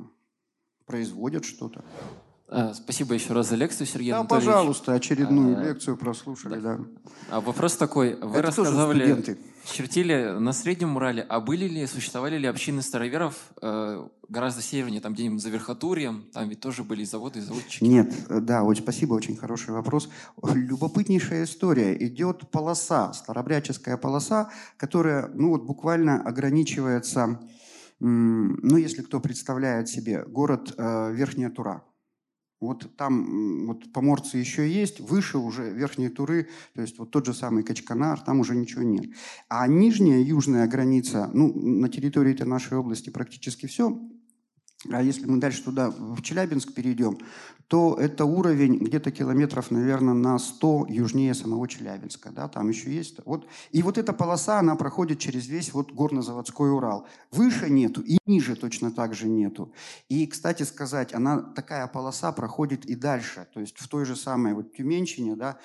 производят 0.86 1.46
что-то. 1.46 1.84
А, 2.48 2.76
спасибо 2.76 3.16
еще 3.16 3.34
раз 3.34 3.50
за 3.50 3.56
лекцию, 3.56 3.88
Сергей 3.88 4.12
да, 4.12 4.20
Анатольевич. 4.20 4.46
пожалуйста, 4.46 4.94
очередную 4.94 5.58
а, 5.58 5.64
лекцию 5.64 5.98
прослушали, 5.98 6.60
да. 6.60 6.78
да. 6.78 6.86
А 7.30 7.42
вопрос 7.42 7.76
такой. 7.76 8.16
Вы 8.16 8.38
Это 8.38 8.48
рассказывали, 8.48 9.38
чертили 9.66 10.38
на 10.38 10.54
Среднем 10.54 10.96
Урале, 10.96 11.26
а 11.28 11.40
были 11.40 11.68
ли, 11.68 11.88
существовали 11.88 12.38
ли 12.38 12.46
общины 12.46 12.84
староверов 12.84 13.36
э, 13.64 14.08
гораздо 14.30 14.62
севернее, 14.62 15.02
там 15.02 15.16
где-нибудь 15.16 15.42
за 15.42 15.50
Верхотурьем, 15.50 16.26
там 16.34 16.48
ведь 16.48 16.60
тоже 16.60 16.84
были 16.84 17.04
заводы 17.04 17.40
и 17.40 17.42
заводчики? 17.42 17.84
Нет, 17.84 18.14
э, 18.30 18.40
да, 18.40 18.62
очень 18.62 18.84
спасибо, 18.84 19.16
очень 19.16 19.36
хороший 19.36 19.72
вопрос. 19.72 20.08
Любопытнейшая 20.44 21.46
история. 21.46 21.98
Идет 22.06 22.52
полоса, 22.52 23.12
старобряческая 23.14 23.98
полоса, 23.98 24.52
которая, 24.78 25.32
ну 25.34 25.50
вот 25.50 25.64
буквально 25.64 26.22
ограничивается, 26.22 27.40
ну 28.00 28.78
если 28.78 29.02
кто 29.02 29.20
представляет 29.20 29.90
себе, 29.90 30.24
город 30.26 30.76
э, 30.78 31.12
Верхняя 31.12 31.50
Тура– 31.50 31.82
вот 32.66 32.96
там 32.98 33.68
вот 33.68 33.92
поморцы 33.94 34.38
еще 34.38 34.70
есть, 34.70 35.00
выше 35.00 35.38
уже 35.38 35.72
верхние 35.72 36.10
туры, 36.10 36.50
то 36.74 36.82
есть 36.82 36.98
вот 37.00 37.12
тот 37.12 37.26
же 37.26 37.34
самый 37.34 37.64
Качканар, 37.64 38.20
там 38.22 38.40
уже 38.40 38.56
ничего 38.56 38.84
нет. 38.84 39.06
А 39.50 39.68
нижняя 39.68 40.22
южная 40.22 40.68
граница, 40.68 41.30
ну, 41.34 41.54
на 41.54 41.90
территории 41.90 42.34
этой 42.34 42.48
нашей 42.48 42.78
области 42.78 43.10
практически 43.10 43.66
все, 43.66 43.98
а 44.92 45.02
если 45.02 45.26
мы 45.26 45.40
дальше 45.40 45.64
туда, 45.64 45.90
в 45.90 46.22
Челябинск 46.22 46.74
перейдем, 46.74 47.18
то 47.68 47.96
это 48.00 48.26
уровень 48.26 48.78
где-то 48.78 49.12
километров, 49.12 49.72
наверное, 49.72 50.14
на 50.14 50.38
100 50.38 50.86
южнее 50.90 51.34
самого 51.34 51.68
Челябинска. 51.68 52.32
Да, 52.32 52.48
там 52.48 52.70
еще 52.70 52.94
есть. 52.94 53.20
Вот. 53.26 53.48
И 53.72 53.82
вот 53.82 53.98
эта 53.98 54.14
полоса, 54.14 54.60
она 54.60 54.76
проходит 54.76 55.20
через 55.20 55.48
весь 55.48 55.74
вот 55.74 55.92
горно-заводской 55.92 56.72
Урал. 56.72 57.08
Выше 57.32 57.70
нету 57.70 58.02
и 58.02 58.18
ниже 58.26 58.56
точно 58.56 58.92
так 58.92 59.16
же 59.16 59.28
нету. 59.28 59.74
И, 60.10 60.28
кстати 60.28 60.64
сказать, 60.64 61.14
она, 61.14 61.42
такая 61.42 61.88
полоса 61.88 62.32
проходит 62.32 62.86
и 62.86 62.96
дальше. 62.96 63.48
То 63.54 63.60
есть 63.60 63.78
в 63.78 63.88
той 63.88 64.06
же 64.06 64.16
самой 64.16 64.54
вот 64.54 64.74
Тюменщине, 64.74 65.36
да, 65.36 65.58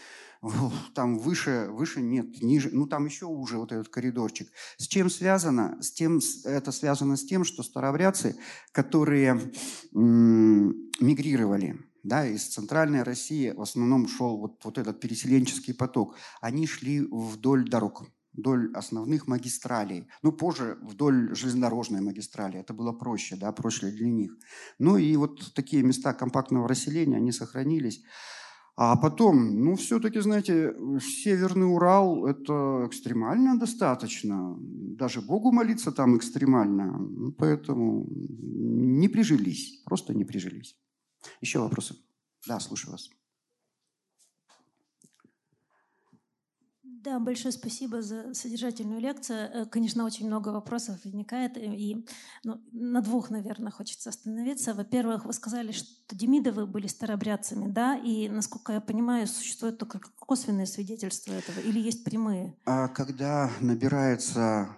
там 0.94 1.18
выше, 1.18 1.68
выше 1.70 2.00
нет, 2.00 2.40
ниже, 2.42 2.70
ну 2.72 2.86
там 2.86 3.04
еще 3.04 3.26
уже 3.26 3.58
вот 3.58 3.72
этот 3.72 3.88
коридорчик. 3.88 4.48
С 4.78 4.86
чем 4.86 5.10
связано? 5.10 5.76
С 5.82 5.92
тем, 5.92 6.20
это 6.44 6.72
связано 6.72 7.16
с 7.16 7.24
тем, 7.24 7.44
что 7.44 7.62
старобрядцы, 7.62 8.36
которые 8.72 9.52
м- 9.94 10.90
мигрировали, 11.00 11.78
да, 12.02 12.26
из 12.26 12.46
центральной 12.48 13.02
России 13.02 13.50
в 13.50 13.62
основном 13.62 14.08
шел 14.08 14.38
вот, 14.38 14.64
вот 14.64 14.78
этот 14.78 15.00
переселенческий 15.00 15.74
поток. 15.74 16.16
Они 16.40 16.66
шли 16.66 17.00
вдоль 17.00 17.68
дорог, 17.68 18.04
вдоль 18.32 18.70
основных 18.74 19.26
магистралей. 19.26 20.06
Ну, 20.22 20.32
позже 20.32 20.78
вдоль 20.82 21.34
железнодорожной 21.34 22.00
магистрали. 22.00 22.58
Это 22.58 22.72
было 22.74 22.92
проще, 22.92 23.36
да, 23.36 23.52
проще 23.52 23.90
для 23.90 24.10
них. 24.10 24.36
Ну 24.78 24.96
и 24.96 25.16
вот 25.16 25.54
такие 25.54 25.82
места 25.82 26.12
компактного 26.14 26.68
расселения, 26.68 27.16
они 27.16 27.32
сохранились. 27.32 28.02
А 28.76 28.96
потом, 28.96 29.62
ну, 29.62 29.74
все-таки, 29.74 30.20
знаете, 30.20 30.74
Северный 31.00 31.66
Урал– 31.66 32.24
это 32.26 32.86
экстремально 32.86 33.58
достаточно. 33.58 34.56
Даже 34.58 35.20
Богу 35.20 35.52
молиться 35.52 35.92
там 35.92 36.16
экстремально. 36.16 36.98
Поэтому 37.36 38.06
не 38.08 39.08
прижились, 39.08 39.82
просто 39.84 40.14
не 40.14 40.24
прижились. 40.24 40.76
Еще 41.40 41.58
вопросы? 41.58 41.96
Да, 42.46 42.60
слушаю 42.60 42.92
вас. 42.92 43.10
Да, 47.02 47.18
большое 47.18 47.52
спасибо 47.52 48.02
за 48.02 48.34
содержательную 48.34 49.00
лекцию. 49.00 49.50
Э, 49.52 49.64
конечно, 49.64 50.04
очень 50.04 50.26
много 50.26 50.50
вопросов 50.50 50.98
возникает, 51.04 51.56
э, 51.56 51.74
и 51.74 52.06
ну, 52.44 52.60
на 52.72 53.00
двух, 53.00 53.30
наверное, 53.30 53.72
хочется 53.72 54.10
остановиться. 54.10 54.74
Во-первых, 54.74 55.24
вы 55.24 55.32
сказали, 55.32 55.72
что 55.72 55.88
Демидовы 56.10 56.66
были 56.66 56.88
старобрядцами, 56.88 57.70
да, 57.70 57.96
и, 57.96 58.28
насколько 58.28 58.74
я 58.74 58.82
понимаю, 58.82 59.26
существуют 59.26 59.78
только 59.78 60.00
косвенные 60.18 60.66
свидетельства 60.66 61.32
этого, 61.32 61.60
или 61.60 61.80
есть 61.80 62.04
прямые? 62.04 62.54
А 62.66 62.88
когда 62.88 63.50
набирается 63.60 64.68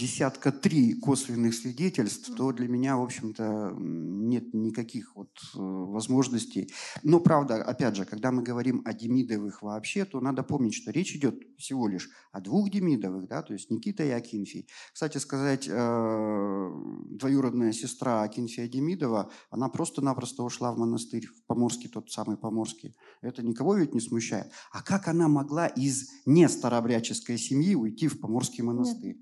десятка 0.00 0.50
три 0.50 0.94
косвенных 0.94 1.54
свидетельств, 1.54 2.34
то 2.34 2.52
для 2.52 2.68
меня, 2.68 2.96
в 2.96 3.02
общем-то, 3.02 3.74
нет 3.76 4.54
никаких 4.54 5.14
вот 5.14 5.30
э, 5.54 5.58
возможностей. 5.58 6.72
Но, 7.02 7.20
правда, 7.20 7.62
опять 7.62 7.96
же, 7.96 8.06
когда 8.06 8.32
мы 8.32 8.42
говорим 8.42 8.80
о 8.86 8.94
Демидовых 8.94 9.60
вообще, 9.60 10.06
то 10.06 10.20
надо 10.20 10.42
помнить, 10.42 10.74
что 10.74 10.90
речь 10.90 11.14
идет 11.14 11.38
всего 11.58 11.86
лишь 11.86 12.08
о 12.32 12.40
двух 12.40 12.70
Демидовых, 12.70 13.28
да, 13.28 13.42
то 13.42 13.52
есть 13.52 13.70
Никита 13.70 14.02
и 14.02 14.10
Акинфий. 14.10 14.66
Кстати 14.94 15.18
сказать, 15.18 15.68
э, 15.68 16.70
двоюродная 17.10 17.72
сестра 17.72 18.22
Акинфия 18.22 18.68
Демидова, 18.68 19.30
она 19.50 19.68
просто-напросто 19.68 20.42
ушла 20.44 20.72
в 20.72 20.78
монастырь, 20.78 21.26
в 21.26 21.44
Поморский, 21.46 21.90
тот 21.90 22.10
самый 22.10 22.38
Поморский. 22.38 22.96
Это 23.20 23.42
никого 23.42 23.76
ведь 23.76 23.92
не 23.92 24.00
смущает. 24.00 24.50
А 24.72 24.82
как 24.82 25.08
она 25.08 25.28
могла 25.28 25.66
из 25.66 26.08
не 26.24 26.48
старобряческой 26.48 27.36
семьи 27.36 27.74
уйти 27.74 28.08
в 28.08 28.18
Поморский 28.18 28.64
монастырь? 28.64 29.18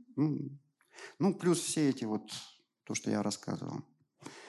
Ну, 1.19 1.35
плюс 1.35 1.59
все 1.61 1.89
эти 1.89 2.05
вот, 2.05 2.31
то, 2.85 2.95
что 2.95 3.11
я 3.11 3.23
рассказывал. 3.23 3.83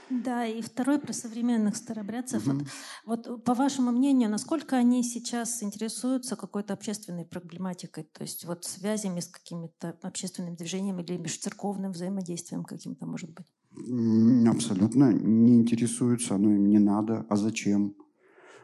Да, 0.09 0.45
и 0.45 0.61
второй 0.61 0.99
про 0.99 1.13
современных 1.13 1.75
старобрядцев. 1.75 2.47
Mm-hmm. 2.47 2.67
Вот, 3.05 3.27
вот 3.27 3.43
по 3.43 3.53
вашему 3.53 3.91
мнению, 3.91 4.29
насколько 4.29 4.75
они 4.75 5.03
сейчас 5.03 5.61
интересуются 5.61 6.35
какой-то 6.35 6.73
общественной 6.73 7.25
проблематикой, 7.25 8.05
то 8.05 8.23
есть 8.23 8.45
вот 8.45 8.65
связями 8.65 9.19
с 9.19 9.27
какими-то 9.27 9.97
общественными 10.01 10.55
движениями 10.55 11.03
или 11.03 11.17
межцерковным 11.17 11.91
взаимодействием 11.91 12.63
каким-то, 12.63 13.05
может 13.05 13.29
быть? 13.31 13.45
Абсолютно 14.47 15.13
не 15.13 15.57
интересуются, 15.57 16.35
оно 16.35 16.51
им 16.51 16.69
не 16.69 16.79
надо. 16.79 17.25
А 17.29 17.35
зачем? 17.35 17.95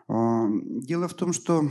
А, 0.07 0.47
дело 0.49 1.07
в 1.07 1.13
том, 1.13 1.31
что 1.31 1.69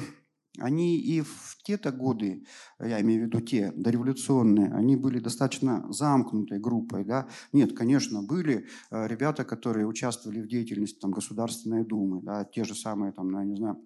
они 0.59 0.99
и 0.99 1.21
в 1.21 1.57
те-то 1.63 1.91
годы, 1.91 2.45
я 2.79 3.01
имею 3.01 3.23
в 3.23 3.27
виду 3.27 3.41
те, 3.41 3.73
дореволюционные, 3.75 4.73
они 4.73 4.97
были 4.97 5.19
достаточно 5.19 5.87
замкнутой 5.93 6.59
группой. 6.59 7.05
Да? 7.05 7.29
Нет, 7.53 7.77
конечно, 7.77 8.23
были 8.23 8.67
э, 8.91 9.07
ребята, 9.09 9.45
которые 9.45 9.87
участвовали 9.87 10.41
в 10.41 10.49
деятельности 10.49 10.99
там, 11.01 11.11
Государственной 11.11 11.85
Думы, 11.85 12.23
да? 12.23 12.45
те 12.45 12.65
же 12.65 12.75
самые, 12.75 13.13
там, 13.13 13.29
ну, 13.29 13.41
я 13.41 13.45
не 13.45 13.57
знаю, 13.57 13.79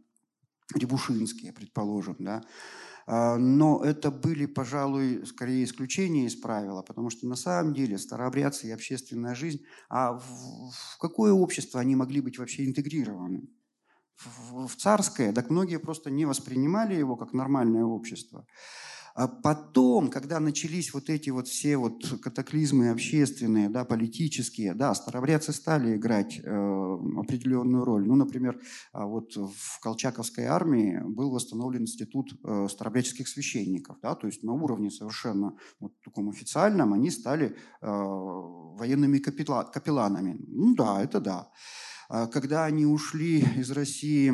Рябушинские, 0.74 1.54
предположим, 1.54 2.16
да, 2.18 2.42
а, 3.06 3.38
но 3.38 3.82
это 3.82 4.10
были, 4.10 4.44
пожалуй, 4.44 5.24
скорее 5.24 5.64
исключения 5.64 6.26
из 6.26 6.36
правила, 6.36 6.82
потому 6.82 7.08
что 7.08 7.26
на 7.26 7.36
самом 7.36 7.72
деле 7.72 7.96
старообрядцы 7.96 8.68
и 8.68 8.70
общественная 8.70 9.34
жизнь, 9.34 9.64
а 9.88 10.12
в, 10.12 10.70
в 10.70 10.98
какое 11.00 11.32
общество 11.32 11.80
они 11.80 11.96
могли 11.96 12.20
быть 12.20 12.38
вообще 12.38 12.66
интегрированы? 12.66 13.48
В 14.24 14.74
царское, 14.76 15.32
так 15.32 15.50
многие 15.50 15.78
просто 15.78 16.10
не 16.10 16.26
воспринимали 16.26 16.94
его 16.94 17.16
как 17.16 17.32
нормальное 17.32 17.84
общество. 17.84 18.46
А 19.18 19.26
потом, 19.26 20.10
когда 20.10 20.38
начались 20.38 20.94
вот 20.94 21.10
эти 21.10 21.30
вот 21.30 21.48
все 21.48 21.76
вот 21.76 22.20
катаклизмы 22.22 22.90
общественные, 22.90 23.68
да, 23.68 23.84
политические, 23.84 24.74
да, 24.74 24.94
старобрядцы 24.94 25.52
стали 25.52 25.96
играть 25.96 26.38
э, 26.38 26.98
определенную 27.16 27.84
роль. 27.84 28.06
Ну, 28.06 28.14
например, 28.14 28.60
а 28.92 29.06
вот 29.06 29.34
в 29.34 29.80
Колчаковской 29.80 30.44
армии 30.44 31.02
был 31.04 31.32
восстановлен 31.32 31.82
институт 31.82 32.32
э, 32.44 32.68
старобрядческих 32.70 33.26
священников, 33.26 33.96
да, 34.00 34.14
то 34.14 34.28
есть 34.28 34.44
на 34.44 34.52
уровне 34.52 34.88
совершенно 34.88 35.56
вот 35.80 36.00
таком 36.04 36.28
официальном 36.28 36.94
они 36.94 37.10
стали 37.10 37.56
э, 37.82 37.86
военными 37.88 39.18
капела, 39.18 39.64
капелланами. 39.64 40.36
Ну 40.46 40.76
да, 40.76 41.02
это 41.02 41.18
да. 41.18 41.50
А 42.08 42.26
когда 42.26 42.64
они 42.64 42.86
ушли 42.86 43.40
из 43.40 43.70
России 43.70 44.32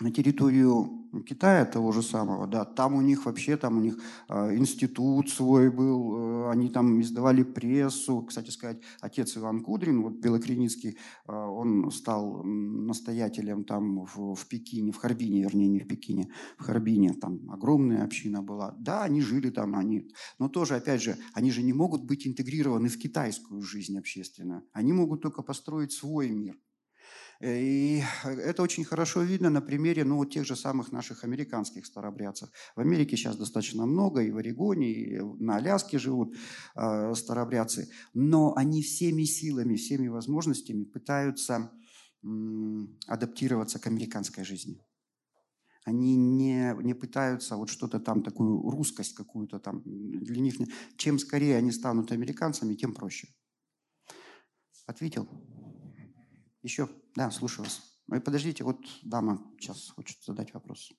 на 0.00 0.10
территорию 0.10 0.98
Китая 1.26 1.64
того 1.64 1.92
же 1.92 2.02
самого, 2.02 2.46
да, 2.46 2.64
там 2.64 2.94
у 2.94 3.00
них 3.00 3.24
вообще, 3.24 3.56
там 3.56 3.78
у 3.78 3.80
них 3.80 3.98
э, 4.28 4.56
институт 4.56 5.30
свой 5.30 5.70
был, 5.70 6.46
э, 6.46 6.50
они 6.50 6.68
там 6.68 7.00
издавали 7.00 7.42
прессу. 7.42 8.22
Кстати 8.22 8.50
сказать, 8.50 8.80
отец 9.00 9.36
Иван 9.36 9.62
Кудрин, 9.62 10.02
вот 10.02 10.14
Белокреницкий, 10.14 10.98
э, 11.26 11.32
он 11.32 11.90
стал 11.90 12.42
настоятелем 12.44 13.64
там 13.64 14.04
в, 14.04 14.34
в 14.34 14.46
Пекине, 14.48 14.92
в 14.92 14.96
Харбине, 14.96 15.42
вернее, 15.42 15.68
не 15.68 15.80
в 15.80 15.88
Пекине, 15.88 16.30
в 16.58 16.64
Харбине, 16.64 17.14
там 17.14 17.50
огромная 17.50 18.04
община 18.04 18.42
была. 18.42 18.74
Да, 18.78 19.02
они 19.02 19.22
жили 19.22 19.50
там, 19.50 19.76
они, 19.76 20.10
но 20.38 20.48
тоже, 20.48 20.76
опять 20.76 21.02
же, 21.02 21.16
они 21.32 21.50
же 21.50 21.62
не 21.62 21.72
могут 21.72 22.04
быть 22.04 22.26
интегрированы 22.26 22.88
в 22.88 22.98
китайскую 22.98 23.62
жизнь 23.62 23.98
общественную. 23.98 24.62
Они 24.72 24.92
могут 24.92 25.22
только 25.22 25.42
построить 25.42 25.92
свой 25.92 26.30
мир. 26.30 26.56
Э, 27.40 27.60
и 27.60 28.02
это 28.24 28.62
очень 28.62 28.84
хорошо 28.84 29.22
видно 29.22 29.50
на 29.50 29.60
примере 29.60 30.04
ну, 30.04 30.24
тех 30.24 30.44
же 30.44 30.56
самых 30.56 30.92
наших 30.92 31.24
американских 31.24 31.86
старобрядцев. 31.86 32.50
В 32.76 32.80
Америке 32.80 33.16
сейчас 33.16 33.36
достаточно 33.36 33.86
много, 33.86 34.22
и 34.22 34.30
в 34.30 34.36
Орегоне, 34.36 34.90
и 34.90 35.20
на 35.20 35.56
Аляске 35.56 35.98
живут 35.98 36.34
э, 36.74 37.14
старобрядцы. 37.14 37.90
Но 38.14 38.54
они 38.56 38.82
всеми 38.82 39.24
силами, 39.24 39.76
всеми 39.76 40.08
возможностями 40.08 40.84
пытаются 40.84 41.70
э, 42.22 42.28
адаптироваться 43.06 43.78
к 43.78 43.86
американской 43.86 44.44
жизни. 44.44 44.80
Они 45.84 46.16
не, 46.16 46.74
не 46.82 46.92
пытаются 46.92 47.56
вот 47.56 47.70
что-то 47.70 47.98
там, 47.98 48.22
такую 48.22 48.60
русскость 48.70 49.14
какую-то 49.14 49.58
там. 49.58 49.82
Для 49.84 50.40
них, 50.40 50.56
чем 50.98 51.18
скорее 51.18 51.56
они 51.56 51.72
станут 51.72 52.12
американцами, 52.12 52.74
тем 52.74 52.92
проще. 52.92 53.28
Ответил? 54.86 55.26
Еще? 56.62 56.88
Да, 57.14 57.30
слушаю 57.30 57.64
вас. 57.64 57.82
Ой, 58.10 58.20
подождите, 58.20 58.64
вот 58.64 58.78
дама 59.02 59.42
сейчас 59.58 59.90
хочет 59.90 60.22
задать 60.22 60.54
вопрос. 60.54 60.92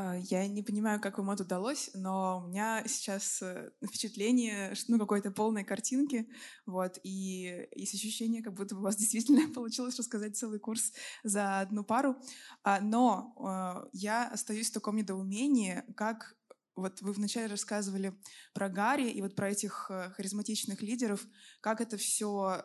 А, 0.00 0.16
я 0.16 0.46
не 0.46 0.62
понимаю, 0.62 1.00
как 1.00 1.18
вам 1.18 1.30
это 1.30 1.42
удалось, 1.42 1.90
но 1.92 2.42
у 2.44 2.48
меня 2.48 2.84
сейчас 2.86 3.42
э, 3.42 3.72
впечатление, 3.84 4.72
ну, 4.86 4.96
какой-то 4.96 5.32
полной 5.32 5.64
картинки, 5.64 6.28
вот, 6.66 7.00
и 7.02 7.68
есть 7.74 7.94
ощущение, 7.94 8.40
как 8.40 8.54
будто 8.54 8.76
бы 8.76 8.80
у 8.80 8.84
вас 8.84 8.94
действительно 8.96 9.52
получилось 9.52 9.98
рассказать 9.98 10.36
целый 10.36 10.60
курс 10.60 10.92
за 11.24 11.58
одну 11.58 11.82
пару, 11.82 12.14
а, 12.62 12.80
но 12.80 13.34
а, 13.44 13.88
я 13.92 14.28
остаюсь 14.28 14.70
в 14.70 14.74
таком 14.74 14.94
недоумении, 14.94 15.82
как 15.96 16.36
вот 16.76 17.02
вы 17.02 17.12
вначале 17.12 17.48
рассказывали 17.48 18.16
про 18.54 18.68
Гарри 18.68 19.10
и 19.10 19.20
вот 19.20 19.34
про 19.34 19.50
этих 19.50 19.90
э, 19.90 20.10
харизматичных 20.10 20.80
лидеров, 20.80 21.26
как 21.60 21.80
это 21.80 21.96
все 21.96 22.62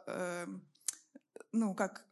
ну, 1.54 1.74
как 1.74 2.06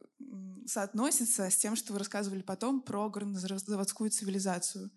соотносится 0.66 1.50
с 1.50 1.56
тем, 1.56 1.76
что 1.76 1.92
вы 1.92 1.98
рассказывали 1.98 2.42
потом 2.42 2.80
про 2.80 3.10
горнозаводскую 3.10 4.10
цивилизацию. 4.10 4.90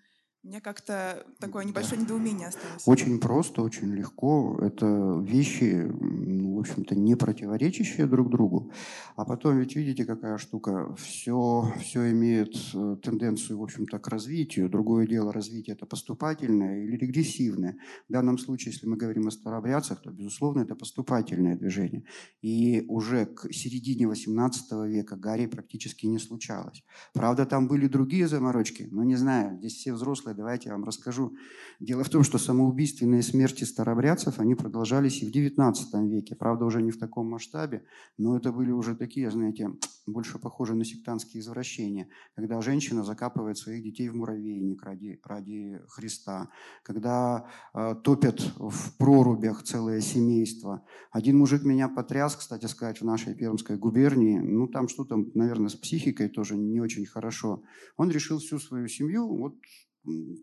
Мне 0.45 0.61
как-то 0.61 1.26
такое 1.39 1.65
небольшое 1.65 1.99
недоумение 1.99 2.49
осталось. 2.49 2.84
Очень 2.85 3.19
просто, 3.19 3.63
очень 3.63 3.91
легко. 3.95 4.59
Это 4.61 5.19
вещи, 5.26 5.91
ну, 5.99 6.57
в 6.57 6.59
общем-то, 6.59 6.93
не 6.93 7.15
противоречащие 7.15 8.05
друг 8.05 8.30
другу. 8.30 8.72
А 9.15 9.26
потом 9.26 9.57
ведь 9.57 9.76
видите, 9.76 10.05
какая 10.05 10.38
штука. 10.38 10.93
Все, 10.97 11.73
все 11.81 12.11
имеет 12.11 12.55
э, 12.76 12.97
тенденцию, 13.01 13.57
в 13.57 13.63
общем-то, 13.63 13.97
к 13.97 14.07
развитию. 14.07 14.69
Другое 14.69 15.07
дело, 15.07 15.34
развитие 15.34 15.76
это 15.76 15.88
поступательное 15.88 16.84
или 16.84 16.95
регрессивное. 16.95 17.80
В 18.07 18.13
данном 18.13 18.38
случае, 18.38 18.73
если 18.73 18.85
мы 18.85 18.97
говорим 18.97 19.27
о 19.27 19.31
старообрядцах, 19.31 20.03
то, 20.03 20.11
безусловно, 20.11 20.61
это 20.61 20.76
поступательное 20.76 21.55
движение. 21.55 22.03
И 22.43 22.85
уже 22.88 23.26
к 23.26 23.51
середине 23.51 24.05
XVIII 24.05 24.88
века 24.88 25.15
Гарри 25.15 25.47
практически 25.47 26.05
не 26.05 26.19
случалось. 26.19 26.84
Правда, 27.15 27.47
там 27.47 27.67
были 27.67 27.88
другие 27.88 28.27
заморочки, 28.27 28.88
но 28.91 29.03
не 29.03 29.15
знаю, 29.15 29.57
здесь 29.57 29.73
все 29.73 29.93
взрослые 29.93 30.34
давайте 30.35 30.69
я 30.69 30.75
вам 30.75 30.83
расскажу. 30.83 31.35
Дело 31.79 32.03
в 32.03 32.09
том, 32.09 32.23
что 32.23 32.37
самоубийственные 32.37 33.23
смерти 33.23 33.63
старобрядцев, 33.63 34.39
они 34.39 34.55
продолжались 34.55 35.21
и 35.21 35.29
в 35.29 35.33
XIX 35.33 35.73
веке. 36.07 36.35
Правда, 36.35 36.65
уже 36.65 36.81
не 36.81 36.91
в 36.91 36.99
таком 36.99 37.29
масштабе, 37.29 37.85
но 38.17 38.37
это 38.37 38.51
были 38.51 38.71
уже 38.71 38.95
такие, 38.95 39.31
знаете, 39.31 39.71
больше 40.07 40.37
похожие 40.37 40.77
на 40.77 40.85
сектантские 40.85 41.41
извращения. 41.41 42.07
Когда 42.35 42.61
женщина 42.61 43.03
закапывает 43.03 43.57
своих 43.57 43.83
детей 43.83 44.09
в 44.09 44.15
муравейник 44.15 44.83
ради, 44.83 45.19
ради 45.23 45.81
Христа. 45.87 46.49
Когда 46.83 47.47
э, 47.73 47.95
топят 48.03 48.39
в 48.57 48.97
прорубях 48.97 49.63
целое 49.63 50.01
семейство. 50.01 50.83
Один 51.11 51.37
мужик 51.37 51.63
меня 51.63 51.89
потряс, 51.89 52.35
кстати 52.35 52.65
сказать, 52.65 53.01
в 53.01 53.05
нашей 53.05 53.33
Пермской 53.33 53.77
губернии. 53.77 54.37
Ну, 54.39 54.67
там 54.67 54.87
что-то, 54.87 55.17
наверное, 55.33 55.69
с 55.69 55.75
психикой 55.75 56.29
тоже 56.29 56.55
не 56.55 56.79
очень 56.79 57.05
хорошо. 57.05 57.63
Он 57.97 58.11
решил 58.11 58.39
всю 58.39 58.59
свою 58.59 58.87
семью 58.87 59.27
вот 59.27 59.55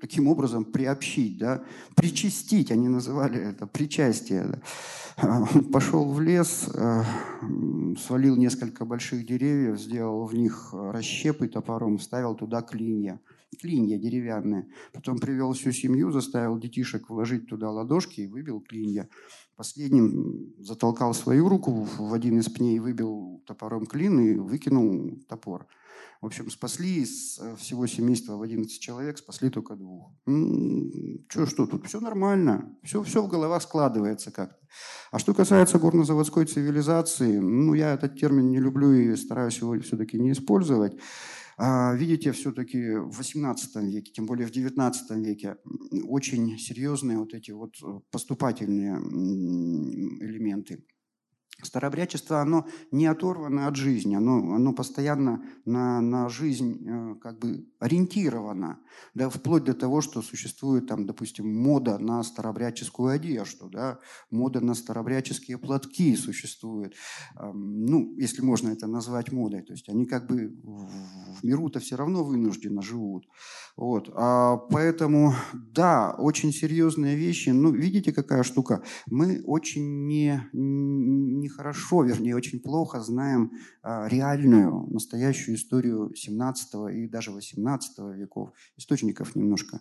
таким 0.00 0.28
образом 0.28 0.64
приобщить, 0.64 1.38
да, 1.38 1.62
причастить, 1.94 2.70
они 2.70 2.88
называли 2.88 3.40
это 3.40 3.66
причастие. 3.66 4.60
Да. 5.16 5.48
Он 5.54 5.64
пошел 5.64 6.10
в 6.10 6.20
лес, 6.20 6.68
э, 6.74 7.02
свалил 7.98 8.36
несколько 8.36 8.84
больших 8.84 9.26
деревьев, 9.26 9.78
сделал 9.78 10.24
в 10.24 10.34
них 10.34 10.70
расщепы 10.72 11.48
топором, 11.48 11.98
вставил 11.98 12.34
туда 12.34 12.62
клинья 12.62 13.20
клинья 13.60 13.98
деревянные. 13.98 14.66
Потом 14.92 15.18
привел 15.18 15.52
всю 15.52 15.72
семью, 15.72 16.10
заставил 16.10 16.58
детишек 16.58 17.08
вложить 17.08 17.48
туда 17.48 17.70
ладошки 17.70 18.22
и 18.22 18.26
выбил 18.26 18.60
клинья. 18.60 19.08
Последним 19.56 20.54
затолкал 20.58 21.14
свою 21.14 21.48
руку 21.48 21.86
в 21.98 22.14
один 22.14 22.38
из 22.38 22.48
пней, 22.48 22.78
выбил 22.78 23.42
топором 23.46 23.86
клин 23.86 24.18
и 24.20 24.34
выкинул 24.34 25.18
топор. 25.28 25.66
В 26.22 26.26
общем, 26.26 26.50
спасли 26.50 27.02
из 27.02 27.40
э, 27.40 27.56
всего 27.56 27.84
семейства 27.88 28.36
в 28.36 28.42
11 28.42 28.80
человек, 28.80 29.18
спасли 29.18 29.50
только 29.50 29.74
двух. 29.74 30.12
Что, 31.28 31.46
что 31.46 31.66
тут? 31.66 31.84
Все 31.88 31.98
нормально. 31.98 32.78
Все, 32.84 33.02
все 33.02 33.24
в 33.24 33.28
головах 33.28 33.60
складывается 33.60 34.30
как-то. 34.30 34.56
А 35.10 35.18
что 35.18 35.34
касается 35.34 35.80
горнозаводской 35.80 36.46
цивилизации, 36.46 37.38
ну, 37.38 37.74
я 37.74 37.94
этот 37.94 38.16
термин 38.20 38.50
не 38.50 38.60
люблю 38.60 38.92
и 38.92 39.16
стараюсь 39.16 39.58
его 39.58 39.76
все-таки 39.80 40.16
не 40.16 40.30
использовать. 40.30 40.96
А, 41.58 41.92
видите, 41.94 42.30
все-таки 42.30 42.94
в 42.94 43.20
XVIII 43.20 43.84
веке, 43.90 44.12
тем 44.12 44.26
более 44.26 44.46
в 44.46 44.52
XIX 44.52 44.92
веке, 45.24 45.56
очень 46.04 46.56
серьезные 46.56 47.18
вот 47.18 47.34
эти 47.34 47.50
вот 47.50 47.74
э, 47.82 48.00
поступательные 48.12 48.94
элементы 50.20 50.84
Старообрядчество, 51.62 52.40
оно 52.40 52.66
не 52.90 53.06
оторвано 53.06 53.68
от 53.68 53.76
жизни, 53.76 54.14
оно, 54.14 54.54
оно 54.54 54.72
постоянно 54.72 55.44
на, 55.64 56.00
на 56.00 56.28
жизнь 56.28 56.86
э, 56.86 57.14
как 57.20 57.38
бы 57.38 57.66
ориентировано, 57.78 58.80
да, 59.14 59.28
вплоть 59.28 59.64
до 59.64 59.74
того, 59.74 60.00
что 60.00 60.22
существует 60.22 60.86
там, 60.86 61.06
допустим, 61.06 61.54
мода 61.54 61.98
на 61.98 62.22
старообрядческую 62.22 63.14
одежду, 63.14 63.68
да, 63.68 63.98
мода 64.30 64.60
на 64.60 64.74
старообрядческие 64.74 65.58
платки 65.58 66.16
существует, 66.16 66.94
ну, 67.54 68.14
если 68.16 68.42
можно 68.42 68.70
это 68.70 68.86
назвать 68.86 69.32
модой, 69.32 69.62
то 69.62 69.72
есть 69.72 69.88
они 69.88 70.06
как 70.06 70.26
бы 70.26 70.54
в 70.62 71.44
миру-то 71.44 71.80
все 71.80 71.96
равно 71.96 72.24
вынужденно 72.24 72.82
живут. 72.82 73.26
Вот. 73.76 74.10
А 74.14 74.56
поэтому, 74.56 75.34
да, 75.54 76.14
очень 76.18 76.52
серьезные 76.52 77.16
вещи. 77.16 77.50
Ну, 77.50 77.72
видите, 77.72 78.12
какая 78.12 78.42
штука? 78.42 78.82
Мы 79.10 79.42
очень 79.44 80.06
не, 80.06 80.48
нехорошо, 81.52 82.02
вернее, 82.02 82.36
очень 82.36 82.60
плохо 82.60 83.00
знаем 83.00 83.52
а, 83.82 84.08
реальную, 84.08 84.86
настоящую 84.90 85.56
историю 85.56 86.12
17 86.14 86.74
и 86.94 87.08
даже 87.08 87.30
18 87.30 87.98
веков. 88.16 88.50
Источников 88.76 89.36
немножко 89.36 89.80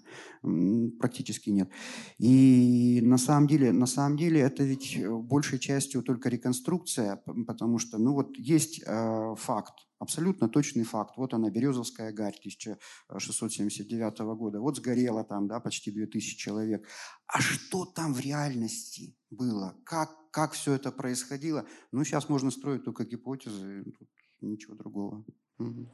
практически 1.00 1.50
нет. 1.50 1.70
И 2.18 3.00
на 3.04 3.18
самом 3.18 3.48
деле, 3.48 3.72
на 3.72 3.86
самом 3.86 4.18
деле 4.18 4.42
это 4.42 4.64
ведь 4.64 5.00
большей 5.08 5.60
частью 5.60 6.04
только 6.04 6.30
реконструкция, 6.30 7.22
потому 7.48 7.80
что, 7.80 7.98
ну 7.98 8.14
вот 8.14 8.38
есть 8.38 8.84
э, 8.86 9.36
факт, 9.38 9.74
Абсолютно 10.02 10.50
точный 10.50 10.84
факт. 10.84 11.16
Вот 11.18 11.36
она, 11.36 11.52
Березовская 11.52 12.12
гарь 12.12 12.36
1679 12.40 14.20
года. 14.36 14.60
Вот 14.60 14.78
сгорело 14.78 15.24
там 15.24 15.48
да, 15.48 15.60
почти 15.60 15.92
2000 15.92 16.38
человек. 16.38 16.88
А 17.28 17.40
что 17.40 17.86
там 17.86 18.16
в 18.16 18.20
реальности 18.20 19.16
было? 19.30 19.78
Как, 19.86 20.10
как 20.32 20.54
все 20.54 20.74
это 20.74 20.92
происходило? 20.92 21.68
Ну, 21.92 22.04
сейчас 22.04 22.30
можно 22.30 22.50
строить 22.50 22.84
только 22.84 23.06
гипотезы, 23.06 23.84
тут 24.00 24.10
ничего 24.42 24.74
другого. 24.74 25.24
Угу. 25.60 25.88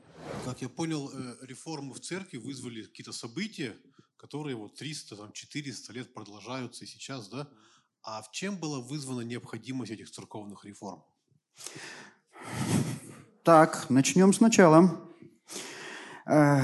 Как 0.45 0.61
я 0.61 0.69
понял, 0.69 1.11
э, 1.13 1.35
реформы 1.41 1.93
в 1.93 1.99
церкви 1.99 2.37
вызвали 2.37 2.83
какие-то 2.83 3.11
события, 3.11 3.75
которые 4.15 4.55
вот 4.55 4.81
300-400 4.81 5.91
лет 5.91 6.13
продолжаются 6.13 6.85
и 6.85 6.87
сейчас, 6.87 7.27
да? 7.27 7.49
А 8.03 8.21
в 8.21 8.31
чем 8.31 8.57
была 8.57 8.79
вызвана 8.79 9.19
необходимость 9.19 9.91
этих 9.91 10.09
церковных 10.09 10.63
реформ? 10.63 11.03
Так, 13.47 13.85
начнем 13.89 14.33
сначала. 14.33 14.99
Э, 16.29 16.59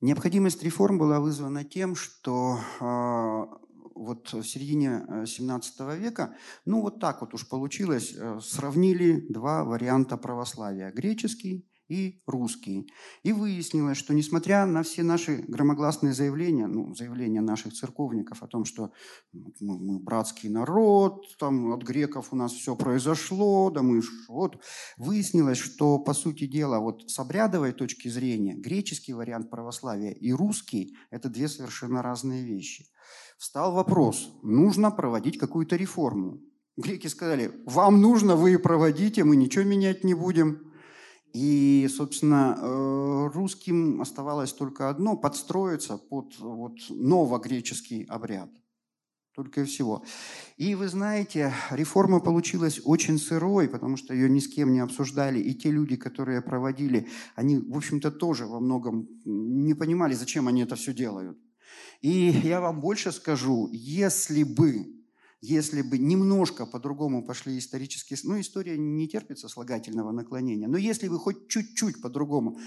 необходимость 0.00 0.62
реформ 0.62 0.96
была 0.96 1.20
вызвана 1.20 1.62
тем, 1.62 1.94
что 1.94 2.58
э, 2.80 3.56
вот 3.94 4.32
в 4.32 4.42
середине 4.44 5.26
17 5.26 5.74
э, 5.80 5.98
века, 5.98 6.34
ну 6.64 6.80
вот 6.80 7.00
так 7.00 7.20
вот 7.20 7.34
уж 7.34 7.46
получилось, 7.46 8.16
сравнили 8.40 9.26
два 9.28 9.62
варианта 9.64 10.16
православия– 10.16 10.90
греческий 10.96 11.68
и 11.88 12.22
русский. 12.26 12.90
И 13.22 13.32
выяснилось, 13.32 13.96
что 13.96 14.14
несмотря 14.14 14.66
на 14.66 14.82
все 14.82 15.02
наши 15.02 15.44
громогласные 15.48 16.12
заявления, 16.12 16.66
ну, 16.66 16.94
заявления 16.94 17.40
наших 17.40 17.74
церковников 17.74 18.42
о 18.42 18.46
том, 18.46 18.64
что 18.64 18.92
мы, 19.32 19.78
мы 19.78 19.98
братский 19.98 20.48
народ, 20.48 21.24
там 21.38 21.72
от 21.72 21.82
греков 21.82 22.32
у 22.32 22.36
нас 22.36 22.52
все 22.52 22.76
произошло, 22.76 23.70
да 23.70 23.82
мы 23.82 24.02
вот, 24.28 24.62
выяснилось, 24.96 25.58
что, 25.58 25.98
по 25.98 26.14
сути 26.14 26.46
дела, 26.46 26.80
вот 26.80 27.10
с 27.10 27.18
обрядовой 27.18 27.72
точки 27.72 28.08
зрения, 28.08 28.54
греческий 28.54 29.12
вариант 29.12 29.50
православия 29.50 30.12
и 30.12 30.32
русский– 30.32 30.96
это 31.10 31.28
две 31.28 31.48
совершенно 31.48 32.02
разные 32.02 32.44
вещи. 32.44 32.86
Встал 33.38 33.72
вопрос, 33.72 34.30
нужно 34.42 34.90
проводить 34.90 35.38
какую-то 35.38 35.76
реформу. 35.76 36.40
Греки 36.76 37.06
сказали, 37.06 37.52
вам 37.64 38.00
нужно, 38.00 38.36
вы 38.36 38.58
проводите, 38.58 39.24
мы 39.24 39.36
ничего 39.36 39.64
менять 39.64 40.04
не 40.04 40.14
будем. 40.14 40.72
И, 41.36 41.86
собственно, 41.94 42.56
э, 42.56 43.28
русским 43.34 44.00
оставалось 44.00 44.54
только 44.54 44.88
одно– 44.88 45.16
подстроиться 45.18 45.98
под 45.98 46.38
вот 46.38 46.78
новогреческий 46.88 48.04
обряд. 48.04 48.48
Только 49.34 49.60
и 49.60 49.64
всего. 49.64 50.02
И 50.56 50.74
вы 50.74 50.88
знаете, 50.88 51.52
реформа 51.70 52.20
получилась 52.20 52.80
очень 52.82 53.18
сырой, 53.18 53.68
потому 53.68 53.98
что 53.98 54.14
ее 54.14 54.30
ни 54.30 54.38
с 54.38 54.48
кем 54.48 54.72
не 54.72 54.80
обсуждали. 54.80 55.38
И 55.38 55.54
те 55.54 55.70
люди, 55.70 55.96
которые 55.96 56.40
проводили, 56.40 57.06
они, 57.34 57.58
в 57.58 57.76
общем-то, 57.76 58.10
тоже 58.10 58.46
во 58.46 58.58
многом 58.58 59.06
не 59.26 59.74
понимали, 59.74 60.14
зачем 60.14 60.48
они 60.48 60.62
это 60.62 60.74
все 60.74 60.94
делают. 60.94 61.38
И 62.00 62.30
я 62.44 62.62
вам 62.62 62.80
больше 62.80 63.12
скажу, 63.12 63.68
если 63.72 64.42
бы 64.42 64.95
если 65.40 65.82
бы 65.82 65.98
немножко 65.98 66.66
по-другому 66.66 67.24
пошли 67.24 67.58
исторические... 67.58 68.18
Ну, 68.24 68.40
история 68.40 68.78
не 68.78 69.08
терпится 69.08 69.48
слагательного 69.48 70.12
наклонения, 70.12 70.68
но 70.68 70.76
если 70.76 71.08
бы 71.08 71.18
хоть 71.18 71.48
чуть-чуть 71.48 72.00
по-другому... 72.00 72.58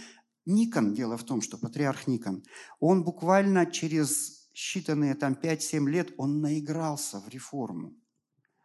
Никон, 0.45 0.93
дело 0.93 1.15
в 1.15 1.23
том, 1.25 1.41
что 1.41 1.59
патриарх 1.59 2.07
Никон, 2.07 2.43
он 2.79 3.03
буквально 3.03 3.67
через 3.67 4.49
считанные 4.55 5.13
там 5.13 5.33
5-7 5.33 5.87
лет, 5.87 6.13
он 6.17 6.41
наигрался 6.41 7.19
в 7.19 7.29
реформу. 7.29 7.93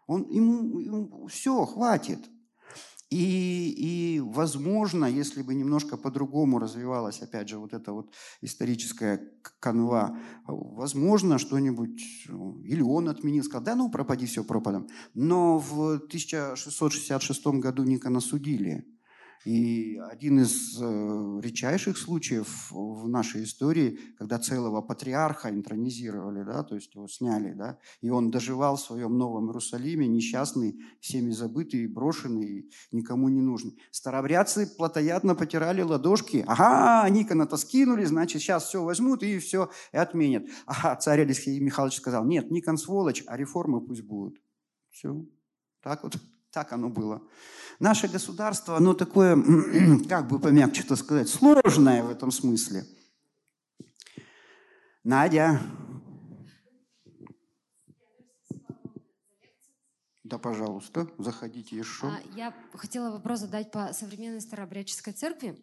Он, 0.06 0.28
ему, 0.30 0.78
ему 0.80 1.26
все, 1.26 1.64
хватит. 1.66 2.20
И, 3.10 4.16
и, 4.16 4.20
возможно, 4.20 5.04
если 5.04 5.42
бы 5.42 5.54
немножко 5.54 5.96
по-другому 5.96 6.58
развивалась, 6.58 7.20
опять 7.22 7.48
же, 7.48 7.58
вот 7.58 7.72
эта 7.72 7.92
вот 7.92 8.12
историческая 8.40 9.20
канва, 9.60 10.18
возможно, 10.46 11.38
что-нибудь, 11.38 12.26
ну, 12.28 12.60
или 12.62 12.80
он 12.82 13.08
отменил, 13.08 13.44
сказал, 13.44 13.64
да 13.64 13.74
ну, 13.76 13.90
пропади 13.90 14.26
все 14.26 14.42
пропадом. 14.42 14.88
Но 15.14 15.58
в 15.58 15.94
1666 15.96 17.46
году 17.46 17.84
Никона 17.84 18.20
судили 18.20 18.86
и 19.44 20.00
один 20.10 20.40
из 20.40 20.80
э, 20.80 21.40
редчайших 21.42 21.98
случаев 21.98 22.70
в 22.70 23.08
нашей 23.08 23.44
истории, 23.44 23.98
когда 24.18 24.38
целого 24.38 24.80
патриарха 24.80 25.50
интронизировали, 25.50 26.42
да, 26.42 26.62
то 26.62 26.74
есть 26.74 26.94
его 26.94 27.06
сняли, 27.08 27.52
да, 27.52 27.78
и 28.00 28.10
он 28.10 28.30
доживал 28.30 28.76
в 28.76 28.80
своем 28.80 29.18
Новом 29.18 29.48
Иерусалиме, 29.48 30.06
несчастный, 30.06 30.80
всеми 31.00 31.30
забытый, 31.30 31.86
брошенный, 31.86 32.70
никому 32.90 33.28
не 33.28 33.42
нужный. 33.42 33.78
Старобрядцы 33.90 34.66
плотоядно 34.66 35.34
потирали 35.34 35.82
ладошки. 35.82 36.44
Ага, 36.46 37.08
Никона-то 37.10 37.56
скинули, 37.56 38.04
значит, 38.04 38.40
сейчас 38.40 38.64
все 38.64 38.82
возьмут 38.82 39.22
и 39.22 39.38
все 39.38 39.70
и 39.92 39.96
отменят. 39.96 40.46
Ага, 40.66 40.96
царь 40.96 41.20
Алексей 41.20 41.60
Михайлович 41.60 41.96
сказал, 41.96 42.24
нет, 42.24 42.50
Никон 42.50 42.78
сволочь, 42.78 43.22
а 43.26 43.36
реформы 43.36 43.80
пусть 43.80 44.02
будут. 44.02 44.40
Все. 44.90 45.26
Так 45.82 46.02
вот, 46.02 46.14
так 46.54 46.72
оно 46.72 46.88
было. 46.88 47.20
Наше 47.80 48.06
государство, 48.06 48.76
оно 48.76 48.94
такое, 48.94 49.36
как 50.08 50.28
бы 50.28 50.38
помягче-то 50.38 50.94
сказать, 50.94 51.28
сложное 51.28 52.04
в 52.04 52.10
этом 52.10 52.30
смысле. 52.30 52.84
Надя. 55.02 55.60
Да, 60.22 60.38
пожалуйста, 60.38 61.08
заходите 61.18 61.76
еще. 61.76 62.06
А, 62.06 62.20
я 62.34 62.54
хотела 62.72 63.10
вопрос 63.10 63.40
задать 63.40 63.70
по 63.70 63.92
современной 63.92 64.40
старообрядческой 64.40 65.12
церкви. 65.12 65.58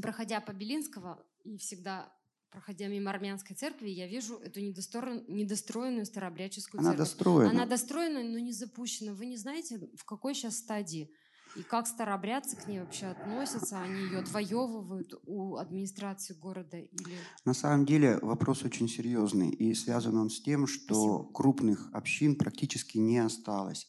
Проходя 0.00 0.40
по 0.40 0.52
Белинского 0.52 1.22
и 1.44 1.58
всегда 1.58 2.15
проходя 2.56 2.88
мимо 2.88 3.10
армянской 3.10 3.54
церкви, 3.54 3.90
я 3.90 4.06
вижу 4.06 4.38
эту 4.38 4.60
недостроенную, 4.60 5.26
недостроенную 5.28 6.06
старообрядческую 6.06 6.80
Она 6.80 6.92
церковь. 6.92 7.08
Достроена. 7.08 7.50
Она 7.50 7.66
достроена, 7.66 8.22
но 8.22 8.38
не 8.38 8.52
запущена. 8.52 9.12
Вы 9.12 9.26
не 9.26 9.36
знаете, 9.36 9.78
в 9.94 10.04
какой 10.06 10.34
сейчас 10.34 10.56
стадии? 10.56 11.10
И 11.54 11.62
как 11.62 11.86
старообрядцы 11.86 12.56
к 12.56 12.66
ней 12.66 12.80
вообще 12.80 13.06
относятся? 13.06 13.78
Они 13.78 14.00
ее 14.00 14.20
отвоевывают 14.20 15.12
у 15.26 15.56
администрации 15.56 16.32
города? 16.32 16.78
Или... 16.78 17.18
На 17.44 17.52
самом 17.52 17.84
деле 17.84 18.18
вопрос 18.22 18.62
очень 18.62 18.88
серьезный. 18.88 19.50
И 19.50 19.74
связан 19.74 20.16
он 20.16 20.30
с 20.30 20.40
тем, 20.40 20.66
что 20.66 20.94
Спасибо. 20.94 21.32
крупных 21.34 21.90
общин 21.92 22.36
практически 22.36 22.96
не 22.96 23.18
осталось. 23.18 23.86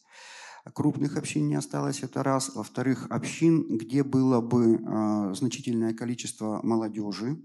Крупных 0.74 1.16
общин 1.16 1.48
не 1.48 1.54
осталось, 1.54 2.02
это 2.02 2.22
раз. 2.22 2.54
Во-вторых, 2.54 3.06
общин, 3.08 3.78
где 3.78 4.02
было 4.02 4.42
бы 4.42 4.74
э, 4.74 5.34
значительное 5.34 5.94
количество 5.94 6.60
молодежи, 6.62 7.38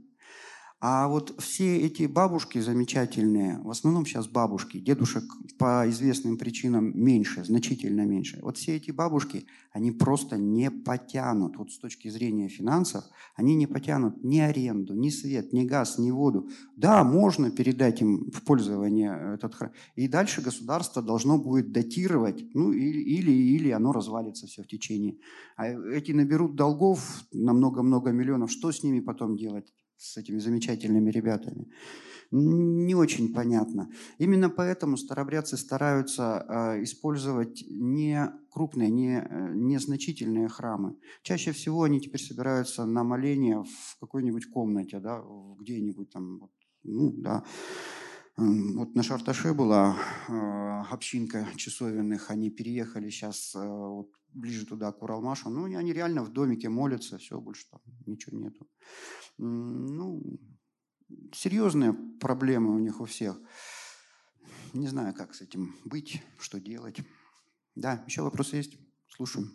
А 0.85 1.07
вот 1.07 1.33
все 1.39 1.77
эти 1.77 2.07
бабушки 2.07 2.59
замечательные, 2.59 3.57
в 3.63 3.69
основном 3.69 4.05
сейчас 4.05 4.27
бабушки, 4.27 4.79
дедушек 4.79 5.23
по 5.57 5.89
известным 5.89 6.37
причинам 6.37 6.91
меньше, 6.93 7.45
значительно 7.45 8.05
меньше. 8.05 8.41
Вот 8.41 8.57
все 8.57 8.75
эти 8.75 8.91
бабушки, 8.91 9.45
они 9.71 9.91
просто 9.91 10.37
не 10.37 10.69
потянут, 10.69 11.55
вот 11.55 11.71
с 11.71 11.79
точки 11.79 12.09
зрения 12.09 12.49
финансов, 12.49 13.05
они 13.37 13.55
не 13.55 13.65
потянут 13.65 14.25
ни 14.25 14.39
аренду, 14.39 14.93
ни 14.93 15.07
свет, 15.07 15.53
ни 15.53 15.63
газ, 15.63 15.99
ни 15.99 16.11
воду. 16.11 16.49
Да, 16.75 17.05
можно 17.05 17.49
передать 17.49 18.01
им 18.01 18.29
в 18.31 18.41
пользование 18.41 19.35
этот 19.35 19.55
храм. 19.55 19.71
И 19.95 20.09
дальше 20.09 20.41
государство 20.41 21.01
должно 21.01 21.37
будет 21.37 21.71
датировать, 21.71 22.53
ну 22.53 22.73
или, 22.73 22.99
или, 22.99 23.31
или 23.31 23.69
оно 23.69 23.93
развалится 23.93 24.47
все 24.47 24.63
в 24.63 24.67
течение. 24.67 25.15
А 25.55 25.65
эти 25.69 26.11
наберут 26.11 26.57
долгов 26.57 27.23
на 27.31 27.53
много-много 27.53 28.11
миллионов, 28.11 28.51
что 28.51 28.69
с 28.69 28.83
ними 28.83 28.99
потом 28.99 29.37
делать? 29.37 29.73
С 29.97 30.17
этими 30.17 30.39
замечательными 30.39 31.11
ребятами. 31.11 31.67
Не 32.35 32.95
очень 32.95 33.31
понятно. 33.31 33.91
Именно 34.17 34.49
поэтому 34.49 34.97
старобрядцы 34.97 35.55
стараются 35.55 36.45
э, 36.49 36.83
использовать 36.83 37.63
не 37.69 38.27
крупные, 38.49 38.89
не, 38.89 39.19
э, 39.19 39.51
незначительные 39.53 40.47
храмы. 40.47 40.95
Чаще 41.21 41.51
всего 41.51 41.83
они 41.83 42.01
теперь 42.01 42.21
собираются 42.21 42.85
на 42.85 43.03
моление 43.03 43.63
в 43.63 43.99
какой-нибудь 43.99 44.49
комнате, 44.49 44.99
да, 44.99 45.23
где-нибудь 45.59 46.09
там, 46.09 46.49
ну, 46.83 47.11
да. 47.11 47.43
Вот 48.35 48.95
на 48.95 49.03
Шарташе 49.03 49.53
была 49.53 49.95
э, 50.27 50.33
общинка 50.91 51.47
часовенных, 51.55 52.31
они 52.31 52.49
переехали 52.49 53.11
сейчас 53.11 53.53
вот, 53.53 54.09
ближе 54.33 54.65
туда, 54.65 54.91
к 54.91 55.01
Уралмашу. 55.01 55.49
Ну, 55.49 55.65
они 55.65 55.93
реально 55.93 56.23
в 56.23 56.31
домике 56.31 56.69
молятся, 56.69 57.17
все, 57.17 57.39
больше 57.39 57.67
там 57.69 57.81
ничего 58.05 58.37
нету. 58.37 58.67
Ну, 59.37 60.21
серьезные 61.33 61.93
проблемы 62.19 62.75
у 62.75 62.79
них 62.79 62.99
у 63.01 63.05
всех. 63.05 63.39
Не 64.73 64.87
знаю, 64.87 65.13
как 65.13 65.33
с 65.35 65.41
этим 65.41 65.75
быть, 65.85 66.21
что 66.37 66.59
делать. 66.59 66.97
Да, 67.75 68.03
еще 68.07 68.21
вопросы 68.21 68.57
есть? 68.57 68.77
Слушаю. 69.07 69.49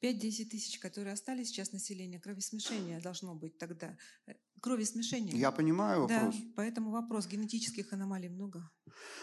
5-10 0.00 0.44
тысяч, 0.44 0.78
которые 0.78 1.12
остались 1.12 1.48
сейчас 1.48 1.72
населения, 1.72 2.20
кровосмешение 2.20 3.00
должно 3.00 3.34
быть 3.34 3.58
тогда. 3.58 3.96
Э, 4.58 4.60
кровосмешение. 4.60 5.38
Я 5.38 5.50
понимаю 5.50 6.02
вопрос. 6.02 6.34
Да, 6.36 6.42
поэтому 6.56 6.90
вопрос, 6.90 7.26
генетических 7.26 7.92
аномалий 7.92 8.28
много? 8.28 8.70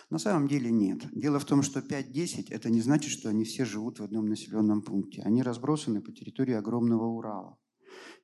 На 0.09 0.19
самом 0.19 0.47
деле 0.47 0.71
нет. 0.71 1.01
Дело 1.11 1.39
в 1.39 1.45
том, 1.45 1.63
что 1.63 1.79
5-10 1.79 2.47
это 2.49 2.69
не 2.69 2.81
значит, 2.81 3.11
что 3.11 3.29
они 3.29 3.43
все 3.43 3.65
живут 3.65 3.99
в 3.99 4.03
одном 4.03 4.27
населенном 4.27 4.81
пункте. 4.81 5.21
Они 5.21 5.43
разбросаны 5.43 6.01
по 6.01 6.11
территории 6.11 6.53
огромного 6.53 7.05
Урала. 7.05 7.57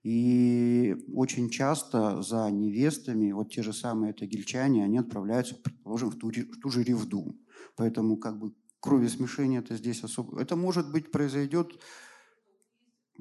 И 0.04 0.96
очень 1.14 1.50
часто 1.50 2.22
за 2.22 2.50
невестами, 2.50 3.32
вот 3.32 3.52
те 3.52 3.62
же 3.62 3.74
самые 3.74 4.14
тагильчане, 4.14 4.84
они 4.84 4.98
отправляются, 4.98 5.56
предположим, 5.56 6.10
в 6.10 6.18
ту, 6.18 6.30
в 6.30 6.60
ту 6.62 6.70
же 6.70 6.84
Ревду. 6.84 7.40
Поэтому 7.76 8.18
как 8.18 8.40
бы 8.40 8.54
кровесмешение 8.80 9.60
это 9.60 9.76
здесь 9.76 10.04
особо... 10.04 10.42
Это 10.42 10.56
может 10.56 10.92
быть 10.92 11.12
произойдет 11.12 11.80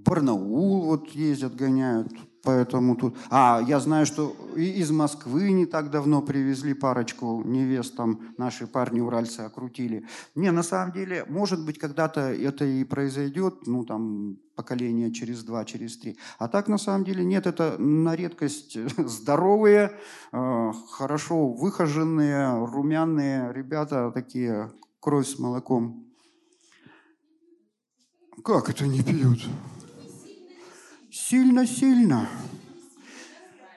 Барнаул 0.04 0.82
вот 0.84 1.08
ездят, 1.10 1.54
гоняют, 1.54 2.12
поэтому 2.42 2.96
тут... 2.96 3.16
А, 3.30 3.62
я 3.66 3.80
знаю, 3.80 4.06
что 4.06 4.34
из 4.56 4.90
Москвы 4.90 5.52
не 5.52 5.66
так 5.66 5.90
давно 5.90 6.22
привезли 6.22 6.74
парочку 6.74 7.42
невест, 7.44 7.96
там 7.96 8.20
наши 8.38 8.66
парни 8.66 9.00
уральцы 9.00 9.40
окрутили. 9.40 10.06
Не, 10.34 10.50
на 10.50 10.62
самом 10.62 10.92
деле, 10.92 11.24
может 11.28 11.64
быть, 11.64 11.78
когда-то 11.78 12.20
это 12.20 12.64
и 12.64 12.84
произойдет, 12.84 13.66
ну, 13.66 13.84
там, 13.84 14.38
поколение 14.54 15.12
через 15.12 15.42
два, 15.44 15.64
через 15.64 15.96
три. 15.98 16.18
А 16.38 16.48
так, 16.48 16.68
на 16.68 16.78
самом 16.78 17.04
деле, 17.04 17.24
нет, 17.24 17.46
это 17.46 17.76
на 17.78 18.14
редкость 18.16 18.78
здоровые, 18.98 19.92
э, 20.32 20.72
хорошо 20.92 21.48
выхоженные, 21.48 22.64
румяные 22.66 23.52
ребята, 23.52 24.10
такие, 24.12 24.70
кровь 25.00 25.26
с 25.26 25.38
молоком. 25.38 26.06
Как 28.44 28.70
это 28.70 28.86
не 28.86 29.02
пьют? 29.02 29.40
Сильно-сильно. 31.30 32.28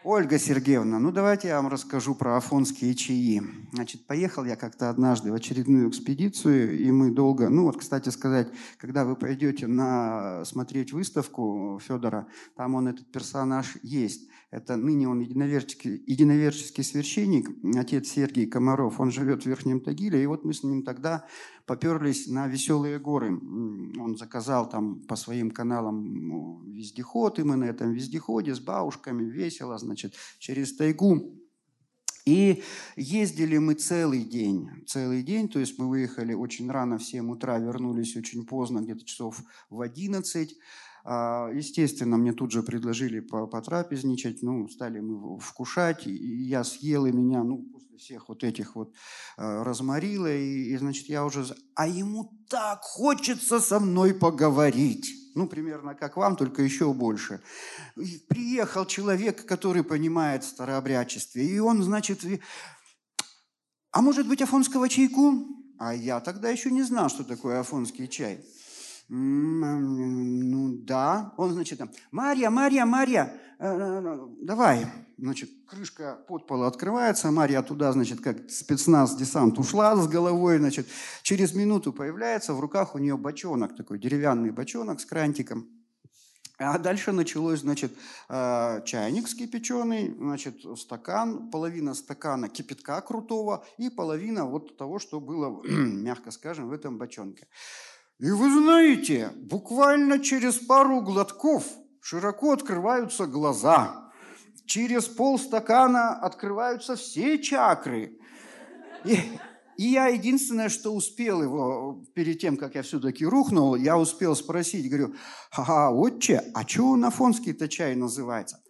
Ольга 0.04 0.40
Сергеевна, 0.40 0.98
ну 0.98 1.12
давайте 1.12 1.50
я 1.50 1.58
вам 1.58 1.68
расскажу 1.68 2.16
про 2.16 2.36
афонские 2.36 2.96
чаи. 2.96 3.44
Значит, 3.74 4.06
поехал 4.06 4.46
я 4.46 4.56
как-то 4.56 4.92
однажды 4.92 5.32
в 5.32 5.34
очередную 5.34 5.90
экспедицию, 5.90 6.80
и 6.80 6.92
мы 6.92 7.10
долго... 7.10 7.50
Ну 7.50 7.64
вот, 7.64 7.78
кстати 7.78 8.10
сказать, 8.10 8.52
когда 8.78 9.04
вы 9.04 9.16
пойдете 9.16 9.66
на 9.66 10.46
смотреть 10.46 10.94
выставку 10.94 11.80
Федора, 11.84 12.28
там 12.56 12.76
он, 12.76 12.90
этот 12.90 13.12
персонаж, 13.12 13.78
есть. 13.82 14.30
Это 14.52 14.76
ныне 14.76 15.10
он 15.10 15.22
единоверческий, 15.22 16.04
единоверческий 16.06 16.84
священник, 16.84 17.50
отец 17.76 18.10
Сергий 18.10 18.46
Комаров. 18.46 19.00
Он 19.00 19.10
живет 19.10 19.42
в 19.42 19.48
Верхнем 19.48 19.82
Тагиле, 19.82 20.22
и 20.22 20.28
вот 20.28 20.46
мы 20.46 20.54
с 20.54 20.62
ним 20.62 20.84
тогда 20.84 21.26
поперлись 21.66 22.28
на 22.28 22.46
Веселые 22.46 23.00
горы. 23.00 23.32
Он 23.32 24.16
заказал 24.18 24.70
там 24.70 25.02
по 25.08 25.16
своим 25.16 25.50
каналам 25.50 26.64
вездеход, 26.72 27.40
и 27.40 27.44
мы 27.44 27.56
на 27.56 27.64
этом 27.64 27.92
вездеходе 27.92 28.54
с 28.54 28.60
бабушками 28.60 29.24
весело, 29.24 29.80
значит, 29.80 30.14
через 30.38 30.76
тайгу 30.76 31.40
и 32.26 32.64
ездили 32.96 33.58
мы 33.58 33.74
целый 33.74 34.24
день, 34.24 34.70
целый 34.88 35.24
день, 35.24 35.50
то 35.50 35.60
есть 35.60 35.78
мы 35.78 35.90
выехали 35.90 36.34
очень 36.34 36.72
рано 36.72 36.98
в 36.98 37.04
7 37.04 37.30
утра, 37.32 37.58
вернулись 37.60 38.16
очень 38.16 38.46
поздно, 38.46 38.80
где-то 38.80 39.06
часов 39.06 39.44
в 39.70 39.82
11. 39.82 40.56
А, 41.06 41.50
естественно, 41.54 42.18
мне 42.18 42.32
тут 42.34 42.52
же 42.52 42.64
предложили 42.64 43.20
потрапезничать, 43.20 44.42
ну, 44.42 44.70
стали 44.70 45.00
мы 45.00 45.38
вкушать, 45.40 46.08
и 46.08 46.44
я 46.44 46.64
съел, 46.64 47.06
и 47.06 47.12
меня, 47.12 47.44
ну, 47.44 47.58
после 47.74 47.98
всех 47.98 48.30
вот 48.30 48.44
этих 48.44 48.76
вот 48.76 48.94
а, 49.36 49.64
разморило, 49.64 50.34
и, 50.34 50.72
и, 50.72 50.78
значит, 50.78 51.10
я 51.10 51.26
уже... 51.26 51.46
А 51.76 51.88
ему 51.88 52.32
так 52.50 52.82
хочется 52.82 53.60
со 53.60 53.80
мной 53.80 54.14
поговорить. 54.14 55.10
Ну, 55.36 55.48
примерно 55.48 55.96
как 55.96 56.16
вам, 56.16 56.36
только 56.36 56.62
еще 56.62 56.94
больше. 56.94 57.42
И 57.98 58.24
приехал 58.30 58.86
человек, 58.86 59.46
который 59.46 59.84
понимает 59.84 60.44
старообрядчестве, 60.44 61.46
и 61.46 61.60
он, 61.60 61.84
значит, 61.84 62.22
а 63.92 64.02
может 64.02 64.28
быть, 64.28 64.42
афонского 64.42 64.88
чайку? 64.88 65.48
А 65.80 65.94
я 65.94 66.20
тогда 66.20 66.50
еще 66.50 66.72
не 66.72 66.84
знал, 66.84 67.10
что 67.10 67.24
такое 67.24 67.60
афонский 67.60 68.08
чай. 68.08 68.44
Ну 69.16 70.74
да. 70.80 71.34
Он, 71.38 71.54
значит, 71.54 71.78
там, 71.78 71.92
Марья, 72.12 72.50
Марья, 72.50 72.84
Марья, 72.84 73.40
э, 73.60 73.68
э, 73.68 74.02
э, 74.04 74.28
давай. 74.42 74.88
Значит, 75.20 75.52
крышка 75.68 76.18
подпола 76.28 76.66
открывается, 76.66 77.30
Марья 77.30 77.62
туда, 77.62 77.92
значит, 77.92 78.22
как 78.22 78.50
спецназ, 78.50 79.16
десант 79.16 79.60
ушла 79.60 79.96
с 79.96 80.08
головой, 80.08 80.58
значит, 80.58 80.88
через 81.22 81.54
минуту 81.54 81.94
появляется, 81.94 82.56
в 82.56 82.60
руках 82.60 82.96
у 82.96 82.98
нее 82.98 83.16
бочонок, 83.16 83.76
такой 83.76 84.00
деревянный 84.00 84.50
бочонок 84.50 85.00
с 85.00 85.06
крантиком. 85.06 85.68
А 86.58 86.80
дальше 86.80 87.12
началось, 87.12 87.60
значит, 87.60 87.94
чайник 88.28 89.28
скипяченый, 89.28 90.16
значит, 90.18 90.58
стакан, 90.78 91.52
половина 91.52 91.94
стакана 91.94 92.50
кипятка 92.50 93.02
крутого 93.02 93.64
и 93.78 93.90
половина 93.90 94.46
вот 94.46 94.76
того, 94.78 94.98
что 94.98 95.20
было, 95.20 95.62
мягко 95.68 96.32
скажем, 96.32 96.70
в 96.70 96.74
этом 96.74 96.98
бочонке. 96.98 97.48
И 98.20 98.30
вы 98.30 98.52
знаете, 98.52 99.32
буквально 99.36 100.20
через 100.20 100.56
пару 100.56 101.02
глотков 101.02 101.66
широко 102.02 102.52
открываются 102.52 103.26
глаза. 103.26 104.12
Через 104.66 105.06
полстакана 105.06 106.16
открываются 106.20 106.96
все 106.96 107.38
чакры. 107.42 108.18
И, 109.04 109.20
и 109.78 109.84
я 109.84 110.08
единственное, 110.08 110.70
что 110.70 110.94
успел 110.94 111.42
его, 111.42 112.06
перед 112.14 112.40
тем, 112.40 112.56
как 112.56 112.76
я 112.76 112.84
все-таки 112.84 113.26
рухнул, 113.26 113.76
я 113.76 113.98
успел 113.98 114.36
спросить, 114.36 114.88
говорю, 114.88 115.16
ага, 115.52 115.92
отче, 115.92 116.44
а 116.54 116.66
что 116.68 116.92
он 116.92 117.06
афонский-то 117.06 117.68
чай 117.68 117.96
называется? 117.96 118.62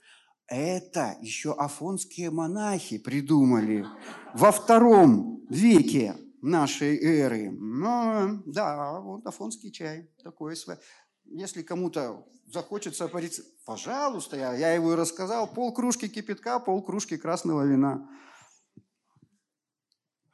Это 0.47 1.15
еще 1.21 1.53
афонские 1.53 2.31
монахи 2.31 2.97
придумали 2.97 3.85
во 4.33 4.51
втором 4.51 5.41
веке 5.49 6.15
нашей 6.43 6.97
эры. 6.97 7.49
Ну, 7.51 8.43
да, 8.45 8.99
вот 8.99 9.25
афонский 9.25 9.71
чай. 9.71 10.11
Такой 10.23 10.55
свой. 10.55 10.77
Если 11.23 11.63
кому-то 11.63 12.27
захочется 12.47 13.07
парить, 13.07 13.41
пожалуйста, 13.65 14.35
я, 14.35 14.53
я 14.53 14.73
его 14.73 14.93
и 14.93 14.95
рассказал. 14.95 15.51
Пол 15.51 15.73
кружки 15.73 16.09
кипятка, 16.09 16.59
пол 16.59 16.83
кружки 16.83 17.17
красного 17.17 17.65
вина. 17.65 18.09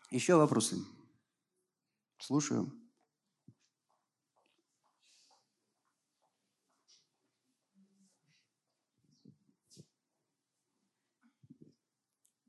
Еще 0.10 0.36
вопросы? 0.36 0.78
Слушаю. 2.18 2.74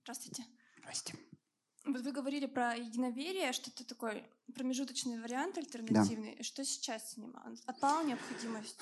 Здравствуйте. 0.02 0.49
Вот 1.92 2.02
вы 2.02 2.12
говорили 2.12 2.46
про 2.46 2.74
единоверие, 2.74 3.52
что 3.52 3.70
это 3.70 3.84
такой 3.84 4.22
промежуточный 4.54 5.20
вариант 5.20 5.58
альтернативный. 5.58 6.36
Да. 6.38 6.44
Что 6.44 6.64
сейчас 6.64 7.12
с 7.12 7.16
ним? 7.16 7.34
Отпала 7.66 8.04
необходимость? 8.04 8.78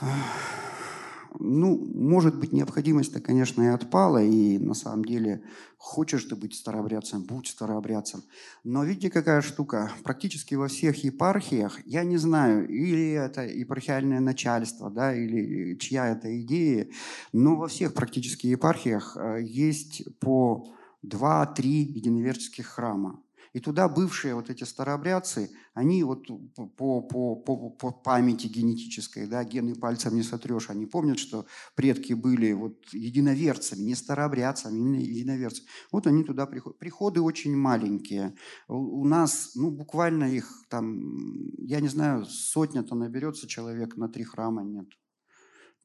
Ну, 1.39 1.77
может 1.95 2.39
быть, 2.39 2.53
необходимость-то, 2.53 3.21
конечно, 3.21 3.63
и 3.63 3.67
отпала, 3.67 4.23
и 4.23 4.59
на 4.59 4.75
самом 4.75 5.05
деле 5.05 5.43
хочешь 5.77 6.25
ты 6.25 6.37
быть 6.37 6.55
старообрядцем, 6.55 7.23
будь 7.23 7.49
старообрядцем. 7.49 8.23
Но 8.65 8.83
видите, 8.85 9.11
какая 9.11 9.43
штука? 9.43 9.93
Практически 10.05 10.55
во 10.55 10.69
всех 10.69 11.05
епархиях, 11.05 11.79
я 11.87 12.05
не 12.05 12.17
знаю, 12.17 12.69
или 12.69 13.13
это 13.13 13.47
епархиальное 13.47 14.21
начальство, 14.21 14.91
да, 14.91 15.15
или 15.15 15.77
чья 15.77 16.09
это 16.09 16.41
идея, 16.43 16.89
но 17.33 17.57
во 17.57 17.69
всех 17.69 17.95
практически 17.95 18.47
епархиях 18.47 19.17
э, 19.17 19.43
есть 19.43 20.05
по 20.21 20.75
два-три 21.03 21.83
единоверческих 21.83 22.67
храма. 22.67 23.23
И 23.53 23.61
туда 23.61 23.89
бывшие 23.89 24.35
вот 24.35 24.51
эти 24.51 24.65
старообрядцы, 24.65 25.51
они 25.73 26.05
вот 26.05 26.27
по, 26.55 27.01
по, 27.01 27.37
по, 27.37 27.71
по 27.71 27.91
памяти 27.91 28.47
генетической, 28.47 29.27
да, 29.27 29.43
гены 29.45 29.75
пальцем 29.75 30.15
не 30.15 30.23
сотрешь, 30.23 30.71
они 30.71 30.87
помнят, 30.87 31.19
что 31.19 31.47
предки 31.75 32.13
были 32.13 32.53
вот 32.53 32.77
единоверцами, 32.93 33.81
не 33.81 33.95
старообрядцами, 33.95 34.79
именно 34.79 35.01
единоверцами. 35.01 35.67
Вот 35.91 36.07
они 36.07 36.25
туда 36.25 36.47
приходят. 36.47 36.79
Приходы 36.79 37.21
очень 37.21 37.57
маленькие. 37.57 38.35
У, 38.69 39.05
нас, 39.07 39.53
ну, 39.55 39.71
буквально 39.71 40.25
их 40.25 40.65
там, 40.69 41.57
я 41.59 41.81
не 41.81 41.89
знаю, 41.89 42.27
сотня-то 42.27 42.95
наберется 42.95 43.49
человек, 43.49 43.97
на 43.97 44.09
три 44.09 44.25
храма 44.25 44.63
нет. 44.63 44.89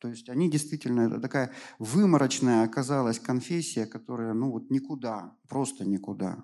То 0.04 0.10
есть 0.10 0.28
они 0.28 0.52
действительно, 0.52 1.08
это 1.08 1.22
такая 1.22 1.54
выморочная 1.80 2.66
оказалась 2.66 3.20
конфессия, 3.20 3.86
которая, 3.86 4.34
ну 4.34 4.52
вот 4.52 4.70
никуда, 4.70 5.34
просто 5.48 5.86
никуда. 5.86 6.44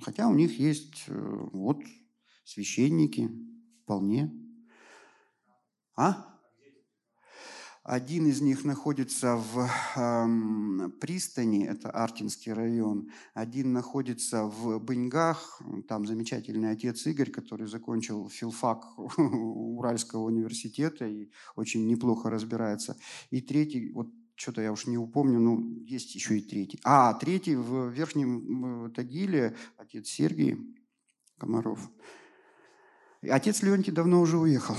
Хотя 0.00 0.26
у 0.26 0.34
них 0.34 0.58
есть 0.58 1.04
э, 1.06 1.14
вот 1.52 1.84
священники, 2.42 3.30
вполне. 3.84 4.32
А? 5.94 6.33
Один 7.84 8.26
из 8.26 8.40
них 8.40 8.64
находится 8.64 9.36
в 9.36 9.68
э, 9.94 10.88
пристани, 11.00 11.66
это 11.66 11.90
Артинский 11.90 12.54
район. 12.54 13.10
Один 13.34 13.74
находится 13.74 14.44
в 14.44 14.78
Быньгах, 14.78 15.60
там 15.86 16.06
замечательный 16.06 16.70
отец 16.70 17.06
Игорь, 17.06 17.30
который 17.30 17.66
закончил 17.66 18.30
филфак 18.30 18.98
Уральского 19.18 20.22
университета 20.22 21.06
и 21.06 21.28
очень 21.56 21.86
неплохо 21.86 22.30
разбирается. 22.30 22.96
И 23.28 23.42
третий, 23.42 23.92
вот 23.92 24.08
что-то 24.34 24.62
я 24.62 24.72
уж 24.72 24.86
не 24.86 24.96
упомню, 24.96 25.38
ну, 25.38 25.78
есть 25.84 26.14
еще 26.14 26.38
и 26.38 26.40
третий. 26.40 26.80
А, 26.84 27.12
третий 27.12 27.54
в 27.54 27.90
Верхнем 27.90 28.92
Тагиле, 28.92 29.56
отец 29.76 30.08
Сергий 30.08 30.56
Комаров. 31.36 31.90
Отец 33.20 33.62
Леонтий 33.62 33.92
давно 33.92 34.22
уже 34.22 34.38
уехал. 34.38 34.76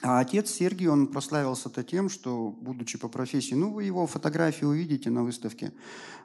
А 0.00 0.20
отец 0.20 0.50
Сергий, 0.50 0.86
он 0.86 1.08
прославился-то 1.08 1.82
тем, 1.82 2.08
что, 2.08 2.50
будучи 2.50 2.96
по 2.98 3.08
профессии, 3.08 3.54
ну, 3.54 3.72
вы 3.72 3.82
его 3.82 4.06
фотографии 4.06 4.64
увидите 4.64 5.10
на 5.10 5.24
выставке, 5.24 5.72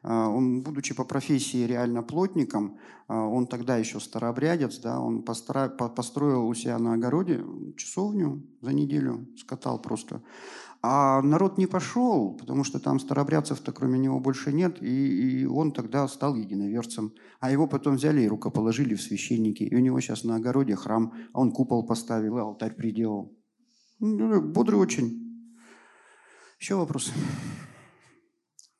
а, 0.03 0.29
он, 0.29 0.61
будучи 0.61 0.93
по 0.93 1.03
профессии 1.05 1.65
реально 1.65 2.03
плотником, 2.03 2.77
а, 3.07 3.25
он 3.25 3.47
тогда 3.47 3.77
еще 3.77 3.99
старообрядец, 3.99 4.77
да, 4.77 4.99
он 4.99 5.23
построил 5.23 6.47
у 6.47 6.53
себя 6.53 6.77
на 6.77 6.93
огороде 6.93 7.43
часовню 7.75 8.43
за 8.61 8.73
неделю, 8.73 9.27
скатал 9.37 9.81
просто. 9.81 10.21
А 10.85 11.21
народ 11.21 11.57
не 11.57 11.65
пошел, 11.65 12.33
потому 12.33 12.65
что 12.65 12.77
там 12.77 12.99
старобрядцев-то 12.99 13.71
кроме 13.71 13.97
него 13.97 14.19
больше 14.19 14.51
нет, 14.51 14.83
и, 14.83 15.41
и 15.41 15.45
он 15.45 15.71
тогда 15.71 16.07
стал 16.09 16.35
единоверцем. 16.35 17.13
А 17.39 17.49
его 17.49 17.67
потом 17.67 17.95
взяли 17.95 18.21
и 18.21 18.27
рукоположили 18.27 18.93
в 18.95 19.01
священники. 19.01 19.63
И 19.63 19.75
у 19.75 19.79
него 19.79 20.01
сейчас 20.01 20.25
на 20.25 20.35
огороде 20.35 20.75
храм, 20.75 21.13
а 21.31 21.39
он 21.39 21.53
купол 21.53 21.85
поставил 21.85 22.37
и 22.37 22.41
алтарь 22.41 22.75
приделал. 22.75 23.31
Ну, 23.99 24.41
бодрый 24.41 24.79
очень. 24.79 25.23
Еще 26.59 26.75
вопросы? 26.75 27.11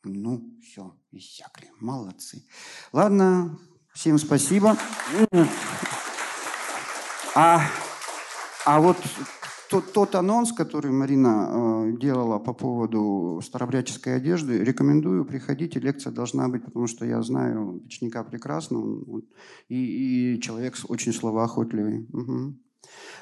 Ну, 0.04 0.58
все, 0.62 0.96
иссякли. 1.12 1.70
Молодцы. 1.80 2.46
Ладно, 2.92 3.58
всем 3.94 4.18
спасибо. 4.18 4.78
А, 7.36 7.62
а 8.66 8.80
вот 8.80 8.98
тот, 9.74 9.92
тот 9.92 10.16
анонс, 10.16 10.54
который 10.54 10.92
Марина 10.92 11.50
э, 11.50 11.98
делала 11.98 12.38
по 12.38 12.54
поводу 12.54 13.42
старобряческой 13.44 14.18
одежды, 14.18 14.64
рекомендую, 14.64 15.26
приходите, 15.26 15.80
лекция 15.80 16.14
должна 16.14 16.48
быть, 16.48 16.64
потому 16.64 16.86
что 16.86 17.06
я 17.06 17.24
знаю 17.24 17.82
печника 17.84 18.24
прекрасно, 18.24 18.80
он, 18.80 19.24
и, 19.70 20.36
и 20.36 20.42
человек 20.42 20.76
очень 20.88 21.12
словоохотливый. 21.12 22.08
Угу. 22.14 22.56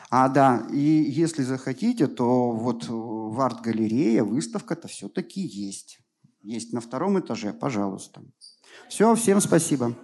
А 0.09 0.27
да, 0.27 0.67
и 0.71 0.79
если 0.79 1.43
захотите, 1.43 2.07
то 2.07 2.51
вот 2.51 2.85
в 2.89 3.39
арт-галерее 3.39 4.23
выставка-то 4.23 4.87
все-таки 4.87 5.41
есть. 5.41 5.99
Есть 6.43 6.73
на 6.73 6.81
втором 6.81 7.19
этаже, 7.19 7.53
пожалуйста. 7.53 8.21
Все, 8.89 9.15
всем 9.15 9.39
спасибо. 9.39 9.95